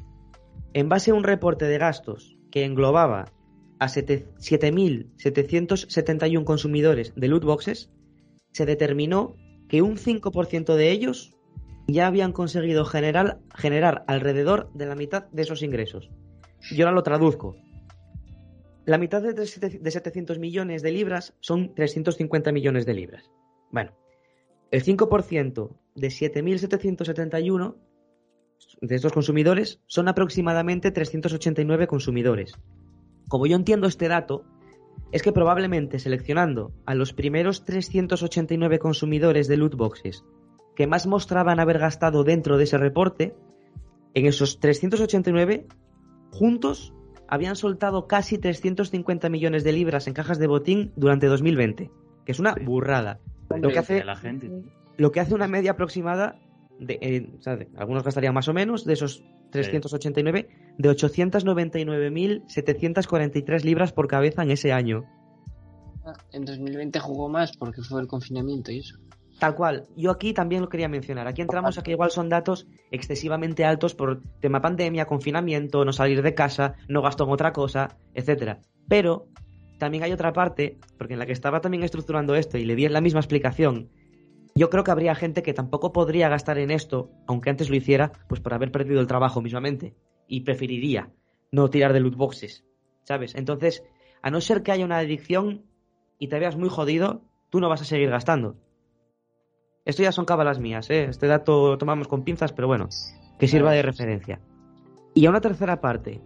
En 0.72 0.88
base 0.88 1.10
a 1.10 1.14
un 1.14 1.24
reporte 1.24 1.66
de 1.66 1.76
gastos 1.78 2.38
que 2.50 2.64
englobaba 2.64 3.26
a 3.78 3.88
7.771 3.88 6.44
consumidores 6.44 7.12
de 7.14 7.28
loot 7.28 7.44
boxes, 7.44 7.90
se 8.52 8.64
determinó 8.64 9.36
que 9.68 9.82
un 9.82 9.96
5% 9.96 10.76
de 10.76 10.92
ellos 10.92 11.34
ya 11.88 12.06
habían 12.06 12.32
conseguido 12.32 12.84
generar, 12.84 13.40
generar 13.54 14.04
alrededor 14.06 14.70
de 14.74 14.86
la 14.86 14.94
mitad 14.94 15.24
de 15.30 15.42
esos 15.42 15.62
ingresos. 15.62 16.08
Yo 16.70 16.86
ahora 16.86 16.94
lo 16.94 17.02
traduzco. 17.02 17.56
La 18.84 18.98
mitad 18.98 19.22
de 19.22 19.44
700 19.44 20.38
millones 20.38 20.82
de 20.82 20.92
libras 20.92 21.34
son 21.40 21.74
350 21.74 22.52
millones 22.52 22.86
de 22.86 22.94
libras. 22.94 23.28
Bueno, 23.72 23.90
el 24.70 24.84
5% 24.84 25.76
de 25.96 26.08
7.771 26.08 27.74
de 28.80 28.94
estos 28.94 29.12
consumidores 29.12 29.80
son 29.86 30.08
aproximadamente 30.08 30.90
389 30.90 31.86
consumidores. 31.86 32.52
Como 33.28 33.46
yo 33.46 33.56
entiendo 33.56 33.86
este 33.86 34.08
dato, 34.08 34.44
es 35.12 35.22
que 35.22 35.32
probablemente 35.32 35.98
seleccionando 35.98 36.72
a 36.84 36.94
los 36.94 37.12
primeros 37.12 37.64
389 37.64 38.78
consumidores 38.78 39.48
de 39.48 39.56
loot 39.56 39.74
boxes 39.76 40.24
que 40.76 40.86
más 40.86 41.06
mostraban 41.08 41.58
haber 41.58 41.78
gastado 41.78 42.22
dentro 42.22 42.58
de 42.58 42.64
ese 42.64 42.78
reporte, 42.78 43.34
en 44.14 44.26
esos 44.26 44.60
389, 44.60 45.66
juntos 46.30 46.94
habían 47.26 47.56
soltado 47.56 48.06
casi 48.06 48.38
350 48.38 49.28
millones 49.28 49.64
de 49.64 49.72
libras 49.72 50.06
en 50.06 50.14
cajas 50.14 50.38
de 50.38 50.46
botín 50.46 50.92
durante 50.94 51.26
2020, 51.26 51.90
que 52.24 52.32
es 52.32 52.38
una 52.38 52.54
burrada. 52.54 53.18
Lo 53.50 53.70
que 53.70 53.78
hace, 53.78 54.04
la 54.04 54.16
gente. 54.16 54.50
Lo 54.96 55.10
que 55.10 55.20
hace 55.20 55.34
una 55.34 55.48
media 55.48 55.72
aproximada, 55.72 56.38
de, 56.78 56.98
eh, 57.00 57.26
algunos 57.76 58.04
gastarían 58.04 58.34
más 58.34 58.48
o 58.48 58.54
menos, 58.54 58.84
de 58.84 58.92
esos 58.94 59.22
389, 59.50 60.48
de 60.78 60.90
899.743 60.90 63.64
libras 63.64 63.92
por 63.92 64.08
cabeza 64.08 64.42
en 64.42 64.50
ese 64.50 64.72
año. 64.72 65.04
Ah, 66.04 66.14
En 66.32 66.44
2020 66.44 66.98
jugó 67.00 67.28
más 67.28 67.56
porque 67.56 67.82
fue 67.82 68.00
el 68.00 68.06
confinamiento 68.06 68.72
y 68.72 68.78
eso. 68.78 68.96
Tal 69.38 69.54
cual. 69.54 69.86
Yo 69.96 70.10
aquí 70.10 70.32
también 70.32 70.62
lo 70.62 70.68
quería 70.68 70.88
mencionar. 70.88 71.28
Aquí 71.28 71.42
entramos 71.42 71.76
a 71.76 71.82
que 71.82 71.90
igual 71.90 72.10
son 72.10 72.30
datos 72.30 72.66
excesivamente 72.90 73.66
altos 73.66 73.94
por 73.94 74.22
tema 74.40 74.62
pandemia, 74.62 75.04
confinamiento, 75.04 75.84
no 75.84 75.92
salir 75.92 76.22
de 76.22 76.32
casa, 76.34 76.76
no 76.88 77.02
gasto 77.02 77.24
en 77.24 77.30
otra 77.30 77.52
cosa, 77.52 77.98
etcétera. 78.14 78.60
Pero 78.88 79.28
también 79.78 80.04
hay 80.04 80.12
otra 80.12 80.32
parte, 80.32 80.78
porque 80.96 81.12
en 81.14 81.18
la 81.18 81.26
que 81.26 81.32
estaba 81.32 81.60
también 81.60 81.82
estructurando 81.82 82.34
esto 82.34 82.56
y 82.56 82.64
le 82.64 82.76
di 82.76 82.88
la 82.88 83.02
misma 83.02 83.20
explicación, 83.20 83.90
yo 84.56 84.70
creo 84.70 84.84
que 84.84 84.90
habría 84.90 85.14
gente 85.14 85.42
que 85.42 85.52
tampoco 85.52 85.92
podría 85.92 86.30
gastar 86.30 86.58
en 86.58 86.70
esto, 86.70 87.10
aunque 87.26 87.50
antes 87.50 87.68
lo 87.68 87.76
hiciera, 87.76 88.12
pues 88.26 88.40
por 88.40 88.54
haber 88.54 88.72
perdido 88.72 89.00
el 89.00 89.06
trabajo 89.06 89.42
mismamente. 89.42 89.94
Y 90.26 90.40
preferiría 90.40 91.10
no 91.52 91.68
tirar 91.68 91.92
de 91.92 92.00
loot 92.00 92.16
boxes, 92.16 92.64
¿sabes? 93.04 93.34
Entonces, 93.34 93.84
a 94.22 94.30
no 94.30 94.40
ser 94.40 94.62
que 94.62 94.72
haya 94.72 94.86
una 94.86 94.98
adicción 94.98 95.66
y 96.18 96.28
te 96.28 96.38
veas 96.40 96.56
muy 96.56 96.70
jodido, 96.70 97.22
tú 97.50 97.60
no 97.60 97.68
vas 97.68 97.82
a 97.82 97.84
seguir 97.84 98.08
gastando. 98.08 98.56
Esto 99.84 100.02
ya 100.02 100.10
son 100.10 100.24
cábalas 100.24 100.58
mías, 100.58 100.88
¿eh? 100.90 101.04
Este 101.04 101.26
dato 101.26 101.68
lo 101.68 101.78
tomamos 101.78 102.08
con 102.08 102.24
pinzas, 102.24 102.52
pero 102.52 102.66
bueno, 102.66 102.88
que 103.38 103.46
sirva 103.48 103.72
de 103.72 103.82
referencia. 103.82 104.40
Y 105.14 105.26
a 105.26 105.30
una 105.30 105.40
tercera 105.40 105.80
parte, 105.80 106.22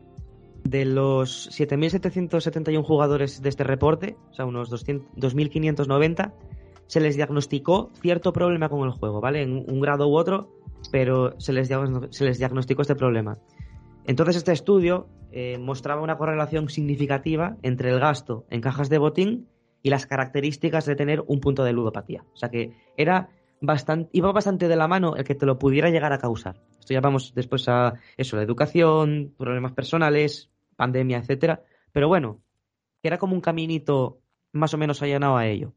de 0.64 0.84
los 0.84 1.50
7.771 1.50 2.84
jugadores 2.84 3.42
de 3.42 3.48
este 3.48 3.64
reporte, 3.64 4.16
o 4.30 4.34
sea, 4.34 4.44
unos 4.46 4.70
200 4.70 5.08
2.590, 5.16 6.32
se 6.90 6.98
les 6.98 7.14
diagnosticó 7.14 7.92
cierto 8.02 8.32
problema 8.32 8.68
con 8.68 8.84
el 8.84 8.90
juego, 8.90 9.20
¿vale? 9.20 9.42
En 9.42 9.64
un 9.70 9.80
grado 9.80 10.08
u 10.08 10.16
otro, 10.16 10.50
pero 10.90 11.38
se 11.38 11.52
les, 11.52 11.68
se 11.68 12.24
les 12.24 12.38
diagnosticó 12.38 12.82
este 12.82 12.96
problema. 12.96 13.38
Entonces 14.06 14.34
este 14.34 14.50
estudio 14.50 15.06
eh, 15.30 15.56
mostraba 15.58 16.02
una 16.02 16.18
correlación 16.18 16.68
significativa 16.68 17.56
entre 17.62 17.90
el 17.90 18.00
gasto 18.00 18.44
en 18.50 18.60
cajas 18.60 18.88
de 18.88 18.98
botín 18.98 19.46
y 19.84 19.90
las 19.90 20.06
características 20.06 20.84
de 20.84 20.96
tener 20.96 21.22
un 21.28 21.38
punto 21.38 21.62
de 21.62 21.72
ludopatía. 21.72 22.24
O 22.34 22.36
sea 22.36 22.48
que 22.48 22.72
era 22.96 23.28
bastante, 23.60 24.10
iba 24.12 24.32
bastante 24.32 24.66
de 24.66 24.74
la 24.74 24.88
mano 24.88 25.14
el 25.14 25.22
que 25.22 25.36
te 25.36 25.46
lo 25.46 25.60
pudiera 25.60 25.90
llegar 25.90 26.12
a 26.12 26.18
causar. 26.18 26.60
Esto 26.80 26.92
ya 26.92 27.00
vamos 27.00 27.34
después 27.36 27.68
a 27.68 27.94
eso, 28.16 28.34
la 28.34 28.42
educación, 28.42 29.32
problemas 29.38 29.74
personales, 29.74 30.50
pandemia, 30.74 31.18
etcétera. 31.18 31.62
Pero 31.92 32.08
bueno, 32.08 32.40
era 33.00 33.16
como 33.16 33.34
un 33.34 33.40
caminito 33.40 34.18
más 34.50 34.74
o 34.74 34.78
menos 34.78 35.02
allanado 35.02 35.36
a 35.36 35.46
ello. 35.46 35.72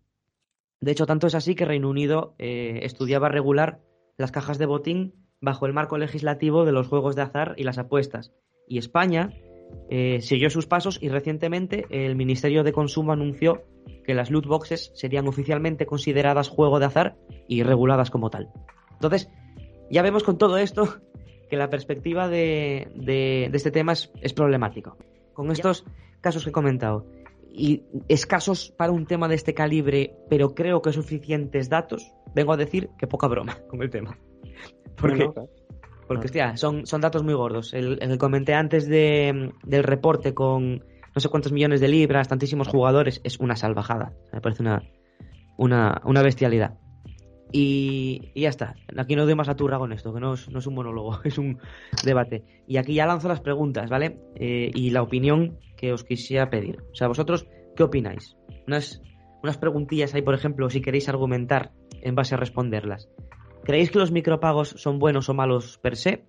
De 0.84 0.92
hecho, 0.92 1.06
tanto 1.06 1.28
es 1.28 1.36
así 1.36 1.56
que 1.56 1.64
Reino 1.64 1.90
Unido 1.90 2.36
eh, 2.40 2.82
estudiaba 2.84 3.30
regular 3.30 3.80
las 4.18 4.32
cajas 4.34 4.58
de 4.58 4.66
botín 4.66 5.14
bajo 5.40 5.66
el 5.66 5.72
marco 5.72 5.98
legislativo 5.98 6.66
de 6.66 6.74
los 6.74 6.88
juegos 6.90 7.16
de 7.16 7.22
azar 7.22 7.54
y 7.58 7.64
las 7.64 7.78
apuestas. 7.78 8.34
Y 8.68 8.80
España 8.80 9.32
eh, 9.90 10.20
siguió 10.20 10.50
sus 10.50 10.68
pasos 10.68 11.00
y 11.02 11.08
recientemente 11.08 11.86
el 11.90 12.18
Ministerio 12.18 12.64
de 12.64 12.74
Consumo 12.74 13.14
anunció 13.14 13.64
que 14.04 14.14
las 14.14 14.30
loot 14.30 14.46
boxes 14.46 14.92
serían 14.94 15.26
oficialmente 15.30 15.86
consideradas 15.86 16.50
juego 16.50 16.80
de 16.80 16.86
azar 16.88 17.16
y 17.48 17.64
reguladas 17.64 18.10
como 18.12 18.30
tal. 18.30 18.50
Entonces, 18.92 19.30
ya 19.90 20.02
vemos 20.02 20.24
con 20.24 20.38
todo 20.38 20.58
esto 20.58 20.98
que 21.50 21.56
la 21.56 21.70
perspectiva 21.70 22.28
de, 22.28 22.90
de- 22.94 23.48
de 23.50 23.58
este 23.58 23.72
tema 23.72 23.94
es, 23.94 24.12
es 24.22 24.34
problemático. 24.34 24.98
Con 25.34 25.50
estos 25.50 25.86
casos 26.20 26.44
que 26.44 26.50
he 26.50 26.54
comentado 26.54 27.06
y 27.54 27.84
escasos 28.08 28.74
para 28.76 28.92
un 28.92 29.06
tema 29.06 29.28
de 29.28 29.36
este 29.36 29.54
calibre, 29.54 30.16
pero 30.30 30.56
creo 30.56 30.82
que 30.82 30.92
suficientes 30.92 31.70
datos, 31.70 32.12
vengo 32.34 32.52
a 32.52 32.58
decir 32.58 32.90
que 32.98 33.08
poca 33.08 33.28
broma 33.28 33.60
con 33.70 33.82
el 33.84 33.90
tema. 33.90 34.18
Porque, 34.98 35.26
Bueno, 35.26 35.50
porque 36.08 36.26
hostia, 36.26 36.58
son, 36.58 36.86
son 36.86 37.02
datos 37.02 37.24
muy 37.24 37.34
gordos. 37.34 37.74
El, 37.74 38.00
el 38.02 38.10
que 38.10 38.18
comenté 38.18 38.54
antes 38.54 38.88
de, 38.88 39.52
del 39.64 39.84
reporte 39.84 40.34
con 40.34 40.84
no 41.16 41.22
sé 41.22 41.30
cuántos 41.30 41.52
millones 41.52 41.80
de 41.80 41.88
libras, 41.88 42.28
tantísimos 42.28 42.68
jugadores, 42.68 43.22
es 43.24 43.40
una 43.40 43.56
salvajada. 43.56 44.14
Me 44.32 44.42
parece 44.42 44.64
una, 44.64 44.82
una, 45.58 46.02
una 46.06 46.24
bestialidad. 46.24 46.78
Y, 47.56 48.32
ya 48.34 48.50
está. 48.50 48.76
Aquí 48.98 49.16
no 49.16 49.26
doy 49.26 49.36
más 49.36 49.48
a 49.48 49.56
con 49.56 49.94
esto, 49.94 50.12
que 50.12 50.20
no 50.20 50.34
es, 50.34 50.48
un 50.48 50.74
monólogo, 50.74 51.20
es 51.24 51.38
un 51.38 51.60
debate. 52.04 52.44
Y 52.68 52.78
aquí 52.78 52.96
ya 52.96 53.06
lanzo 53.06 53.28
las 53.28 53.42
preguntas, 53.42 53.90
¿vale? 53.90 54.20
Eh, 54.36 54.72
y 54.74 54.90
la 54.90 55.04
opinión 55.04 55.60
que 55.78 55.94
os 55.94 56.04
quisiera 56.04 56.50
pedir. 56.50 56.82
O 56.92 56.96
sea, 56.96 57.08
vosotros, 57.08 57.48
¿qué 57.76 57.84
opináis? 57.84 58.36
Unas, 58.66 59.04
unas 59.44 59.60
preguntillas 59.60 60.16
ahí, 60.16 60.24
por 60.24 60.34
ejemplo, 60.34 60.68
si 60.72 60.82
queréis 60.82 61.08
argumentar 61.10 61.72
en 62.02 62.16
base 62.16 62.34
a 62.34 62.40
responderlas. 62.40 63.08
¿Creéis 63.64 63.92
que 63.92 64.00
los 64.00 64.12
micropagos 64.12 64.70
son 64.70 64.98
buenos 64.98 65.30
o 65.30 65.36
malos 65.36 65.78
per 65.78 65.96
se? 65.96 66.26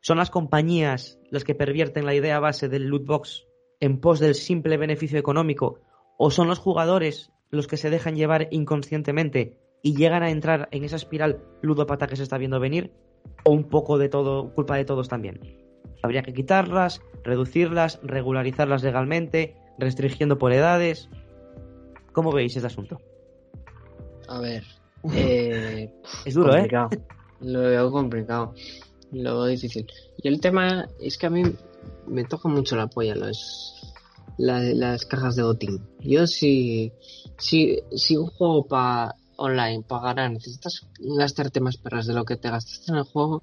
¿Son 0.00 0.16
las 0.16 0.30
compañías 0.30 1.18
las 1.32 1.42
que 1.42 1.56
pervierten 1.56 2.06
la 2.06 2.14
idea 2.14 2.38
base 2.38 2.68
del 2.68 2.84
loot 2.84 3.04
box 3.04 3.44
en 3.80 4.00
pos 4.00 4.20
del 4.20 4.36
simple 4.36 4.76
beneficio 4.76 5.18
económico? 5.18 5.80
¿O 6.18 6.30
son 6.30 6.46
los 6.46 6.60
jugadores 6.60 7.32
los 7.50 7.66
que 7.66 7.76
se 7.76 7.90
dejan 7.90 8.14
llevar 8.14 8.48
inconscientemente 8.52 9.58
y 9.82 9.94
llegan 9.96 10.22
a 10.22 10.30
entrar 10.30 10.68
en 10.72 10.84
esa 10.84 10.96
espiral 10.96 11.40
ludópata 11.62 12.06
que 12.06 12.16
se 12.16 12.22
está 12.22 12.38
viendo 12.38 12.60
venir? 12.60 12.92
¿O 13.44 13.52
un 13.52 13.64
poco 13.64 13.98
de 13.98 14.08
todo, 14.08 14.52
culpa 14.54 14.76
de 14.76 14.84
todos 14.84 15.08
también? 15.08 15.40
Habría 16.02 16.22
que 16.22 16.32
quitarlas, 16.34 17.00
reducirlas, 17.24 18.00
regularizarlas 18.02 18.82
legalmente, 18.82 19.56
restringiendo 19.78 20.38
por 20.38 20.52
edades. 20.52 21.08
¿Cómo 22.12 22.32
veis 22.32 22.54
este 22.56 22.66
asunto? 22.66 23.00
A 24.28 24.40
ver. 24.40 24.64
Eh, 25.14 25.90
Es 26.24 26.34
duro, 26.34 26.52
¿eh? 26.54 26.58
complicado. 26.60 26.88
Lo 27.40 27.60
veo 27.60 27.90
complicado. 27.90 28.54
Lo 29.12 29.34
veo 29.38 29.46
difícil. 29.46 29.86
Y 30.18 30.28
el 30.28 30.40
tema 30.40 30.88
es 31.00 31.16
que 31.18 31.26
a 31.26 31.30
mí 31.30 31.42
me 32.06 32.24
toca 32.24 32.48
mucho 32.48 32.74
la 32.76 32.86
polla 32.88 33.14
los, 33.14 33.94
la- 34.38 34.60
las 34.62 35.04
cajas 35.04 35.36
de 35.36 35.42
botín. 35.44 35.80
Yo 36.00 36.26
si, 36.26 36.92
si, 37.38 37.80
si 37.94 38.16
un 38.16 38.26
juego 38.26 38.66
para 38.66 39.14
online, 39.36 39.84
ganar, 39.88 40.30
necesitas 40.30 40.88
gastarte 40.98 41.60
más 41.60 41.76
perras 41.76 42.06
de 42.06 42.14
lo 42.14 42.24
que 42.24 42.36
te 42.36 42.50
gastaste 42.50 42.92
en 42.92 42.98
el 42.98 43.04
juego, 43.04 43.42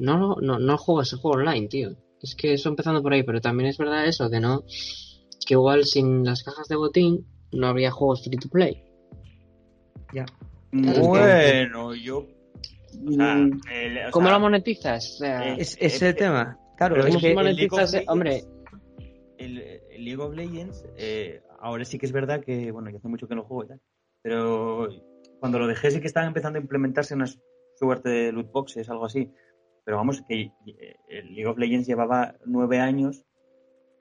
no, 0.00 0.36
no, 0.40 0.58
no 0.58 0.78
juegas 0.78 1.12
el 1.12 1.18
juego 1.18 1.38
online, 1.38 1.68
tío. 1.68 1.96
Es 2.20 2.34
que 2.34 2.54
eso 2.54 2.68
empezando 2.68 3.02
por 3.02 3.12
ahí, 3.12 3.22
pero 3.22 3.40
también 3.40 3.68
es 3.68 3.78
verdad 3.78 4.06
eso, 4.06 4.30
que 4.30 4.40
no, 4.40 4.62
que 5.46 5.54
igual 5.54 5.84
sin 5.84 6.24
las 6.24 6.42
cajas 6.42 6.68
de 6.68 6.76
botín 6.76 7.26
no 7.52 7.66
habría 7.66 7.90
juegos 7.90 8.22
free 8.24 8.36
to 8.38 8.48
play. 8.48 8.82
Ya. 10.12 10.24
Bueno, 10.72 11.94
yo. 11.94 12.18
o 13.06 13.12
sea, 13.12 13.34
el- 13.34 13.98
o 14.08 14.10
¿Cómo 14.10 14.26
sea, 14.28 14.34
lo 14.34 14.40
monetizas? 14.40 15.14
O 15.14 15.18
sea, 15.18 15.48
eh, 15.48 15.56
Es, 15.58 15.76
es 15.80 16.00
el 16.02 16.14
tema. 16.14 16.58
Claro, 16.76 16.96
es 16.96 17.06
¿cómo 17.06 17.14
que 17.16 17.20
se 17.20 17.30
el 17.32 17.36
League 17.36 17.66
of 17.66 17.72
monetizas? 17.72 17.92
Legends- 17.94 18.04
Hombre, 18.12 18.44
el, 19.38 19.58
el 19.90 20.04
League 20.04 20.22
of 20.22 20.34
Legends, 20.34 20.84
eh, 20.96 21.42
ahora 21.60 21.84
sí 21.84 21.98
que 21.98 22.06
es 22.06 22.12
verdad 22.12 22.42
que, 22.44 22.70
bueno, 22.70 22.90
yo 22.90 22.98
hace 22.98 23.08
mucho 23.08 23.26
que 23.28 23.34
no 23.34 23.44
juego 23.44 23.64
y 23.64 23.68
tal, 23.68 23.80
pero 24.22 24.88
cuando 25.40 25.58
lo 25.58 25.66
dejé 25.66 25.90
sí 25.90 26.00
que 26.00 26.06
estaban 26.06 26.28
empezando 26.28 26.58
a 26.58 26.62
implementarse 26.62 27.14
unas 27.14 27.40
suerte 27.76 28.08
de 28.10 28.32
loot 28.32 28.50
boxes, 28.52 28.88
algo 28.88 29.06
así. 29.06 29.32
Pero 29.84 29.96
vamos, 29.96 30.22
que 30.28 30.52
eh, 30.66 30.96
el 31.08 31.34
League 31.34 31.46
of 31.46 31.58
Legends 31.58 31.88
llevaba 31.88 32.36
nueve 32.44 32.78
años 32.78 33.24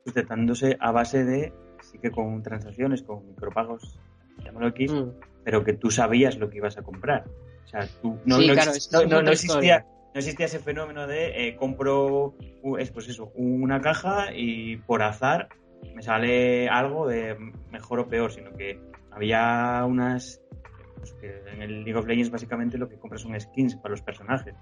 sustentándose 0.04 0.78
a 0.80 0.92
base 0.92 1.24
de, 1.26 1.54
sí 1.82 1.98
que 2.00 2.12
con 2.12 2.42
transacciones, 2.44 3.04
con 3.04 3.26
micropagos, 3.28 4.00
llámalo 4.44 4.68
X, 4.70 4.92
mm, 4.92 5.10
pero 5.44 5.64
que 5.64 5.74
tú 5.74 5.90
sabías 5.92 6.38
lo 6.38 6.50
que 6.50 6.58
ibas 6.58 6.78
a 6.78 6.84
comprar. 6.84 7.26
O 7.64 7.68
sea, 7.68 7.88
tú 8.02 8.18
no, 8.26 8.38
Sí, 8.38 8.48
no 8.48 8.54
claro, 8.54 8.72
exist- 8.72 9.08
no- 9.08 9.22
no- 9.22 9.32
existía, 9.32 9.86
no 10.14 10.20
existía 10.20 10.46
ese 10.48 10.60
fenómeno 10.60 11.08
de 11.08 11.48
eh, 11.48 11.56
compro 11.56 12.36
es 12.78 12.92
pues 12.92 13.08
eso, 13.10 13.32
una 13.36 13.82
caja 13.82 14.28
y 14.36 14.78
por 14.78 15.02
azar 15.04 15.50
me 15.96 16.02
sale 16.04 16.68
algo 16.70 17.08
de 17.08 17.36
mejor 17.72 18.00
o 18.02 18.08
peor, 18.08 18.32
sino 18.32 18.52
que 18.54 18.80
había 19.12 19.84
unas 19.88 20.42
pues 20.98 21.14
que 21.14 21.42
en 21.52 21.62
el 21.62 21.84
League 21.84 21.96
of 21.98 22.06
Legends 22.06 22.30
básicamente 22.30 22.78
lo 22.78 22.88
que 22.88 22.98
compras 23.00 23.22
son 23.22 23.40
skins 23.40 23.76
para 23.76 23.92
los 23.92 24.02
personajes. 24.02 24.56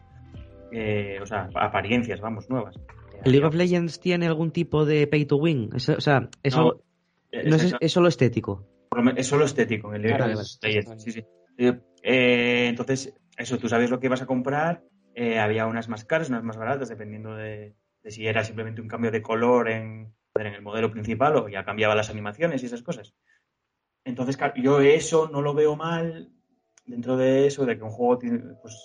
Eh, 0.72 1.20
o 1.22 1.26
sea, 1.26 1.50
apariencias, 1.56 2.22
vamos, 2.22 2.50
nuevas. 2.50 2.80
¿El 3.26 3.32
League 3.34 3.46
of 3.46 3.56
Legends 3.56 4.00
tiene 4.00 4.28
algún 4.28 4.52
tipo 4.52 4.86
de 4.86 5.06
pay 5.08 5.26
to 5.26 5.36
win? 5.38 5.70
Eso- 5.76 5.96
o 5.98 6.02
sea, 6.02 6.30
eso 6.44 6.82
No, 7.34 7.42
no, 7.44 7.56
es, 7.56 7.76
es 7.80 7.92
solo 7.92 8.08
estético. 8.08 8.66
Es 9.18 9.28
solo 9.28 9.46
estético 9.46 9.90
en 9.90 9.96
el 9.96 10.02
League 10.04 10.18
Claro, 10.18 10.34
of 10.40 10.48
Legends, 10.62 10.88
vale. 10.88 11.00
sí, 11.02 11.12
sí. 11.12 11.26
Eh, 11.58 11.80
eh, 12.04 12.68
entonces, 12.70 13.14
eso, 13.38 13.58
tú 13.58 13.68
sabes 13.68 13.90
lo 13.90 14.00
que 14.00 14.10
vas 14.10 14.22
a 14.22 14.26
comprar. 14.26 14.84
eh, 15.16 15.38
había 15.40 15.66
unas 15.66 15.90
más 15.90 16.06
caras, 16.06 16.30
unas 16.30 16.44
más 16.44 16.56
baratas, 16.56 16.88
dependiendo 16.88 17.36
de, 17.36 17.76
de 18.04 18.12
si 18.12 18.26
era 18.26 18.44
simplemente 18.46 18.80
un 18.80 18.88
cambio 18.88 19.12
de 19.12 19.22
color 19.22 19.68
en, 19.70 20.14
en 20.36 20.46
el 20.48 20.62
modelo 20.62 20.90
principal 20.92 21.36
o 21.36 21.50
ya 21.50 21.66
cambiaba 21.66 21.96
las 21.96 22.10
animaciones 22.10 22.64
y 22.64 22.68
esas 22.68 22.84
cosas. 22.84 23.14
Entonces, 24.10 24.38
claro, 24.38 24.56
yo 24.58 24.80
eso 24.82 25.30
no 25.32 25.42
lo 25.42 25.54
veo 25.54 25.76
mal 25.76 26.30
dentro 26.86 27.16
de 27.16 27.48
eso, 27.48 27.66
de 27.66 27.78
que 27.78 27.84
un 27.84 27.92
juego 27.92 28.18
tiene, 28.18 28.40
pues, 28.62 28.76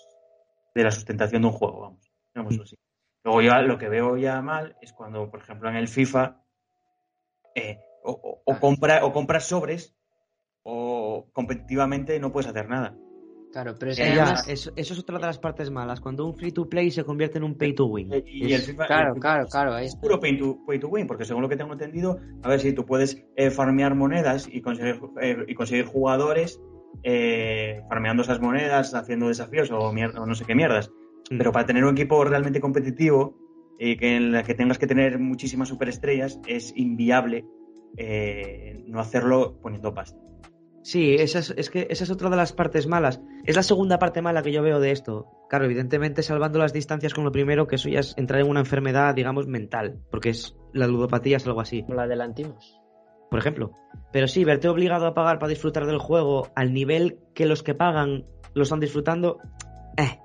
de 0.74 0.82
la 0.84 0.90
sustentación 0.90 1.42
de 1.42 1.48
un 1.48 1.54
juego, 1.54 1.80
vamos, 1.80 2.12
digámoslo 2.34 2.62
así. 2.64 2.76
Luego 3.24 3.40
ya 3.42 3.62
lo 3.62 3.78
que 3.78 3.88
veo 3.88 4.16
ya 4.18 4.42
mal 4.42 4.76
es 4.82 4.92
cuando, 4.92 5.30
por 5.30 5.40
ejemplo, 5.40 5.68
en 5.70 5.76
el 5.76 5.88
FIFA, 5.88 6.42
eh, 7.54 7.78
o, 8.02 8.10
o- 8.12 8.42
o 8.44 8.60
compra, 8.60 9.04
o 9.04 9.12
compras 9.12 9.44
sobres 9.46 9.94
o 10.62 11.26
competitivamente 11.32 12.18
no 12.20 12.32
puedes 12.32 12.50
hacer 12.50 12.68
nada. 12.68 12.94
Claro, 13.54 13.76
pero 13.78 13.92
es 13.92 13.98
Eh, 14.00 14.02
que 14.02 14.14
ya, 14.16 14.22
además- 14.24 14.48
eso, 14.48 14.72
eso 14.74 14.94
es 14.94 14.98
otra 14.98 15.16
de 15.16 15.26
las 15.26 15.38
partes 15.38 15.70
malas. 15.70 16.00
Cuando 16.00 16.26
un 16.26 16.34
free 16.34 16.50
to 16.50 16.68
play 16.68 16.90
se 16.90 17.04
convierte 17.04 17.38
en 17.38 17.44
un 17.44 17.54
pay 17.56 17.72
to 17.72 17.86
win. 17.86 18.10
Y 18.26 18.52
el 18.52 18.60
FIFA, 18.62 18.86
Claro, 18.88 19.08
el 19.10 19.14
FIFA 19.14 19.20
claro, 19.20 19.44
es 19.44 19.50
claro, 19.52 19.78
Es 19.78 19.94
puro 19.96 20.18
pay 20.18 20.36
to, 20.36 20.58
pay 20.66 20.80
to 20.80 20.88
win, 20.88 21.06
porque 21.06 21.24
según 21.24 21.42
lo 21.42 21.48
que 21.48 21.56
tengo 21.56 21.72
entendido, 21.72 22.18
a 22.42 22.48
ver 22.48 22.58
si 22.58 22.72
tú 22.72 22.84
puedes 22.84 23.24
eh, 23.36 23.50
farmear 23.52 23.94
monedas 23.94 24.48
y 24.50 24.60
conseguir, 24.60 25.00
eh, 25.22 25.36
y 25.46 25.54
conseguir 25.54 25.84
jugadores 25.84 26.60
eh, 27.04 27.80
farmeando 27.88 28.22
esas 28.24 28.40
monedas, 28.40 28.92
haciendo 28.94 29.28
desafíos 29.28 29.70
o, 29.70 29.92
mier- 29.92 30.18
o 30.18 30.26
no 30.26 30.34
sé 30.34 30.44
qué 30.44 30.56
mierdas. 30.56 30.90
Mm. 31.30 31.38
Pero 31.38 31.52
para 31.52 31.64
tener 31.64 31.84
un 31.84 31.92
equipo 31.96 32.24
realmente 32.24 32.60
competitivo 32.60 33.38
y 33.78 33.96
que 33.96 34.16
en 34.16 34.32
la 34.32 34.42
que 34.42 34.54
tengas 34.54 34.78
que 34.78 34.88
tener 34.88 35.20
muchísimas 35.20 35.68
superestrellas, 35.68 36.40
es 36.48 36.72
inviable 36.76 37.44
eh, 37.96 38.82
no 38.88 38.98
hacerlo 38.98 39.58
poniendo 39.62 39.94
pasta. 39.94 40.18
Sí, 40.84 41.14
esa 41.14 41.38
es, 41.38 41.50
es 41.56 41.70
que 41.70 41.86
esa 41.88 42.04
es 42.04 42.10
otra 42.10 42.28
de 42.28 42.36
las 42.36 42.52
partes 42.52 42.86
malas. 42.86 43.18
Es 43.44 43.56
la 43.56 43.62
segunda 43.62 43.98
parte 43.98 44.20
mala 44.20 44.42
que 44.42 44.52
yo 44.52 44.62
veo 44.62 44.80
de 44.80 44.90
esto. 44.90 45.26
Claro, 45.48 45.64
evidentemente 45.64 46.22
salvando 46.22 46.58
las 46.58 46.74
distancias 46.74 47.14
con 47.14 47.24
lo 47.24 47.32
primero, 47.32 47.66
que 47.66 47.76
eso 47.76 47.88
ya 47.88 48.00
es 48.00 48.12
entrar 48.18 48.42
en 48.42 48.48
una 48.50 48.60
enfermedad, 48.60 49.14
digamos, 49.14 49.46
mental, 49.46 49.98
porque 50.10 50.28
es 50.28 50.54
la 50.74 50.86
ludopatía 50.86 51.38
es 51.38 51.46
algo 51.46 51.62
así, 51.62 51.84
la 51.88 52.02
adelantimos. 52.02 52.78
por 53.30 53.38
ejemplo. 53.40 53.72
Pero 54.12 54.28
sí, 54.28 54.44
verte 54.44 54.68
obligado 54.68 55.06
a 55.06 55.14
pagar 55.14 55.38
para 55.38 55.48
disfrutar 55.48 55.86
del 55.86 55.98
juego 55.98 56.48
al 56.54 56.72
nivel 56.74 57.18
que 57.34 57.46
los 57.46 57.62
que 57.62 57.74
pagan 57.74 58.26
lo 58.52 58.62
están 58.62 58.78
disfrutando, 58.78 59.38
eh, 59.96 60.18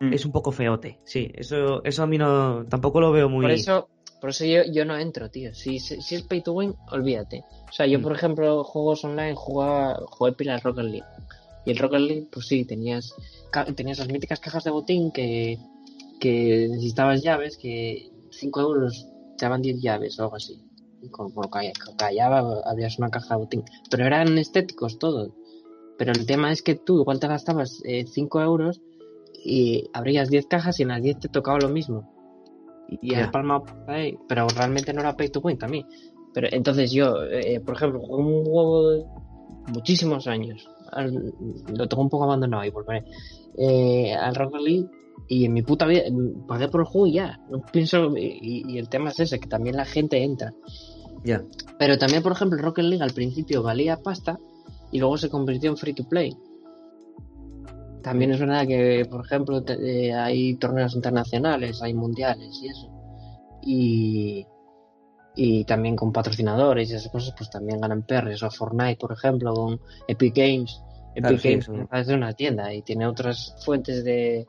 Mm. 0.00 0.12
es 0.12 0.24
un 0.24 0.30
poco 0.32 0.52
feote. 0.52 1.00
Sí, 1.04 1.30
eso, 1.34 1.82
eso 1.84 2.02
a 2.04 2.06
mí 2.06 2.18
no, 2.18 2.64
tampoco 2.66 3.00
lo 3.00 3.10
veo 3.10 3.28
muy. 3.28 3.42
Por 3.42 3.50
eso, 3.50 3.88
por 4.20 4.30
eso 4.30 4.44
yo, 4.44 4.62
yo 4.70 4.84
no 4.84 4.96
entro, 4.98 5.30
tío. 5.30 5.54
Si, 5.54 5.78
si 5.78 6.00
si 6.02 6.14
es 6.16 6.22
pay 6.22 6.42
to 6.42 6.52
win, 6.52 6.74
olvídate. 6.90 7.44
O 7.68 7.72
sea, 7.72 7.86
yo, 7.86 7.98
Mm. 7.98 8.02
por 8.02 8.12
ejemplo, 8.14 8.64
juegos 8.64 9.04
online 9.04 9.34
jugaba, 9.34 10.00
jugué 10.10 10.32
pilas 10.32 10.62
Rocket 10.62 10.84
League. 10.84 11.06
Y 11.64 11.70
el 11.72 11.78
Rocket 11.78 12.00
League, 12.00 12.26
pues 12.30 12.46
sí, 12.46 12.64
tenías, 12.64 13.14
tenías 13.76 13.98
las 13.98 14.08
míticas 14.08 14.40
cajas 14.40 14.64
de 14.64 14.70
botín 14.70 15.10
que, 15.12 15.58
que 16.20 16.66
necesitabas 16.70 17.22
llaves, 17.22 17.56
que 17.56 18.10
5 18.30 18.60
euros 18.60 19.06
te 19.36 19.44
daban 19.44 19.62
10 19.62 19.80
llaves 19.80 20.18
o 20.18 20.22
algo 20.24 20.36
así. 20.36 20.60
Y 21.02 21.08
con, 21.10 21.30
callaba, 21.96 22.62
habías 22.64 22.98
una 22.98 23.10
caja 23.10 23.34
de 23.34 23.40
botín. 23.40 23.64
Pero 23.90 24.04
eran 24.06 24.36
estéticos 24.38 24.98
todos. 24.98 25.30
Pero 25.96 26.12
el 26.12 26.26
tema 26.26 26.50
es 26.52 26.62
que 26.62 26.74
tú 26.74 27.00
igual 27.00 27.20
te 27.20 27.28
gastabas 27.28 27.82
5 27.84 28.40
euros 28.40 28.80
y 29.44 29.88
abrías 29.92 30.28
10 30.30 30.46
cajas 30.46 30.80
y 30.80 30.82
en 30.82 30.88
las 30.88 31.02
10 31.02 31.20
te 31.20 31.28
tocaba 31.28 31.58
lo 31.58 31.68
mismo. 31.68 32.12
Y 32.88 33.12
Ya. 33.12 33.24
has 33.24 33.30
palmado 33.30 33.64
por 33.64 33.90
ahí, 33.90 34.16
pero 34.28 34.46
realmente 34.48 34.92
no 34.92 35.00
era 35.00 35.16
pay 35.16 35.28
to 35.28 35.40
win 35.40 35.58
también. 35.58 35.86
Pero 36.34 36.48
entonces 36.50 36.90
yo, 36.92 37.22
eh, 37.24 37.60
por 37.60 37.74
ejemplo, 37.76 38.00
jugué 38.00 38.22
un 38.22 38.44
juego 38.44 38.90
de 38.90 39.04
muchísimos 39.72 40.26
años. 40.26 40.68
Al- 40.92 41.32
lo 41.76 41.86
tengo 41.88 42.02
un 42.02 42.08
poco 42.08 42.24
abandonado 42.24 42.64
y 42.64 42.70
volveré. 42.70 43.04
Eh, 43.56 44.14
al 44.14 44.34
Rocket 44.34 44.60
League 44.60 44.86
y 45.28 45.44
en 45.44 45.52
mi 45.52 45.62
puta 45.62 45.84
vida 45.86 46.02
pagué 46.46 46.68
por 46.68 46.80
el 46.82 46.86
juego 46.86 47.06
y 47.08 47.12
ya. 47.14 47.38
No 47.50 47.60
pienso, 47.72 48.16
y, 48.16 48.62
y 48.66 48.78
el 48.78 48.88
tema 48.88 49.10
es 49.10 49.20
ese, 49.20 49.38
que 49.40 49.48
también 49.48 49.76
la 49.76 49.84
gente 49.84 50.22
entra. 50.22 50.52
Ya. 51.24 51.42
Pero 51.78 51.98
también, 51.98 52.22
por 52.22 52.32
ejemplo, 52.32 52.56
el 52.58 52.64
Rocket 52.64 52.84
League 52.84 53.02
al 53.04 53.12
principio 53.12 53.62
valía 53.62 53.96
pasta 53.98 54.38
y 54.92 54.98
luego 55.00 55.18
se 55.18 55.28
convirtió 55.28 55.70
en 55.70 55.76
free 55.76 55.92
to 55.94 56.04
play. 56.08 56.34
También 58.02 58.30
es 58.32 58.40
verdad 58.40 58.66
que, 58.66 59.06
por 59.10 59.24
ejemplo, 59.24 59.62
te- 59.62 60.06
eh, 60.08 60.14
hay 60.14 60.54
torneos 60.56 60.94
internacionales, 60.94 61.82
hay 61.82 61.94
mundiales 61.94 62.60
y 62.62 62.68
eso. 62.68 62.88
Y, 63.62 64.46
y 65.34 65.64
también 65.64 65.96
con 65.96 66.12
patrocinadores 66.12 66.90
y 66.90 66.94
esas 66.94 67.10
cosas, 67.12 67.34
pues 67.36 67.50
también 67.50 67.80
ganan 67.80 68.02
perres. 68.04 68.42
O 68.42 68.50
Fortnite, 68.50 68.96
por 68.96 69.12
ejemplo, 69.12 69.52
con 69.54 69.80
Epic 70.06 70.34
Games. 70.36 70.80
Epic 71.14 71.22
Claro, 71.22 71.38
sí, 71.38 71.48
Games 71.50 71.68
eso. 71.68 71.88
es 71.92 72.06
de 72.06 72.14
una 72.14 72.32
tienda 72.32 72.72
y 72.72 72.82
tiene 72.82 73.06
otras 73.06 73.56
fuentes 73.64 74.04
de, 74.04 74.46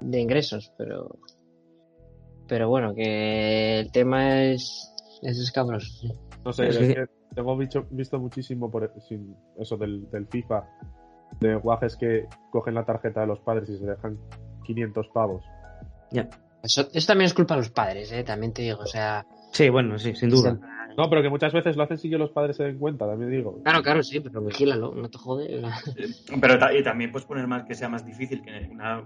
de 0.00 0.20
ingresos, 0.20 0.72
pero 0.78 1.18
pero 2.48 2.68
bueno, 2.68 2.94
que 2.94 3.80
el 3.80 3.90
tema 3.92 4.42
es, 4.44 4.92
es 5.22 5.38
escabroso. 5.38 5.86
sí. 6.00 6.12
No 6.44 6.52
sé, 6.52 6.68
Es 6.68 6.76
que- 6.78 6.94
que 6.94 7.06
tengo 7.34 7.56
visto, 7.56 7.86
visto 7.90 8.18
muchísimo 8.18 8.70
por 8.70 8.92
sin 9.08 9.34
eso 9.58 9.76
del, 9.76 10.10
del 10.10 10.26
FIFA, 10.26 10.64
de 11.42 11.54
guajes 11.56 11.96
que 11.96 12.26
cogen 12.50 12.74
la 12.74 12.84
tarjeta 12.84 13.20
de 13.22 13.26
los 13.26 13.40
padres 13.40 13.68
y 13.68 13.76
se 13.78 13.84
dejan 13.86 14.18
500 14.64 15.08
pavos. 15.08 15.44
Ya. 16.10 16.28
Eso, 16.62 16.88
eso 16.92 17.06
también 17.06 17.26
es 17.26 17.34
culpa 17.34 17.54
de 17.54 17.60
los 17.62 17.70
padres, 17.70 18.12
¿eh? 18.12 18.22
también 18.22 18.52
te 18.52 18.62
digo. 18.62 18.80
O 18.80 18.86
sea, 18.86 19.26
Sí, 19.52 19.68
bueno, 19.68 19.98
sí, 19.98 20.14
sin 20.14 20.30
duda. 20.30 20.56
No, 20.96 21.08
pero 21.10 21.22
que 21.22 21.28
muchas 21.28 21.52
veces 21.52 21.76
lo 21.76 21.82
hacen 21.82 21.98
sin 21.98 22.10
que 22.10 22.18
los 22.18 22.30
padres 22.30 22.56
se 22.56 22.64
den 22.64 22.78
cuenta, 22.78 23.06
también 23.06 23.30
digo. 23.30 23.60
claro, 23.62 23.82
claro, 23.82 24.02
sí, 24.02 24.20
pero 24.20 24.42
vigílalo, 24.42 24.94
no 24.94 25.08
te 25.10 25.18
jode. 25.18 25.62
Pero 26.40 26.58
ta- 26.58 26.72
y 26.72 26.82
también 26.82 27.10
puedes 27.12 27.26
poner 27.26 27.46
más 27.46 27.64
que 27.64 27.74
sea 27.74 27.88
más 27.88 28.04
difícil, 28.06 28.42
que, 28.42 28.68
una, 28.70 29.02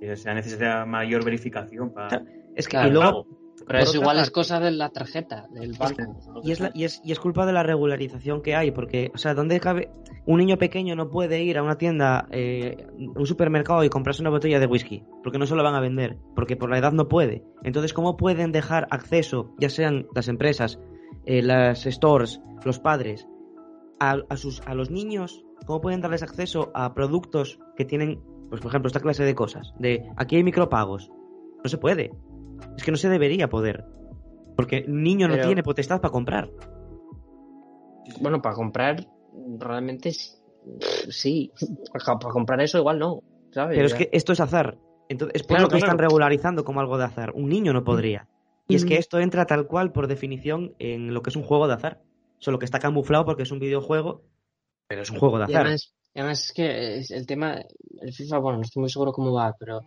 que 0.00 0.16
sea 0.16 0.34
necesaria 0.34 0.84
mayor 0.84 1.24
verificación 1.24 1.92
para... 1.92 2.22
Es 2.54 2.66
que 2.66 2.72
Claro. 2.72 2.88
y 2.88 2.90
luego 2.92 3.24
pago. 3.24 3.41
Pero 3.66 3.78
eso 3.80 3.96
igual 3.96 4.16
es 4.16 4.22
parte- 4.24 4.32
cosa 4.32 4.60
de 4.60 4.70
la 4.72 4.88
tarjeta, 4.90 5.46
del 5.50 5.72
banco. 5.72 6.16
Y 6.42 6.52
es, 6.52 6.60
la- 6.60 6.70
y, 6.74 6.84
es, 6.84 7.00
y 7.04 7.12
es 7.12 7.20
culpa 7.20 7.46
de 7.46 7.52
la 7.52 7.62
regularización 7.62 8.42
que 8.42 8.54
hay, 8.54 8.70
porque, 8.70 9.10
o 9.14 9.18
sea, 9.18 9.34
¿dónde 9.34 9.60
cabe? 9.60 9.90
Un 10.26 10.38
niño 10.38 10.56
pequeño 10.58 10.94
no 10.94 11.10
puede 11.10 11.42
ir 11.42 11.58
a 11.58 11.62
una 11.62 11.76
tienda, 11.78 12.26
eh, 12.30 12.86
un 12.96 13.26
supermercado 13.26 13.82
y 13.84 13.88
comprarse 13.88 14.22
una 14.22 14.30
botella 14.30 14.60
de 14.60 14.66
whisky, 14.66 15.04
porque 15.22 15.38
no 15.38 15.46
se 15.46 15.54
lo 15.54 15.62
van 15.62 15.74
a 15.74 15.80
vender, 15.80 16.16
porque 16.34 16.56
por 16.56 16.70
la 16.70 16.78
edad 16.78 16.92
no 16.92 17.08
puede. 17.08 17.44
Entonces, 17.64 17.92
¿cómo 17.92 18.16
pueden 18.16 18.52
dejar 18.52 18.86
acceso, 18.90 19.52
ya 19.58 19.68
sean 19.68 20.06
las 20.14 20.28
empresas, 20.28 20.78
eh, 21.26 21.42
las 21.42 21.82
stores, 21.84 22.40
los 22.64 22.78
padres, 22.78 23.26
a, 24.00 24.18
a 24.28 24.36
sus, 24.36 24.60
a 24.66 24.74
los 24.74 24.90
niños? 24.90 25.44
¿Cómo 25.66 25.80
pueden 25.80 26.00
darles 26.00 26.22
acceso 26.22 26.70
a 26.74 26.94
productos 26.94 27.58
que 27.76 27.84
tienen, 27.84 28.20
pues, 28.48 28.60
por 28.60 28.70
ejemplo, 28.70 28.88
esta 28.88 29.00
clase 29.00 29.24
de 29.24 29.34
cosas? 29.34 29.72
De 29.78 30.08
aquí 30.16 30.36
hay 30.36 30.44
micropagos. 30.44 31.10
No 31.64 31.70
se 31.70 31.78
puede. 31.78 32.12
Es 32.76 32.84
que 32.84 32.90
no 32.90 32.96
se 32.96 33.08
debería 33.08 33.48
poder. 33.48 33.84
Porque 34.56 34.84
un 34.86 35.02
niño 35.02 35.28
no 35.28 35.38
tiene 35.40 35.62
potestad 35.62 36.00
para 36.00 36.12
comprar. 36.12 36.50
Bueno, 38.20 38.40
para 38.42 38.54
comprar, 38.54 39.06
realmente 39.58 40.12
sí. 41.08 41.52
Para 41.92 42.18
comprar 42.32 42.60
eso 42.60 42.78
igual 42.78 42.98
no, 42.98 43.20
¿sabes? 43.52 43.76
Pero 43.76 43.86
es 43.86 43.94
que 43.94 44.08
esto 44.12 44.32
es 44.32 44.40
azar. 44.40 44.78
Entonces, 45.08 45.36
es 45.36 45.42
por 45.42 45.56
Claro, 45.56 45.62
lo 45.64 45.68
que 45.68 45.78
claro. 45.78 45.86
están 45.92 45.98
regularizando 45.98 46.64
como 46.64 46.80
algo 46.80 46.98
de 46.98 47.04
azar. 47.04 47.32
Un 47.34 47.48
niño 47.48 47.72
no 47.72 47.84
podría. 47.84 48.28
Y 48.68 48.76
es 48.76 48.84
que 48.84 48.94
Mm. 48.94 48.98
esto 48.98 49.18
entra 49.20 49.46
tal 49.46 49.66
cual, 49.66 49.92
por 49.92 50.06
definición, 50.06 50.74
en 50.78 51.12
lo 51.12 51.22
que 51.22 51.30
es 51.30 51.36
un 51.36 51.42
juego 51.42 51.66
de 51.66 51.74
azar. 51.74 52.00
Solo 52.38 52.58
que 52.58 52.64
está 52.64 52.78
camuflado 52.78 53.24
porque 53.24 53.42
es 53.42 53.50
un 53.50 53.58
videojuego, 53.58 54.22
pero 54.88 55.02
es 55.02 55.10
un 55.10 55.18
juego 55.18 55.38
de 55.38 55.44
azar. 55.44 55.62
además, 55.62 55.94
y 56.14 56.18
además 56.20 56.44
es 56.44 56.52
que 56.52 56.98
el 57.16 57.26
tema, 57.26 57.60
el 58.00 58.12
FIFA, 58.12 58.38
bueno, 58.38 58.58
no 58.58 58.62
estoy 58.64 58.80
muy 58.80 58.90
seguro 58.90 59.12
cómo 59.12 59.32
va, 59.32 59.54
pero 59.58 59.80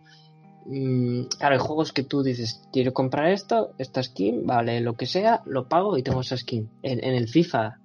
mm, 0.68 1.22
claro, 1.38 1.54
hay 1.54 1.60
juegos 1.60 1.92
que 1.92 2.02
tú 2.02 2.22
dices, 2.22 2.62
quiero 2.72 2.92
comprar 2.92 3.30
esto, 3.30 3.72
esta 3.78 4.02
skin, 4.02 4.46
vale, 4.46 4.80
lo 4.80 4.94
que 4.94 5.06
sea, 5.06 5.42
lo 5.46 5.68
pago 5.68 5.96
y 5.96 6.02
tengo 6.02 6.20
esa 6.20 6.36
skin. 6.36 6.68
En, 6.82 7.02
en 7.04 7.14
el 7.14 7.28
FIFA, 7.28 7.78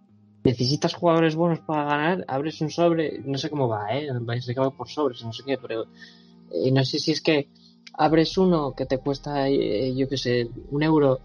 necesitas 0.44 0.94
jugadores 0.94 1.36
buenos 1.36 1.60
para 1.60 1.86
ganar, 1.86 2.26
abres 2.28 2.62
un 2.62 2.70
sobre, 2.70 3.20
no 3.20 3.38
sé 3.38 3.50
cómo 3.50 3.68
va, 3.68 3.96
¿eh? 3.96 4.10
Vais 4.22 4.48
a 4.48 4.52
acabar 4.52 4.76
por 4.76 4.90
sobres, 4.90 5.24
no 5.24 5.34
sé 5.34 5.44
qué, 5.46 5.58
pero 5.58 5.86
eh, 6.52 6.72
no 6.72 6.84
sé 6.84 7.00
si 7.00 7.12
es 7.12 7.22
que 7.22 7.50
abres 7.94 8.38
uno 8.38 8.74
que 8.76 8.86
te 8.86 8.98
cuesta, 8.98 9.48
eh, 9.48 9.94
yo 9.96 10.08
qué 10.08 10.18
sé, 10.18 10.50
un 10.72 10.84
euro, 10.84 11.20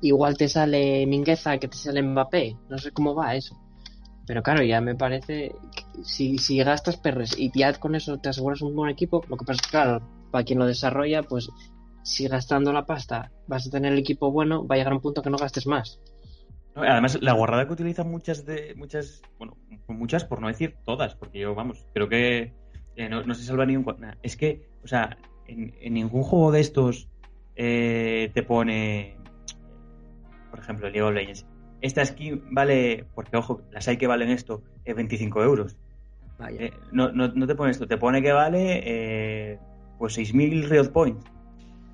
igual 0.00 0.36
te 0.36 0.48
sale 0.48 1.06
Mingueza 1.06 1.58
que 1.58 1.68
te 1.68 1.76
sale 1.76 2.02
Mbappé, 2.02 2.56
no 2.68 2.78
sé 2.78 2.90
cómo 2.92 3.14
va 3.14 3.34
eso. 3.34 3.56
Pero 4.26 4.42
claro, 4.42 4.62
ya 4.62 4.80
me 4.80 4.94
parece 4.94 5.54
que 5.74 6.04
si, 6.04 6.36
si 6.36 6.58
gastas 6.58 6.98
perres 6.98 7.38
y 7.38 7.50
ya 7.58 7.72
con 7.74 7.94
eso 7.94 8.18
te 8.18 8.28
aseguras 8.28 8.60
un 8.60 8.74
buen 8.74 8.90
equipo, 8.90 9.24
lo 9.28 9.36
que 9.36 9.44
pasa 9.44 9.60
es 9.62 9.62
que, 9.62 9.70
claro, 9.70 10.02
para 10.30 10.44
quien 10.44 10.58
lo 10.58 10.66
desarrolla, 10.66 11.22
pues 11.22 11.48
si 12.02 12.26
gastando 12.28 12.72
la 12.72 12.86
pasta 12.86 13.30
vas 13.46 13.66
a 13.66 13.70
tener 13.70 13.92
el 13.92 13.98
equipo 13.98 14.30
bueno, 14.30 14.66
va 14.66 14.74
a 14.74 14.78
llegar 14.78 14.92
un 14.92 15.00
punto 15.00 15.22
que 15.22 15.30
no 15.30 15.36
gastes 15.38 15.66
más. 15.66 16.00
Además, 16.74 17.18
la 17.20 17.32
guarrada 17.32 17.66
que 17.66 17.72
utilizan 17.72 18.08
muchas 18.10 18.46
de 18.46 18.74
muchas, 18.76 19.22
bueno, 19.38 19.56
muchas 19.88 20.24
por 20.24 20.40
no 20.40 20.46
decir 20.48 20.76
todas, 20.84 21.16
porque 21.16 21.40
yo, 21.40 21.54
vamos, 21.54 21.84
creo 21.92 22.08
que 22.08 22.52
eh, 22.96 23.08
no, 23.08 23.22
no 23.24 23.34
se 23.34 23.42
salva 23.42 23.66
ni 23.66 23.76
un... 23.76 23.84
cua- 23.84 23.98
nada. 23.98 24.16
Es 24.22 24.36
que, 24.36 24.68
o 24.84 24.86
sea, 24.86 25.18
en, 25.48 25.74
en 25.80 25.94
ningún 25.94 26.22
juego 26.22 26.52
de 26.52 26.60
estos 26.60 27.08
eh, 27.56 28.30
te 28.32 28.44
pone, 28.44 29.16
por 30.50 30.60
ejemplo, 30.60 30.88
League 30.88 31.02
of 31.02 31.14
Legends. 31.14 31.46
Esta 31.80 32.04
skin 32.04 32.44
vale, 32.50 33.06
porque 33.14 33.36
ojo, 33.36 33.62
las 33.72 33.88
hay 33.88 33.96
que 33.96 34.06
valen 34.06 34.30
esto, 34.30 34.62
eh, 34.84 34.94
25 34.94 35.42
euros. 35.42 35.76
Vaya. 36.38 36.60
Eh, 36.62 36.72
no, 36.92 37.10
no, 37.10 37.28
no 37.28 37.46
te 37.46 37.54
pone 37.56 37.72
esto, 37.72 37.88
te 37.88 37.98
pone 37.98 38.22
que 38.22 38.32
vale 38.32 38.82
eh, 38.84 39.58
pues 39.98 40.16
6.000 40.18 40.68
Riot 40.68 40.92
Points. 40.92 41.24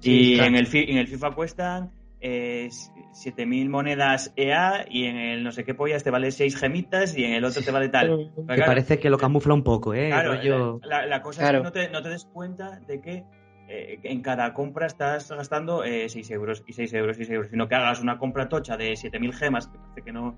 Sí, 0.00 0.32
y 0.32 0.34
claro. 0.34 0.48
en, 0.50 0.56
el, 0.56 0.66
fi- 0.66 0.86
en 0.90 0.98
el 0.98 1.06
FIFA 1.08 1.30
cuestan 1.30 1.90
eh, 2.20 2.68
7.000 3.12 3.68
monedas 3.68 4.32
EA 4.36 4.84
y 4.88 5.04
en 5.04 5.16
el 5.16 5.42
no 5.44 5.52
sé 5.52 5.64
qué 5.64 5.74
pollas 5.74 6.04
te 6.04 6.10
vale 6.10 6.30
6 6.30 6.56
gemitas 6.56 7.16
y 7.16 7.24
en 7.24 7.32
el 7.34 7.44
otro 7.44 7.62
te 7.62 7.70
vale 7.70 7.88
tal. 7.88 8.08
Pero 8.34 8.46
que 8.46 8.54
claro, 8.54 8.66
parece 8.66 8.98
que 8.98 9.08
lo 9.10 9.18
camufla 9.18 9.54
un 9.54 9.62
poco, 9.62 9.94
¿eh? 9.94 10.08
claro, 10.08 10.34
Rollo- 10.34 10.80
la, 10.84 11.06
la 11.06 11.22
cosa 11.22 11.40
Claro. 11.42 11.58
es 11.58 11.62
que 11.62 11.64
no 11.64 11.72
te, 11.72 11.90
no 11.90 12.02
te 12.02 12.08
des 12.10 12.24
cuenta 12.26 12.78
de 12.86 13.00
que 13.00 13.24
eh, 13.68 13.98
en 14.02 14.20
cada 14.20 14.52
compra 14.52 14.86
estás 14.86 15.30
gastando 15.30 15.84
eh, 15.84 16.08
6 16.10 16.30
euros 16.32 16.62
y 16.66 16.74
6 16.74 16.92
euros 16.92 17.16
y 17.18 17.24
6 17.24 17.30
euros, 17.30 17.50
sino 17.50 17.66
que 17.66 17.74
hagas 17.74 18.02
una 18.02 18.18
compra 18.18 18.48
tocha 18.48 18.76
de 18.76 18.92
7.000 18.92 19.32
gemas, 19.32 19.68
que 19.68 19.78
parece 19.78 20.02
que 20.02 20.12
no, 20.12 20.36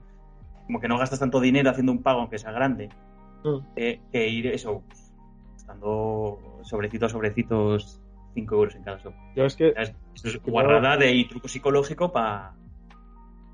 como 0.67 0.81
que 0.81 0.87
no 0.87 0.97
gastas 0.99 1.19
tanto 1.19 1.41
dinero 1.41 1.71
haciendo 1.71 1.91
un 1.91 2.03
pago 2.05 2.21
aunque 2.21 2.39
sea 2.39 2.53
grande, 2.53 2.89
Mm. 3.45 3.59
eh, 3.77 4.01
que 4.13 4.29
ir 4.29 4.47
eso, 4.49 4.83
costando 5.67 6.39
sobrecitos, 6.63 7.13
sobrecitos 7.13 8.01
5 8.35 8.55
euros 8.55 8.75
en 8.75 8.83
cada 8.83 8.99
sobre. 9.01 9.17
Yo 9.35 9.45
es 9.45 9.57
que, 9.57 9.75
Esto 10.15 10.29
es 10.29 10.43
guarrada 10.43 10.97
de 10.97 11.13
y 11.13 11.29
truco 11.29 11.49
psicológico 11.49 12.13
para... 12.13 12.55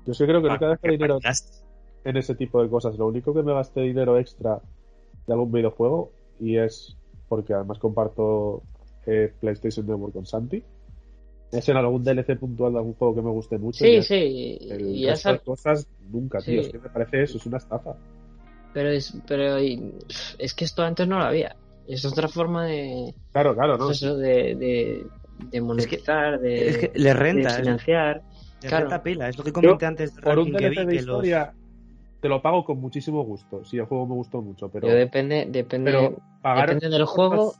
yo 0.05 0.13
sí 0.13 0.25
creo 0.25 0.41
que 0.41 0.49
nunca 0.49 0.67
gasté 0.67 0.91
dinero 0.91 1.19
en 2.03 2.17
ese 2.17 2.35
tipo 2.35 2.61
de 2.61 2.69
cosas. 2.69 2.97
Lo 2.97 3.07
único 3.07 3.33
que 3.33 3.43
me 3.43 3.53
gasté 3.53 3.81
dinero 3.81 4.17
extra 4.17 4.59
de 5.25 5.33
algún 5.33 5.51
videojuego 5.51 6.11
y 6.39 6.57
es 6.57 6.97
porque 7.29 7.53
además 7.53 7.79
comparto 7.79 8.61
eh, 9.05 9.33
PlayStation 9.39 9.87
Network 9.87 10.13
con 10.13 10.25
Santi. 10.25 10.63
Es 11.51 11.69
en 11.69 11.77
algún 11.77 12.03
DLC 12.03 12.37
puntual 12.37 12.73
de 12.73 12.79
algún 12.79 12.95
juego 12.95 13.15
que 13.15 13.21
me 13.21 13.29
guste 13.29 13.57
mucho. 13.57 13.85
Sí, 13.85 13.91
y 13.91 14.01
sí. 14.01 14.57
El 14.69 14.87
y 14.87 15.01
ya 15.01 15.11
resto 15.11 15.31
de 15.31 15.39
cosas 15.39 15.87
nunca, 16.09 16.39
tío. 16.39 16.61
Es 16.61 16.69
que 16.69 16.79
me 16.79 16.89
parece 16.89 17.23
eso, 17.23 17.37
es 17.37 17.45
una 17.45 17.57
estafa. 17.57 17.95
Pero 18.73 18.89
es, 18.89 19.15
pero 19.27 19.57
es 19.57 20.53
que 20.55 20.65
esto 20.65 20.81
antes 20.81 21.07
no 21.07 21.19
lo 21.19 21.25
había. 21.25 21.55
Es 21.87 22.05
otra 22.05 22.27
forma 22.27 22.65
de, 22.65 23.13
Claro, 23.31 23.53
claro, 23.55 23.77
¿no? 23.77 23.91
eso, 23.91 24.15
de, 24.17 24.55
de, 24.55 25.05
de 25.51 25.61
monetizar, 25.61 26.39
de, 26.39 26.69
Es 26.69 26.77
que 26.77 26.91
le 26.95 27.13
renta, 27.13 27.49
de 27.49 27.53
es- 27.55 27.59
financiar. 27.59 28.21
le 28.61 28.67
claro. 28.69 28.85
renta 28.85 29.03
pila. 29.03 29.29
Es 29.29 29.37
lo 29.37 29.43
que 29.43 29.51
comenté 29.51 29.85
antes 29.85 30.11
Por 30.11 30.39
un 30.39 30.53
que 30.53 30.69
vi, 30.69 30.75
de 30.77 30.85
que 30.85 30.93
los- 30.93 30.99
historia 30.99 31.53
te 32.21 32.29
lo 32.29 32.41
pago 32.41 32.63
con 32.63 32.79
muchísimo 32.79 33.21
gusto. 33.23 33.65
Si 33.65 33.77
el 33.77 33.85
juego 33.85 34.07
me 34.07 34.13
gustó 34.13 34.41
mucho, 34.41 34.69
pero, 34.69 34.87
Pero 34.87 34.97
depende, 34.97 35.45
depende, 35.49 35.91
pero 35.91 36.17
pagar 36.41 36.69
depende 36.69 36.89
del 36.97 37.05
juego 37.05 37.53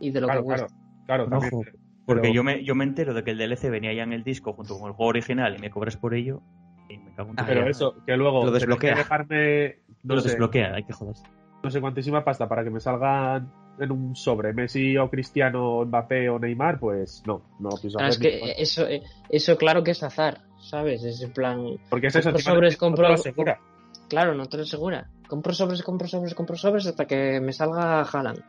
y 0.00 0.10
de 0.10 0.20
lo 0.20 0.26
Claro, 0.26 0.40
que 0.42 0.46
claro, 0.48 0.62
cuesta. 0.66 0.78
claro, 1.06 1.22
Ojo, 1.24 1.30
también. 1.30 1.62
Porque 2.06 2.22
Pero- 2.22 2.34
yo 2.34 2.42
me, 2.42 2.64
yo 2.64 2.74
me 2.74 2.82
entero 2.84 3.14
de 3.14 3.22
que 3.22 3.30
el 3.30 3.38
DLC 3.38 3.70
venía 3.70 3.92
ya 3.92 4.02
en 4.02 4.12
el 4.12 4.24
disco 4.24 4.52
junto 4.52 4.76
con 4.76 4.88
el 4.88 4.94
juego 4.94 5.10
original 5.10 5.54
y 5.56 5.60
me 5.60 5.70
cobras 5.70 5.96
por 5.96 6.14
ello 6.14 6.42
y 6.88 6.98
me 6.98 7.12
cago 7.14 7.30
en 7.30 7.36
tu 7.36 7.42
Ah, 7.44 7.46
Pero 7.46 7.68
eso, 7.68 7.94
que 8.04 8.16
luego 8.16 8.44
Lo 8.46 8.50
desbloquea. 8.50 8.94
que 8.94 8.98
dejarme 8.98 9.76
No 9.88 9.94
no, 10.02 10.14
lo 10.16 10.20
sé, 10.22 10.30
desbloquea, 10.30 10.74
hay 10.74 10.82
que 10.82 10.92
joderse. 10.92 11.22
no 11.62 11.70
sé 11.70 11.80
cuantísima 11.80 12.24
pasta 12.24 12.48
para 12.48 12.64
que 12.64 12.70
me 12.70 12.80
salgan 12.80 13.52
en 13.78 13.90
un 13.92 14.14
sobre 14.16 14.52
Messi 14.52 14.96
o 14.98 15.08
Cristiano, 15.08 15.78
o 15.78 15.84
Mbappé 15.86 16.28
o 16.28 16.38
Neymar, 16.38 16.78
pues 16.78 17.22
no, 17.26 17.42
no 17.58 17.70
lo 17.70 17.76
pienso 17.76 17.98
Ah, 18.00 18.08
es 18.08 18.16
hacer. 18.18 18.40
que 18.40 18.54
eso, 18.62 18.86
eh, 18.86 19.02
eso 19.28 19.56
claro 19.56 19.82
que 19.82 19.92
es 19.92 20.02
azar, 20.02 20.42
¿sabes? 20.60 21.02
Es 21.04 21.22
en 21.22 21.32
plan, 21.32 21.64
Porque 21.88 22.08
es 22.08 22.16
eso, 22.16 22.30
compro 22.30 22.42
sobres, 22.42 22.74
no 22.82 22.94
te 22.94 23.02
lo 23.02 23.08
compro- 23.08 23.14
asegura. 23.14 23.60
claro, 24.08 24.34
no 24.34 24.46
te 24.46 24.56
lo 24.58 24.62
asegura. 24.64 25.08
Compro 25.28 25.52
sobres, 25.54 25.82
compro 25.82 26.08
sobres, 26.08 26.34
compro 26.34 26.56
sobres 26.56 26.86
hasta 26.86 27.06
que 27.06 27.40
me 27.40 27.52
salga 27.52 28.02
Haaland. 28.02 28.42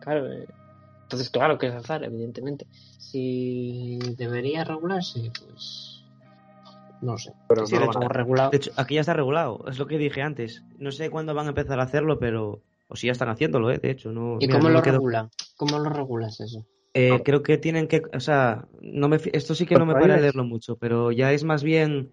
Claro, 0.00 0.32
eh, 0.32 0.46
entonces 1.02 1.30
claro 1.30 1.58
que 1.58 1.66
es 1.66 1.74
azar, 1.74 2.04
evidentemente. 2.04 2.66
Si 2.98 3.98
debería 4.16 4.64
regularse, 4.64 5.30
pues 5.38 6.04
no 7.02 7.18
sé. 7.18 7.32
Pero 7.48 7.64
no 7.66 8.08
regulado. 8.08 8.50
De 8.50 8.56
hecho, 8.56 8.70
aquí 8.76 8.94
ya 8.94 9.00
está 9.00 9.12
regulado. 9.14 9.64
Es 9.68 9.78
lo 9.78 9.86
que 9.86 9.98
dije 9.98 10.22
antes. 10.22 10.64
No 10.78 10.90
sé 10.92 11.10
cuándo 11.10 11.34
van 11.34 11.46
a 11.46 11.50
empezar 11.50 11.78
a 11.80 11.84
hacerlo, 11.84 12.18
pero. 12.18 12.62
O 12.88 12.96
si 12.96 13.06
ya 13.06 13.12
están 13.12 13.28
haciéndolo, 13.28 13.70
¿eh? 13.70 13.78
De 13.78 13.90
hecho, 13.90 14.12
no. 14.12 14.36
¿Y 14.40 14.46
mira, 14.46 14.58
cómo 14.58 14.68
no 14.68 14.74
lo 14.76 14.82
quedo- 14.82 14.94
regulan? 14.94 15.28
¿Cómo 15.56 15.78
lo 15.78 15.90
regulas 15.90 16.40
eso? 16.40 16.66
Eh, 16.94 17.20
creo 17.24 17.42
que 17.42 17.58
tienen 17.58 17.88
que. 17.88 18.02
O 18.14 18.20
sea, 18.20 18.66
no 18.80 19.08
me, 19.08 19.18
esto 19.32 19.54
sí 19.54 19.66
que 19.66 19.74
no 19.74 19.84
me 19.86 19.92
para 19.92 20.16
leerlo 20.18 20.44
mucho, 20.44 20.76
pero 20.76 21.12
ya 21.12 21.32
es 21.32 21.44
más 21.44 21.62
bien 21.62 22.12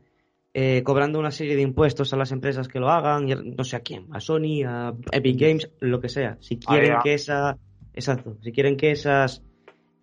eh, 0.53 0.83
cobrando 0.83 1.19
una 1.19 1.31
serie 1.31 1.55
de 1.55 1.61
impuestos 1.61 2.11
a 2.13 2.17
las 2.17 2.31
empresas 2.33 2.67
que 2.67 2.79
lo 2.79 2.89
hagan, 2.89 3.25
no 3.55 3.63
sé 3.63 3.75
a 3.77 3.79
quién, 3.79 4.07
a 4.11 4.19
Sony, 4.19 4.63
a 4.67 4.93
Epic 5.11 5.39
Games, 5.39 5.69
lo 5.79 5.99
que 6.01 6.09
sea. 6.09 6.37
Si 6.41 6.57
quieren 6.57 6.95
que 7.03 7.13
esa. 7.13 7.57
Exacto. 7.93 8.37
Si 8.41 8.51
quieren 8.51 8.75
que 8.75 8.91
esas 8.91 9.41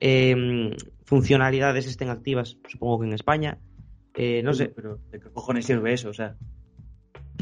em, 0.00 0.70
funcionalidades 1.04 1.86
estén 1.86 2.08
activas, 2.08 2.56
supongo 2.68 3.00
que 3.00 3.06
en 3.06 3.12
España. 3.12 3.58
eh, 4.14 4.42
no 4.42 4.52
sé. 4.54 4.68
Pero 4.74 4.98
¿de 5.10 5.20
qué 5.20 5.30
cojones 5.30 5.66
sirve 5.66 5.92
eso? 5.92 6.08
O 6.08 6.14
sea, 6.14 6.36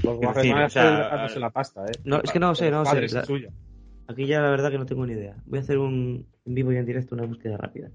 Los 0.03 0.19
Quiero 0.19 0.19
guajes 0.19 0.37
decir, 0.43 0.53
van 0.55 0.63
a 0.63 0.67
o 0.67 1.29
sea, 1.29 1.39
la 1.41 1.51
pasta, 1.51 1.85
¿eh? 1.87 1.93
No, 2.05 2.21
es 2.23 2.31
que 2.33 2.39
no 2.39 2.55
sé, 2.55 2.71
no 2.71 2.79
Los 2.81 2.89
sé. 2.91 3.09
La- 3.15 3.21
es. 3.23 3.29
Aquí 4.09 4.27
ya 4.27 4.41
la 4.41 4.51
verdad 4.51 4.71
que 4.71 4.79
no 4.79 4.87
tengo 4.87 5.05
ni 5.05 5.13
idea. 5.13 5.37
Voy 5.47 5.59
a 5.59 5.63
hacer 5.63 5.79
un 5.79 6.27
en 6.47 6.55
vivo 6.55 6.73
y 6.73 6.77
en 6.77 6.87
directo 6.87 7.15
una 7.15 7.27
búsqueda 7.27 7.57
rápida. 7.57 7.91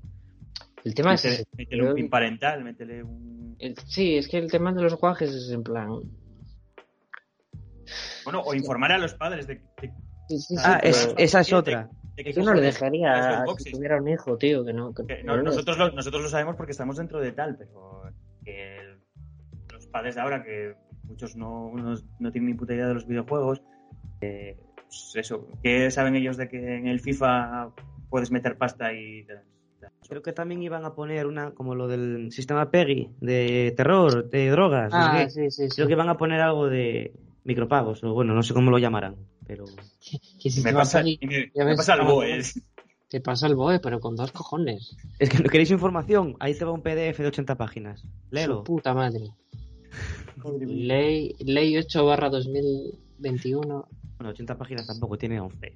El 0.84 0.94
tema 0.94 1.14
es 1.16 1.24
métele, 1.24 1.42
ese. 1.42 1.48
métele 1.58 1.90
un 1.90 1.96
pin 1.96 2.10
parental, 2.10 2.64
métele 2.64 3.04
un... 3.04 3.56
el- 3.60 3.76
sí, 3.86 4.18
es 4.18 4.28
que 4.28 4.38
el 4.38 4.52
tema 4.52 4.74
de 4.74 4.82
los 4.84 4.96
guajes 4.96 5.32
es 5.34 5.50
en 5.52 5.64
plan. 5.64 5.90
Bueno, 8.24 8.42
o 8.42 8.54
informar 8.54 8.92
a 8.92 8.98
los 8.98 9.14
padres 9.16 9.48
de, 9.48 9.56
de- 9.82 9.94
Sí, 10.30 10.40
sí, 10.40 10.56
sí, 10.56 10.64
Ah, 10.64 10.78
pero- 10.82 10.90
es, 10.96 11.14
esa 11.18 11.42
es 11.42 11.52
otra. 11.52 11.90
de 12.16 12.24
qué 12.24 12.32
Yo 12.34 12.44
no 12.44 12.54
le 12.54 12.62
dejaría 12.62 13.44
es 13.46 13.64
si 13.64 13.72
tuviera 13.72 13.98
un 14.02 14.08
hijo, 14.08 14.38
tío, 14.38 14.64
que 14.64 14.72
no. 14.74 14.94
Que 14.94 15.06
Que 15.06 15.24
no 15.24 15.34
no- 15.34 15.38
le- 15.38 15.44
nosotros, 15.44 15.78
lo, 15.78 15.92
nosotros 15.92 16.22
lo 16.24 16.30
sabemos 16.30 16.56
porque 16.56 16.72
estamos 16.72 16.98
dentro 16.98 17.20
de 17.20 17.32
tal, 17.34 17.58
pero 17.58 18.04
que 18.46 18.78
el- 18.78 19.00
los 19.72 19.88
padres 19.88 20.16
de 20.16 20.22
ahora, 20.22 20.44
que 20.44 20.76
muchos 21.04 21.36
no, 21.36 21.72
no, 21.76 21.96
no 22.20 22.32
tienen 22.32 22.52
ni 22.52 22.58
puta 22.58 22.74
idea 22.74 22.88
de 22.88 22.94
los 22.94 23.08
videojuegos, 23.08 23.62
eh, 24.22 24.58
pues 24.94 25.12
eso, 25.16 25.48
¿qué 25.64 25.90
saben 25.92 26.16
ellos 26.16 26.38
de 26.38 26.48
que 26.48 26.76
en 26.78 26.88
el 26.88 27.00
FIFA 27.00 27.72
puedes 28.10 28.32
meter 28.32 28.58
pasta 28.58 28.94
y... 28.94 29.26
Creo 30.08 30.22
que 30.22 30.34
también 30.34 30.62
iban 30.62 30.86
a 30.86 30.94
poner 30.94 31.26
una 31.26 31.52
como 31.52 31.76
lo 31.76 31.88
del 31.88 32.32
sistema 32.32 32.70
PEGI 32.70 33.10
de 33.20 33.74
terror, 33.76 34.30
de 34.30 34.50
drogas. 34.50 34.92
Ah, 34.94 35.24
qué. 35.26 35.30
sí, 35.30 35.52
sí, 35.52 35.70
sí. 35.70 35.76
Creo 35.76 35.88
que 35.88 35.96
van 35.96 36.10
a 36.10 36.18
poner 36.18 36.40
algo 36.40 36.68
de 36.68 37.14
micropagos 37.44 38.04
o 38.04 38.14
bueno, 38.14 38.34
no 38.34 38.44
sé 38.44 38.54
cómo 38.54 38.72
lo 38.72 38.78
llamarán, 38.78 39.16
pero 39.46 39.66
Que 40.42 40.50
si 40.50 40.62
me 40.62 40.74
pasa, 40.74 41.04
me, 41.04 41.18
ya 41.54 41.64
me 41.64 41.72
ves, 41.72 41.78
pasa 41.78 41.96
el 41.96 42.04
BOE. 42.04 42.42
te 43.10 43.20
pasa 43.20 43.48
el 43.48 43.56
BOE, 43.56 43.80
pero 43.80 44.00
con 44.00 44.16
dos 44.16 44.32
cojones. 44.32 44.96
es 45.20 45.30
que 45.30 45.40
no 45.40 45.50
queréis 45.50 45.72
información, 45.72 46.36
ahí 46.40 46.58
te 46.58 46.66
va 46.66 46.72
un 46.72 46.82
PDF 46.82 47.18
de 47.18 47.28
80 47.28 47.56
páginas. 47.58 48.06
Léelo. 48.30 48.58
Su 48.58 48.64
puta 48.64 48.94
madre. 48.94 49.32
Ley, 50.68 51.36
ley 51.40 51.78
8 51.78 52.06
barra 52.06 52.30
2021. 52.30 53.88
Bueno, 54.18 54.30
80 54.32 54.58
páginas 54.58 54.88
tampoco 54.88 55.18
tiene 55.18 55.40
11. 55.40 55.74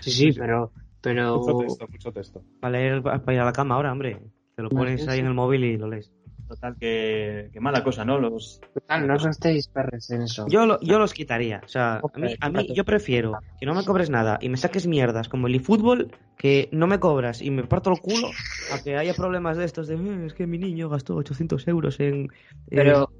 Sí, 0.00 0.10
sí, 0.10 0.32
pero. 0.32 0.72
pero 1.00 1.38
Mucho 1.38 1.58
texto, 1.58 1.86
mucho 1.88 2.12
texto. 2.12 2.42
Para 2.60 2.72
leer 2.72 3.02
para 3.02 3.32
ir 3.34 3.40
a 3.40 3.44
la 3.44 3.52
cama 3.52 3.74
ahora, 3.76 3.92
hombre. 3.92 4.18
Te 4.54 4.62
lo 4.62 4.70
pones 4.70 5.06
ahí 5.06 5.20
en 5.20 5.26
el 5.26 5.34
móvil 5.34 5.64
y 5.64 5.76
lo 5.76 5.88
lees. 5.88 6.10
Total, 6.48 6.74
que, 6.80 7.50
que 7.52 7.60
mala 7.60 7.84
cosa, 7.84 8.06
¿no? 8.06 8.18
Los, 8.18 8.58
total, 8.72 9.06
no 9.06 9.14
os 9.16 9.24
gastéis 9.24 9.68
perres 9.68 10.08
en 10.10 10.22
eso. 10.22 10.46
Yo, 10.48 10.64
lo- 10.64 10.80
yo 10.80 10.98
los 10.98 11.12
quitaría. 11.12 11.60
O 11.62 11.68
sea, 11.68 11.96
a 11.96 12.18
mí, 12.18 12.34
a 12.40 12.48
mí 12.48 12.68
yo 12.74 12.84
prefiero 12.86 13.34
que 13.60 13.66
no 13.66 13.74
me 13.74 13.84
cobres 13.84 14.08
nada 14.08 14.38
y 14.40 14.48
me 14.48 14.56
saques 14.56 14.86
mierdas 14.86 15.28
como 15.28 15.46
el 15.46 15.56
eFootball, 15.56 16.10
que 16.38 16.70
no 16.72 16.86
me 16.86 16.98
cobras 16.98 17.42
y 17.42 17.50
me 17.50 17.64
parto 17.64 17.92
el 17.92 18.00
culo, 18.00 18.30
a 18.72 18.82
que 18.82 18.96
haya 18.96 19.12
problemas 19.12 19.58
de 19.58 19.66
estos 19.66 19.88
de 19.88 19.96
"Eh, 19.96 20.24
es 20.26 20.32
que 20.32 20.46
mi 20.46 20.56
niño 20.56 20.88
gastó 20.88 21.16
800 21.16 21.68
euros 21.68 22.00
en, 22.00 22.14
en 22.14 22.28
Pero- 22.70 23.10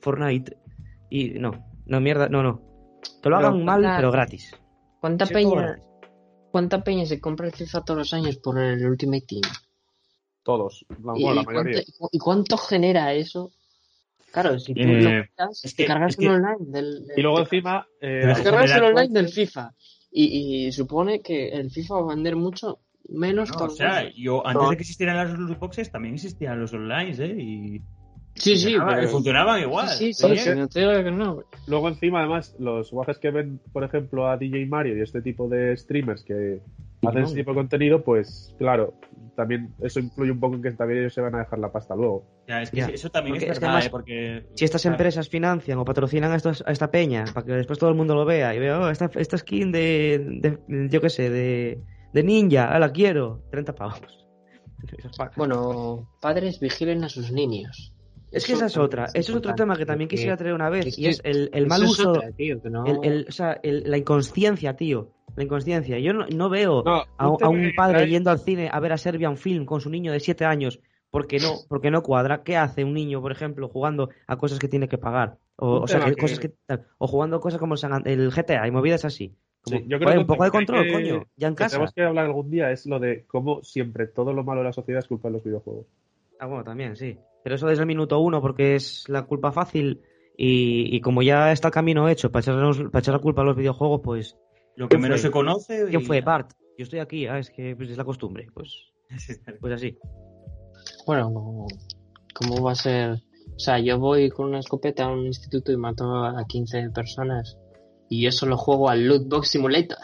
Fortnite. 0.00 0.56
Y 1.10 1.30
no, 1.38 1.52
no, 1.86 2.00
mierda, 2.00 2.28
no, 2.28 2.42
no. 2.42 2.60
Que 3.22 3.28
lo 3.30 3.36
Pero 3.36 3.36
hagan 3.38 3.64
mal, 3.64 3.82
pero 3.96 4.10
gratis. 4.12 4.54
¿Cuánta 5.00 5.26
Sí, 5.26 5.34
peña, 5.34 5.54
gratis. 5.62 5.84
¿Cuánta 6.50 6.82
peña 6.84 7.06
se 7.06 7.20
compra 7.20 7.46
el 7.46 7.52
FIFA 7.52 7.84
todos 7.84 7.98
los 7.98 8.14
años 8.14 8.36
por 8.38 8.58
el 8.58 8.84
Ultimate 8.84 9.24
Team? 9.26 9.42
Todos. 10.42 10.84
La, 11.04 11.12
¿Y, 11.16 11.22
bueno, 11.22 11.34
la 11.34 11.40
y 11.42 11.44
cuánto, 11.44 11.62
mayoría. 11.64 11.82
y 12.12 12.18
cuánto 12.18 12.56
genera 12.56 13.12
eso? 13.12 13.50
Claro, 14.32 14.58
si 14.58 14.74
tú 14.74 14.80
Eh, 14.80 15.02
lo 15.02 15.22
quitas, 15.26 15.64
es 15.64 15.74
te 15.74 15.82
que- 15.82 15.86
cargas 15.86 16.10
es 16.10 16.16
que- 16.16 16.26
el 16.26 16.32
online 16.32 16.56
del, 16.60 17.06
del- 17.06 17.18
Y 17.18 17.22
luego 17.22 17.36
te- 17.38 17.42
encima. 17.56 17.86
eh, 18.00 18.32
te 18.36 18.42
cargas 18.44 18.70
el 18.72 18.82
online 18.84 19.08
del. 19.12 19.28
FIFA. 19.28 19.74
Y, 20.10 20.66
y 20.68 20.72
supone 20.72 21.20
que 21.20 21.48
el 21.48 21.70
FIFA 21.70 21.94
va 21.96 22.00
a 22.12 22.14
vender 22.14 22.34
mucho 22.36 22.78
menos 23.10 23.50
No, 23.50 23.64
o 23.66 23.70
sea, 23.70 24.10
yo 24.14 24.46
antes 24.46 24.62
No. 24.62 24.70
de 24.70 24.76
que 24.76 24.82
existieran 24.82 25.16
las 25.16 25.38
loot 25.38 25.58
boxes 25.58 25.90
también 25.90 26.14
existían 26.14 26.60
los 26.60 26.72
online, 26.72 27.14
¿eh? 27.18 27.36
Y, 27.38 27.82
Sí, 28.38 28.56
sí, 28.56 28.64
funcionaba- 28.74 28.94
pero- 28.96 29.08
funcionaban 29.08 29.60
igual. 29.62 29.88
Sí, 29.88 30.12
sí, 30.12 30.26
sí, 30.26 30.32
es 30.32 30.44
que- 30.44 30.54
no 30.54 30.68
te 30.68 30.80
digo 30.80 30.92
que 31.04 31.10
no. 31.10 31.42
Luego 31.66 31.88
encima, 31.88 32.20
además, 32.20 32.54
los 32.58 32.90
guajes 32.90 33.18
que 33.18 33.30
ven, 33.30 33.60
por 33.72 33.84
ejemplo, 33.84 34.28
a 34.28 34.36
DJ 34.36 34.66
Mario 34.66 34.96
y 34.96 35.00
este 35.02 35.20
tipo 35.22 35.48
de 35.48 35.76
streamers 35.76 36.22
que 36.24 36.60
hacen 37.06 37.22
este 37.22 37.36
tipo 37.36 37.50
de 37.52 37.56
contenido, 37.56 38.02
pues 38.02 38.54
claro, 38.58 38.94
también 39.36 39.72
eso 39.80 40.00
influye 40.00 40.32
un 40.32 40.40
poco 40.40 40.56
en 40.56 40.62
que 40.62 40.70
también 40.72 41.00
ellos 41.00 41.14
se 41.14 41.20
van 41.20 41.34
a 41.36 41.38
dejar 41.40 41.58
la 41.60 41.70
pasta 41.70 41.94
luego. 41.94 42.24
Ya, 42.48 42.62
es 42.62 42.70
que 42.70 42.76
Ya. 42.78 42.86
eso 42.86 43.08
también 43.10 43.34
Porque 43.34 43.44
es 43.46 43.52
es 43.52 43.58
que 43.58 43.64
verdad, 43.66 43.76
además, 43.76 43.86
¿eh? 43.86 43.90
Porque... 43.90 44.46
Si 44.54 44.64
estas 44.64 44.82
claro, 44.82 44.94
empresas 44.94 45.28
financian 45.28 45.78
o 45.78 45.84
patrocinan 45.84 46.32
a, 46.32 46.36
estos- 46.36 46.64
a 46.66 46.72
esta 46.72 46.90
peña 46.90 47.24
para 47.32 47.46
que 47.46 47.52
después 47.52 47.78
todo 47.78 47.90
el 47.90 47.96
mundo 47.96 48.14
lo 48.16 48.24
vea 48.24 48.54
y 48.54 48.58
vea, 48.58 48.80
oh, 48.80 48.88
esta, 48.90 49.10
esta 49.14 49.38
skin 49.38 49.70
de, 49.70 50.58
de- 50.66 50.88
yo 50.88 51.00
qué 51.00 51.08
sé, 51.10 51.30
de, 51.30 51.80
de 52.12 52.22
ninja, 52.24 52.72
ah, 52.74 52.78
la 52.80 52.90
quiero, 52.90 53.42
30 53.50 53.74
pavos. 53.74 54.00
Bueno, 55.36 56.08
padres 56.20 56.60
vigilen 56.60 57.02
a 57.04 57.08
sus 57.08 57.32
niños. 57.32 57.92
Es 58.30 58.46
que 58.46 58.52
esa 58.52 58.66
es 58.66 58.76
otra. 58.76 59.06
Eso 59.14 59.32
es 59.32 59.36
otro 59.38 59.54
tema 59.54 59.76
que 59.76 59.86
también 59.86 60.08
quisiera 60.08 60.36
traer 60.36 60.54
una 60.54 60.68
vez. 60.68 60.86
es 60.86 60.98
Y 60.98 61.06
es 61.06 61.20
el, 61.24 61.50
el 61.52 61.66
mal 61.66 61.82
uso. 61.82 62.10
otra, 62.12 62.30
tío, 62.32 62.60
que 62.60 62.68
no- 62.70 62.84
El, 62.86 62.98
el- 63.02 63.26
o 63.28 63.32
sea, 63.32 63.58
el- 63.62 63.84
la 63.90 63.96
inconsciencia, 63.96 64.74
tío. 64.76 65.10
La 65.36 65.44
inconsciencia. 65.44 65.98
Yo 65.98 66.12
no, 66.12 66.26
no 66.26 66.48
veo 66.50 66.82
No, 66.84 67.04
a, 67.16 67.28
un 67.30 67.42
a 67.42 67.48
un 67.48 67.72
padre 67.76 68.06
yendo 68.08 68.30
al 68.30 68.40
cine 68.40 68.68
a 68.72 68.80
ver 68.80 68.92
a 68.92 68.98
Serbian 68.98 69.36
Film 69.36 69.64
con 69.64 69.80
su 69.80 69.88
niño 69.88 70.12
de 70.12 70.20
7 70.20 70.44
años 70.44 70.80
porque 71.10 71.38
no, 71.38 71.54
porque 71.68 71.90
no 71.90 72.02
cuadra. 72.02 72.42
¿Qué 72.42 72.56
hace 72.56 72.84
un 72.84 72.92
niño, 72.92 73.22
por 73.22 73.32
ejemplo, 73.32 73.68
jugando 73.68 74.10
a 74.26 74.36
cosas 74.36 74.58
que 74.58 74.68
tiene 74.68 74.88
que 74.88 74.98
pagar? 74.98 75.38
O, 75.56 75.78
Un 75.78 75.82
o 75.84 75.86
sea, 75.88 75.98
tema 76.00 76.10
que- 76.10 76.16
que- 76.16 76.20
cosas 76.20 76.38
que, 76.40 76.52
o 76.98 77.06
jugando 77.06 77.40
cosas 77.40 77.58
como 77.58 77.74
el, 78.04 78.30
GTA 78.30 78.66
y 78.66 78.70
movidas 78.70 79.04
así. 79.04 79.34
Como, 79.62 79.78
Sí, 79.78 79.84
yo 79.88 79.98
creo 79.98 80.00
joder, 80.08 80.14
que 80.14 80.20
un 80.20 80.26
poco 80.26 80.44
de 80.44 80.50
control, 80.50 80.84
que- 80.86 80.92
coño. 80.92 81.24
Ya 81.36 81.48
en 81.48 81.54
que 81.54 81.58
casa. 81.64 81.76
tenemos 81.76 81.94
que 81.94 82.02
hablar 82.02 82.26
algún 82.26 82.50
día 82.50 82.70
es 82.72 82.84
lo 82.86 82.98
de 82.98 83.24
cómo 83.26 83.62
siempre 83.62 84.06
todo 84.06 84.32
lo 84.32 84.44
malo 84.44 84.60
de 84.60 84.66
la 84.66 84.72
sociedad 84.72 84.98
es 85.00 85.08
culpa 85.08 85.28
de 85.28 85.32
los 85.34 85.44
videojuegos. 85.44 85.86
Ah, 86.40 86.46
bueno, 86.46 86.62
también, 86.64 86.94
sí. 86.96 87.18
Pero 87.44 87.54
eso 87.56 87.66
desde 87.66 87.82
el 87.82 87.86
minuto 87.86 88.18
uno, 88.20 88.40
porque 88.40 88.74
es 88.74 89.04
la 89.08 89.22
culpa 89.26 89.52
fácil 89.52 90.02
y, 90.36 90.94
y 90.96 91.00
como 91.00 91.22
ya 91.22 91.50
está 91.52 91.68
el 91.68 91.74
camino 91.74 92.08
hecho 92.08 92.30
para 92.30 92.40
echar, 92.42 92.90
para 92.90 93.00
echar 93.00 93.14
la 93.14 93.20
culpa 93.20 93.42
a 93.42 93.44
los 93.44 93.56
videojuegos, 93.56 94.00
pues 94.04 94.36
Lo 94.76 94.86
que 94.88 94.96
¿Quién 94.96 95.02
menos 95.02 95.20
fue? 95.20 95.28
se 95.28 95.32
conoce. 95.32 95.86
¿Quién 95.88 96.02
y- 96.02 96.04
fue? 96.04 96.20
Bart. 96.20 96.52
Yo 96.76 96.84
estoy 96.84 97.00
aquí, 97.00 97.26
ah, 97.26 97.38
es 97.38 97.50
que 97.50 97.74
pues, 97.74 97.90
es 97.90 97.96
la 97.96 98.04
costumbre. 98.04 98.46
Pues, 98.54 98.72
pues 99.60 99.72
así. 99.72 99.98
Bueno, 101.06 101.30
no- 101.30 101.66
¿cómo 102.34 102.62
va 102.62 102.72
a 102.72 102.76
ser? 102.76 103.12
O 103.12 103.58
sea, 103.58 103.80
yo 103.80 103.98
voy 103.98 104.30
con 104.30 104.48
una 104.48 104.60
escopeta 104.60 105.04
a 105.06 105.12
un 105.12 105.26
instituto 105.26 105.72
y 105.72 105.76
mato 105.76 106.14
a 106.24 106.44
15 106.46 106.90
personas. 106.90 107.56
Y 108.10 108.22
yo 108.22 108.30
solo 108.30 108.56
juego 108.56 108.88
al 108.90 109.06
Loot 109.06 109.28
Box 109.28 109.48
Simulator. 109.48 109.98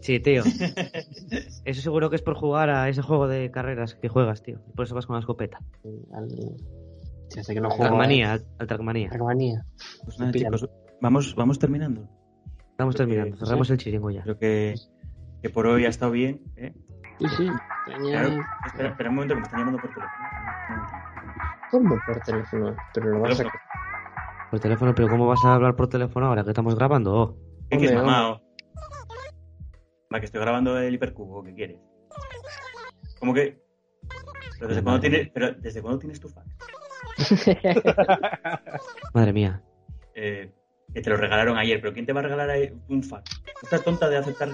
Sí, 0.00 0.18
tío. 0.20 0.42
Eso 1.64 1.82
seguro 1.82 2.08
que 2.10 2.16
es 2.16 2.22
por 2.22 2.34
jugar 2.34 2.70
a 2.70 2.88
ese 2.88 3.02
juego 3.02 3.28
de 3.28 3.50
carreras 3.50 3.94
que 3.94 4.08
juegas, 4.08 4.42
tío. 4.42 4.58
Por 4.74 4.84
eso 4.86 4.94
vas 4.94 5.06
con 5.06 5.14
la 5.14 5.20
escopeta. 5.20 5.58
Al... 6.14 6.28
Se 7.28 7.40
hace 7.40 7.54
que 7.54 7.60
no 7.60 7.68
juego. 7.70 7.84
Trackmania, 7.84 8.32
al, 8.32 8.46
al 8.58 8.66
Trackmania. 8.66 9.06
a 9.08 9.10
Trackmania. 9.10 9.66
Pues 10.04 10.18
nada, 10.18 10.32
chicos, 10.32 10.68
vamos, 11.00 11.34
vamos 11.36 11.58
terminando. 11.58 12.08
Estamos 12.70 12.94
Creo 12.96 13.06
que- 13.08 13.14
terminando. 13.14 13.44
Cerramos 13.46 13.70
el 13.70 13.78
chiringo 13.78 14.10
ya. 14.10 14.22
Creo 14.22 14.38
que, 14.38 14.74
que 15.42 15.50
por 15.50 15.66
hoy 15.66 15.84
ha 15.84 15.88
estado 15.90 16.12
bien. 16.12 16.40
¿eh? 16.56 16.72
Sí, 17.18 17.26
sí. 17.36 17.48
Claro. 17.86 18.38
Espera, 18.66 18.88
espera 18.90 19.10
un 19.10 19.14
momento 19.16 19.34
que 19.34 19.40
me 19.40 19.44
están 19.46 19.60
llamando 19.60 19.80
por 19.82 19.90
teléfono. 19.90 20.16
¿Cómo 21.70 21.96
por 22.06 22.20
teléfono? 22.20 22.76
Pero 22.94 23.10
lo 23.10 23.20
vas 23.20 23.40
a... 23.40 23.44
Por 24.50 24.58
teléfono, 24.60 24.94
pero 24.94 25.08
¿cómo 25.08 25.26
vas 25.28 25.44
a 25.44 25.54
hablar 25.54 25.76
por 25.76 25.88
teléfono 25.88 26.26
ahora 26.26 26.42
que 26.42 26.50
estamos 26.50 26.74
grabando? 26.74 27.14
Oh. 27.14 27.36
¿Qué 27.68 27.76
quieres, 27.78 28.00
Hombre, 28.00 28.40
Va, 30.12 30.18
que 30.18 30.26
estoy 30.26 30.40
grabando 30.40 30.78
el 30.78 30.94
hipercubo, 30.94 31.42
¿qué 31.44 31.54
quieres? 31.54 31.78
¿Cómo 33.20 33.32
que? 33.32 33.62
¿Pero 34.58 34.68
desde, 34.68 34.82
cuándo 34.82 35.00
tienes, 35.00 35.30
pero 35.32 35.52
¿desde 35.52 35.80
cuándo 35.80 35.98
tienes 36.00 36.20
tu 36.20 36.28
fax? 36.28 36.56
Madre 39.14 39.32
mía. 39.32 39.62
Eh, 40.14 40.52
que 40.92 41.00
te 41.00 41.10
lo 41.10 41.16
regalaron 41.16 41.56
ayer, 41.56 41.80
pero 41.80 41.92
¿quién 41.92 42.06
te 42.06 42.12
va 42.12 42.20
a 42.20 42.24
regalar 42.24 42.50
un 42.88 43.02
fax? 43.02 43.42
¿Estás 43.62 43.84
tonta 43.84 44.08
de 44.08 44.16
aceptar? 44.16 44.48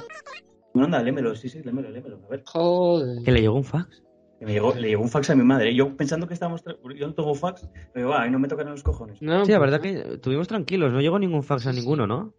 Bueno, 0.74 0.84
anda, 0.84 1.02
lémelo, 1.02 1.34
sí, 1.34 1.48
sí, 1.48 1.62
lémelo, 1.62 1.90
lémelo. 1.90 2.20
A 2.26 2.28
ver, 2.28 2.42
Joder. 2.44 3.24
¿Que 3.24 3.32
le 3.32 3.40
llegó 3.40 3.56
un 3.56 3.64
fax? 3.64 4.02
que 4.38 4.44
me 4.44 4.52
llegó, 4.52 4.74
le 4.74 4.88
llegó 4.88 5.02
un 5.02 5.08
fax 5.08 5.30
a 5.30 5.34
mi 5.34 5.44
madre. 5.44 5.74
Yo 5.74 5.96
pensando 5.96 6.28
que 6.28 6.34
estábamos. 6.34 6.62
Yo 6.94 7.06
no 7.06 7.14
tengo 7.14 7.34
fax, 7.34 7.66
pero 7.94 8.10
va, 8.10 8.22
ahí 8.22 8.30
no 8.30 8.38
me 8.38 8.48
tocan 8.48 8.68
los 8.68 8.82
cojones. 8.82 9.22
No, 9.22 9.46
Sí, 9.46 9.52
la 9.52 9.58
pues, 9.58 9.70
verdad 9.70 9.82
que 9.82 10.14
estuvimos 10.14 10.48
tranquilos. 10.48 10.92
No 10.92 11.00
llegó 11.00 11.18
ningún 11.18 11.42
fax 11.42 11.66
a 11.66 11.72
ninguno, 11.72 12.06
¿no? 12.06 12.34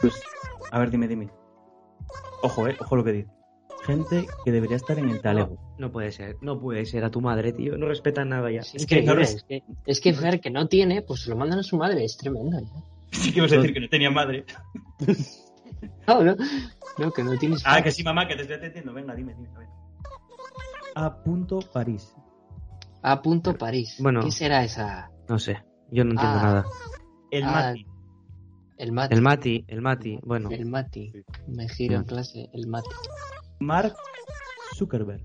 Pues, 0.00 0.20
a 0.72 0.80
ver, 0.80 0.90
dime, 0.90 1.06
dime. 1.06 1.30
Ojo, 2.42 2.68
eh, 2.68 2.76
ojo 2.80 2.96
lo 2.96 3.04
que 3.04 3.12
dice. 3.12 3.30
Gente 3.84 4.26
que 4.44 4.52
debería 4.52 4.76
estar 4.76 4.98
en 4.98 5.08
el 5.08 5.20
talego. 5.22 5.56
No 5.78 5.90
puede 5.90 6.12
ser. 6.12 6.36
No 6.42 6.60
puede 6.60 6.84
ser 6.84 7.02
a 7.04 7.10
tu 7.10 7.20
madre, 7.20 7.52
tío. 7.52 7.78
No 7.78 7.86
respetan 7.88 8.28
nada 8.28 8.50
ya. 8.50 8.60
Es, 8.60 8.74
Es 8.74 8.86
que, 8.86 9.02
claro, 9.02 9.22
es 9.22 9.42
que, 9.48 9.62
es 9.86 10.00
que 10.00 10.12
Fer, 10.12 10.40
que 10.40 10.50
no 10.50 10.68
tiene, 10.68 11.00
pues 11.02 11.22
se 11.22 11.30
lo 11.30 11.36
mandan 11.36 11.60
a 11.60 11.62
su 11.62 11.76
madre. 11.78 12.04
Es 12.04 12.16
tremendo. 12.16 12.58
¿ya? 12.60 12.66
Sí 13.12 13.32
que 13.32 13.38
ibas 13.38 13.52
a 13.52 13.56
decir 13.56 13.72
que 13.74 13.80
no 13.80 13.88
tenía 13.88 14.10
madre. 14.10 14.44
No, 16.06 16.22
no. 16.22 16.36
No, 16.98 17.10
que 17.10 17.22
no 17.22 17.38
tienes. 17.38 17.62
Ah, 17.64 17.82
que 17.82 17.90
sí, 17.90 18.02
mamá, 18.02 18.26
que 18.28 18.34
te 18.34 18.42
estoy 18.42 18.56
atendiendo. 18.56 18.92
Venga, 18.92 19.14
dime, 19.14 19.34
dime. 19.34 19.48
A 19.54 19.58
ver. 19.60 19.68
A 20.94 21.22
punto 21.22 21.60
París. 21.72 22.14
A 23.02 23.22
punto 23.22 23.56
París. 23.56 23.96
Bueno. 23.98 24.20
¿Qué 24.20 24.30
será 24.30 24.62
esa? 24.62 25.10
No 25.28 25.38
sé. 25.38 25.62
Yo 25.90 26.04
no 26.04 26.10
entiendo 26.10 26.38
Ah. 26.38 26.42
nada. 26.42 26.64
El 27.30 27.44
Ah, 27.44 27.50
Mati. 27.50 27.86
El 28.80 28.92
Mati. 28.92 29.14
El 29.14 29.20
Mati, 29.22 29.64
el 29.68 29.80
Mati. 29.82 30.18
Bueno, 30.22 30.50
El 30.50 30.64
Mati. 30.66 31.12
Me 31.48 31.68
giro 31.68 31.96
en 31.96 32.04
clase. 32.04 32.48
El 32.54 32.66
Mati. 32.66 32.88
Mark 33.60 33.94
Zuckerberg. 34.76 35.22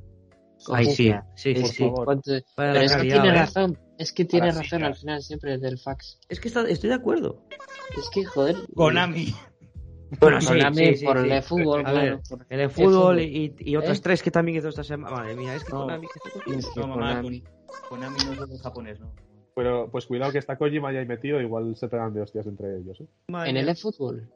ahí 0.73 0.87
sí. 0.87 1.13
Sí, 1.35 1.53
sí, 1.55 1.61
Por 1.61 1.69
sí. 1.69 1.83
favor. 1.83 2.05
¿Cuánto- 2.05 2.31
Vaya 2.31 2.43
Pero 2.57 2.79
es 2.81 2.95
que 2.95 3.01
tiene 3.03 3.27
¿eh? 3.29 3.31
razón. 3.33 3.79
Es 3.97 4.11
que 4.11 4.25
tiene 4.25 4.47
Ahora 4.49 4.61
razón 4.61 4.83
al 4.83 4.95
final 4.95 5.21
siempre 5.21 5.57
del 5.57 5.77
fax. 5.79 6.19
Es 6.27 6.39
que 6.41 6.49
está- 6.49 6.67
estoy 6.67 6.89
de 6.89 6.95
acuerdo. 6.95 7.43
Es 7.97 8.09
que, 8.09 8.25
joder. 8.25 8.57
Konami. 8.75 9.33
Bueno, 10.19 10.41
sí, 10.41 10.47
Konami 10.47 10.95
por 11.03 11.21
sí. 11.23 11.29
el 11.31 11.43
fútbol, 11.43 11.83
claro. 11.83 12.21
El 12.49 12.57
de 12.59 12.69
fútbol 12.69 12.93
fútbol. 12.93 13.19
y, 13.21 13.55
y 13.59 13.75
otras 13.77 13.99
¿Eh? 13.99 14.01
tres 14.03 14.21
que 14.21 14.31
también 14.31 14.57
hizo 14.57 14.67
esta 14.69 14.83
semana. 14.83 15.15
Madre 15.15 15.35
mía, 15.35 15.55
es 15.55 15.63
que 15.63 15.71
No. 15.71 15.79
Konami. 15.81 16.07
Es 16.57 16.65
que 16.67 16.79
No, 16.81 16.87
mamá, 16.87 17.15
Konami. 17.15 17.41
Kon- 17.41 17.53
Konami 17.89 18.17
no 18.37 18.53
es 18.53 18.61
japonés, 18.61 18.99
¿no? 18.99 19.13
Pero 19.55 19.89
pues 19.89 20.05
cuidado 20.05 20.31
que 20.33 20.37
está 20.37 20.57
Kojima 20.57 20.91
ya 20.91 20.99
ahí 20.99 21.05
metido, 21.05 21.41
igual 21.41 21.75
se 21.77 21.87
pegan 21.87 22.13
de 22.13 22.21
hostias 22.21 22.45
entre 22.45 22.77
ellos. 22.77 22.99
¿eh? 22.99 23.07
En 23.47 23.57
el 23.57 23.69
eFootball. 23.69 24.29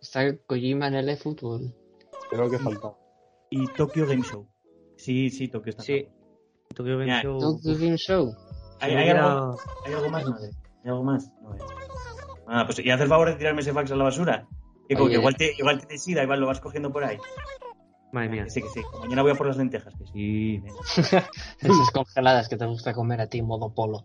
Está 0.00 0.36
Kojima 0.46 0.88
en 0.88 0.94
el 0.94 1.08
eFootball. 1.08 1.74
Creo 2.30 2.50
que 2.50 2.58
falta. 2.58 2.92
Y 3.50 3.66
Tokyo 3.68 4.06
Game 4.06 4.22
Show. 4.22 4.46
Sí, 4.96 5.30
sí, 5.30 5.48
Tokyo 5.48 5.70
está. 5.70 5.82
Sí. 5.82 6.06
Tokyo 6.74 6.98
Game 6.98 7.06
Ya, 7.08 7.22
Show. 7.22 7.38
Tokyo 7.40 7.74
Game 7.78 7.96
Show. 7.96 8.34
¿Hay, 8.80 8.90
Sí, 8.92 8.96
hay 8.96 9.08
algo, 9.08 9.58
¿Hay 9.86 9.92
algo 9.94 10.10
más, 10.10 10.28
madre? 10.28 10.50
¿Hay 10.84 10.90
algo 10.90 11.02
más? 11.02 11.32
No, 11.42 11.54
eh. 11.54 11.58
Ah, 12.46 12.64
pues 12.66 12.78
y 12.78 12.90
haz 12.90 13.00
el 13.00 13.08
favor 13.08 13.28
de 13.28 13.36
tirarme 13.36 13.60
ese 13.62 13.72
fax 13.72 13.90
a 13.90 13.96
la 13.96 14.04
basura. 14.04 14.46
Que, 14.88 14.94
como 14.94 15.06
Oye. 15.06 15.14
que 15.14 15.20
igual, 15.20 15.36
te, 15.36 15.52
igual 15.58 15.78
tienes 15.78 16.02
sida, 16.02 16.22
igual 16.22 16.40
lo 16.40 16.46
vas 16.46 16.60
cogiendo 16.60 16.92
por 16.92 17.04
ahí. 17.04 17.18
Madre 18.12 18.28
mía. 18.30 18.44
Que 18.44 18.50
sí, 18.50 18.62
que 18.62 18.68
sí. 18.68 18.80
Mañana 19.00 19.22
voy 19.22 19.32
a 19.32 19.34
por 19.34 19.46
las 19.46 19.56
lentejas. 19.56 19.94
Que 19.94 20.04
sí. 20.06 20.62
Esas 21.60 21.90
congeladas 21.92 22.48
que 22.48 22.56
te 22.56 22.66
gusta 22.66 22.92
comer 22.94 23.20
a 23.20 23.26
ti, 23.26 23.42
modo 23.42 23.72
polo. 23.74 24.02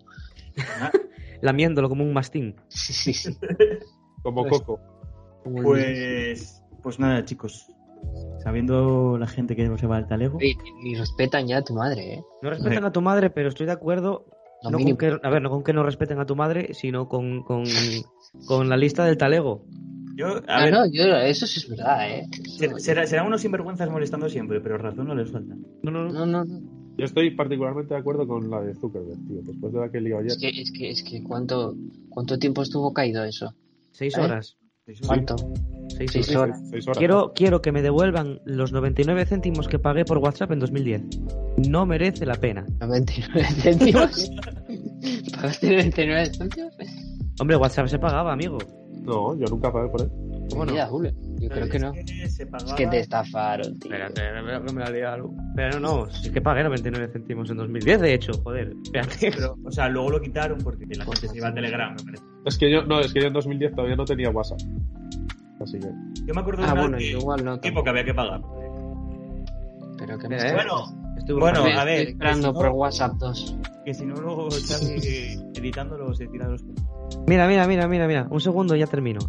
Ah, 0.80 0.92
Lamiéndolo 1.42 1.90
como 1.90 2.04
un 2.04 2.14
mastín. 2.14 2.56
Sí, 2.70 2.94
sí, 2.94 3.14
sí. 3.14 3.38
Como 4.22 4.44
Pues- 4.46 4.62
Coco. 4.62 4.80
Pues, 5.44 6.64
pues 6.82 7.00
nada, 7.00 7.26
chicos. 7.26 7.68
Sabiendo 8.44 9.18
la 9.18 9.28
gente 9.28 9.56
que 9.56 9.78
se 9.78 9.88
va 9.88 9.98
al 9.98 10.08
talego. 10.08 10.38
Ni, 10.40 10.56
ni 10.84 10.96
respetan 10.96 11.48
ya 11.48 11.58
a 11.58 11.62
tu 11.64 11.74
madre, 11.74 12.14
¿eh? 12.16 12.24
No 12.42 12.50
respetan 12.50 12.86
a 12.86 12.92
tu 12.92 13.02
madre, 13.02 13.30
pero 13.30 13.50
estoy 13.50 13.66
de 13.66 13.72
acuerdo. 13.74 14.26
No 14.64 14.78
con 14.80 14.96
que, 14.98 15.18
a 15.22 15.30
ver, 15.30 15.42
no 15.42 15.50
con 15.50 15.64
que 15.64 15.74
no 15.74 15.84
respeten 15.84 16.20
a 16.20 16.26
tu 16.26 16.38
madre, 16.38 16.74
sino 16.74 17.10
con, 17.10 17.44
con, 17.44 17.66
con 18.48 18.70
la 18.70 18.78
lista 18.78 19.04
del 19.04 19.18
talego. 19.18 19.66
Yo, 20.16 20.28
a 20.38 20.44
Ah, 20.48 20.64
ver, 20.66 20.74
no, 20.74 20.86
yo, 20.92 21.04
eso 21.18 21.48
sí 21.48 21.60
es 21.60 21.70
verdad, 21.70 22.10
¿eh? 22.10 22.28
ser- 22.58 22.80
será- 22.80 23.08
serán 23.08 23.28
unos 23.28 23.42
sinvergüenzas 23.42 23.90
molestando 23.90 24.30
siempre, 24.30 24.62
pero 24.62 24.78
razón 24.78 25.08
no 25.08 25.16
les 25.16 25.32
falta. 25.32 25.56
No, 25.82 25.92
no, 25.92 26.04
no. 26.06 26.12
No, 26.12 26.26
no, 26.26 26.46
no. 26.46 26.62
Yo 26.98 27.06
estoy 27.06 27.32
particularmente 27.32 27.96
de 27.96 28.00
acuerdo 28.00 28.28
con 28.28 28.50
la 28.52 28.62
de 28.62 28.76
Zuckerberg, 28.76 29.26
tío. 29.28 29.42
Después 29.42 29.74
de 29.74 29.80
la 29.80 29.90
que 29.90 30.00
lió 30.02 30.20
ayer. 30.20 30.28
Es 30.32 30.38
que, 30.38 30.50
es 30.50 30.72
que, 30.72 30.90
es 30.92 31.04
que 31.04 31.24
¿cuánto, 31.24 31.76
¿cuánto 32.10 32.38
tiempo 32.38 32.62
estuvo 32.62 32.94
caído 32.94 33.24
eso? 33.24 33.54
Seis 33.92 34.16
¿Eh? 34.18 34.22
horas. 34.22 34.56
¿Cuánto? 35.08 35.36
Seis 35.98 36.12
Seis 36.12 36.36
horas. 36.36 36.58
horas. 36.60 36.70
Seis 36.70 36.86
horas. 36.88 36.98
Quiero, 37.00 37.32
quiero 37.34 37.62
que 37.62 37.72
me 37.72 37.82
devuelvan 37.82 38.42
los 38.46 38.72
99 38.74 39.26
céntimos 39.26 39.68
que 39.68 39.80
pagué 39.80 40.06
por 40.06 40.18
WhatsApp 40.20 40.52
en 40.52 40.60
2010. 40.60 41.02
No 41.70 41.86
merece 41.88 42.26
la 42.28 42.36
pena. 42.36 42.66
99 42.82 43.48
céntimos. 43.62 44.30
¿Pagaste 45.36 45.70
99 45.70 46.30
céntimos? 46.38 46.74
Hombre, 47.40 47.56
WhatsApp 47.58 47.88
se 47.88 47.98
pagaba, 47.98 48.32
amigo. 48.34 48.60
No, 49.04 49.38
yo 49.38 49.46
nunca 49.48 49.72
pagué 49.72 49.90
por 49.90 50.02
él. 50.02 50.10
¿Cómo 50.50 50.66
no? 50.66 50.72
Mira, 50.72 50.88
Julio. 50.88 51.12
Yo 51.40 51.50
creo 51.50 51.70
que 51.70 51.80
no. 51.80 51.94
Es 51.94 52.38
que 52.76 52.88
te 52.88 53.00
estafaron, 53.00 53.78
tío. 53.80 53.92
Espérate, 53.94 54.22
que 54.66 54.74
me 54.74 54.80
la 54.82 54.90
liado. 54.90 55.32
Pero 55.56 55.80
no, 55.80 56.10
sí 56.10 56.32
que 56.32 56.42
pagué 56.42 56.64
99 56.64 57.10
céntimos 57.12 57.50
en 57.50 57.58
2010, 57.58 58.02
de 58.02 58.14
hecho, 58.14 58.32
joder. 58.44 58.74
Espérate. 58.84 59.32
Pero, 59.36 59.58
o 59.66 59.72
sea, 59.72 59.90
luego 59.90 60.12
lo 60.12 60.22
quitaron 60.22 60.58
porque 60.60 60.86
la 60.96 61.06
gente 61.06 61.28
se 61.28 61.38
iba 61.38 61.50
a 61.50 61.54
Telegram, 61.54 61.96
me 61.98 62.04
parece. 62.04 62.24
Es 62.46 62.58
que 62.58 62.72
yo, 62.72 62.84
no, 62.86 63.00
es 63.00 63.12
que 63.14 63.22
yo 63.22 63.28
en 63.28 63.34
2010 63.34 63.72
todavía 63.76 63.96
no 63.96 64.06
tenía 64.06 64.30
WhatsApp. 64.30 64.60
Así 65.60 65.80
que. 65.80 65.88
Yo 66.26 66.34
me 66.34 66.42
acuerdo 66.42 66.64
de 66.64 66.70
Ah, 66.70 66.74
una 66.74 66.82
bueno, 66.82 66.98
que, 66.98 67.12
igual 67.12 67.44
no. 67.46 67.60
tiempo 67.60 67.84
que 67.84 67.90
había 67.90 68.06
que 68.06 68.14
pagar. 68.14 68.42
Pero 69.98 70.18
que 70.18 70.28
Mira, 70.30 70.44
me 70.44 70.50
¿eh? 70.50 70.66
Bueno, 71.40 71.64
a 71.64 71.84
ver, 71.86 72.10
esperando 72.10 72.40
que 72.40 72.42
si 72.42 72.54
no- 72.54 72.54
por 72.54 72.70
WhatsApp 72.70 73.14
2. 73.18 73.58
que 73.86 73.94
si 73.94 74.06
no 74.06 74.16
luego 74.16 74.50
Xavi 74.50 74.96
editándolo 75.56 76.14
se 76.14 76.28
tira 76.28 76.48
los. 76.50 76.64
Mira, 77.28 77.48
mira, 77.48 77.68
mira, 77.68 77.88
mira, 77.88 78.08
mira. 78.08 78.28
Un 78.30 78.42
segundo, 78.42 78.76
ya 78.76 78.88
termino. 78.88 79.20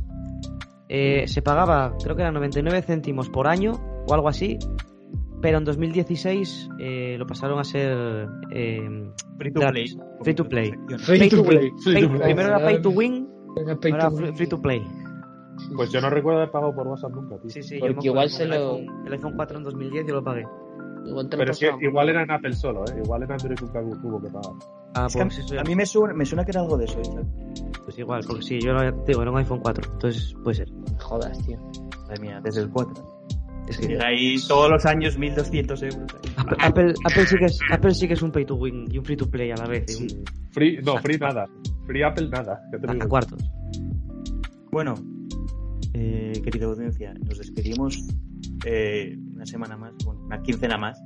Eh, 0.89 1.27
se 1.27 1.43
pagaba, 1.43 1.95
creo 2.03 2.15
que 2.17 2.23
eran 2.23 2.35
99 2.35 2.83
céntimos 2.83 3.29
por 3.31 3.47
año 3.47 3.73
o 4.09 4.15
algo 4.15 4.29
así. 4.29 4.59
Pero 5.41 5.59
en 5.59 5.65
2016 5.65 6.71
eh, 6.81 7.17
lo 7.19 7.27
pasaron 7.27 7.59
a 7.59 7.65
ser 7.65 8.27
eh, 8.51 8.81
Free 9.39 9.53
to 9.53 9.61
play. 9.61 9.85
Free 10.23 10.35
to 10.35 10.49
play. 10.49 10.73
Free 10.99 11.29
to 11.29 11.43
play. 11.45 11.71
Primero 11.85 12.49
era 12.49 12.59
pay 12.65 12.81
to 12.81 12.89
win, 12.91 13.29
ahora 13.93 14.11
free 14.35 14.47
to 14.47 14.61
play. 14.63 14.83
Pues 15.77 15.91
yo 15.93 16.01
no 16.01 16.11
recuerdo 16.11 16.41
haber 16.41 16.51
pagado 16.51 16.75
por 16.75 16.87
WhatsApp 16.87 17.13
nunca, 17.13 17.39
tío. 17.39 17.51
Sí, 17.51 17.63
sí, 17.63 17.79
Porque 17.79 17.95
yo 17.97 18.01
me 18.01 18.07
igual 18.07 18.31
se 18.31 18.43
el 18.45 18.51
lo- 18.51 18.77
iPhone- 18.77 19.07
el 19.07 19.13
iPhone 19.13 19.33
4 19.37 19.59
en 19.59 19.65
2010 19.65 20.07
yo 20.07 20.15
lo 20.15 20.25
pagué. 20.25 20.45
Igual 21.07 21.29
te 21.29 21.37
lo 21.37 21.41
Pero 21.41 21.53
es 21.53 21.59
que 21.59 21.67
pasaba. 21.67 21.85
igual 21.85 22.09
era 22.09 22.23
en 22.23 22.31
Apple 22.31 22.53
solo, 22.55 22.85
¿eh? 22.87 23.01
Igual 23.05 23.23
en 23.25 23.33
Android 23.33 23.59
nunca 23.61 23.81
tuvo 24.03 24.21
que 24.23 24.29
pagar. 24.29 24.53
Ah, 24.95 25.07
Es 25.07 25.15
que 25.15 25.23
a, 25.23 25.27
pues, 25.27 25.53
a 25.59 25.63
mí 25.65 25.75
me 25.77 25.85
suena, 25.87 26.15
me 26.15 26.25
suena 26.25 26.45
que 26.45 26.51
era 26.53 26.61
algo 26.63 26.77
de 26.79 26.85
eso. 26.87 26.99
¿eh? 27.01 27.25
pues 27.85 27.99
igual, 27.99 28.23
porque 28.27 28.43
sí, 28.43 28.59
yo 28.61 28.71
era, 28.71 28.91
digo, 29.07 29.21
era 29.21 29.31
un 29.31 29.37
iPhone 29.37 29.61
4, 29.61 29.93
entonces 29.93 30.35
puede 30.43 30.57
ser. 30.57 30.69
Jodas, 31.01 31.39
tío. 31.45 31.59
Madre 32.09 32.21
mía, 32.23 32.41
desde 32.43 32.63
el 32.63 32.71
4. 32.71 33.05
Es 33.69 33.77
que 33.79 33.99
ahí 34.03 34.37
todos 34.49 34.71
los 34.71 34.87
años 34.87 35.19
1200 35.19 35.83
euros. 35.83 36.07
Apple, 36.39 36.57
Apple, 36.61 36.95
Apple 37.05 37.27
sí 37.27 37.37
que 37.37 37.45
es, 37.45 37.59
Apple 37.71 37.95
sí 37.95 38.09
que 38.09 38.15
es 38.15 38.23
un 38.23 38.33
pay 38.33 38.47
to 38.47 38.55
win 38.55 38.87
y 38.91 38.97
un 38.99 39.05
free 39.05 39.17
to 39.19 39.31
play 39.31 39.51
a 39.51 39.57
la 39.57 39.67
vez. 39.67 40.01
un- 40.01 40.25
Free, 40.53 40.79
no, 40.83 40.97
free 40.99 41.19
nada. 41.19 41.47
Free 41.87 42.03
Apple 42.03 42.29
nada. 42.31 42.63
¿Qué 42.71 42.79
te 42.79 42.89
a, 42.91 42.93
digo? 42.95 43.05
a 43.05 43.09
cuartos. 43.09 43.51
Bueno, 44.73 44.95
eh, 45.95 46.33
querida 46.43 46.67
audiencia, 46.67 47.15
nos 47.15 47.39
despedimos 47.39 48.07
eh, 48.67 49.17
una 49.35 49.47
semana 49.47 49.77
más, 49.77 49.93
bueno, 50.05 50.23
una 50.25 50.43
quincena 50.43 50.77
más. 50.77 51.01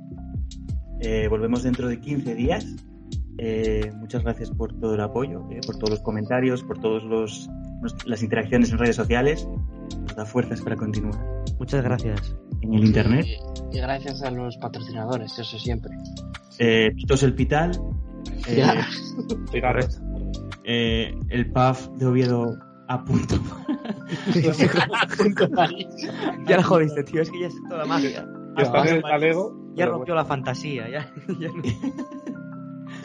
Eh, 1.01 1.27
volvemos 1.29 1.63
dentro 1.63 1.87
de 1.87 1.99
15 1.99 2.35
días. 2.35 2.65
Eh, 3.37 3.91
muchas 3.95 4.23
gracias 4.23 4.51
por 4.51 4.77
todo 4.79 4.95
el 4.95 5.01
apoyo, 5.01 5.47
eh, 5.49 5.61
por 5.65 5.77
todos 5.77 5.91
los 5.91 6.01
comentarios, 6.01 6.61
por 6.63 6.79
todas 6.79 7.03
las 8.05 8.21
interacciones 8.23 8.71
en 8.71 8.77
redes 8.79 8.95
sociales. 8.97 9.47
Nos 10.01 10.15
da 10.15 10.25
fuerzas 10.25 10.61
para 10.61 10.75
continuar. 10.75 11.15
Muchas 11.57 11.83
gracias. 11.83 12.35
En 12.61 12.73
el 12.73 12.85
internet, 12.85 13.25
Y, 13.71 13.77
y 13.77 13.79
gracias 13.79 14.21
a 14.23 14.31
los 14.31 14.57
patrocinadores, 14.57 15.39
eso 15.39 15.57
siempre. 15.57 15.91
eh, 16.59 16.91
Pitos 16.93 17.23
el 17.23 17.33
Pital, 17.33 17.71
eh, 18.47 18.63
eh, 20.65 21.15
el 21.29 21.51
PAF 21.51 21.87
de 21.97 22.05
Oviedo 22.05 22.57
a 22.89 23.03
punto. 23.03 23.35
Ya 26.47 26.57
la 26.57 26.63
jodiste, 26.63 27.03
tío. 27.03 27.21
Es 27.21 27.31
que 27.31 27.39
ya 27.41 27.47
es 27.47 27.55
toda 27.69 27.85
magia. 27.85 28.25
Ya 28.57 28.63
está 28.63 28.81
en 28.87 28.95
el 28.95 29.01
talego. 29.01 29.55
Ya 29.75 29.85
rompió 29.85 30.15
la 30.15 30.25
fantasía. 30.25 30.89
Ya, 30.89 31.11
ya 31.39 31.47
no- 31.49 31.63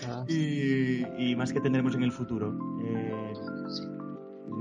Ah, 0.08 0.24
y, 0.28 1.04
y 1.18 1.36
más 1.36 1.52
que 1.52 1.60
tendremos 1.60 1.94
en 1.94 2.02
el 2.02 2.12
futuro. 2.12 2.54
Eh, 2.84 3.32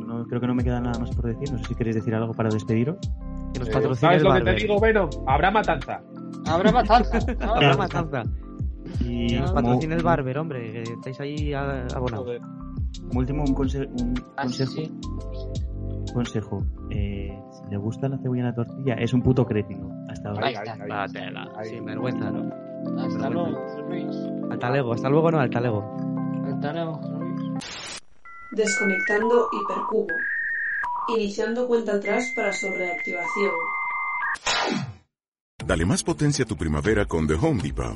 no, 0.06 0.26
creo 0.26 0.42
que 0.42 0.48
no 0.48 0.56
me 0.56 0.64
queda 0.64 0.80
nada 0.82 1.00
más 1.00 1.12
por 1.16 1.26
decir. 1.26 1.52
No 1.52 1.58
sé 1.60 1.66
si 1.66 1.76
queréis 1.76 1.96
decir 1.96 2.14
algo 2.14 2.34
para 2.34 2.50
despediros. 2.50 2.98
Que 3.54 3.60
nos 3.60 3.70
Eh, 3.70 3.96
¿Sabes 3.96 4.22
el 4.22 4.28
lo 4.28 4.34
que 4.34 4.42
te 4.42 4.54
digo, 4.56 4.80
Venom? 4.80 5.10
Habrá 5.28 5.52
matanza. 5.52 6.02
Habrá 6.46 6.72
matanza. 6.72 7.20
Habrá 7.42 7.78
matanza. 7.78 8.24
Y 9.00 9.28
Que 9.28 9.40
nos 9.40 9.52
como, 9.52 9.64
patrocine 9.64 9.96
el 9.96 10.04
barber, 10.04 10.38
hombre. 10.38 10.72
Que 10.72 10.84
estáis 10.84 11.20
ahí 11.22 11.54
abonados. 11.54 12.40
Como 13.08 13.20
último, 13.20 13.44
un, 13.44 13.56
conse- 13.56 13.88
un 14.02 14.14
Ah, 14.38 14.44
consejo. 14.44 14.72
sí. 14.74 14.92
consejo. 16.14 16.64
Eh, 16.92 17.36
si 17.52 17.70
le 17.72 17.78
gusta 17.78 18.08
la 18.08 18.18
cebolla 18.20 18.42
en 18.42 18.48
la 18.48 18.56
tortilla, 18.56 18.94
es 18.96 19.14
un 19.14 19.22
puto 19.24 19.46
cretino. 19.46 19.90
Hasta 20.10 20.30
ahora. 20.30 20.48
Ahí, 20.48 20.56
Ahí 20.56 20.62
ahí, 20.68 20.72
está. 20.72 20.84
ahí. 20.84 20.90
La 20.90 21.08
tela. 21.08 21.48
Ahí. 21.58 21.70
Sin 21.70 21.86
vergüenza, 21.86 22.30
¿no? 22.32 22.54
Hasta 23.02 23.30
luego, 23.30 23.50
Luis. 23.90 24.16
Al 24.52 24.60
talego. 24.60 24.94
Hasta 24.94 25.10
luego, 25.10 25.32
no, 25.32 25.40
al 25.40 25.50
talego. 25.50 25.96
Hasta 26.46 26.74
luego, 26.74 27.02
Luis. 27.20 28.00
Desconectando 28.52 29.50
hipercubo. 29.52 30.08
Iniciando 31.08 31.68
cuenta 31.68 31.94
atrás 31.96 32.32
para 32.36 32.54
su 32.54 32.68
reactivación. 32.70 33.52
Dale 35.66 35.86
más 35.86 36.04
potencia 36.04 36.44
a 36.44 36.48
tu 36.48 36.56
primavera 36.56 37.06
con 37.06 37.26
The 37.28 37.34
Home 37.36 37.62
Depot. 37.64 37.96